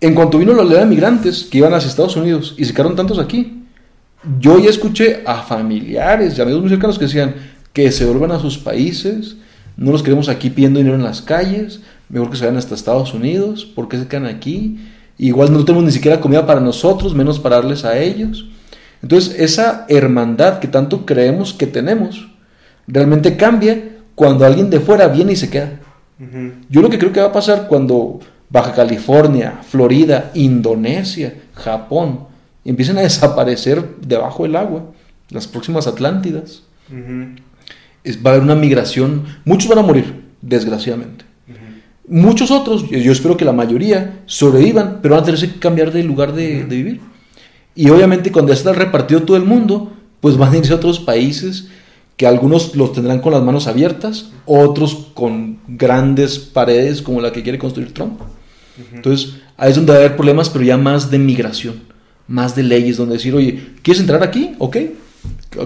En 0.00 0.14
cuanto 0.14 0.38
vino 0.38 0.54
la 0.54 0.62
oleada 0.62 0.84
de 0.84 0.90
migrantes 0.90 1.44
que 1.44 1.58
iban 1.58 1.74
hacia 1.74 1.88
Estados 1.88 2.16
Unidos 2.16 2.54
y 2.56 2.64
se 2.64 2.72
quedaron 2.72 2.96
tantos 2.96 3.18
aquí, 3.18 3.64
yo 4.38 4.58
ya 4.58 4.70
escuché 4.70 5.22
a 5.26 5.42
familiares 5.42 6.36
y 6.36 6.40
amigos 6.40 6.62
muy 6.62 6.70
cercanos 6.70 6.98
que 6.98 7.04
decían 7.04 7.34
que 7.72 7.92
se 7.92 8.06
vuelvan 8.06 8.32
a 8.32 8.38
sus 8.38 8.58
países, 8.58 9.36
no 9.76 9.92
los 9.92 10.02
queremos 10.02 10.28
aquí 10.28 10.50
pidiendo 10.50 10.78
dinero 10.78 10.96
en 10.96 11.02
las 11.02 11.20
calles, 11.20 11.80
mejor 12.08 12.30
que 12.30 12.36
se 12.36 12.44
vayan 12.44 12.58
hasta 12.58 12.74
Estados 12.74 13.12
Unidos, 13.12 13.64
¿por 13.66 13.88
qué 13.88 13.98
se 13.98 14.08
quedan 14.08 14.26
aquí? 14.26 14.80
Igual 15.18 15.52
no 15.52 15.64
tenemos 15.64 15.84
ni 15.84 15.92
siquiera 15.92 16.20
comida 16.20 16.46
para 16.46 16.60
nosotros, 16.60 17.14
menos 17.14 17.38
para 17.38 17.56
darles 17.56 17.84
a 17.84 17.98
ellos. 17.98 18.48
Entonces, 19.02 19.34
esa 19.38 19.84
hermandad 19.88 20.60
que 20.60 20.68
tanto 20.68 21.04
creemos 21.04 21.52
que 21.52 21.66
tenemos, 21.66 22.28
realmente 22.86 23.36
cambia 23.36 23.98
cuando 24.14 24.44
alguien 24.44 24.70
de 24.70 24.80
fuera 24.80 25.08
viene 25.08 25.32
y 25.32 25.36
se 25.36 25.50
queda. 25.50 25.78
Yo 26.68 26.82
lo 26.82 26.90
que 26.90 26.98
creo 26.98 27.12
que 27.12 27.20
va 27.20 27.28
a 27.28 27.32
pasar 27.32 27.66
cuando 27.68 28.20
Baja 28.50 28.72
California, 28.72 29.60
Florida, 29.62 30.32
Indonesia, 30.34 31.34
Japón, 31.54 32.26
empiezan 32.64 32.98
a 32.98 33.02
desaparecer 33.02 33.96
debajo 34.00 34.42
del 34.42 34.56
agua, 34.56 34.84
las 35.30 35.46
próximas 35.46 35.86
Atlántidas. 35.86 36.64
va 36.92 38.30
a 38.30 38.34
haber 38.34 38.42
una 38.42 38.56
migración, 38.56 39.24
muchos 39.44 39.68
van 39.68 39.78
a 39.78 39.82
morir, 39.82 40.24
desgraciadamente. 40.42 41.24
Muchos 42.08 42.50
otros, 42.50 42.88
yo 42.90 43.12
espero 43.12 43.36
que 43.36 43.44
la 43.44 43.52
mayoría, 43.52 44.22
sobrevivan, 44.26 44.98
pero 45.00 45.14
van 45.14 45.22
a 45.22 45.26
tener 45.26 45.40
que 45.40 45.60
cambiar 45.60 45.92
de 45.92 46.02
lugar 46.02 46.32
de, 46.32 46.64
vivir. 46.64 47.00
Y 47.76 47.88
obviamente 47.88 48.32
cuando 48.32 48.52
ya 48.52 48.58
está 48.58 48.72
repartido 48.72 49.22
todo 49.22 49.36
el 49.36 49.44
mundo, 49.44 49.92
pues 50.20 50.36
van 50.36 50.52
a 50.52 50.56
irse 50.56 50.72
a 50.72 50.76
otros 50.76 50.98
países 50.98 51.68
que 52.16 52.26
algunos 52.26 52.74
los 52.74 52.92
tendrán 52.92 53.20
con 53.20 53.32
las 53.32 53.44
manos 53.44 53.68
abiertas, 53.68 54.32
otros 54.44 55.06
con 55.14 55.60
grandes 55.68 56.40
paredes 56.40 57.00
como 57.00 57.20
la 57.20 57.30
que 57.30 57.44
quiere 57.44 57.58
construir 57.58 57.94
Trump. 57.94 58.20
Entonces, 58.92 59.34
ahí 59.56 59.70
es 59.70 59.76
donde 59.76 59.92
va 59.92 59.98
a 59.98 60.00
haber 60.02 60.16
problemas, 60.16 60.48
pero 60.48 60.64
ya 60.64 60.76
más 60.76 61.10
de 61.10 61.18
migración, 61.18 61.82
más 62.26 62.54
de 62.54 62.62
leyes, 62.62 62.96
donde 62.96 63.14
decir, 63.14 63.34
oye, 63.34 63.72
¿quieres 63.82 64.00
entrar 64.00 64.22
aquí? 64.22 64.54
Ok. 64.58 64.76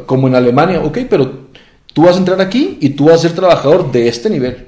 Como 0.07 0.29
en 0.29 0.35
Alemania, 0.35 0.81
ok, 0.83 0.99
pero 1.09 1.49
tú 1.93 2.03
vas 2.03 2.17
a 2.17 2.19
entrar 2.19 2.41
aquí 2.41 2.79
y 2.81 2.91
tú 2.91 3.07
vas 3.07 3.17
a 3.17 3.29
ser 3.29 3.33
trabajador 3.33 3.93
de 3.93 4.09
este 4.09 4.31
nivel. 4.31 4.67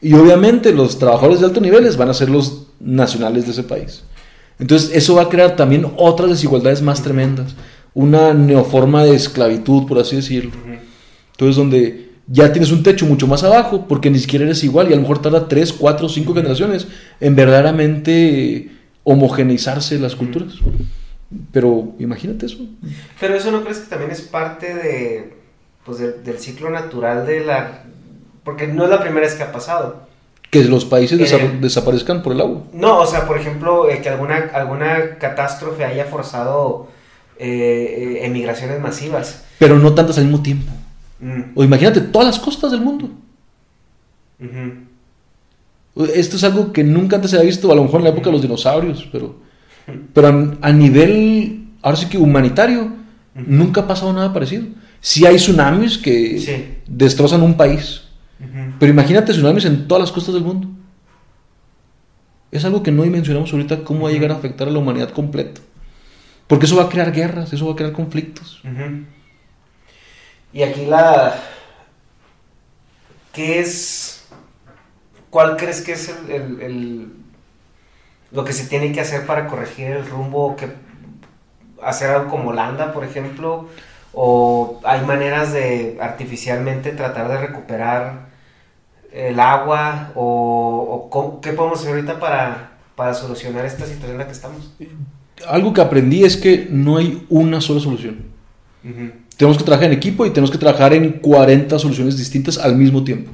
Y 0.00 0.14
obviamente 0.14 0.72
los 0.72 0.98
trabajadores 0.98 1.40
de 1.40 1.46
alto 1.46 1.60
niveles 1.60 1.96
van 1.96 2.10
a 2.10 2.14
ser 2.14 2.28
los 2.28 2.66
nacionales 2.80 3.46
de 3.46 3.52
ese 3.52 3.62
país. 3.62 4.02
Entonces, 4.58 4.90
eso 4.94 5.14
va 5.14 5.22
a 5.22 5.28
crear 5.28 5.56
también 5.56 5.86
otras 5.96 6.30
desigualdades 6.30 6.82
más 6.82 7.02
tremendas. 7.02 7.54
Una 7.94 8.32
neoforma 8.32 9.04
de 9.04 9.14
esclavitud, 9.14 9.86
por 9.86 9.98
así 9.98 10.16
decirlo. 10.16 10.52
Entonces, 11.32 11.56
donde 11.56 12.11
ya 12.26 12.52
tienes 12.52 12.70
un 12.70 12.82
techo 12.82 13.06
mucho 13.06 13.26
más 13.26 13.42
abajo 13.42 13.86
porque 13.88 14.10
ni 14.10 14.18
siquiera 14.18 14.44
eres 14.44 14.62
igual 14.64 14.88
y 14.88 14.92
a 14.92 14.96
lo 14.96 15.02
mejor 15.02 15.20
tarda 15.20 15.48
3, 15.48 15.72
4, 15.72 16.08
5 16.08 16.34
generaciones 16.34 16.86
en 17.20 17.34
verdaderamente 17.34 18.70
homogeneizarse 19.04 19.98
las 19.98 20.14
culturas. 20.14 20.54
Pero 21.50 21.94
imagínate 21.98 22.46
eso. 22.46 22.58
Pero 23.18 23.34
eso 23.34 23.50
no 23.50 23.62
crees 23.62 23.78
que 23.78 23.90
también 23.90 24.10
es 24.10 24.20
parte 24.20 24.74
de, 24.74 25.32
pues 25.84 25.98
del 25.98 26.38
ciclo 26.38 26.70
natural 26.70 27.26
de 27.26 27.40
la... 27.40 27.84
Porque 28.44 28.66
no 28.66 28.84
es 28.84 28.90
la 28.90 29.00
primera 29.00 29.26
vez 29.26 29.34
que 29.34 29.42
ha 29.42 29.52
pasado. 29.52 30.06
Que 30.50 30.64
los 30.64 30.84
países 30.84 31.32
eh, 31.32 31.58
desaparezcan 31.60 32.22
por 32.22 32.32
el 32.32 32.40
agua. 32.40 32.62
No, 32.74 33.00
o 33.00 33.06
sea, 33.06 33.26
por 33.26 33.38
ejemplo, 33.38 33.88
eh, 33.88 34.02
que 34.02 34.10
alguna, 34.10 34.50
alguna 34.52 35.16
catástrofe 35.18 35.84
haya 35.84 36.04
forzado 36.04 36.88
eh, 37.38 38.20
emigraciones 38.22 38.80
masivas. 38.80 39.44
Pero 39.58 39.78
no 39.78 39.94
tantas 39.94 40.18
al 40.18 40.24
mismo 40.24 40.42
tiempo. 40.42 40.70
Mm. 41.22 41.52
O 41.54 41.62
imagínate 41.62 42.00
todas 42.00 42.26
las 42.26 42.38
costas 42.40 42.72
del 42.72 42.80
mundo. 42.80 43.08
Esto 46.14 46.36
es 46.36 46.44
algo 46.44 46.72
que 46.72 46.82
nunca 46.82 47.16
antes 47.16 47.30
se 47.30 47.36
había 47.36 47.46
visto, 47.46 47.70
a 47.70 47.76
lo 47.76 47.84
mejor 47.84 48.00
en 48.00 48.04
la 48.04 48.10
época 48.10 48.26
de 48.26 48.32
los 48.32 48.42
dinosaurios, 48.42 49.08
pero, 49.12 49.36
pero 50.12 50.56
a, 50.60 50.72
nivel, 50.72 51.68
ahora 51.80 51.96
sí 51.96 52.06
que 52.06 52.18
humanitario, 52.18 52.92
nunca 53.34 53.82
ha 53.82 53.86
pasado 53.86 54.12
nada 54.12 54.32
parecido. 54.32 54.64
Sí 55.00 55.24
hay 55.24 55.36
tsunamis 55.36 55.96
que 55.96 56.80
destrozan 56.88 57.42
un 57.42 57.56
país, 57.56 58.02
pero 58.80 58.90
imagínate 58.90 59.32
tsunamis 59.32 59.64
en 59.66 59.86
todas 59.86 60.02
las 60.02 60.12
costas 60.12 60.34
del 60.34 60.42
mundo. 60.42 60.68
Es 62.50 62.64
algo 62.64 62.82
que 62.82 62.90
no 62.90 63.04
dimensionamos 63.04 63.52
ahorita 63.52 63.84
cómo 63.84 64.04
va 64.04 64.10
a 64.10 64.12
llegar 64.12 64.32
a 64.32 64.34
afectar 64.34 64.66
a 64.66 64.70
la 64.72 64.78
humanidad 64.78 65.10
completa. 65.10 65.60
Porque 66.48 66.66
eso 66.66 66.76
va 66.76 66.84
a 66.84 66.88
crear 66.88 67.12
guerras, 67.12 67.52
eso 67.52 67.66
va 67.66 67.72
a 67.72 67.76
crear 67.76 67.92
conflictos. 67.92 68.60
Y 70.52 70.62
aquí 70.62 70.86
la... 70.86 71.34
¿Qué 73.32 73.60
es... 73.60 74.24
¿Cuál 75.30 75.56
crees 75.56 75.80
que 75.80 75.92
es 75.92 76.14
el, 76.28 77.12
lo 78.30 78.44
que 78.44 78.52
se 78.52 78.66
tiene 78.66 78.92
que 78.92 79.00
hacer 79.00 79.26
para 79.26 79.46
corregir 79.46 79.86
el 79.86 80.06
rumbo 80.06 80.56
que 80.56 80.68
hacer 81.82 82.10
algo 82.10 82.30
como 82.30 82.50
Holanda, 82.50 82.92
por 82.92 83.04
ejemplo, 83.04 83.68
o 84.12 84.80
hay 84.84 85.04
maneras 85.06 85.52
de 85.52 85.98
artificialmente 86.00 86.92
tratar 86.92 87.28
de 87.28 87.38
recuperar 87.38 88.26
el 89.12 89.40
agua 89.40 90.12
o, 90.14 91.08
o 91.10 91.40
qué 91.40 91.52
podemos 91.52 91.80
hacer 91.80 91.94
ahorita 91.94 92.20
para, 92.20 92.72
para 92.94 93.14
solucionar 93.14 93.64
esta 93.64 93.84
situación 93.84 94.12
en 94.12 94.18
la 94.18 94.26
que 94.26 94.32
estamos. 94.32 94.74
Algo 95.46 95.72
que 95.72 95.80
aprendí 95.80 96.24
es 96.24 96.36
que 96.36 96.66
no 96.70 96.98
hay 96.98 97.26
una 97.28 97.60
sola 97.60 97.80
solución. 97.80 98.32
Tenemos 99.42 99.58
que 99.58 99.64
trabajar 99.64 99.90
en 99.90 99.96
equipo 99.96 100.24
y 100.24 100.30
tenemos 100.30 100.52
que 100.52 100.58
trabajar 100.58 100.94
en 100.94 101.14
40 101.14 101.76
soluciones 101.76 102.16
distintas 102.16 102.58
al 102.58 102.76
mismo 102.76 103.02
tiempo. 103.02 103.32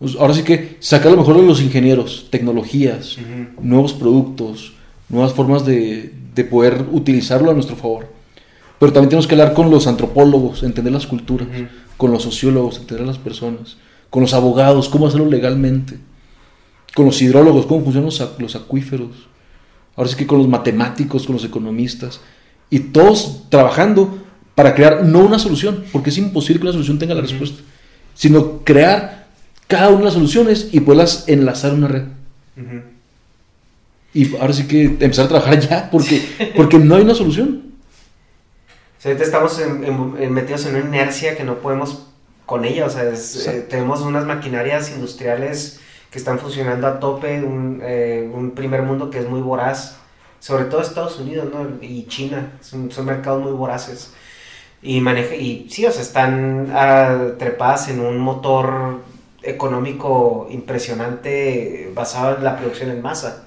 Pues 0.00 0.16
ahora 0.18 0.34
sí 0.34 0.42
que 0.42 0.78
sacar 0.80 1.12
lo 1.12 1.18
mejor 1.18 1.36
de 1.36 1.46
los 1.46 1.62
ingenieros, 1.62 2.26
tecnologías, 2.28 3.16
nuevos 3.62 3.92
productos, 3.92 4.72
nuevas 5.08 5.32
formas 5.32 5.64
de, 5.64 6.12
de 6.34 6.42
poder 6.42 6.86
utilizarlo 6.90 7.52
a 7.52 7.54
nuestro 7.54 7.76
favor. 7.76 8.08
Pero 8.80 8.92
también 8.92 9.10
tenemos 9.10 9.28
que 9.28 9.36
hablar 9.36 9.54
con 9.54 9.70
los 9.70 9.86
antropólogos, 9.86 10.64
entender 10.64 10.92
las 10.92 11.06
culturas, 11.06 11.46
con 11.96 12.10
los 12.10 12.24
sociólogos, 12.24 12.78
entender 12.78 13.04
a 13.04 13.06
las 13.06 13.18
personas, 13.18 13.76
con 14.10 14.22
los 14.22 14.34
abogados, 14.34 14.88
cómo 14.88 15.06
hacerlo 15.06 15.26
legalmente, 15.26 15.98
con 16.96 17.06
los 17.06 17.22
hidrólogos, 17.22 17.66
cómo 17.66 17.84
funcionan 17.84 18.06
los, 18.06 18.28
los 18.40 18.56
acuíferos. 18.56 19.28
Ahora 19.94 20.10
sí 20.10 20.16
que 20.16 20.26
con 20.26 20.38
los 20.38 20.48
matemáticos, 20.48 21.26
con 21.26 21.36
los 21.36 21.44
economistas, 21.44 22.20
y 22.70 22.80
todos 22.80 23.44
trabajando 23.50 24.18
para 24.54 24.74
crear 24.74 25.04
no 25.04 25.20
una 25.20 25.38
solución, 25.38 25.84
porque 25.92 26.10
es 26.10 26.18
imposible 26.18 26.60
que 26.60 26.66
una 26.66 26.72
solución 26.72 26.98
tenga 26.98 27.14
la 27.14 27.22
respuesta, 27.22 27.62
sino 28.14 28.58
crear 28.64 29.26
cada 29.66 29.88
una 29.88 29.98
de 29.98 30.04
las 30.06 30.14
soluciones 30.14 30.68
y 30.72 30.80
poderlas 30.80 31.24
enlazar 31.28 31.72
una 31.72 31.88
red. 31.88 32.02
Y 34.12 34.36
ahora 34.36 34.52
sí 34.52 34.66
que 34.66 34.84
empezar 34.84 35.26
a 35.26 35.28
trabajar 35.28 35.60
ya, 35.60 35.88
porque, 35.90 36.52
porque 36.56 36.78
no 36.78 36.96
hay 36.96 37.02
una 37.02 37.14
solución. 37.14 37.62
ahorita 39.04 39.22
estamos 39.22 39.60
metidos 40.30 40.66
en 40.66 40.74
una 40.74 40.84
inercia 40.84 41.36
que 41.36 41.44
no 41.44 41.58
podemos 41.58 42.06
con 42.50 42.64
ella, 42.64 42.86
o 42.86 42.90
sea, 42.90 43.04
eh, 43.04 43.66
tenemos 43.70 44.00
unas 44.00 44.26
maquinarias 44.26 44.90
industriales 44.90 45.78
que 46.10 46.18
están 46.18 46.40
funcionando 46.40 46.88
a 46.88 46.98
tope, 46.98 47.44
un, 47.44 47.80
eh, 47.84 48.28
un, 48.34 48.50
primer 48.50 48.82
mundo 48.82 49.08
que 49.08 49.20
es 49.20 49.28
muy 49.28 49.40
voraz, 49.40 49.98
sobre 50.40 50.64
todo 50.64 50.82
Estados 50.82 51.20
Unidos 51.20 51.46
y 51.80 52.06
China, 52.06 52.54
son, 52.60 52.90
son 52.90 53.06
mercados 53.06 53.40
muy 53.40 53.52
voraces. 53.52 54.12
Y, 54.82 55.00
maneja, 55.00 55.34
y 55.34 55.66
sí, 55.68 55.84
o 55.84 55.92
sea, 55.92 56.02
están 56.02 56.70
uh, 56.70 57.38
trepadas 57.38 57.88
en 57.88 58.00
un 58.00 58.18
motor 58.18 59.02
económico 59.42 60.48
impresionante 60.50 61.90
basado 61.94 62.36
en 62.36 62.44
la 62.44 62.56
producción 62.56 62.90
en 62.90 63.02
masa. 63.02 63.44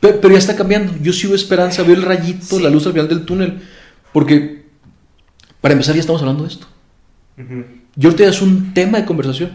Pero, 0.00 0.30
ya 0.30 0.38
está 0.38 0.54
cambiando. 0.54 0.92
Yo 1.02 1.12
sigo 1.12 1.34
esperanza, 1.34 1.82
veo 1.82 1.94
el 1.94 2.02
rayito, 2.02 2.60
la 2.60 2.70
luz 2.70 2.86
al 2.86 2.92
final 2.92 3.08
del 3.08 3.24
túnel. 3.24 3.60
Porque, 4.12 4.64
para 5.60 5.72
empezar, 5.72 5.94
ya 5.94 6.00
estamos 6.00 6.20
hablando 6.20 6.44
de 6.44 6.50
esto. 6.50 6.66
Yo 7.96 8.08
ahorita 8.08 8.24
ya 8.24 8.30
es 8.30 8.42
un 8.42 8.74
tema 8.74 8.98
de 8.98 9.04
conversación. 9.04 9.50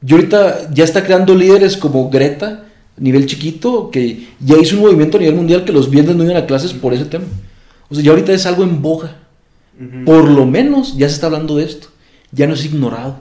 Yo 0.00 0.16
ahorita 0.16 0.72
ya 0.72 0.84
está 0.84 1.04
creando 1.04 1.34
líderes 1.34 1.76
como 1.76 2.08
Greta, 2.08 2.66
nivel 2.96 3.26
chiquito, 3.26 3.90
que 3.90 4.28
ya 4.38 4.56
hizo 4.56 4.76
un 4.76 4.82
movimiento 4.82 5.16
a 5.16 5.20
nivel 5.20 5.36
mundial 5.36 5.64
que 5.64 5.72
los 5.72 5.90
viernes 5.90 6.16
no 6.16 6.24
iban 6.24 6.36
a 6.36 6.46
clases 6.46 6.72
por 6.72 6.94
ese 6.94 7.04
tema. 7.04 7.24
O 7.88 7.94
sea, 7.94 8.04
ya 8.04 8.10
ahorita 8.10 8.32
es 8.32 8.46
algo 8.46 8.62
en 8.62 8.80
boga. 8.80 9.16
Por 10.04 10.28
lo 10.28 10.44
menos 10.46 10.96
ya 10.96 11.08
se 11.08 11.14
está 11.14 11.26
hablando 11.26 11.56
de 11.56 11.64
esto. 11.64 11.88
Ya 12.32 12.46
no 12.46 12.54
es 12.54 12.64
ignorado. 12.64 13.20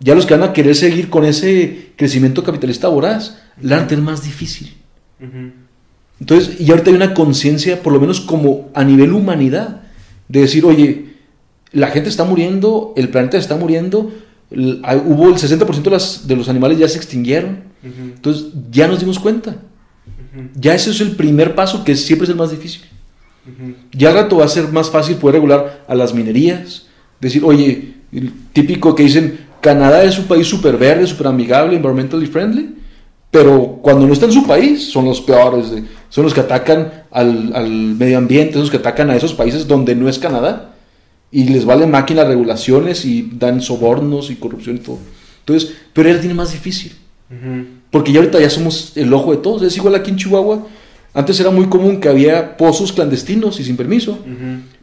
Ya 0.00 0.14
los 0.14 0.26
que 0.26 0.34
van 0.34 0.48
a 0.48 0.52
querer 0.52 0.74
seguir 0.74 1.10
con 1.10 1.24
ese 1.24 1.92
crecimiento 1.96 2.42
capitalista 2.42 2.88
voraz, 2.88 3.38
la 3.60 3.76
arte 3.76 3.94
es 3.94 4.00
más 4.00 4.24
difícil. 4.24 4.74
Entonces, 6.18 6.60
y 6.60 6.70
ahorita 6.70 6.90
hay 6.90 6.96
una 6.96 7.14
conciencia, 7.14 7.82
por 7.82 7.92
lo 7.92 8.00
menos 8.00 8.20
como 8.20 8.70
a 8.74 8.82
nivel 8.82 9.12
humanidad, 9.12 9.82
de 10.28 10.40
decir, 10.40 10.64
oye, 10.64 11.14
la 11.72 11.88
gente 11.88 12.08
está 12.08 12.24
muriendo, 12.24 12.94
el 12.96 13.10
planeta 13.10 13.38
está 13.38 13.56
muriendo, 13.56 14.10
hubo 14.50 15.28
el 15.28 15.34
60% 15.34 15.82
de, 15.82 15.90
las, 15.90 16.26
de 16.26 16.36
los 16.36 16.48
animales 16.48 16.78
ya 16.78 16.88
se 16.88 16.96
extinguieron. 16.96 17.64
Entonces, 17.82 18.46
ya 18.70 18.88
nos 18.88 19.00
dimos 19.00 19.18
cuenta. 19.18 19.56
Ya 20.54 20.74
ese 20.74 20.90
es 20.90 21.00
el 21.00 21.16
primer 21.16 21.54
paso 21.54 21.84
que 21.84 21.94
siempre 21.94 22.24
es 22.24 22.30
el 22.30 22.36
más 22.36 22.50
difícil. 22.50 22.82
Ya 23.92 24.10
al 24.10 24.14
rato 24.14 24.36
va 24.38 24.44
a 24.44 24.48
ser 24.48 24.68
más 24.68 24.90
fácil 24.90 25.16
poder 25.16 25.36
regular 25.36 25.84
a 25.88 25.94
las 25.94 26.14
minerías, 26.14 26.86
decir, 27.20 27.42
oye, 27.44 27.94
el 28.12 28.32
típico 28.52 28.94
que 28.94 29.04
dicen, 29.04 29.46
Canadá 29.60 30.04
es 30.04 30.18
un 30.18 30.26
país 30.26 30.46
súper 30.46 30.76
verde, 30.76 31.06
súper 31.06 31.26
amigable, 31.26 31.76
environmentally 31.76 32.26
friendly, 32.26 32.76
pero 33.30 33.78
cuando 33.82 34.06
no 34.06 34.12
está 34.12 34.26
en 34.26 34.32
su 34.32 34.46
país 34.46 34.90
son 34.90 35.04
los 35.04 35.20
peores, 35.20 35.72
son 36.08 36.24
los 36.24 36.34
que 36.34 36.40
atacan 36.40 37.04
al, 37.10 37.52
al 37.54 37.70
medio 37.70 38.18
ambiente, 38.18 38.54
son 38.54 38.62
los 38.62 38.70
que 38.70 38.78
atacan 38.78 39.10
a 39.10 39.16
esos 39.16 39.34
países 39.34 39.66
donde 39.66 39.94
no 39.94 40.08
es 40.08 40.18
Canadá 40.18 40.74
y 41.30 41.44
les 41.44 41.64
vale 41.64 41.86
máquina 41.86 42.24
regulaciones 42.24 43.04
y 43.04 43.30
dan 43.38 43.60
sobornos 43.60 44.30
y 44.30 44.36
corrupción 44.36 44.76
y 44.76 44.80
todo. 44.80 44.98
Entonces, 45.40 45.76
pero 45.92 46.08
él 46.10 46.18
tiene 46.20 46.34
más 46.34 46.52
difícil. 46.52 46.92
Porque 47.90 48.12
ya 48.12 48.18
ahorita 48.18 48.40
ya 48.40 48.50
somos 48.50 48.96
el 48.96 49.12
ojo 49.12 49.30
de 49.30 49.38
todos. 49.38 49.62
Es 49.62 49.76
igual 49.76 49.94
aquí 49.94 50.10
en 50.10 50.16
Chihuahua. 50.16 50.66
Antes 51.12 51.40
era 51.40 51.50
muy 51.50 51.66
común 51.66 52.00
que 52.00 52.08
había 52.08 52.56
pozos 52.56 52.92
clandestinos 52.92 53.58
y 53.60 53.64
sin 53.64 53.76
permiso. 53.76 54.18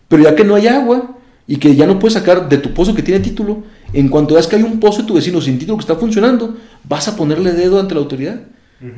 Pero 0.08 0.24
ya 0.24 0.36
que 0.36 0.44
no 0.44 0.56
hay 0.56 0.68
agua 0.68 1.18
y 1.48 1.58
que 1.58 1.76
ya 1.76 1.88
no 1.88 1.98
puedes 2.00 2.16
sacar 2.16 2.50
de 2.50 2.58
tu 2.58 2.74
pozo 2.74 2.94
que 2.94 3.02
tiene 3.02 3.22
título, 3.22 3.64
en 3.94 4.10
cuanto 4.10 4.34
veas 4.34 4.48
que 4.48 4.58
hay 4.58 4.64
un 4.64 4.80
pozo 4.80 5.02
de 5.02 5.08
tu 5.08 5.14
vecino 5.14 5.40
sin 5.40 5.58
título 5.58 5.78
que 5.78 5.82
está 5.82 5.96
funcionando, 5.96 6.58
vas 6.84 7.08
a 7.08 7.16
ponerle 7.16 7.54
dedo 7.54 7.80
ante 7.80 7.96
la 7.96 8.02
autoridad. 8.02 8.42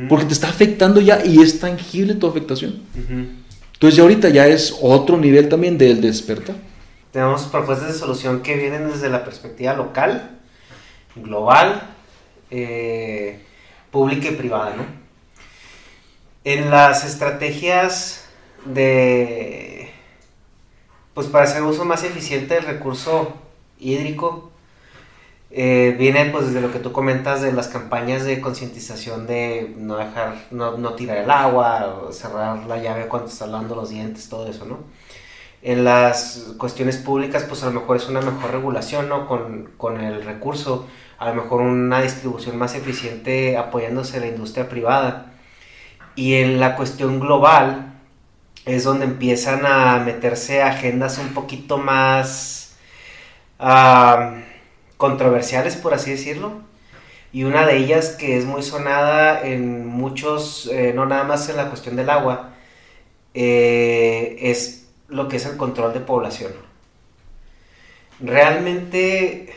Porque 0.09 0.25
te 0.25 0.33
está 0.33 0.49
afectando 0.49 0.99
ya 0.99 1.23
y 1.25 1.41
es 1.41 1.59
tangible 1.59 2.15
tu 2.15 2.27
afectación. 2.27 2.81
Entonces 3.73 3.95
ya 3.95 4.03
ahorita 4.03 4.27
ya 4.29 4.47
es 4.47 4.75
otro 4.81 5.17
nivel 5.17 5.47
también 5.47 5.77
del 5.77 6.01
despertar. 6.01 6.55
Tenemos 7.11 7.43
propuestas 7.43 7.93
de 7.93 7.97
solución 7.97 8.41
que 8.41 8.57
vienen 8.57 8.89
desde 8.89 9.09
la 9.09 9.23
perspectiva 9.23 9.73
local, 9.73 10.37
global, 11.15 11.81
eh, 12.51 13.39
pública 13.89 14.27
y 14.27 14.35
privada, 14.35 14.75
¿no? 14.75 14.83
En 16.43 16.69
las 16.69 17.03
estrategias 17.03 18.25
de, 18.65 19.91
pues 21.13 21.27
para 21.27 21.45
hacer 21.45 21.63
uso 21.63 21.85
más 21.85 22.03
eficiente 22.03 22.55
del 22.55 22.63
recurso 22.63 23.33
hídrico, 23.79 24.51
eh, 25.51 25.95
viene 25.97 26.25
pues 26.25 26.47
desde 26.47 26.61
lo 26.61 26.71
que 26.71 26.79
tú 26.79 26.91
comentas 26.91 27.41
de 27.41 27.51
las 27.51 27.67
campañas 27.67 28.23
de 28.23 28.39
concientización 28.39 29.27
de 29.27 29.73
no 29.77 29.97
dejar, 29.97 30.47
no, 30.51 30.77
no 30.77 30.93
tirar 30.93 31.17
el 31.17 31.31
agua, 31.31 32.09
cerrar 32.11 32.65
la 32.65 32.77
llave 32.77 33.07
cuando 33.07 33.29
estás 33.29 33.49
lavando 33.49 33.75
los 33.75 33.89
dientes, 33.89 34.29
todo 34.29 34.47
eso, 34.47 34.65
¿no? 34.65 34.77
en 35.61 35.83
las 35.83 36.53
cuestiones 36.57 36.97
públicas, 36.97 37.43
pues 37.47 37.63
a 37.63 37.67
lo 37.67 37.79
mejor 37.81 37.97
es 37.97 38.07
una 38.07 38.21
mejor 38.21 38.51
regulación, 38.51 39.09
¿no? 39.09 39.27
Con, 39.27 39.71
con 39.77 39.99
el 39.99 40.23
recurso, 40.23 40.87
a 41.17 41.29
lo 41.29 41.35
mejor 41.35 41.61
una 41.61 42.01
distribución 42.01 42.57
más 42.57 42.75
eficiente 42.75 43.57
apoyándose 43.57 44.19
la 44.19 44.27
industria 44.27 44.69
privada. 44.69 45.28
Y 46.19 46.35
en 46.35 46.59
la 46.59 46.75
cuestión 46.75 47.21
global 47.21 47.93
es 48.65 48.83
donde 48.83 49.05
empiezan 49.05 49.65
a 49.65 49.99
meterse 49.99 50.61
agendas 50.61 51.17
un 51.17 51.29
poquito 51.33 51.77
más 51.77 52.75
controversiales, 54.97 55.77
por 55.77 55.93
así 55.93 56.11
decirlo. 56.11 56.59
Y 57.31 57.45
una 57.45 57.65
de 57.65 57.77
ellas 57.77 58.09
que 58.19 58.37
es 58.37 58.43
muy 58.43 58.63
sonada 58.63 59.47
en 59.47 59.87
muchos, 59.87 60.69
eh, 60.73 60.91
no 60.93 61.05
nada 61.05 61.23
más 61.23 61.47
en 61.47 61.55
la 61.55 61.69
cuestión 61.69 61.95
del 61.95 62.09
agua, 62.09 62.49
eh, 63.33 64.35
es 64.41 64.89
lo 65.07 65.29
que 65.29 65.37
es 65.37 65.45
el 65.45 65.55
control 65.55 65.93
de 65.93 66.01
población. 66.01 66.51
Realmente 68.19 69.53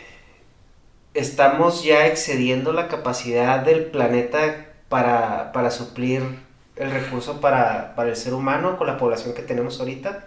estamos 1.13 1.83
ya 1.83 2.07
excediendo 2.07 2.73
la 2.73 2.87
capacidad 2.87 3.59
del 3.59 3.87
planeta 3.87 4.69
para, 4.89 5.71
suplir 5.73 6.23
el 6.77 6.91
recurso 6.91 7.41
para, 7.41 7.95
el 7.99 8.17
ser 8.17 8.35
humano 8.35 8.77
con 8.77 8.87
la 8.87 8.99
población 8.99 9.35
que 9.35 9.43
tenemos 9.43 9.79
ahorita. 9.81 10.25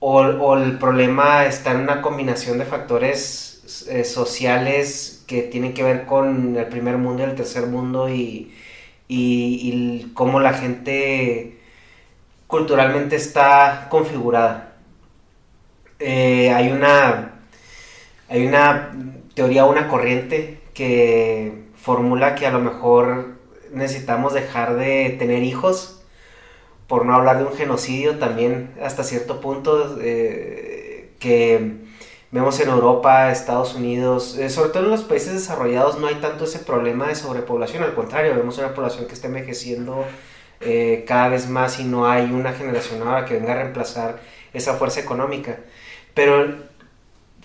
O, 0.00 0.56
el 0.56 0.78
problema 0.78 1.46
está 1.46 1.72
en 1.72 1.80
una 1.80 2.02
combinación 2.02 2.58
de 2.58 2.64
factores 2.64 3.86
eh, 3.88 4.04
sociales 4.04 5.24
que 5.26 5.42
tienen 5.42 5.74
que 5.74 5.84
ver 5.84 6.06
con 6.06 6.56
el 6.56 6.66
primer 6.66 6.98
mundo 6.98 7.22
y 7.22 7.26
el 7.26 7.36
tercer 7.36 7.66
mundo 7.66 8.08
y, 8.08 8.52
y 9.08 10.10
cómo 10.14 10.40
la 10.40 10.54
gente 10.54 11.60
culturalmente 12.46 13.16
está 13.16 13.86
configurada. 13.90 14.74
Eh, 15.98 16.50
hay 16.52 16.70
una 16.72 17.32
hay 18.28 18.46
una 18.46 18.92
teoría, 19.34 19.66
una 19.66 19.88
corriente 19.88 20.60
que 20.74 21.66
formula 21.76 22.34
que 22.34 22.46
a 22.46 22.50
lo 22.50 22.60
mejor 22.60 23.31
necesitamos 23.72 24.34
dejar 24.34 24.76
de 24.76 25.16
tener 25.18 25.42
hijos, 25.42 26.02
por 26.86 27.06
no 27.06 27.14
hablar 27.14 27.38
de 27.38 27.44
un 27.44 27.54
genocidio 27.54 28.18
también 28.18 28.74
hasta 28.82 29.02
cierto 29.02 29.40
punto 29.40 29.96
eh, 30.02 31.14
que 31.18 31.76
vemos 32.30 32.60
en 32.60 32.68
Europa, 32.68 33.30
Estados 33.30 33.74
Unidos, 33.74 34.36
eh, 34.36 34.50
sobre 34.50 34.70
todo 34.70 34.84
en 34.84 34.90
los 34.90 35.02
países 35.02 35.32
desarrollados 35.32 35.98
no 35.98 36.06
hay 36.06 36.16
tanto 36.16 36.44
ese 36.44 36.58
problema 36.58 37.06
de 37.08 37.14
sobrepoblación, 37.14 37.82
al 37.82 37.94
contrario, 37.94 38.34
vemos 38.34 38.58
una 38.58 38.74
población 38.74 39.06
que 39.06 39.14
está 39.14 39.28
envejeciendo 39.28 40.04
eh, 40.60 41.04
cada 41.06 41.28
vez 41.28 41.48
más 41.48 41.80
y 41.80 41.84
no 41.84 42.06
hay 42.06 42.30
una 42.30 42.52
generación 42.52 43.00
nueva 43.00 43.24
que 43.24 43.34
venga 43.34 43.52
a 43.52 43.56
reemplazar 43.56 44.20
esa 44.52 44.74
fuerza 44.74 45.00
económica. 45.00 45.60
Pero 46.14 46.56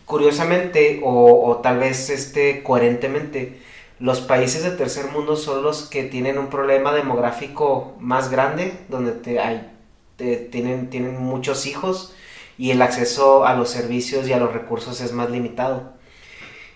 curiosamente, 0.06 1.00
o, 1.04 1.50
o 1.50 1.58
tal 1.58 1.80
vez 1.80 2.10
este, 2.10 2.64
coherentemente, 2.64 3.60
los 4.00 4.22
países 4.22 4.64
del 4.64 4.78
tercer 4.78 5.12
mundo 5.12 5.36
son 5.36 5.64
los 5.64 5.84
que 5.84 6.04
tienen 6.04 6.38
un 6.38 6.50
problema 6.50 6.94
demográfico 6.94 7.96
más 8.00 8.30
grande, 8.30 8.74
donde 8.90 9.12
te 9.14 9.40
hay, 9.40 9.72
te- 10.18 10.38
tienen, 10.38 10.90
tienen 10.90 11.18
muchos 11.22 11.66
hijos 11.66 12.14
y 12.58 12.72
el 12.72 12.82
acceso 12.82 13.46
a 13.46 13.56
los 13.56 13.70
servicios 13.70 14.28
y 14.28 14.34
a 14.34 14.38
los 14.40 14.54
recursos 14.54 15.02
es 15.02 15.14
más 15.14 15.30
limitado. 15.32 15.94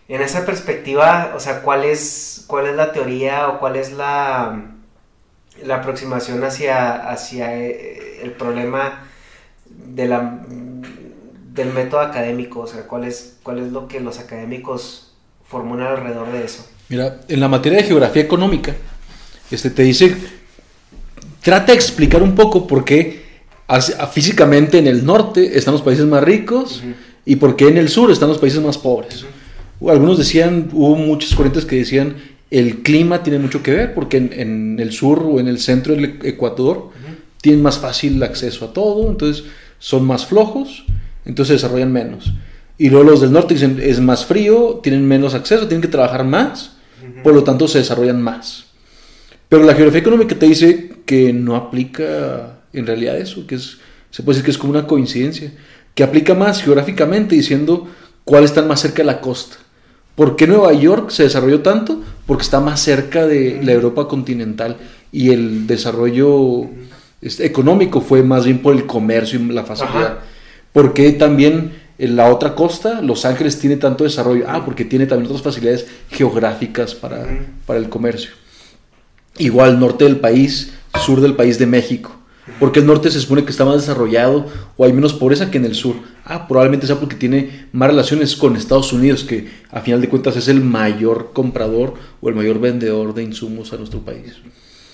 En 0.07 0.22
esa 0.22 0.45
perspectiva, 0.45 1.34
o 1.35 1.39
sea, 1.39 1.61
¿cuál 1.64 1.85
es, 1.85 2.43
cuál 2.48 2.68
es 2.68 2.76
la 2.76 2.91
teoría 2.91 3.49
o 3.49 3.60
cuál 3.60 3.77
es 3.77 3.93
la, 3.93 4.72
la 5.64 5.76
aproximación 5.77 6.43
hacia, 6.43 7.10
hacia 7.11 7.56
eh, 7.57 8.22
el 8.23 8.31
problema 8.34 9.03
de 9.69 10.07
la, 10.07 10.41
del 11.53 11.73
método 11.73 12.02
académico? 12.02 12.61
O 12.61 12.68
sea, 12.68 12.88
¿cuál 12.88 13.06
es, 13.06 13.38
cuál 13.43 13.60
es 13.60 13.72
lo 13.72 13.88
que 13.88 13.99
los 13.99 14.19
académicos 14.19 15.15
formulan 15.45 15.88
alrededor 15.88 16.31
de 16.31 16.45
eso? 16.45 16.65
Mira, 16.91 17.22
en 17.30 17.39
la 17.39 17.47
materia 17.47 17.77
de 17.77 17.85
geografía 17.85 18.22
económica, 18.22 18.76
este 19.49 19.69
te 19.69 19.84
dice, 19.84 20.13
trata 21.41 21.68
de 21.68 21.73
explicar 21.73 22.22
un 22.22 22.35
poco 22.35 22.68
por 22.68 22.84
qué 22.84 23.22
físicamente 24.11 24.77
en 24.77 24.88
el 24.88 25.05
norte 25.05 25.57
están 25.57 25.73
los 25.73 25.84
países 25.84 26.05
más 26.05 26.22
ricos 26.22 26.84
y 27.26 27.38
por 27.38 27.55
qué 27.55 27.69
en 27.69 27.77
el 27.77 27.88
sur 27.88 28.11
están 28.11 28.27
los 28.27 28.39
países 28.39 28.61
más 28.61 28.77
pobres. 28.77 29.23
Algunos 29.88 30.18
decían, 30.18 30.69
hubo 30.73 30.97
muchas 30.97 31.34
corrientes 31.34 31.63
que 31.63 31.77
decían, 31.77 32.18
el 32.49 32.80
clima 32.80 33.23
tiene 33.23 33.39
mucho 33.39 33.63
que 33.63 33.72
ver 33.72 33.93
porque 33.93 34.18
en, 34.18 34.34
en 34.34 34.80
el 34.81 34.91
sur 34.91 35.23
o 35.23 35.39
en 35.39 35.47
el 35.47 35.59
centro 35.59 35.95
del 35.95 36.19
Ecuador 36.23 36.89
tienen 37.39 37.61
más 37.61 37.80
fácil 37.80 38.22
acceso 38.22 38.65
a 38.65 38.73
todo, 38.73 39.09
entonces 39.09 39.45
son 39.80 40.05
más 40.05 40.26
flojos, 40.26 40.84
entonces 41.23 41.47
se 41.47 41.65
desarrollan 41.65 41.93
menos. 41.93 42.34
Y 42.77 42.89
luego 42.89 43.11
los 43.11 43.22
del 43.22 43.31
norte 43.31 43.53
dicen, 43.53 43.80
es 43.81 44.01
más 44.01 44.26
frío, 44.26 44.81
tienen 44.84 45.07
menos 45.07 45.35
acceso, 45.35 45.69
tienen 45.69 45.81
que 45.81 45.88
trabajar 45.88 46.26
más, 46.26 46.81
por 47.23 47.34
lo 47.34 47.43
tanto 47.43 47.68
se 47.68 47.80
desarrollan 47.80 48.22
más. 48.22 48.65
Pero 49.49 49.64
la 49.64 49.73
geografía 49.73 50.02
económica 50.02 50.38
te 50.38 50.45
dice 50.45 50.91
que 51.06 51.34
no 51.34 51.56
aplica 51.56 52.61
en 52.73 52.88
realidad 52.88 53.18
eso, 53.18 53.45
que 53.48 53.56
es, 53.56 53.80
se 54.10 54.23
puede 54.23 54.35
decir 54.38 54.45
que 54.45 54.52
es 54.52 54.57
como 54.57 54.72
una 54.72 54.88
coincidencia, 54.88 55.52
que 55.93 56.03
aplica 56.03 56.34
más 56.34 56.64
geográficamente 56.64 57.35
diciendo 57.35 57.88
cuáles 58.23 58.52
están 58.52 58.68
más 58.68 58.80
cerca 58.80 58.98
de 58.98 59.06
la 59.06 59.22
costa. 59.22 59.57
¿Por 60.15 60.35
qué 60.35 60.48
Nueva 60.48 60.73
York 60.73 61.10
se 61.10 61.23
desarrolló 61.23 61.61
tanto? 61.61 62.02
Porque 62.26 62.43
está 62.43 62.60
más 62.60 62.80
cerca 62.81 63.27
de 63.27 63.60
la 63.64 63.72
Europa 63.72 64.07
continental 64.07 64.77
y 65.11 65.31
el 65.31 65.68
desarrollo 65.68 66.69
este, 67.22 67.45
económico 67.45 68.02
fue 68.02 68.23
más 68.23 68.45
bien 68.45 68.60
por 68.60 68.76
el 68.76 68.85
comercio 68.85 69.39
y 69.39 69.45
la 69.48 69.64
facilidad. 69.64 70.06
Ajá. 70.06 70.19
¿Por 70.73 70.93
qué 70.93 71.11
también 71.11 71.81
en 72.02 72.15
la 72.15 72.32
otra 72.32 72.56
costa, 72.56 72.99
Los 72.99 73.26
Ángeles, 73.26 73.60
tiene 73.60 73.78
tanto 73.78 74.03
desarrollo? 74.03 74.45
Ah, 74.48 74.65
porque 74.65 74.86
tiene 74.86 75.06
también 75.06 75.28
otras 75.28 75.44
facilidades 75.44 75.86
geográficas 76.10 76.95
para, 76.95 77.28
para 77.68 77.78
el 77.78 77.90
comercio. 77.90 78.32
Igual 79.38 79.80
norte 79.80 80.06
del 80.06 80.19
país, 80.19 80.73
sur 81.06 81.22
del 81.22 81.36
país 81.36 81.60
de 81.60 81.68
México. 81.68 82.18
Porque 82.60 82.80
el 82.80 82.88
norte 82.88 83.11
se 83.11 83.19
supone 83.19 83.44
que 83.45 83.52
está 83.52 83.65
más 83.65 83.82
desarrollado 83.82 84.48
o 84.78 84.84
hay 84.84 84.94
menos 84.94 85.14
pobreza 85.14 85.52
que 85.52 85.60
en 85.60 85.65
el 85.65 85.76
sur. 85.76 85.95
Ah, 86.26 86.48
probablemente 86.48 86.88
sea 86.88 86.99
porque 86.99 87.15
tiene 87.15 87.68
más 87.72 87.90
relaciones 87.90 88.36
con 88.36 88.56
Estados 88.56 88.91
Unidos, 88.94 89.23
que 89.23 89.49
a 89.69 89.82
final 89.82 90.02
de 90.02 90.10
cuentas 90.10 90.36
es 90.36 90.48
el 90.48 90.60
mayor 90.60 91.34
comprador 91.34 91.94
o 92.19 92.30
el 92.30 92.36
mayor 92.36 92.60
vendedor 92.60 93.14
de 93.14 93.22
insumos 93.22 93.73
a 93.73 93.78
nuestro 93.78 93.99
país. 93.99 94.38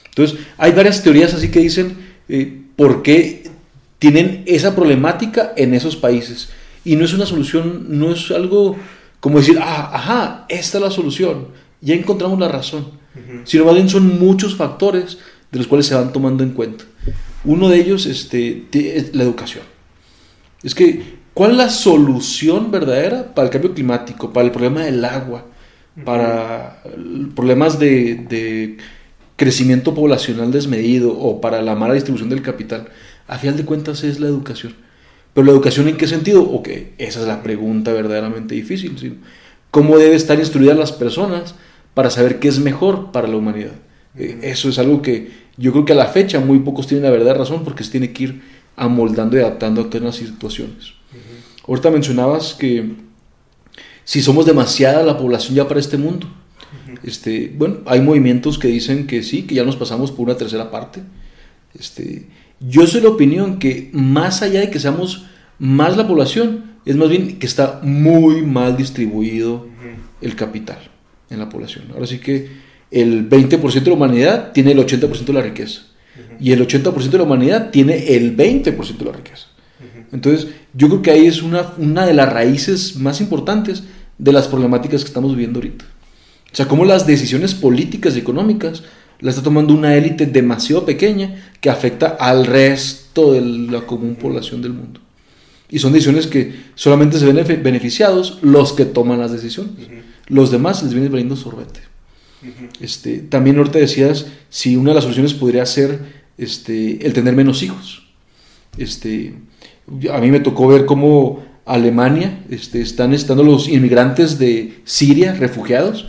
Entonces, 0.09 0.39
hay 0.57 0.73
varias 0.73 1.01
teorías 1.01 1.33
así 1.33 1.49
que 1.49 1.59
dicen 1.59 1.95
eh, 2.27 2.63
por 2.75 3.01
qué 3.01 3.49
tienen 3.97 4.43
esa 4.45 4.75
problemática 4.75 5.53
en 5.55 5.73
esos 5.73 5.95
países. 5.95 6.49
Y 6.87 6.95
no 6.95 7.03
es 7.03 7.13
una 7.13 7.25
solución, 7.25 7.85
no 7.89 8.13
es 8.13 8.31
algo 8.31 8.77
como 9.19 9.39
decir, 9.39 9.59
ah, 9.61 9.91
ajá, 9.93 10.45
esta 10.47 10.77
es 10.77 10.83
la 10.85 10.89
solución, 10.89 11.47
ya 11.81 11.93
encontramos 11.95 12.39
la 12.39 12.47
razón. 12.47 12.91
Sino 13.43 13.65
más 13.65 13.73
bien 13.73 13.89
son 13.89 14.19
muchos 14.19 14.55
factores 14.55 15.17
de 15.51 15.57
los 15.57 15.67
cuales 15.67 15.85
se 15.85 15.95
van 15.95 16.13
tomando 16.13 16.43
en 16.43 16.51
cuenta. 16.51 16.85
Uno 17.43 17.67
de 17.67 17.77
ellos 17.77 18.05
este, 18.05 18.67
es 18.71 19.13
la 19.13 19.23
educación. 19.23 19.65
Es 20.63 20.73
que, 20.73 21.17
¿cuál 21.33 21.51
es 21.51 21.57
la 21.57 21.69
solución 21.69 22.71
verdadera 22.71 23.35
para 23.35 23.47
el 23.47 23.51
cambio 23.51 23.73
climático, 23.73 24.31
para 24.31 24.45
el 24.45 24.53
problema 24.53 24.83
del 24.83 25.03
agua, 25.03 25.45
para 26.05 26.83
problemas 27.35 27.79
de, 27.79 28.15
de 28.29 28.77
crecimiento 29.35 29.93
poblacional 29.93 30.51
desmedido 30.51 31.11
o 31.19 31.41
para 31.41 31.61
la 31.61 31.75
mala 31.75 31.95
distribución 31.95 32.29
del 32.29 32.41
capital? 32.41 32.87
A 33.27 33.37
final 33.37 33.57
de 33.57 33.65
cuentas 33.65 34.05
es 34.05 34.21
la 34.21 34.27
educación. 34.27 34.86
Pero 35.37 35.45
la 35.45 35.51
educación 35.51 35.87
en 35.87 35.97
qué 35.97 36.07
sentido? 36.07 36.41
Ok, 36.41 36.67
esa 36.97 37.21
es 37.21 37.27
la 37.27 37.43
pregunta 37.43 37.93
verdaderamente 37.93 38.55
difícil. 38.55 38.97
¿sí? 38.97 39.19
¿Cómo 39.69 39.99
debe 39.99 40.15
estar 40.15 40.39
instruidas 40.39 40.75
las 40.75 40.91
personas 40.91 41.53
para 41.93 42.09
saber 42.09 42.39
qué 42.39 42.47
es 42.47 42.57
mejor 42.57 43.11
para 43.11 43.27
la 43.27 43.37
humanidad? 43.37 43.73
Eh, 44.17 44.39
Eso 44.41 44.67
es 44.67 44.79
algo 44.79 45.03
que 45.03 45.29
yo 45.55 45.73
creo 45.73 45.85
que 45.85 45.93
a 45.93 45.95
la 45.95 46.07
fecha 46.07 46.39
muy 46.39 46.57
pocos 46.57 46.87
tienen 46.87 47.03
la 47.03 47.11
verdadera 47.11 47.37
razón 47.37 47.63
porque 47.63 47.83
se 47.83 47.91
tiene 47.91 48.13
que 48.13 48.23
ir 48.23 48.41
amoldando 48.75 49.37
y 49.37 49.41
adaptando 49.41 49.81
a 49.81 49.89
todas 49.91 50.01
las 50.01 50.15
situaciones. 50.15 50.93
Ahorita 51.67 51.91
mencionabas 51.91 52.55
que 52.55 52.93
si 54.05 54.23
somos 54.23 54.47
demasiada 54.47 55.03
la 55.03 55.19
población 55.19 55.53
ya 55.53 55.67
para 55.67 55.79
este 55.79 55.99
mundo. 55.99 56.25
Este, 57.03 57.53
bueno, 57.55 57.81
hay 57.85 58.01
movimientos 58.01 58.57
que 58.57 58.69
dicen 58.69 59.05
que 59.05 59.21
sí, 59.21 59.43
que 59.43 59.53
ya 59.53 59.63
nos 59.63 59.75
pasamos 59.75 60.09
por 60.09 60.25
una 60.25 60.35
tercera 60.35 60.71
parte. 60.71 61.03
Este, 61.77 62.25
yo 62.59 62.87
soy 62.87 63.01
la 63.01 63.09
opinión 63.09 63.59
que 63.59 63.89
más 63.93 64.41
allá 64.41 64.61
de 64.61 64.69
que 64.69 64.79
seamos 64.79 65.25
más 65.59 65.97
la 65.97 66.07
población, 66.07 66.77
es 66.85 66.95
más 66.95 67.09
bien 67.09 67.39
que 67.39 67.45
está 67.45 67.79
muy 67.83 68.41
mal 68.43 68.77
distribuido 68.77 69.67
el 70.21 70.35
capital 70.35 70.79
en 71.29 71.39
la 71.39 71.49
población. 71.49 71.85
Ahora 71.93 72.07
sí 72.07 72.19
que 72.19 72.49
el 72.89 73.29
20% 73.29 73.73
de 73.73 73.89
la 73.89 73.93
humanidad 73.93 74.51
tiene 74.53 74.71
el 74.71 74.79
80% 74.79 75.25
de 75.25 75.33
la 75.33 75.41
riqueza. 75.41 75.81
Y 76.39 76.51
el 76.51 76.65
80% 76.65 77.09
de 77.09 77.17
la 77.17 77.23
humanidad 77.23 77.69
tiene 77.69 78.15
el 78.15 78.35
20% 78.35 78.97
de 78.97 79.05
la 79.05 79.11
riqueza. 79.11 79.47
Entonces, 80.11 80.47
yo 80.73 80.87
creo 80.87 81.01
que 81.01 81.11
ahí 81.11 81.25
es 81.25 81.41
una, 81.41 81.73
una 81.77 82.05
de 82.05 82.13
las 82.13 82.31
raíces 82.31 82.95
más 82.95 83.19
importantes 83.19 83.83
de 84.17 84.31
las 84.31 84.47
problemáticas 84.47 85.01
que 85.01 85.07
estamos 85.07 85.31
viviendo 85.31 85.59
ahorita. 85.59 85.85
O 86.51 86.55
sea, 86.55 86.67
cómo 86.67 86.85
las 86.85 87.05
decisiones 87.05 87.53
políticas 87.53 88.15
y 88.15 88.19
económicas 88.19 88.83
las 89.19 89.35
está 89.35 89.43
tomando 89.43 89.73
una 89.73 89.95
élite 89.95 90.25
demasiado 90.25 90.85
pequeña 90.85 91.51
que 91.59 91.69
afecta 91.69 92.17
al 92.19 92.45
resto 92.45 93.33
de 93.33 93.41
la 93.41 93.81
común 93.81 94.15
población 94.15 94.61
del 94.61 94.73
mundo. 94.73 94.99
Y 95.69 95.79
son 95.79 95.91
decisiones 95.91 96.27
que 96.27 96.53
solamente 96.75 97.19
se 97.19 97.25
ven 97.25 97.63
beneficiados 97.63 98.39
los 98.41 98.73
que 98.73 98.85
toman 98.85 99.19
las 99.19 99.31
decisiones. 99.31 99.73
Los 100.27 100.51
demás 100.51 100.83
les 100.83 100.93
viene 100.93 101.09
valiendo 101.09 101.35
sorbete. 101.35 101.81
Este, 102.79 103.19
también 103.19 103.57
ahorita 103.57 103.79
decías 103.79 104.27
si 104.49 104.77
una 104.77 104.91
de 104.91 104.95
las 104.95 105.03
soluciones 105.03 105.33
podría 105.33 105.65
ser 105.65 105.99
este, 106.37 107.05
el 107.05 107.13
tener 107.13 107.35
menos 107.35 107.63
hijos. 107.63 108.03
Este, 108.77 109.33
a 110.11 110.19
mí 110.19 110.31
me 110.31 110.39
tocó 110.39 110.67
ver 110.67 110.85
cómo 110.85 111.43
Alemania 111.67 112.43
este, 112.49 112.81
están 112.81 113.13
estando 113.13 113.43
los 113.43 113.67
inmigrantes 113.67 114.39
de 114.39 114.79
Siria, 114.85 115.33
refugiados, 115.33 116.05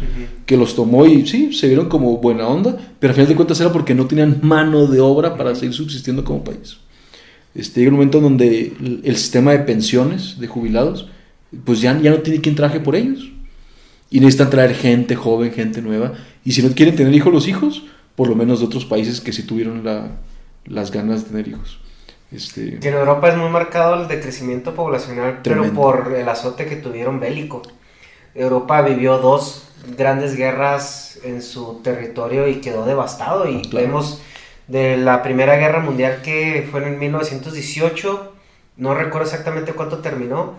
que 0.46 0.56
los 0.56 0.74
tomó 0.74 1.04
y 1.06 1.26
sí, 1.26 1.52
se 1.52 1.66
vieron 1.66 1.88
como 1.88 2.16
buena 2.18 2.46
onda, 2.48 2.76
pero 2.98 3.10
al 3.10 3.14
final 3.14 3.28
de 3.28 3.36
cuentas 3.36 3.60
era 3.60 3.72
porque 3.72 3.94
no 3.94 4.06
tenían 4.06 4.38
mano 4.42 4.86
de 4.86 5.00
obra 5.00 5.36
para 5.36 5.54
seguir 5.54 5.74
subsistiendo 5.74 6.24
como 6.24 6.44
país. 6.44 6.76
Este, 7.54 7.80
llega 7.80 7.90
un 7.90 7.96
momento 7.96 8.18
en 8.18 8.24
donde 8.24 8.72
el, 8.80 9.00
el 9.04 9.16
sistema 9.16 9.52
de 9.52 9.58
pensiones 9.60 10.38
de 10.38 10.46
jubilados, 10.46 11.08
pues 11.64 11.80
ya, 11.80 11.98
ya 12.00 12.10
no 12.10 12.18
tiene 12.18 12.40
quien 12.40 12.54
trabaje 12.54 12.80
por 12.80 12.94
ellos. 12.94 13.30
Y 14.10 14.20
necesitan 14.20 14.48
traer 14.50 14.74
gente 14.74 15.16
joven, 15.16 15.50
gente 15.52 15.82
nueva. 15.82 16.14
Y 16.44 16.52
si 16.52 16.62
no 16.62 16.70
quieren 16.74 16.96
tener 16.96 17.12
hijos 17.14 17.32
los 17.32 17.46
hijos, 17.48 17.82
por 18.16 18.28
lo 18.28 18.34
menos 18.36 18.60
de 18.60 18.66
otros 18.66 18.84
países 18.86 19.20
que 19.20 19.32
sí 19.32 19.42
tuvieron 19.42 19.84
la- 19.84 20.18
las 20.66 20.90
ganas 20.90 21.24
de 21.24 21.30
tener 21.30 21.48
hijos. 21.48 21.78
Este, 22.30 22.78
Que 22.78 22.88
en 22.88 22.94
Europa 22.94 23.28
es 23.28 23.36
muy 23.36 23.48
marcado 23.48 24.02
el 24.02 24.08
decrecimiento 24.08 24.74
poblacional, 24.74 25.40
pero 25.42 25.72
por 25.72 26.12
el 26.14 26.28
azote 26.28 26.66
que 26.66 26.76
tuvieron 26.76 27.20
bélico. 27.20 27.62
Europa 28.34 28.82
vivió 28.82 29.18
dos 29.18 29.68
grandes 29.96 30.36
guerras 30.36 31.18
en 31.24 31.42
su 31.42 31.80
territorio 31.82 32.46
y 32.48 32.56
quedó 32.60 32.84
devastado. 32.84 33.48
Y 33.48 33.62
Claro. 33.62 33.86
vemos 33.86 34.20
de 34.66 34.96
la 34.98 35.22
Primera 35.22 35.56
Guerra 35.56 35.80
Mundial 35.80 36.20
que 36.22 36.68
fue 36.70 36.86
en 36.86 36.98
1918, 36.98 38.32
no 38.76 38.94
recuerdo 38.94 39.26
exactamente 39.26 39.72
cuánto 39.72 39.98
terminó, 39.98 40.54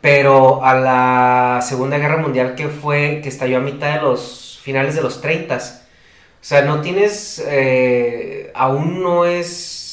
pero 0.00 0.64
a 0.64 0.74
la 0.74 1.60
Segunda 1.62 1.98
Guerra 1.98 2.16
Mundial 2.16 2.54
que 2.54 2.68
fue, 2.68 3.20
que 3.22 3.28
estalló 3.28 3.58
a 3.58 3.60
mitad 3.60 3.94
de 3.94 4.00
los 4.02 4.58
finales 4.62 4.94
de 4.94 5.02
los 5.02 5.20
30. 5.20 5.56
O 5.58 6.44
sea, 6.44 6.62
no 6.62 6.80
tienes, 6.80 7.42
eh, 7.46 8.50
aún 8.54 9.02
no 9.02 9.26
es, 9.26 9.91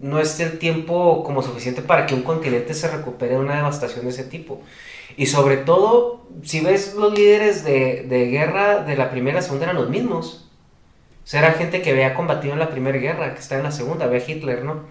no 0.00 0.20
es 0.20 0.38
el 0.40 0.58
tiempo 0.58 1.24
como 1.24 1.42
suficiente 1.42 1.82
para 1.82 2.06
que 2.06 2.14
un 2.14 2.22
continente 2.22 2.74
se 2.74 2.88
recupere 2.88 3.34
de 3.34 3.40
una 3.40 3.56
devastación 3.56 4.04
de 4.04 4.10
ese 4.10 4.24
tipo. 4.24 4.60
Y 5.16 5.26
sobre 5.26 5.56
todo, 5.56 6.26
si 6.42 6.60
ves 6.60 6.94
los 6.94 7.12
líderes 7.12 7.64
de, 7.64 8.04
de 8.08 8.26
guerra 8.26 8.82
de 8.82 8.96
la 8.96 9.10
primera 9.10 9.40
segunda 9.42 9.66
eran 9.66 9.76
los 9.76 9.88
mismos. 9.88 10.46
O 11.26 11.28
sea, 11.28 11.40
era 11.40 11.54
gente 11.54 11.82
que 11.82 11.90
había 11.90 12.14
combatido 12.14 12.52
en 12.52 12.60
la 12.60 12.70
Primera 12.70 12.98
Guerra, 12.98 13.34
que 13.34 13.40
está 13.40 13.56
en 13.56 13.64
la 13.64 13.72
Segunda, 13.72 14.06
ve 14.06 14.22
Hitler, 14.24 14.62
¿no? 14.64 14.84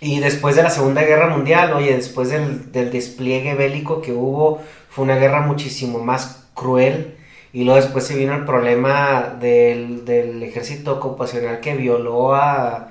Y 0.00 0.18
después 0.20 0.56
de 0.56 0.62
la 0.62 0.70
Segunda 0.70 1.02
Guerra 1.02 1.28
Mundial, 1.28 1.74
oye, 1.74 1.94
después 1.94 2.30
del, 2.30 2.72
del 2.72 2.90
despliegue 2.90 3.54
bélico 3.54 4.00
que 4.00 4.12
hubo, 4.12 4.62
fue 4.88 5.04
una 5.04 5.16
guerra 5.16 5.42
muchísimo 5.42 6.02
más 6.02 6.48
cruel. 6.54 7.18
Y 7.52 7.64
luego 7.64 7.82
después 7.82 8.06
se 8.06 8.16
vino 8.16 8.34
el 8.34 8.46
problema 8.46 9.36
del, 9.38 10.06
del 10.06 10.42
ejército 10.42 10.96
ocupacional 10.96 11.60
que 11.60 11.74
violó 11.74 12.34
a, 12.34 12.89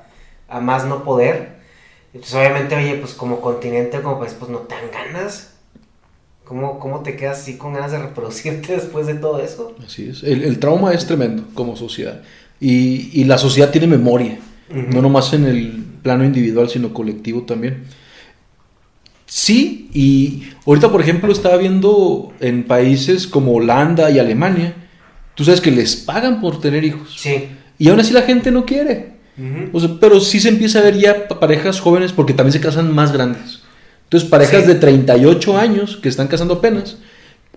a 0.49 0.59
más 0.59 0.85
no 0.85 1.03
poder. 1.03 1.59
Entonces, 2.13 2.35
obviamente, 2.35 2.76
oye, 2.76 2.95
pues 2.95 3.13
como 3.13 3.39
continente, 3.41 4.01
como 4.01 4.19
país, 4.19 4.35
pues 4.38 4.49
no 4.49 4.59
te 4.59 4.76
dan 4.76 4.91
ganas. 4.91 5.53
¿Cómo, 6.43 6.80
¿Cómo 6.80 7.01
te 7.01 7.15
quedas 7.15 7.41
así 7.41 7.57
con 7.57 7.73
ganas 7.73 7.91
de 7.91 7.99
reproducirte 7.99 8.73
después 8.77 9.05
de 9.07 9.15
todo 9.15 9.39
eso? 9.39 9.76
Así 9.85 10.09
es. 10.09 10.23
El, 10.23 10.43
el 10.43 10.59
trauma 10.59 10.93
es 10.93 11.05
tremendo 11.05 11.43
como 11.53 11.76
sociedad. 11.76 12.21
Y, 12.59 13.11
y 13.13 13.23
la 13.26 13.38
sociedad 13.38 13.69
tiene 13.69 13.88
memoria. 13.88 14.39
No 14.71 15.01
nomás 15.01 15.34
en 15.34 15.45
el 15.45 15.84
plano 16.03 16.23
individual, 16.23 16.69
sino 16.69 16.93
colectivo 16.93 17.41
también. 17.41 17.85
Sí, 19.26 19.89
y 19.93 20.43
ahorita, 20.65 20.91
por 20.91 21.01
ejemplo, 21.01 21.31
estaba 21.31 21.57
viendo 21.57 22.34
en 22.39 22.65
países 22.65 23.27
como 23.27 23.53
Holanda 23.53 24.09
y 24.09 24.19
Alemania, 24.19 24.76
tú 25.35 25.45
sabes 25.45 25.61
que 25.61 25.71
les 25.71 25.95
pagan 25.95 26.41
por 26.41 26.59
tener 26.59 26.84
hijos. 26.84 27.15
Sí. 27.19 27.47
Y 27.77 27.89
aún 27.89 27.99
así 27.99 28.13
la 28.13 28.23
gente 28.23 28.51
no 28.51 28.65
quiere. 28.65 29.19
O 29.74 29.80
sea, 29.80 29.90
pero 29.99 30.20
sí 30.20 30.40
se 30.40 30.49
empieza 30.49 30.80
a 30.80 30.84
ver 30.84 30.98
ya 30.98 31.28
pa- 31.28 31.40
parejas 31.40 31.80
jóvenes 31.80 32.11
porque 32.11 32.34
también 32.34 32.53
se 32.53 32.60
casan 32.60 32.94
más 32.94 33.11
grandes. 33.11 33.60
Entonces, 34.06 34.30
parejas 34.30 34.61
Sí. 34.64 34.68
de 34.68 34.76
38 34.76 35.57
años 35.57 35.98
que 36.02 36.10
están 36.10 36.28
casando 36.28 36.56
apenas, 36.56 36.98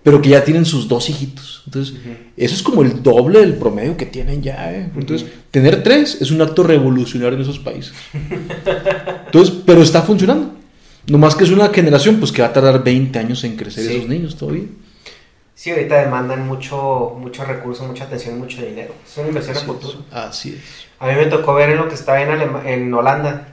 pero 0.03 0.21
que 0.21 0.29
ya 0.29 0.43
tienen 0.43 0.65
sus 0.65 0.87
dos 0.87 1.09
hijitos. 1.09 1.63
Entonces, 1.65 1.95
eso 2.37 2.55
es 2.55 2.61
como 2.61 2.83
el 2.83 3.01
doble 3.01 3.39
del 3.39 3.55
promedio 3.55 3.97
que 3.97 4.05
tienen 4.05 4.41
ya. 4.43 4.71
¿eh? 4.73 4.89
Entonces, 4.95 5.27
tener 5.51 5.81
tres 5.83 6.17
es 6.21 6.29
un 6.31 6.41
acto 6.41 6.61
revolucionario 6.63 7.35
en 7.37 7.41
esos 7.41 7.59
países. 7.59 7.93
Entonces, 9.25 9.55
pero 9.65 9.81
está 9.81 10.01
funcionando. 10.01 10.53
Nomás 11.07 11.35
que 11.35 11.43
es 11.43 11.49
una 11.49 11.69
generación 11.69 12.17
pues 12.17 12.31
que 12.31 12.41
va 12.41 12.49
a 12.49 12.53
tardar 12.53 12.83
20 12.83 13.17
años 13.19 13.43
en 13.43 13.55
crecer 13.57 13.85
Sí. 13.85 13.95
esos 13.95 14.07
niños 14.07 14.37
todavía. 14.37 14.63
Sí, 15.55 15.69
ahorita 15.71 15.99
demandan 16.01 16.47
mucho, 16.47 17.15
mucho 17.19 17.45
recurso, 17.45 17.83
mucha 17.85 18.05
atención, 18.05 18.39
mucho 18.39 18.61
dinero. 18.61 18.93
Es 19.05 19.17
una 19.17 19.27
inversión 19.27 19.55
a 19.55 19.59
Así 19.59 19.69
es. 19.69 19.75
futuro. 19.75 19.99
Así 20.11 20.49
es. 20.59 20.87
A 20.99 21.07
mí 21.07 21.13
me 21.15 21.25
tocó 21.27 21.53
ver 21.53 21.69
en 21.69 21.77
lo 21.77 21.87
que 21.87 21.95
estaba 21.95 22.21
en, 22.21 22.29
Alema- 22.29 22.65
en 22.65 22.93
Holanda. 22.93 23.47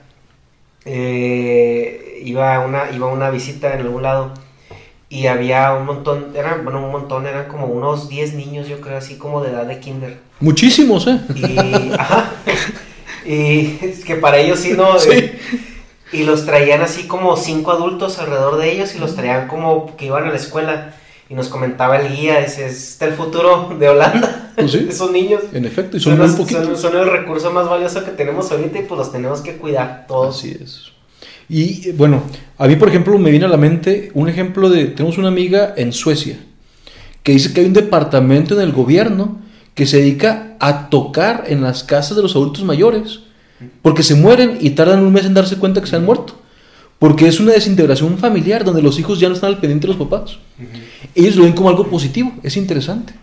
Eh, 0.86 2.22
iba, 2.24 2.54
a 2.56 2.60
una, 2.60 2.90
iba 2.90 3.08
a 3.08 3.12
una 3.12 3.30
visita 3.30 3.74
en 3.74 3.80
algún 3.82 4.02
lado 4.02 4.32
y 5.10 5.26
había 5.26 5.74
un 5.74 5.84
montón, 5.86 6.32
eran, 6.36 6.64
bueno, 6.64 6.82
un 6.84 6.90
montón, 6.92 7.26
eran 7.26 7.48
como 7.48 7.66
unos 7.66 8.08
10 8.08 8.34
niños, 8.34 8.66
yo 8.68 8.80
creo, 8.80 8.96
así 8.96 9.16
como 9.16 9.42
de 9.42 9.50
edad 9.50 9.66
de 9.66 9.78
kinder. 9.80 10.18
Muchísimos, 10.40 11.06
¿eh? 11.06 11.20
Y, 11.34 11.92
ajá, 11.98 12.30
y 13.26 13.78
es 13.82 14.04
que 14.04 14.14
para 14.16 14.38
ellos 14.38 14.60
sí, 14.60 14.72
¿no? 14.72 14.98
Sí. 14.98 15.10
Eh, 15.12 15.38
Y 16.12 16.24
los 16.24 16.44
traían 16.46 16.80
así 16.82 17.06
como 17.06 17.36
cinco 17.36 17.70
adultos 17.72 18.18
alrededor 18.18 18.56
de 18.56 18.72
ellos 18.72 18.94
y 18.96 18.98
los 18.98 19.14
traían 19.14 19.46
como 19.48 19.96
que 19.96 20.06
iban 20.06 20.24
a 20.24 20.30
la 20.30 20.36
escuela. 20.36 20.94
Y 21.30 21.34
nos 21.34 21.48
comentaba 21.48 21.96
el 21.98 22.14
guía, 22.16 22.40
ese 22.40 22.66
es 22.66 23.00
el 23.00 23.12
futuro 23.12 23.74
de 23.78 23.88
Holanda, 23.88 24.52
Pues 24.56 24.72
sí. 24.72 24.86
esos 24.90 25.12
niños. 25.12 25.42
En 25.52 25.64
efecto, 25.64 25.96
y 25.96 26.00
son, 26.00 26.16
Son, 26.18 26.26
los- 26.38 26.50
son- 26.50 26.76
son 26.76 26.96
el 26.96 27.08
recurso 27.10 27.52
más 27.52 27.68
valioso 27.68 28.04
que 28.04 28.10
tenemos 28.10 28.50
ahorita 28.50 28.80
y 28.80 28.82
pues 28.82 28.98
los 28.98 29.12
tenemos 29.12 29.40
que 29.40 29.56
cuidar 29.56 30.06
todos. 30.08 30.36
Así 30.38 30.56
es. 30.60 30.90
Y 31.48 31.88
eh, 31.88 31.94
bueno, 31.96 32.22
a 32.58 32.66
mí, 32.66 32.74
por 32.76 32.88
ejemplo, 32.88 33.16
me 33.18 33.30
viene 33.30 33.44
a 33.46 33.48
la 33.48 33.56
mente 33.56 34.10
un 34.14 34.28
ejemplo 34.28 34.68
de. 34.68 34.86
Tenemos 34.86 35.18
una 35.18 35.28
amiga 35.28 35.72
en 35.76 35.92
Suecia 35.92 36.36
que 37.22 37.32
dice 37.32 37.52
que 37.52 37.60
hay 37.60 37.66
un 37.66 37.74
departamento 37.74 38.54
en 38.54 38.62
el 38.62 38.72
gobierno 38.72 39.38
que 39.74 39.86
se 39.86 39.98
dedica 39.98 40.56
a 40.58 40.88
tocar 40.90 41.44
en 41.46 41.62
las 41.62 41.84
casas 41.84 42.16
de 42.16 42.22
los 42.22 42.34
adultos 42.34 42.64
mayores 42.64 43.20
porque 43.82 44.02
se 44.02 44.14
mueren 44.14 44.58
y 44.60 44.70
tardan 44.70 45.04
un 45.04 45.12
mes 45.12 45.26
en 45.26 45.34
darse 45.34 45.56
cuenta 45.58 45.80
que 45.80 45.86
se 45.86 45.94
han 45.96 46.04
muerto. 46.04 46.39
Porque 47.00 47.26
es 47.26 47.40
una 47.40 47.52
desintegración 47.52 48.18
familiar 48.18 48.62
donde 48.62 48.82
los 48.82 48.98
hijos 48.98 49.18
ya 49.18 49.28
no 49.28 49.34
están 49.34 49.48
al 49.48 49.58
pendiente 49.58 49.86
de 49.86 49.94
los 49.94 50.08
papás. 50.08 50.36
Ellos 51.14 51.34
lo 51.34 51.44
ven 51.44 51.54
como 51.54 51.70
algo 51.70 51.88
positivo, 51.88 52.30
es 52.42 52.58
interesante. 52.58 53.14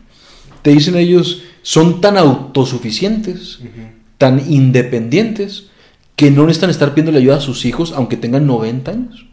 Te 0.63 0.71
dicen 0.71 0.95
ellos, 0.95 1.43
son 1.61 2.01
tan 2.01 2.17
autosuficientes, 2.17 3.59
tan 4.17 4.51
independientes, 4.51 5.67
que 6.15 6.31
no 6.31 6.47
necesitan 6.47 6.71
estar 6.71 6.95
pidiendo 6.95 7.17
ayuda 7.17 7.37
a 7.37 7.39
sus 7.39 7.65
hijos 7.65 7.93
aunque 7.95 8.17
tengan 8.17 8.47
90 8.47 8.91
años. 8.91 9.27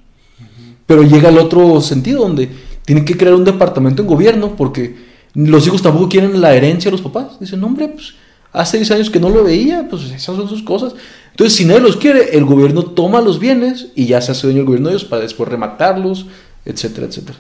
Pero 0.87 1.03
llega 1.03 1.31
el 1.31 1.39
otro 1.39 1.81
sentido 1.81 2.21
donde 2.21 2.51
tienen 2.85 3.07
que 3.07 3.17
crear 3.17 3.35
un 3.35 3.45
departamento 3.45 4.03
en 4.03 4.09
gobierno 4.09 4.57
porque 4.57 4.95
los 5.33 5.67
hijos 5.67 5.81
tampoco 5.81 6.11
quieren 6.11 6.39
la 6.43 6.55
herencia 6.55 6.91
de 6.91 6.99
los 6.99 7.01
papás. 7.01 7.41
Dicen, 7.41 7.61
"No, 7.61 7.69
hombre, 7.69 7.89
pues 7.89 8.15
hace 8.55 8.79
10 8.79 8.91
años 8.93 9.11
que 9.11 9.21
no 9.21 9.29
lo 9.29 9.45
veía, 9.45 9.87
pues 9.91 10.05
esas 10.05 10.23
son 10.37 10.49
sus 10.49 10.63
cosas. 10.63 10.95
Entonces, 11.33 11.55
si 11.57 11.65
nadie 11.67 11.81
los 11.81 11.97
quiere, 11.97 12.37
el 12.39 12.45
gobierno 12.45 12.85
toma 12.85 13.21
los 13.21 13.39
bienes 13.39 13.89
y 13.95 14.07
ya 14.07 14.21
se 14.23 14.33
hace 14.33 14.47
dueño 14.47 14.59
del 14.61 14.67
gobierno 14.67 14.89
de 14.89 14.95
ellos 14.95 15.05
para 15.09 15.23
después 15.23 15.49
rematarlos, 15.49 16.27
etcétera, 16.65 17.07
etcétera. 17.09 17.39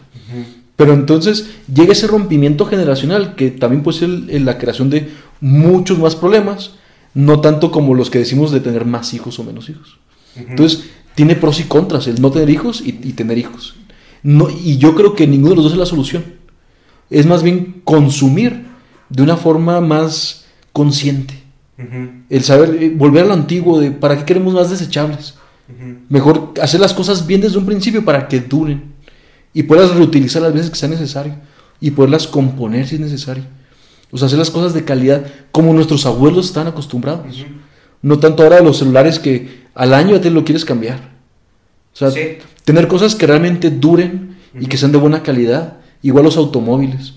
Pero 0.76 0.92
entonces 0.92 1.46
llega 1.72 1.92
ese 1.92 2.08
rompimiento 2.08 2.66
generacional 2.66 3.36
que 3.36 3.50
también 3.52 3.82
puede 3.84 3.98
ser 4.00 4.08
el- 4.10 4.28
el- 4.30 4.44
la 4.44 4.58
creación 4.58 4.90
de 4.90 5.08
muchos 5.40 5.98
más 6.00 6.16
problemas, 6.16 6.72
no 7.14 7.40
tanto 7.40 7.70
como 7.70 7.94
los 7.94 8.10
que 8.10 8.18
decimos 8.18 8.50
de 8.50 8.58
tener 8.60 8.84
más 8.84 9.14
hijos 9.14 9.38
o 9.38 9.44
menos 9.44 9.68
hijos. 9.68 9.98
Entonces, 10.36 10.84
tiene 11.14 11.36
pros 11.36 11.60
y 11.60 11.64
contras 11.64 12.08
el 12.08 12.20
no 12.20 12.32
tener 12.32 12.50
hijos 12.50 12.80
y, 12.84 12.88
y 13.04 13.12
tener 13.12 13.38
hijos. 13.38 13.76
No, 14.24 14.48
y 14.50 14.78
yo 14.78 14.96
creo 14.96 15.14
que 15.14 15.28
ninguno 15.28 15.50
de 15.50 15.56
los 15.56 15.64
dos 15.66 15.72
es 15.74 15.78
la 15.78 15.86
solución. 15.86 16.24
Es 17.08 17.26
más 17.26 17.44
bien 17.44 17.82
consumir 17.84 18.64
de 19.10 19.22
una 19.22 19.36
forma 19.36 19.80
más 19.80 20.43
consciente. 20.74 21.42
El 22.28 22.44
saber, 22.44 22.76
eh, 22.82 22.92
volver 22.94 23.24
a 23.24 23.28
lo 23.28 23.32
antiguo 23.34 23.80
de 23.80 23.90
para 23.90 24.18
qué 24.18 24.24
queremos 24.26 24.52
más 24.52 24.68
desechables. 24.68 25.34
Mejor 26.10 26.52
hacer 26.60 26.78
las 26.80 26.92
cosas 26.92 27.26
bien 27.26 27.40
desde 27.40 27.56
un 27.56 27.64
principio 27.64 28.04
para 28.04 28.28
que 28.28 28.38
duren 28.40 28.92
y 29.54 29.62
poderlas 29.62 29.96
reutilizar 29.96 30.42
las 30.42 30.52
veces 30.52 30.68
que 30.68 30.76
sea 30.76 30.90
necesario 30.90 31.36
y 31.80 31.90
poderlas 31.92 32.26
componer 32.26 32.86
si 32.86 32.96
es 32.96 33.00
necesario. 33.00 33.44
O 34.10 34.18
sea, 34.18 34.26
hacer 34.26 34.38
las 34.38 34.50
cosas 34.50 34.74
de 34.74 34.84
calidad 34.84 35.24
como 35.50 35.72
nuestros 35.72 36.04
abuelos 36.06 36.46
están 36.46 36.66
acostumbrados. 36.66 37.44
No 38.02 38.18
tanto 38.18 38.42
ahora 38.42 38.60
los 38.60 38.76
celulares 38.78 39.18
que 39.18 39.64
al 39.74 39.94
año 39.94 40.16
ya 40.16 40.20
te 40.20 40.30
lo 40.30 40.44
quieres 40.44 40.64
cambiar. 40.64 40.98
O 41.94 41.96
sea, 41.96 42.10
Sí. 42.10 42.20
tener 42.64 42.86
cosas 42.86 43.14
que 43.14 43.26
realmente 43.26 43.70
duren 43.70 44.36
y 44.60 44.66
que 44.66 44.76
sean 44.76 44.92
de 44.92 44.98
buena 44.98 45.22
calidad. 45.22 45.78
Igual 46.02 46.24
los 46.24 46.36
automóviles. 46.36 47.14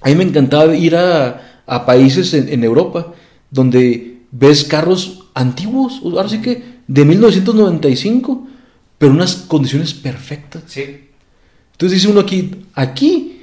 A 0.00 0.08
mí 0.08 0.14
me 0.14 0.22
encantaba 0.24 0.74
ir 0.76 0.94
a, 0.94 1.47
a 1.68 1.86
países 1.86 2.34
en, 2.34 2.48
en 2.48 2.64
Europa 2.64 3.14
donde 3.50 4.22
ves 4.30 4.64
carros 4.64 5.28
antiguos, 5.34 6.00
ahora 6.02 6.28
sí 6.28 6.40
que 6.40 6.78
de 6.86 7.04
1995, 7.04 8.46
pero 8.98 9.12
unas 9.12 9.36
condiciones 9.36 9.94
perfectas. 9.94 10.64
Sí. 10.66 10.82
Entonces 11.72 12.00
dice 12.00 12.08
uno 12.10 12.20
aquí, 12.20 12.50
aquí, 12.74 13.42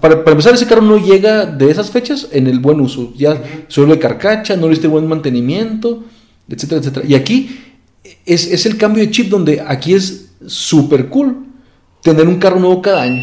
para, 0.00 0.22
para 0.22 0.30
empezar, 0.30 0.54
ese 0.54 0.66
carro 0.66 0.82
no 0.82 0.98
llega 0.98 1.46
de 1.46 1.70
esas 1.70 1.90
fechas 1.90 2.28
en 2.30 2.46
el 2.46 2.60
buen 2.60 2.80
uso. 2.80 3.12
Ya 3.16 3.42
se 3.68 3.80
vuelve 3.80 3.98
carcacha, 3.98 4.56
no 4.56 4.68
le 4.68 4.74
diste 4.74 4.86
buen 4.86 5.08
mantenimiento, 5.08 6.04
etcétera, 6.48 6.80
etcétera. 6.80 7.06
Y 7.08 7.14
aquí 7.14 7.58
es, 8.24 8.46
es 8.46 8.66
el 8.66 8.76
cambio 8.76 9.02
de 9.02 9.10
chip 9.10 9.28
donde 9.28 9.60
aquí 9.60 9.94
es 9.94 10.30
súper 10.46 11.08
cool 11.08 11.46
tener 12.02 12.28
un 12.28 12.38
carro 12.38 12.60
nuevo 12.60 12.80
cada 12.82 13.02
año. 13.02 13.22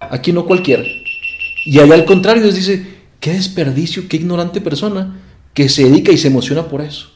Aquí 0.00 0.32
no 0.32 0.44
cualquiera. 0.44 0.82
Y 1.64 1.78
allá 1.78 1.94
al 1.94 2.04
contrario, 2.04 2.44
les 2.44 2.56
dice, 2.56 2.97
qué 3.20 3.32
desperdicio, 3.32 4.08
qué 4.08 4.16
ignorante 4.16 4.60
persona 4.60 5.16
que 5.54 5.68
se 5.68 5.84
dedica 5.84 6.12
y 6.12 6.18
se 6.18 6.28
emociona 6.28 6.68
por 6.68 6.80
eso. 6.80 7.08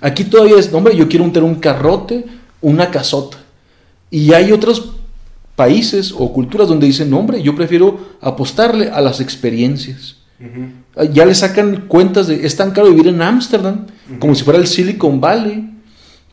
Aquí 0.00 0.24
todavía 0.24 0.58
es, 0.58 0.72
hombre, 0.72 0.96
yo 0.96 1.08
quiero 1.08 1.24
tener 1.26 1.44
un 1.48 1.56
carrote, 1.56 2.26
una 2.60 2.90
casota. 2.90 3.38
Y 4.10 4.32
hay 4.32 4.52
otros 4.52 4.92
países 5.56 6.12
o 6.16 6.32
culturas 6.32 6.68
donde 6.68 6.86
dicen, 6.86 7.10
no, 7.10 7.18
hombre, 7.18 7.42
yo 7.42 7.54
prefiero 7.54 7.98
apostarle 8.20 8.88
a 8.88 9.00
las 9.00 9.20
experiencias. 9.20 10.16
Ya 11.12 11.24
le 11.24 11.34
sacan 11.34 11.84
cuentas 11.86 12.26
de, 12.26 12.44
es 12.44 12.56
tan 12.56 12.72
caro 12.72 12.88
vivir 12.88 13.08
en 13.08 13.22
Ámsterdam, 13.22 13.86
como 14.18 14.34
si 14.34 14.42
fuera 14.42 14.58
el 14.58 14.66
Silicon 14.66 15.20
Valley, 15.20 15.70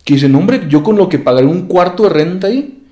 que 0.03 0.15
dicen, 0.15 0.33
hombre, 0.35 0.65
yo 0.67 0.81
con 0.81 0.97
lo 0.97 1.07
que 1.07 1.19
pagaré 1.19 1.45
un 1.45 1.67
cuarto 1.67 2.03
de 2.03 2.09
renta 2.09 2.47
ahí, 2.47 2.83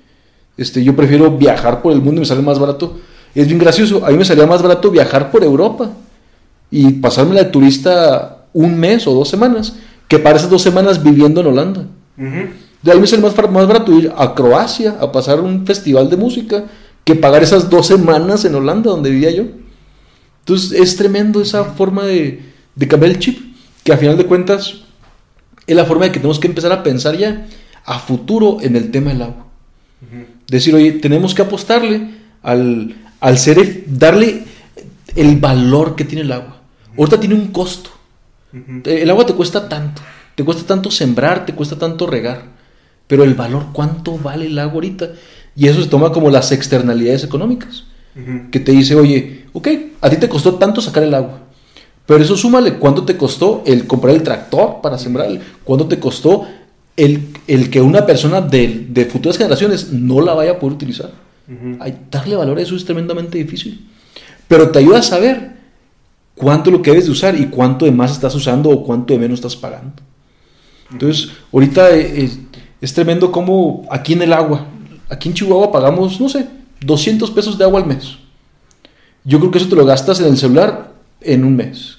este, 0.56 0.82
yo 0.82 0.94
prefiero 0.94 1.36
viajar 1.36 1.82
por 1.82 1.92
el 1.92 2.00
mundo 2.00 2.16
y 2.16 2.20
me 2.20 2.26
sale 2.26 2.42
más 2.42 2.58
barato. 2.58 2.98
Es 3.34 3.46
bien 3.46 3.58
gracioso, 3.58 4.04
a 4.04 4.10
mí 4.10 4.16
me 4.16 4.24
salía 4.24 4.46
más 4.46 4.62
barato 4.62 4.90
viajar 4.90 5.30
por 5.30 5.44
Europa 5.44 5.90
y 6.70 6.92
pasármela 6.94 7.44
de 7.44 7.50
turista 7.50 8.46
un 8.52 8.78
mes 8.78 9.06
o 9.06 9.14
dos 9.14 9.28
semanas, 9.28 9.76
que 10.08 10.18
para 10.18 10.36
esas 10.36 10.50
dos 10.50 10.62
semanas 10.62 11.02
viviendo 11.02 11.40
en 11.40 11.46
Holanda. 11.46 11.86
De 12.82 12.92
ahí 12.92 12.98
me 12.98 13.06
sale 13.06 13.22
más, 13.22 13.36
más 13.50 13.66
barato 13.66 13.92
ir 13.92 14.12
a 14.16 14.34
Croacia 14.34 14.96
a 15.00 15.12
pasar 15.12 15.40
un 15.40 15.66
festival 15.66 16.10
de 16.10 16.16
música 16.16 16.64
que 17.04 17.14
pagar 17.14 17.42
esas 17.42 17.70
dos 17.70 17.86
semanas 17.86 18.44
en 18.44 18.54
Holanda 18.54 18.90
donde 18.90 19.10
vivía 19.10 19.30
yo. 19.30 19.44
Entonces 20.40 20.72
es 20.72 20.96
tremendo 20.96 21.40
esa 21.40 21.64
forma 21.64 22.04
de, 22.04 22.42
de 22.74 22.88
cambiar 22.88 23.12
el 23.12 23.18
chip, 23.18 23.38
que 23.84 23.92
a 23.92 23.98
final 23.98 24.16
de 24.16 24.26
cuentas 24.26 24.82
es 25.66 25.76
la 25.76 25.84
forma 25.84 26.06
de 26.06 26.12
que 26.12 26.18
tenemos 26.18 26.38
que 26.38 26.48
empezar 26.48 26.72
a 26.72 26.82
pensar 26.82 27.16
ya 27.16 27.46
a 27.84 27.98
futuro 27.98 28.58
en 28.60 28.76
el 28.76 28.90
tema 28.90 29.12
del 29.12 29.22
agua. 29.22 29.46
Decir, 30.46 30.74
oye, 30.74 30.92
tenemos 30.92 31.34
que 31.34 31.42
apostarle 31.42 32.10
al, 32.42 32.94
al 33.20 33.38
ser, 33.38 33.84
darle 33.86 34.44
el 35.14 35.36
valor 35.36 35.96
que 35.96 36.04
tiene 36.04 36.22
el 36.22 36.32
agua. 36.32 36.60
Ahorita 36.96 37.20
tiene 37.20 37.34
un 37.34 37.48
costo. 37.48 37.90
El 38.84 39.10
agua 39.10 39.26
te 39.26 39.34
cuesta 39.34 39.68
tanto. 39.68 40.02
Te 40.34 40.44
cuesta 40.44 40.64
tanto 40.64 40.90
sembrar, 40.90 41.44
te 41.44 41.54
cuesta 41.54 41.76
tanto 41.76 42.06
regar. 42.06 42.44
Pero 43.06 43.24
el 43.24 43.34
valor, 43.34 43.66
¿cuánto 43.72 44.18
vale 44.18 44.46
el 44.46 44.58
agua 44.58 44.74
ahorita? 44.74 45.10
Y 45.56 45.66
eso 45.66 45.82
se 45.82 45.88
toma 45.88 46.12
como 46.12 46.30
las 46.30 46.52
externalidades 46.52 47.24
económicas. 47.24 47.84
Que 48.50 48.58
te 48.58 48.72
dice, 48.72 48.96
oye, 48.96 49.44
ok, 49.52 49.68
a 50.00 50.10
ti 50.10 50.16
te 50.16 50.28
costó 50.28 50.56
tanto 50.56 50.80
sacar 50.80 51.04
el 51.04 51.14
agua. 51.14 51.40
Pero 52.04 52.22
eso 52.24 52.36
súmale 52.36 52.74
cuánto 52.74 53.04
te 53.04 53.16
costó 53.16 53.62
el 53.66 53.86
comprar 53.86 54.14
el 54.14 54.22
tractor 54.22 54.80
para 54.82 54.98
sembrar, 54.98 55.28
cuánto 55.62 55.86
te 55.86 56.00
costó 56.00 56.46
el, 56.96 57.28
el 57.46 57.70
que 57.70 57.80
una 57.80 58.06
persona 58.06 58.40
de, 58.40 58.86
de 58.88 59.04
futuras 59.04 59.36
generaciones 59.36 59.92
no 59.92 60.20
la 60.20 60.34
vaya 60.34 60.52
a 60.52 60.58
poder 60.58 60.74
utilizar. 60.74 61.10
Darle 62.10 62.36
valor 62.36 62.58
a 62.58 62.62
eso 62.62 62.76
es 62.76 62.84
tremendamente 62.84 63.38
difícil. 63.38 63.88
Pero 64.46 64.70
te 64.70 64.78
ayuda 64.78 64.98
a 64.98 65.02
saber 65.02 65.56
cuánto 66.34 66.70
es 66.70 66.76
lo 66.76 66.82
que 66.82 66.90
debes 66.90 67.06
de 67.06 67.12
usar 67.12 67.38
y 67.38 67.46
cuánto 67.46 67.84
de 67.84 67.92
más 67.92 68.12
estás 68.12 68.34
usando 68.34 68.70
o 68.70 68.82
cuánto 68.84 69.12
de 69.12 69.20
menos 69.20 69.38
estás 69.38 69.56
pagando. 69.56 70.02
Entonces, 70.90 71.30
ahorita 71.52 71.90
eh, 71.90 72.24
eh, 72.24 72.30
es 72.80 72.94
tremendo 72.94 73.30
como 73.30 73.86
aquí 73.90 74.14
en 74.14 74.22
el 74.22 74.32
agua, 74.32 74.66
aquí 75.08 75.28
en 75.28 75.34
Chihuahua 75.34 75.70
pagamos, 75.70 76.20
no 76.20 76.28
sé, 76.28 76.46
200 76.80 77.30
pesos 77.30 77.58
de 77.58 77.64
agua 77.64 77.80
al 77.80 77.86
mes. 77.86 78.16
Yo 79.24 79.38
creo 79.38 79.50
que 79.50 79.58
eso 79.58 79.68
te 79.68 79.76
lo 79.76 79.84
gastas 79.84 80.20
en 80.20 80.26
el 80.26 80.38
celular 80.38 80.92
en 81.20 81.44
un 81.44 81.56
mes. 81.56 81.98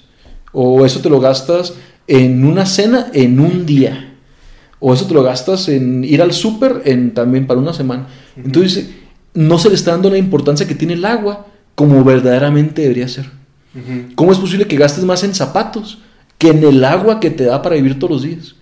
O 0.52 0.84
eso 0.84 1.00
te 1.00 1.08
lo 1.08 1.20
gastas 1.20 1.74
en 2.08 2.44
una 2.44 2.66
cena 2.66 3.08
en 3.12 3.38
un 3.38 3.66
día. 3.66 4.16
O 4.80 4.92
eso 4.92 5.06
te 5.06 5.14
lo 5.14 5.22
gastas 5.22 5.68
en 5.68 6.02
ir 6.02 6.22
al 6.22 6.32
súper 6.32 6.82
también 7.14 7.46
para 7.46 7.60
una 7.60 7.72
semana. 7.72 8.08
Entonces, 8.36 8.90
no 9.34 9.58
se 9.58 9.68
le 9.68 9.74
está 9.74 9.92
dando 9.92 10.10
la 10.10 10.18
importancia 10.18 10.66
que 10.66 10.74
tiene 10.74 10.94
el 10.94 11.04
agua 11.04 11.46
como 11.74 12.02
verdaderamente 12.04 12.82
debería 12.82 13.08
ser. 13.08 13.30
¿Cómo 14.16 14.32
es 14.32 14.38
posible 14.38 14.66
que 14.66 14.76
gastes 14.76 15.04
más 15.04 15.22
en 15.22 15.34
zapatos 15.34 15.98
que 16.38 16.48
en 16.48 16.64
el 16.64 16.84
agua 16.84 17.20
que 17.20 17.30
te 17.30 17.44
da 17.44 17.62
para 17.62 17.76
vivir 17.76 17.98
todos 17.98 18.10
los 18.12 18.22
días? 18.22 18.56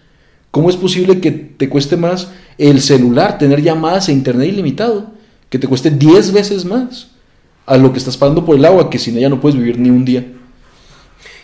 ¿Cómo 0.50 0.68
es 0.70 0.76
posible 0.76 1.20
que 1.20 1.30
te 1.30 1.68
cueste 1.68 1.96
más 1.96 2.30
el 2.58 2.80
celular, 2.82 3.38
tener 3.38 3.62
llamadas 3.62 4.08
e 4.08 4.12
internet 4.12 4.48
ilimitado, 4.48 5.12
que 5.48 5.58
te 5.58 5.66
cueste 5.66 5.90
10 5.90 6.32
veces 6.32 6.64
más 6.64 7.08
a 7.66 7.76
lo 7.78 7.92
que 7.92 7.98
estás 7.98 8.16
pagando 8.16 8.44
por 8.44 8.56
el 8.56 8.64
agua, 8.64 8.90
que 8.90 8.98
sin 8.98 9.16
ella 9.16 9.28
no 9.28 9.40
puedes 9.40 9.56
vivir 9.58 9.78
ni 9.78 9.90
un 9.90 10.04
día? 10.04 10.26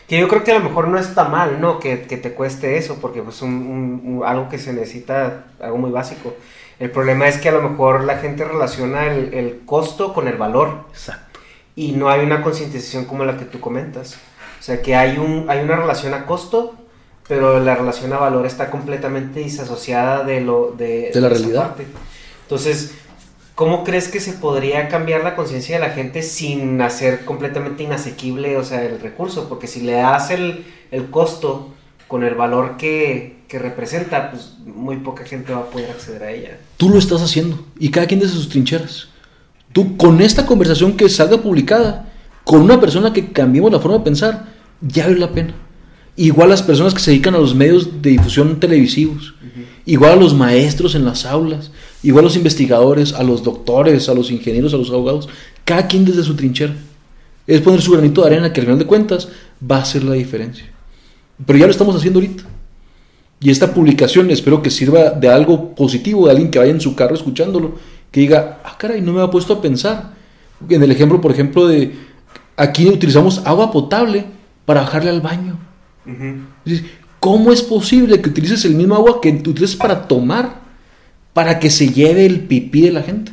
Que 0.08 0.18
yo 0.20 0.28
creo 0.28 0.44
que 0.44 0.52
a 0.52 0.58
lo 0.58 0.64
mejor 0.64 0.88
no 0.88 0.98
está 0.98 1.24
mal, 1.28 1.60
¿no? 1.60 1.78
Que, 1.80 2.02
que 2.02 2.18
te 2.18 2.32
cueste 2.34 2.76
eso, 2.76 2.98
porque 3.00 3.22
pues 3.22 3.40
un, 3.40 3.50
un- 3.54 4.02
un- 4.18 4.24
algo 4.24 4.48
que 4.50 4.58
se 4.58 4.72
necesita, 4.74 5.46
algo 5.60 5.78
muy 5.78 5.90
básico. 5.90 6.34
El 6.78 6.90
problema 6.90 7.28
es 7.28 7.38
que 7.38 7.48
a 7.48 7.52
lo 7.52 7.62
mejor 7.68 8.04
la 8.04 8.18
gente 8.18 8.44
relaciona 8.44 9.06
el, 9.06 9.32
el 9.34 9.60
costo 9.64 10.12
con 10.12 10.28
el 10.28 10.36
valor. 10.36 10.86
Exacto. 10.90 11.40
Y 11.76 11.92
no 11.92 12.08
hay 12.08 12.20
una 12.24 12.42
concientización 12.42 13.04
como 13.04 13.24
la 13.24 13.36
que 13.36 13.44
tú 13.44 13.60
comentas. 13.60 14.16
O 14.60 14.62
sea, 14.62 14.80
que 14.82 14.96
hay, 14.96 15.18
un, 15.18 15.46
hay 15.48 15.60
una 15.60 15.76
relación 15.76 16.14
a 16.14 16.26
costo, 16.26 16.74
pero 17.28 17.60
la 17.60 17.74
relación 17.74 18.12
a 18.12 18.18
valor 18.18 18.46
está 18.46 18.70
completamente 18.70 19.40
disasociada 19.40 20.24
de, 20.24 20.40
lo, 20.40 20.72
de, 20.76 21.10
De 21.12 21.20
la 21.20 21.28
esa 21.28 21.38
realidad. 21.38 21.62
parte. 21.68 21.86
Entonces, 22.42 22.94
¿cómo 23.54 23.84
crees 23.84 24.08
que 24.08 24.20
se 24.20 24.32
podría 24.34 24.88
cambiar 24.88 25.22
la 25.22 25.36
conciencia 25.36 25.76
de 25.78 25.86
la 25.86 25.92
gente 25.92 26.22
sin 26.22 26.80
hacer 26.80 27.24
completamente 27.24 27.82
inasequible, 27.82 28.56
o 28.56 28.64
sea, 28.64 28.82
el 28.82 29.00
recurso? 29.00 29.48
Porque 29.48 29.66
si 29.66 29.80
le 29.80 29.92
das 29.92 30.30
el, 30.30 30.64
el 30.90 31.10
costo 31.10 31.72
con 32.08 32.24
el 32.24 32.34
valor 32.34 32.76
que, 32.76 33.36
que 33.48 33.58
representa, 33.58 34.30
pues 34.30 34.54
muy 34.64 34.96
poca 34.96 35.24
gente 35.24 35.52
va 35.52 35.60
a 35.60 35.70
poder 35.70 35.90
acceder 35.90 36.22
a 36.22 36.30
ella. 36.32 36.58
Tú 36.76 36.88
lo 36.88 36.98
estás 36.98 37.22
haciendo 37.22 37.64
y 37.78 37.90
cada 37.90 38.06
quien 38.06 38.20
desde 38.20 38.34
sus 38.34 38.48
trincheras. 38.48 39.08
Tú 39.72 39.96
con 39.96 40.20
esta 40.20 40.46
conversación 40.46 40.96
que 40.96 41.08
salga 41.08 41.38
publicada, 41.38 42.12
con 42.44 42.60
una 42.62 42.80
persona 42.80 43.12
que 43.12 43.32
cambiemos 43.32 43.72
la 43.72 43.80
forma 43.80 43.98
de 43.98 44.04
pensar, 44.04 44.46
ya 44.80 45.06
vale 45.06 45.18
la 45.18 45.32
pena. 45.32 45.54
Igual 46.16 46.48
las 46.48 46.62
personas 46.62 46.94
que 46.94 47.00
se 47.00 47.10
dedican 47.10 47.34
a 47.34 47.38
los 47.38 47.54
medios 47.54 48.00
de 48.00 48.10
difusión 48.10 48.60
televisivos, 48.60 49.34
igual 49.84 50.12
a 50.12 50.16
los 50.16 50.32
maestros 50.32 50.94
en 50.94 51.04
las 51.04 51.26
aulas, 51.26 51.72
igual 52.04 52.24
a 52.24 52.28
los 52.28 52.36
investigadores, 52.36 53.12
a 53.14 53.24
los 53.24 53.42
doctores, 53.42 54.08
a 54.08 54.14
los 54.14 54.30
ingenieros, 54.30 54.74
a 54.74 54.76
los 54.76 54.90
abogados, 54.90 55.28
cada 55.64 55.88
quien 55.88 56.04
desde 56.04 56.22
su 56.22 56.36
trinchera. 56.36 56.74
Es 57.46 57.60
poner 57.60 57.82
su 57.82 57.92
granito 57.92 58.20
de 58.20 58.28
arena 58.28 58.52
que 58.52 58.60
al 58.60 58.66
final 58.66 58.78
de 58.78 58.86
cuentas 58.86 59.28
va 59.60 59.78
a 59.78 59.82
hacer 59.82 60.04
la 60.04 60.14
diferencia. 60.14 60.64
Pero 61.44 61.58
ya 61.58 61.66
lo 61.66 61.72
estamos 61.72 61.96
haciendo 61.96 62.20
ahorita. 62.20 62.44
Y 63.44 63.50
esta 63.50 63.74
publicación 63.74 64.30
espero 64.30 64.62
que 64.62 64.70
sirva 64.70 65.10
de 65.10 65.28
algo 65.28 65.74
positivo, 65.74 66.24
de 66.24 66.30
alguien 66.30 66.50
que 66.50 66.58
vaya 66.58 66.70
en 66.70 66.80
su 66.80 66.96
carro 66.96 67.14
escuchándolo, 67.14 67.74
que 68.10 68.20
diga, 68.20 68.62
ah, 68.64 68.74
caray, 68.78 69.02
no 69.02 69.12
me 69.12 69.20
ha 69.20 69.30
puesto 69.30 69.52
a 69.52 69.60
pensar. 69.60 70.14
En 70.66 70.82
el 70.82 70.90
ejemplo, 70.90 71.20
por 71.20 71.30
ejemplo, 71.30 71.68
de 71.68 71.94
aquí 72.56 72.88
utilizamos 72.88 73.42
agua 73.44 73.70
potable 73.70 74.24
para 74.64 74.80
bajarle 74.80 75.10
al 75.10 75.20
baño. 75.20 75.58
¿Cómo 77.20 77.52
es 77.52 77.60
posible 77.60 78.22
que 78.22 78.30
utilices 78.30 78.64
el 78.64 78.76
mismo 78.76 78.94
agua 78.94 79.20
que 79.20 79.28
utilizas 79.28 79.76
para 79.76 80.08
tomar, 80.08 80.62
para 81.34 81.58
que 81.58 81.68
se 81.68 81.90
lleve 81.90 82.24
el 82.24 82.46
pipí 82.46 82.80
de 82.80 82.92
la 82.92 83.02
gente? 83.02 83.30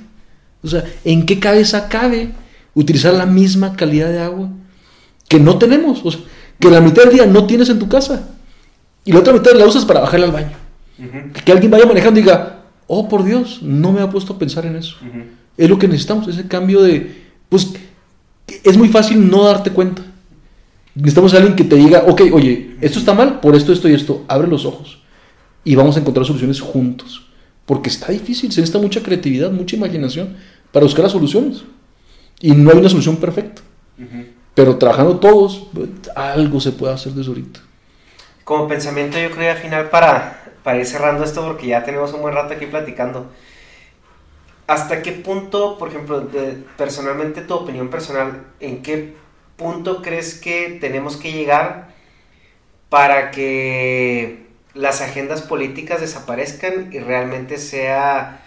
O 0.61 0.67
sea, 0.67 0.83
¿en 1.05 1.25
qué 1.25 1.39
cabeza 1.39 1.87
cabe 1.87 2.31
utilizar 2.73 3.13
la 3.13 3.25
misma 3.25 3.77
calidad 3.77 4.09
de 4.09 4.19
agua 4.19 4.49
que 5.29 5.39
no 5.39 5.57
tenemos? 5.57 6.01
O 6.03 6.11
sea, 6.11 6.19
que 6.59 6.69
la 6.69 6.81
mitad 6.81 7.03
del 7.03 7.13
día 7.13 7.25
no 7.25 7.45
tienes 7.45 7.69
en 7.69 7.79
tu 7.79 7.87
casa 7.87 8.27
y 9.05 9.11
la 9.11 9.19
otra 9.19 9.33
mitad 9.33 9.51
la 9.53 9.65
usas 9.65 9.85
para 9.85 10.01
bajarle 10.01 10.25
al 10.27 10.31
baño. 10.31 10.57
Que 11.45 11.51
alguien 11.51 11.71
vaya 11.71 11.85
manejando 11.85 12.19
y 12.19 12.23
diga, 12.23 12.63
oh 12.87 13.09
por 13.09 13.23
Dios, 13.23 13.61
no 13.61 13.91
me 13.91 14.01
ha 14.01 14.09
puesto 14.09 14.33
a 14.33 14.39
pensar 14.39 14.65
en 14.65 14.75
eso. 14.75 14.97
Es 15.57 15.69
lo 15.69 15.77
que 15.77 15.87
necesitamos, 15.87 16.27
ese 16.27 16.47
cambio 16.47 16.81
de, 16.81 17.31
pues, 17.49 17.73
es 18.63 18.77
muy 18.77 18.89
fácil 18.89 19.29
no 19.29 19.43
darte 19.43 19.71
cuenta. 19.71 20.03
Necesitamos 20.93 21.33
a 21.33 21.37
alguien 21.37 21.55
que 21.55 21.63
te 21.63 21.75
diga, 21.75 22.03
ok, 22.07 22.21
oye, 22.33 22.75
esto 22.81 22.99
está 22.99 23.13
mal 23.13 23.39
por 23.39 23.55
esto, 23.55 23.71
esto 23.71 23.87
y 23.89 23.93
esto. 23.93 24.25
Abre 24.27 24.47
los 24.47 24.65
ojos 24.65 24.99
y 25.63 25.75
vamos 25.75 25.95
a 25.95 25.99
encontrar 25.99 26.25
soluciones 26.25 26.59
juntos. 26.59 27.27
Porque 27.65 27.89
está 27.89 28.11
difícil, 28.11 28.51
se 28.51 28.59
necesita 28.59 28.79
mucha 28.79 29.01
creatividad, 29.01 29.51
mucha 29.51 29.75
imaginación 29.75 30.35
para 30.71 30.83
buscar 30.83 31.03
las 31.03 31.13
soluciones. 31.13 31.63
Y 32.41 32.51
no 32.51 32.71
hay 32.71 32.77
una 32.77 32.89
solución 32.89 33.17
perfecta. 33.17 33.61
Pero 34.53 34.77
trabajando 34.77 35.17
todos, 35.17 35.67
algo 36.15 36.59
se 36.59 36.71
puede 36.71 36.93
hacer 36.93 37.13
desde 37.13 37.29
ahorita. 37.29 37.61
Como 38.43 38.67
pensamiento, 38.67 39.19
yo 39.19 39.31
creo 39.31 39.51
al 39.51 39.57
final 39.57 39.89
para, 39.89 40.53
para 40.63 40.79
ir 40.79 40.85
cerrando 40.85 41.23
esto, 41.23 41.45
porque 41.45 41.67
ya 41.67 41.83
tenemos 41.83 42.13
un 42.13 42.21
buen 42.21 42.33
rato 42.33 42.53
aquí 42.53 42.65
platicando. 42.65 43.31
¿Hasta 44.67 45.01
qué 45.01 45.11
punto, 45.11 45.77
por 45.77 45.89
ejemplo, 45.89 46.27
personalmente 46.77 47.41
tu 47.41 47.53
opinión 47.53 47.89
personal, 47.89 48.43
en 48.59 48.81
qué 48.81 49.13
punto 49.57 50.01
crees 50.01 50.35
que 50.35 50.77
tenemos 50.79 51.17
que 51.17 51.33
llegar 51.33 51.89
para 52.89 53.31
que 53.31 54.47
las 54.73 55.01
agendas 55.01 55.41
políticas 55.41 56.01
desaparezcan 56.01 56.89
y 56.91 56.99
realmente 56.99 57.57
sea 57.57 58.41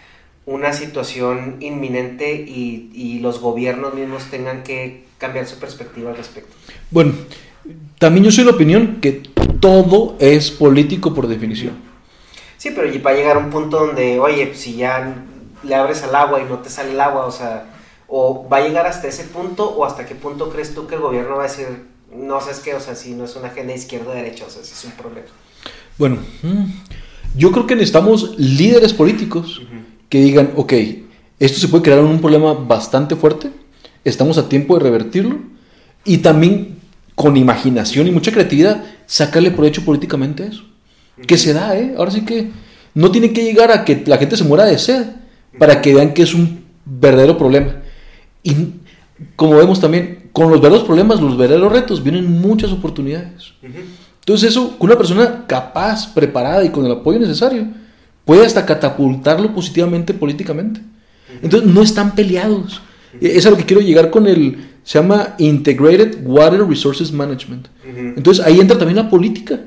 una 0.47 0.73
situación 0.73 1.57
inminente 1.61 2.35
y, 2.35 2.91
y 2.95 3.21
los 3.21 3.41
gobiernos 3.41 3.95
mismos 3.95 4.25
tengan 4.31 4.63
que 4.63 5.05
cambiar 5.19 5.47
su 5.47 5.59
perspectiva 5.59 6.11
al 6.11 6.17
respecto? 6.17 6.55
Bueno, 6.91 7.13
también 7.99 8.25
yo 8.25 8.31
soy 8.31 8.45
de 8.45 8.51
la 8.51 8.57
opinión 8.57 8.99
que 9.01 9.23
todo 9.65 10.15
es 10.19 10.51
político 10.51 11.15
por 11.15 11.27
definición. 11.27 11.73
Sí, 12.59 12.73
pero 12.77 12.87
va 13.03 13.13
a 13.13 13.15
llegar 13.15 13.39
un 13.39 13.49
punto 13.49 13.87
donde, 13.87 14.21
oye, 14.21 14.55
si 14.55 14.77
ya 14.77 15.25
le 15.63 15.75
abres 15.75 16.03
al 16.03 16.15
agua 16.15 16.43
y 16.43 16.45
no 16.45 16.59
te 16.59 16.69
sale 16.69 16.91
el 16.91 17.01
agua, 17.01 17.25
o 17.25 17.33
sea, 17.33 17.73
o 18.07 18.47
va 18.47 18.59
a 18.59 18.69
llegar 18.69 18.87
hasta 18.87 19.09
ese 19.09 19.25
punto, 19.25 19.67
o 19.71 19.87
hasta 19.87 20.05
qué 20.05 20.15
punto 20.15 20.51
crees 20.51 20.75
tú 20.75 20.87
que 20.87 20.97
el 20.97 21.01
gobierno 21.01 21.37
va 21.37 21.45
a 21.45 21.49
decir, 21.49 21.67
no 22.15 22.43
sabes 22.43 22.61
qué, 22.61 22.75
o 22.75 22.81
sea, 22.81 22.95
si 22.95 23.13
no 23.15 23.25
es 23.25 23.37
una 23.37 23.49
agenda 23.49 23.73
izquierda-derecha, 23.73 24.45
o 24.47 24.51
sea, 24.51 24.63
si 24.63 24.75
es 24.75 24.85
un 24.85 24.93
problema. 24.93 25.29
Bueno, 25.97 26.19
yo 27.35 27.51
creo 27.51 27.67
que 27.67 27.75
necesitamos 27.75 28.39
líderes 28.39 28.93
políticos 28.93 29.63
que 30.11 30.21
digan, 30.21 30.51
ok, 30.57 30.75
esto 31.41 31.59
se 31.59 31.69
puede 31.69 31.85
crear 31.85 32.01
un 32.01 32.21
problema 32.21 32.53
bastante 32.53 33.17
fuerte, 33.17 33.51
estamos 34.05 34.37
a 34.37 34.47
tiempo 34.47 34.77
de 34.77 34.85
revertirlo, 34.85 35.39
y 36.05 36.19
también 36.19 36.81
con 37.15 37.39
imaginación 37.39 38.07
y 38.07 38.11
mucha 38.11 38.31
creatividad, 38.31 38.85
sacarle 39.07 39.51
provecho 39.51 39.85
políticamente 39.85 40.43
a 40.43 40.47
eso. 40.47 40.65
Que 41.27 41.39
se 41.39 41.53
da, 41.53 41.77
¿eh? 41.79 41.95
Ahora 41.97 42.11
sí 42.11 42.25
que 42.25 42.51
no 42.95 43.11
tiene 43.11 43.33
que 43.33 43.45
llegar 43.45 43.71
a 43.71 43.85
que 43.85 44.03
la 44.07 44.19
gente 44.19 44.37
se 44.37 44.45
muera 44.45 44.65
de 44.65 44.79
sed 44.79 45.07
para 45.59 45.81
que 45.81 45.95
vean 45.95 46.15
que 46.15 46.23
es 46.23 46.35
un 46.35 46.65
verdadero 46.85 47.39
problema. 47.39 47.77
Y 48.43 48.55
como 49.37 49.57
vemos 49.57 49.81
también, 49.81 50.29
con 50.33 50.51
los 50.51 50.61
verdaderos 50.61 50.87
problemas, 50.87 51.21
los 51.21 51.37
verdaderos 51.37 51.73
retos, 51.73 52.03
vienen 52.03 52.41
muchas 52.41 52.73
oportunidades. 52.73 53.53
Entonces 54.21 54.51
eso, 54.51 54.77
con 54.79 54.91
una 54.91 54.99
persona 54.99 55.45
capaz, 55.47 56.13
preparada 56.13 56.65
y 56.65 56.71
con 56.71 56.85
el 56.85 56.93
apoyo 56.93 57.19
necesario, 57.19 57.67
puede 58.25 58.45
hasta 58.45 58.67
catapultarlo 58.67 59.55
positivamente 59.55 60.15
políticamente. 60.15 60.81
Entonces 61.43 61.69
no 61.69 61.83
están 61.83 62.15
peleados. 62.15 62.81
Es 63.21 63.47
a 63.47 63.51
lo 63.51 63.57
que 63.57 63.65
quiero 63.65 63.83
llegar 63.83 64.11
con 64.11 64.27
el, 64.27 64.74
se 64.85 64.99
llama 64.99 65.35
Integrated 65.39 66.19
Water 66.25 66.65
Resources 66.67 67.11
Management. 67.11 67.69
Entonces 68.17 68.45
ahí 68.45 68.61
entra 68.61 68.79
también 68.79 68.97
la 68.97 69.11
política. 69.11 69.61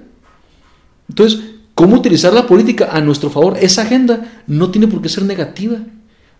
Entonces, 1.09 1.41
¿cómo 1.73 1.95
utilizar 1.95 2.33
la 2.33 2.47
política 2.47 2.89
a 2.91 3.01
nuestro 3.01 3.29
favor? 3.29 3.57
Esa 3.59 3.81
agenda 3.81 4.43
no 4.45 4.69
tiene 4.71 4.87
por 4.87 5.01
qué 5.01 5.09
ser 5.09 5.23
negativa. 5.23 5.79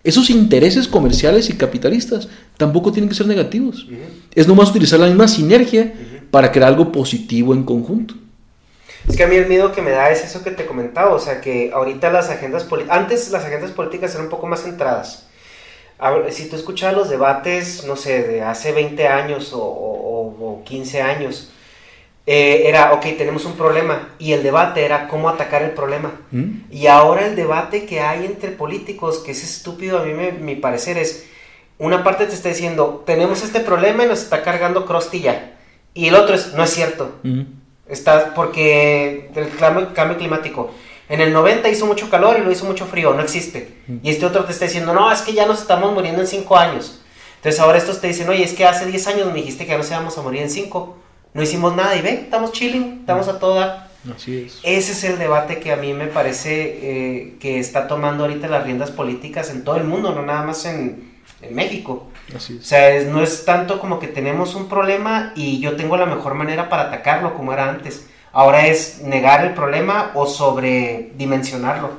Esos 0.04 0.30
intereses 0.30 0.88
comerciales 0.88 1.50
y 1.50 1.54
capitalistas 1.58 2.30
tampoco 2.56 2.92
tienen 2.92 3.10
que 3.10 3.16
ser 3.16 3.28
negativos. 3.28 3.88
Es 4.34 4.48
nomás 4.48 4.70
utilizar 4.70 5.00
la 5.00 5.08
misma 5.08 5.28
sinergia 5.28 5.94
para 6.30 6.52
crear 6.52 6.70
algo 6.70 6.92
positivo 6.92 7.54
en 7.54 7.64
conjunto. 7.64 8.14
Es 9.08 9.16
que 9.16 9.24
a 9.24 9.28
mí 9.28 9.36
el 9.36 9.48
miedo 9.48 9.72
que 9.72 9.82
me 9.82 9.92
da 9.92 10.12
es 10.12 10.24
eso 10.24 10.44
que 10.44 10.52
te 10.52 10.66
comentaba, 10.66 11.14
o 11.14 11.20
sea 11.20 11.40
que 11.40 11.72
ahorita 11.74 12.12
las 12.12 12.30
agendas 12.30 12.64
políticas, 12.66 12.98
antes 12.98 13.32
las 13.32 13.46
agendas 13.46 13.72
políticas 13.72 14.14
eran 14.14 14.26
un 14.26 14.30
poco 14.30 14.48
más 14.48 14.64
centradas. 14.64 15.27
Si 16.30 16.48
tú 16.50 16.56
escuchabas 16.56 16.96
los 16.96 17.10
debates, 17.10 17.84
no 17.86 17.96
sé, 17.96 18.24
de 18.24 18.42
hace 18.44 18.72
20 18.72 19.08
años 19.08 19.52
o, 19.54 19.60
o- 19.60 20.60
o 20.60 20.64
15 20.64 21.02
años, 21.02 21.52
eh, 22.28 22.64
era, 22.68 22.94
ok, 22.94 23.04
tenemos 23.18 23.46
un 23.46 23.54
problema, 23.54 24.10
y 24.20 24.34
el 24.34 24.44
debate 24.44 24.84
era 24.86 25.08
cómo 25.08 25.30
atacar 25.30 25.64
el 25.64 25.72
problema. 25.72 26.12
¿Mm? 26.32 26.46
Y 26.72 26.88
ahora 26.88 27.26
el 27.26 27.36
debate 27.36 27.86
que 27.86 28.02
hay 28.02 28.26
entre 28.26 28.52
políticos, 28.52 29.20
que 29.20 29.32
es 29.32 29.44
estúpido, 29.44 30.00
a 30.00 30.04
mí 30.04 30.14
me, 30.14 30.32
mi 30.34 30.56
parecer 30.56 30.98
es, 30.98 31.26
una 31.80 32.04
parte 32.04 32.26
te 32.28 32.34
está 32.34 32.50
diciendo, 32.50 33.04
tenemos 33.06 33.44
este 33.44 33.60
problema 33.62 34.04
y 34.04 34.08
nos 34.08 34.22
está 34.22 34.44
cargando 34.44 34.86
Krusty 34.86 35.22
ya. 35.22 35.54
Y 35.94 36.08
el 36.10 36.16
otro 36.16 36.36
es, 36.36 36.54
no 36.54 36.64
es 36.64 36.70
cierto. 36.72 37.16
¿Mm? 37.24 37.42
Está 37.88 38.34
porque 38.36 39.30
el 39.34 39.56
cambio, 39.56 39.94
cambio 39.94 40.18
climático. 40.18 40.72
En 41.10 41.22
el 41.22 41.32
90 41.32 41.70
hizo 41.70 41.86
mucho 41.86 42.10
calor 42.10 42.38
y 42.40 42.44
lo 42.44 42.52
hizo 42.52 42.66
mucho 42.66 42.86
frío, 42.86 43.14
no 43.14 43.22
existe. 43.22 43.78
Y 44.04 44.10
este 44.10 44.26
otro 44.26 44.44
te 44.46 44.52
está 44.52 44.66
diciendo, 44.66 44.94
no, 44.94 45.12
es 45.12 45.22
que 45.22 45.34
ya 45.34 45.46
nos 45.46 45.62
estamos 45.62 45.94
muriendo 45.94 46.22
en 46.22 46.28
5 46.28 46.58
años. 46.58 47.02
Entonces 47.38 47.62
ahora 47.62 47.78
estos 47.78 48.02
te 48.02 48.08
dicen, 48.08 48.28
oye, 48.30 48.44
es 48.44 48.54
que 48.54 48.66
hace 48.66 48.86
10 48.86 49.08
años 49.08 49.28
me 49.28 49.36
dijiste 49.36 49.66
que 49.66 49.72
ya 49.72 49.78
nos 49.78 49.90
íbamos 49.90 50.18
a 50.18 50.22
morir 50.22 50.42
en 50.42 50.50
5. 50.50 50.98
No 51.34 51.42
hicimos 51.42 51.76
nada 51.76 51.96
y 51.96 52.02
ve, 52.02 52.12
estamos 52.24 52.52
chilling, 52.52 52.98
estamos 53.02 53.28
a 53.28 53.40
toda. 53.40 53.90
Así 54.14 54.46
es. 54.46 54.60
Ese 54.64 54.92
es 54.94 55.04
el 55.04 55.18
debate 55.20 55.60
que 55.60 55.72
a 55.72 55.76
mí 55.78 55.94
me 55.94 56.08
parece 56.08 56.80
eh, 56.82 57.36
que 57.40 57.60
está 57.60 57.88
tomando 57.88 58.24
ahorita 58.26 58.48
las 58.48 58.64
riendas 58.64 58.92
políticas 58.92 59.50
en 59.50 59.64
todo 59.64 59.76
el 59.78 59.84
mundo, 59.84 60.14
no 60.14 60.24
nada 60.24 60.44
más 60.44 60.66
en, 60.66 61.20
en 61.42 61.56
México. 61.56 62.08
Así 62.36 62.56
O 62.56 62.60
es. 62.60 62.66
sea, 62.68 62.90
es- 62.90 63.08
no 63.08 63.22
es 63.22 63.46
tanto 63.46 63.80
como 63.80 64.00
que 64.00 64.08
tenemos 64.08 64.56
un 64.56 64.68
problema 64.68 65.32
y 65.36 65.60
yo 65.60 65.76
tengo 65.76 65.96
la 65.96 66.06
mejor 66.06 66.34
manera 66.34 66.70
para 66.70 66.84
atacarlo 66.84 67.34
como 67.36 67.54
era 67.54 67.70
antes. 67.70 68.08
Ahora 68.38 68.68
es 68.68 69.02
negar 69.04 69.44
el 69.44 69.56
problema 69.56 70.12
o 70.14 70.28
sobredimensionarlo. 70.28 71.90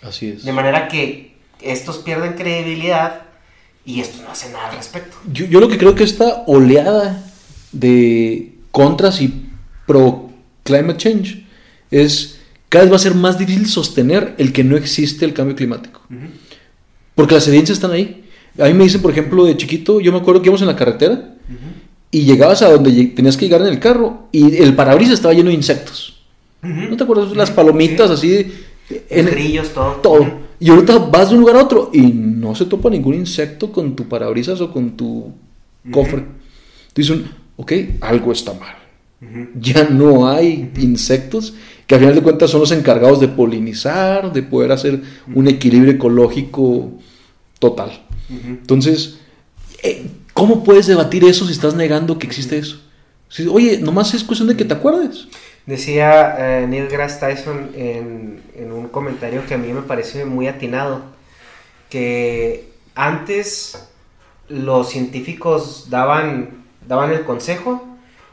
Así 0.00 0.30
es. 0.30 0.42
De 0.42 0.50
manera 0.50 0.88
que 0.88 1.36
estos 1.60 1.98
pierden 1.98 2.32
credibilidad 2.32 3.24
y 3.84 4.00
estos 4.00 4.22
no 4.22 4.30
hacen 4.30 4.54
nada 4.54 4.70
al 4.70 4.76
respecto. 4.78 5.18
Yo, 5.30 5.44
yo 5.44 5.60
lo 5.60 5.68
que 5.68 5.76
creo 5.76 5.94
que 5.94 6.04
esta 6.04 6.44
oleada 6.46 7.22
de 7.72 8.54
contras 8.70 9.20
y 9.20 9.50
pro 9.86 10.30
climate 10.62 10.96
change 10.96 11.44
es 11.90 12.40
cada 12.70 12.84
vez 12.84 12.92
va 12.92 12.96
a 12.96 13.00
ser 13.00 13.14
más 13.14 13.36
difícil 13.36 13.68
sostener 13.68 14.34
el 14.38 14.54
que 14.54 14.64
no 14.64 14.78
existe 14.78 15.26
el 15.26 15.34
cambio 15.34 15.56
climático. 15.56 16.00
Porque 17.14 17.34
las 17.34 17.46
evidencias 17.48 17.76
están 17.76 17.90
ahí. 17.90 18.30
A 18.58 18.64
mí 18.64 18.72
me 18.72 18.84
dicen, 18.84 19.02
por 19.02 19.10
ejemplo, 19.10 19.44
de 19.44 19.58
chiquito, 19.58 20.00
yo 20.00 20.10
me 20.10 20.20
acuerdo 20.20 20.40
que 20.40 20.48
íbamos 20.48 20.62
en 20.62 20.68
la 20.68 20.76
carretera 20.76 21.31
y 22.14 22.24
llegabas 22.24 22.60
a 22.62 22.70
donde 22.70 23.06
tenías 23.06 23.36
que 23.36 23.46
llegar 23.46 23.62
en 23.62 23.68
el 23.68 23.80
carro 23.80 24.28
y 24.30 24.58
el 24.58 24.76
parabrisas 24.76 25.14
estaba 25.14 25.34
lleno 25.34 25.48
de 25.48 25.56
insectos. 25.56 26.20
¿No 26.60 26.96
te 26.96 27.02
acuerdas? 27.02 27.34
Las 27.34 27.50
palomitas 27.50 28.10
así. 28.10 28.52
En 29.08 29.26
grillos, 29.26 29.70
todo. 29.70 29.92
Todo. 29.94 30.26
Y 30.60 30.70
ahorita 30.70 30.98
vas 30.98 31.30
de 31.30 31.36
un 31.36 31.40
lugar 31.40 31.56
a 31.56 31.62
otro 31.64 31.90
y 31.92 32.02
no 32.02 32.54
se 32.54 32.66
topa 32.66 32.90
ningún 32.90 33.14
insecto 33.14 33.72
con 33.72 33.96
tu 33.96 34.08
parabrisas 34.08 34.60
o 34.60 34.70
con 34.70 34.90
tu 34.96 35.32
cofre. 35.90 36.22
Dicen, 36.94 37.24
ok, 37.56 37.72
algo 38.02 38.30
está 38.30 38.52
mal. 38.52 38.76
Ya 39.58 39.84
no 39.84 40.28
hay 40.28 40.70
insectos 40.78 41.54
que 41.86 41.94
al 41.94 42.00
final 42.00 42.14
de 42.16 42.22
cuentas 42.22 42.50
son 42.50 42.60
los 42.60 42.72
encargados 42.72 43.20
de 43.20 43.28
polinizar, 43.28 44.32
de 44.32 44.42
poder 44.42 44.72
hacer 44.72 45.00
un 45.34 45.48
equilibrio 45.48 45.92
ecológico 45.92 46.92
total. 47.58 48.02
Entonces, 48.28 49.18
eh, 49.82 50.06
¿cómo 50.32 50.64
puedes 50.64 50.86
debatir 50.86 51.24
eso 51.24 51.46
si 51.46 51.52
estás 51.52 51.74
negando 51.74 52.18
que 52.18 52.26
existe 52.26 52.58
eso? 52.58 52.80
Si, 53.28 53.46
Oye, 53.46 53.78
nomás 53.78 54.14
es 54.14 54.24
cuestión 54.24 54.48
de 54.48 54.56
que 54.56 54.64
te 54.64 54.74
acuerdes. 54.74 55.26
Decía 55.66 56.34
eh, 56.38 56.66
Neil 56.66 56.84
deGrasse 56.84 57.20
Tyson 57.20 57.70
en, 57.74 58.42
un 58.72 58.88
comentario 58.88 59.46
que 59.46 59.54
a 59.54 59.58
mí 59.58 59.72
me 59.72 59.82
parece 59.82 60.24
muy 60.24 60.48
atinado, 60.48 61.02
que 61.88 62.72
antes 62.94 63.88
los 64.48 64.90
científicos 64.90 65.86
daban, 65.88 66.64
daban 66.86 67.12
el 67.12 67.24
consejo 67.24 67.84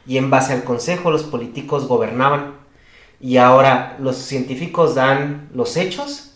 y 0.08 0.18
en 0.18 0.30
base 0.30 0.54
al 0.54 0.64
consejo 0.64 1.12
los 1.12 1.24
políticos 1.24 1.88
gobernaban. 1.88 2.54
Y 3.22 3.38
ahora 3.38 3.98
los 4.00 4.16
científicos 4.16 4.96
dan 4.96 5.50
los 5.54 5.78
hechos 5.78 6.29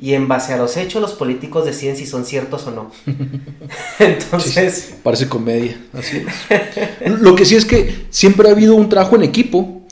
y 0.00 0.14
en 0.14 0.28
base 0.28 0.52
a 0.54 0.56
los 0.56 0.76
hechos 0.76 1.00
los 1.02 1.12
políticos 1.12 1.64
deciden 1.64 1.96
si 1.96 2.06
son 2.06 2.24
ciertos 2.24 2.66
o 2.66 2.70
no. 2.70 2.90
Entonces... 3.98 4.94
Parece 5.02 5.28
comedia, 5.28 5.78
así 5.92 6.24
es. 7.00 7.20
Lo 7.20 7.34
que 7.34 7.44
sí 7.44 7.56
es 7.56 7.64
que 7.64 8.06
siempre 8.10 8.48
ha 8.48 8.52
habido 8.52 8.74
un 8.74 8.88
trabajo 8.88 9.16
en 9.16 9.22
equipo 9.22 9.82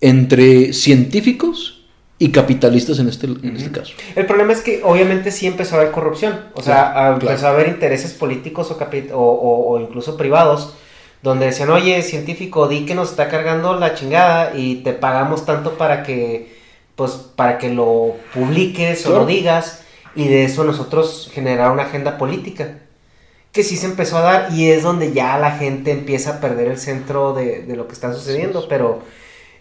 entre 0.00 0.72
científicos 0.72 1.84
y 2.18 2.30
capitalistas 2.30 2.98
en 2.98 3.08
este, 3.08 3.26
en 3.26 3.56
este 3.56 3.70
caso. 3.70 3.94
El 4.14 4.26
problema 4.26 4.52
es 4.52 4.60
que 4.60 4.80
obviamente 4.84 5.30
sí 5.30 5.46
empezó 5.46 5.76
a 5.76 5.80
haber 5.80 5.92
corrupción, 5.92 6.40
o 6.54 6.62
sea, 6.62 6.92
Claro, 6.92 7.14
a- 7.16 7.18
claro. 7.18 7.30
empezó 7.30 7.46
a 7.46 7.50
haber 7.50 7.68
intereses 7.68 8.12
políticos 8.12 8.70
o, 8.70 8.78
capi- 8.78 9.10
o, 9.12 9.16
o- 9.18 9.72
o 9.72 9.80
incluso 9.80 10.16
privados, 10.16 10.74
donde 11.22 11.46
decían, 11.46 11.70
oye, 11.70 12.02
científico, 12.02 12.66
di 12.68 12.84
que 12.84 12.94
nos 12.94 13.10
está 13.10 13.28
cargando 13.28 13.78
la 13.78 13.94
chingada 13.94 14.56
y 14.56 14.76
te 14.76 14.92
pagamos 14.92 15.44
tanto 15.46 15.74
para 15.78 16.02
que, 16.02 16.61
pues, 16.96 17.12
para 17.12 17.58
que 17.58 17.70
lo 17.70 18.16
publiques 18.34 19.06
o 19.06 19.12
lo 19.12 19.26
digas, 19.26 19.82
y 20.14 20.28
de 20.28 20.44
eso 20.44 20.64
nosotros 20.64 21.30
generar 21.32 21.70
una 21.72 21.84
agenda 21.84 22.18
política. 22.18 22.78
Que 23.52 23.62
sí 23.64 23.76
se 23.76 23.86
empezó 23.86 24.18
a 24.18 24.22
dar 24.22 24.52
y 24.52 24.70
es 24.70 24.82
donde 24.82 25.12
ya 25.12 25.38
la 25.38 25.52
gente 25.58 25.90
empieza 25.90 26.36
a 26.36 26.40
perder 26.40 26.68
el 26.68 26.78
centro 26.78 27.34
de, 27.34 27.62
de 27.62 27.76
lo 27.76 27.86
que 27.86 27.92
está 27.94 28.12
sucediendo, 28.14 28.66
pero 28.68 29.02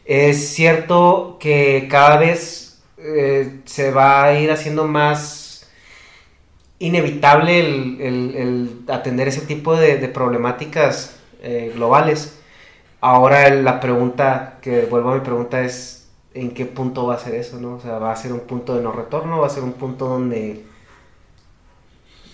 es 0.05 0.49
cierto 0.53 1.37
que 1.39 1.87
cada 1.89 2.17
vez 2.17 2.81
eh, 2.97 3.59
se 3.65 3.91
va 3.91 4.23
a 4.25 4.39
ir 4.39 4.51
haciendo 4.51 4.85
más 4.87 5.67
inevitable 6.79 7.59
el, 7.59 8.01
el- 8.01 8.35
el 8.35 8.69
atender 8.93 9.27
ese 9.27 9.41
tipo 9.41 9.75
de, 9.75 9.97
de 9.97 10.07
problemáticas 10.07 11.15
eh, 11.43 11.71
globales. 11.75 12.37
Ahora 13.01 13.49
la 13.49 13.79
pregunta, 13.79 14.57
que 14.61 14.85
vuelvo 14.85 15.11
a 15.11 15.15
mi 15.15 15.21
pregunta, 15.21 15.61
es 15.63 16.00
¿en 16.33 16.51
qué 16.51 16.65
punto 16.65 17.07
va 17.07 17.15
a 17.15 17.19
ser 17.19 17.35
eso? 17.35 17.59
¿no? 17.59 17.75
O 17.75 17.81
sea, 17.81 17.97
¿va 17.99 18.11
a 18.11 18.15
ser 18.15 18.33
un 18.33 18.41
punto 18.41 18.75
de 18.75 18.81
no 18.81 18.91
retorno? 18.91 19.39
¿Va 19.39 19.47
a 19.47 19.49
ser 19.49 19.63
un 19.63 19.73
punto 19.73 20.07
donde, 20.07 20.63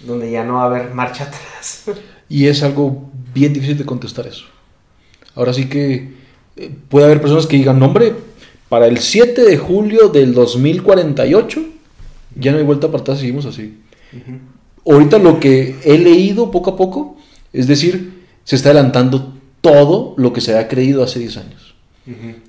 donde 0.06 0.32
ya 0.32 0.44
no 0.44 0.56
va 0.56 0.64
a 0.64 0.66
haber 0.68 0.94
marcha 0.94 1.24
atrás? 1.28 1.86
Y 2.30 2.48
es 2.48 2.64
algo 2.64 3.10
bien 3.34 3.54
difícil 3.54 3.78
de 3.78 3.86
contestar 3.86 4.28
eso. 4.28 4.46
Ahora 5.36 5.54
sí 5.54 5.70
que 5.70 6.14
eh, 6.56 6.72
puede 6.90 7.06
haber 7.06 7.22
personas 7.22 7.46
que 7.46 7.58
digan, 7.58 7.80
"No, 7.80 7.86
hombre, 7.86 8.14
para 8.70 8.88
el 8.88 9.00
7 9.00 9.44
de 9.44 9.58
julio 9.58 10.10
del 10.10 10.34
2048 10.34 11.62
ya 12.40 12.52
no 12.52 12.58
hay 12.58 12.64
vuelta 12.64 12.88
para 12.88 13.02
atrás, 13.02 13.20
seguimos 13.20 13.46
así. 13.46 13.80
Ahorita 14.86 15.18
lo 15.20 15.40
que 15.40 15.76
he 15.84 15.98
leído 15.98 16.52
poco 16.52 16.72
a 16.72 16.78
poco, 16.78 17.18
es 17.54 17.68
decir, 17.68 18.26
se 18.44 18.56
está 18.56 18.70
adelantando 18.70 19.34
todo 19.62 20.14
lo 20.18 20.34
que 20.34 20.42
se 20.42 20.54
había 20.54 20.68
creído 20.68 21.04
hace 21.04 21.20
10 21.20 21.38
años. 21.38 21.67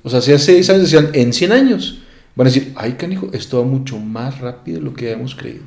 O 0.02 0.10
sea, 0.10 0.20
si 0.20 0.32
hace 0.32 0.54
10 0.54 0.70
años 0.70 0.82
decían, 0.82 1.10
en 1.12 1.32
100 1.32 1.52
años, 1.52 2.00
van 2.34 2.46
a 2.46 2.50
decir, 2.50 2.72
ay, 2.76 2.92
canijo, 2.92 3.30
esto 3.32 3.58
va 3.58 3.64
mucho 3.64 3.98
más 3.98 4.40
rápido 4.40 4.78
de 4.78 4.84
lo 4.84 4.94
que 4.94 5.10
habíamos 5.10 5.34
creído. 5.34 5.64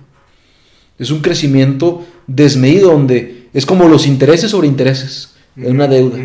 Es 0.97 1.11
un 1.11 1.21
crecimiento 1.21 2.05
desmedido 2.27 2.91
donde 2.91 3.49
es 3.53 3.65
como 3.65 3.87
los 3.87 4.07
intereses 4.07 4.51
sobre 4.51 4.67
intereses 4.67 5.33
en 5.57 5.75
una 5.75 5.87
deuda. 5.87 6.17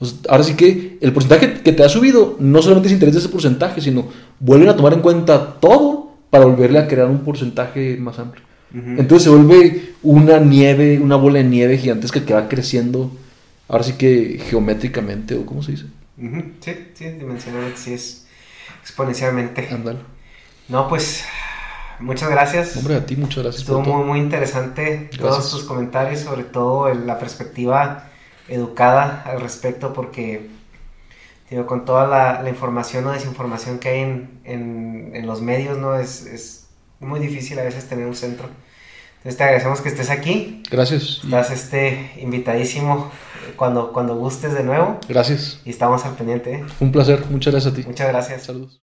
O 0.00 0.06
sea, 0.06 0.18
ahora 0.28 0.42
sí 0.42 0.54
que 0.54 0.98
el 1.00 1.12
porcentaje 1.12 1.60
que 1.62 1.72
te 1.72 1.84
ha 1.84 1.88
subido 1.88 2.36
no 2.40 2.60
solamente 2.60 2.88
es 2.88 2.94
interés 2.94 3.14
de 3.14 3.20
ese 3.20 3.28
porcentaje, 3.28 3.80
sino 3.80 4.08
vuelven 4.40 4.68
a 4.68 4.76
tomar 4.76 4.94
en 4.94 5.00
cuenta 5.00 5.60
todo 5.60 6.16
para 6.30 6.46
volverle 6.46 6.78
a 6.78 6.88
crear 6.88 7.08
un 7.08 7.20
porcentaje 7.20 7.96
más 7.96 8.18
amplio. 8.18 8.44
Entonces 8.74 9.22
se 9.22 9.30
vuelve 9.30 9.92
una 10.02 10.40
nieve, 10.40 10.98
una 10.98 11.14
bola 11.14 11.38
de 11.38 11.44
nieve 11.44 11.78
gigantesca 11.78 12.24
que 12.24 12.34
va 12.34 12.48
creciendo, 12.48 13.12
ahora 13.68 13.84
sí 13.84 13.92
que 13.92 14.40
geométricamente, 14.48 15.36
o 15.36 15.46
cómo 15.46 15.62
se 15.62 15.72
dice. 15.72 15.84
Ujú, 16.16 16.52
Sí, 16.60 16.90
sí, 16.94 17.04
dimensionalmente 17.10 17.78
sí 17.78 17.94
es 17.94 18.26
exponencialmente. 18.80 19.68
No, 20.68 20.88
pues 20.88 21.24
muchas 22.00 22.30
gracias. 22.30 22.76
Hombre, 22.76 22.96
a 22.96 23.06
ti 23.06 23.16
muchas 23.16 23.42
gracias 23.44 23.62
Estuvo 23.62 23.78
por 23.78 23.86
todo. 23.86 23.94
muy, 23.98 24.06
muy 24.06 24.20
interesante 24.20 25.10
todos 25.18 25.50
tus 25.50 25.64
comentarios, 25.64 26.20
sobre 26.20 26.44
todo 26.44 26.92
la 26.94 27.18
perspectiva 27.18 28.08
educada 28.48 29.22
al 29.26 29.40
respecto, 29.40 29.92
porque 29.92 30.50
digo, 31.50 31.66
con 31.66 31.84
toda 31.84 32.06
la, 32.06 32.42
la 32.42 32.48
información 32.48 33.06
o 33.06 33.12
desinformación 33.12 33.78
que 33.78 33.88
hay 33.88 34.00
en, 34.00 34.40
en- 34.44 35.10
en 35.14 35.26
los 35.26 35.40
medios, 35.42 35.78
¿no? 35.78 35.96
Es, 35.98 36.26
es 36.26 36.66
muy 37.00 37.20
difícil 37.20 37.58
a 37.58 37.64
veces 37.64 37.88
tener 37.88 38.06
un 38.06 38.14
centro. 38.16 38.48
Entonces 39.24 39.38
te 39.38 39.44
agradecemos 39.44 39.80
que 39.80 39.88
estés 39.88 40.10
aquí. 40.10 40.62
Gracias. 40.70 41.22
Estás 41.24 41.50
este, 41.50 42.12
invitadísimo 42.20 43.10
cuando, 43.56 43.90
cuando 43.90 44.16
gustes 44.16 44.52
de 44.52 44.62
nuevo. 44.62 45.00
Gracias. 45.08 45.62
Y 45.64 45.70
estamos 45.70 46.04
al 46.04 46.14
pendiente. 46.14 46.56
¿eh? 46.56 46.64
Un 46.78 46.92
placer. 46.92 47.24
Muchas 47.30 47.54
gracias 47.54 47.72
a 47.72 47.76
ti. 47.76 47.84
Muchas 47.86 48.08
gracias. 48.08 48.42
Saludos. 48.42 48.82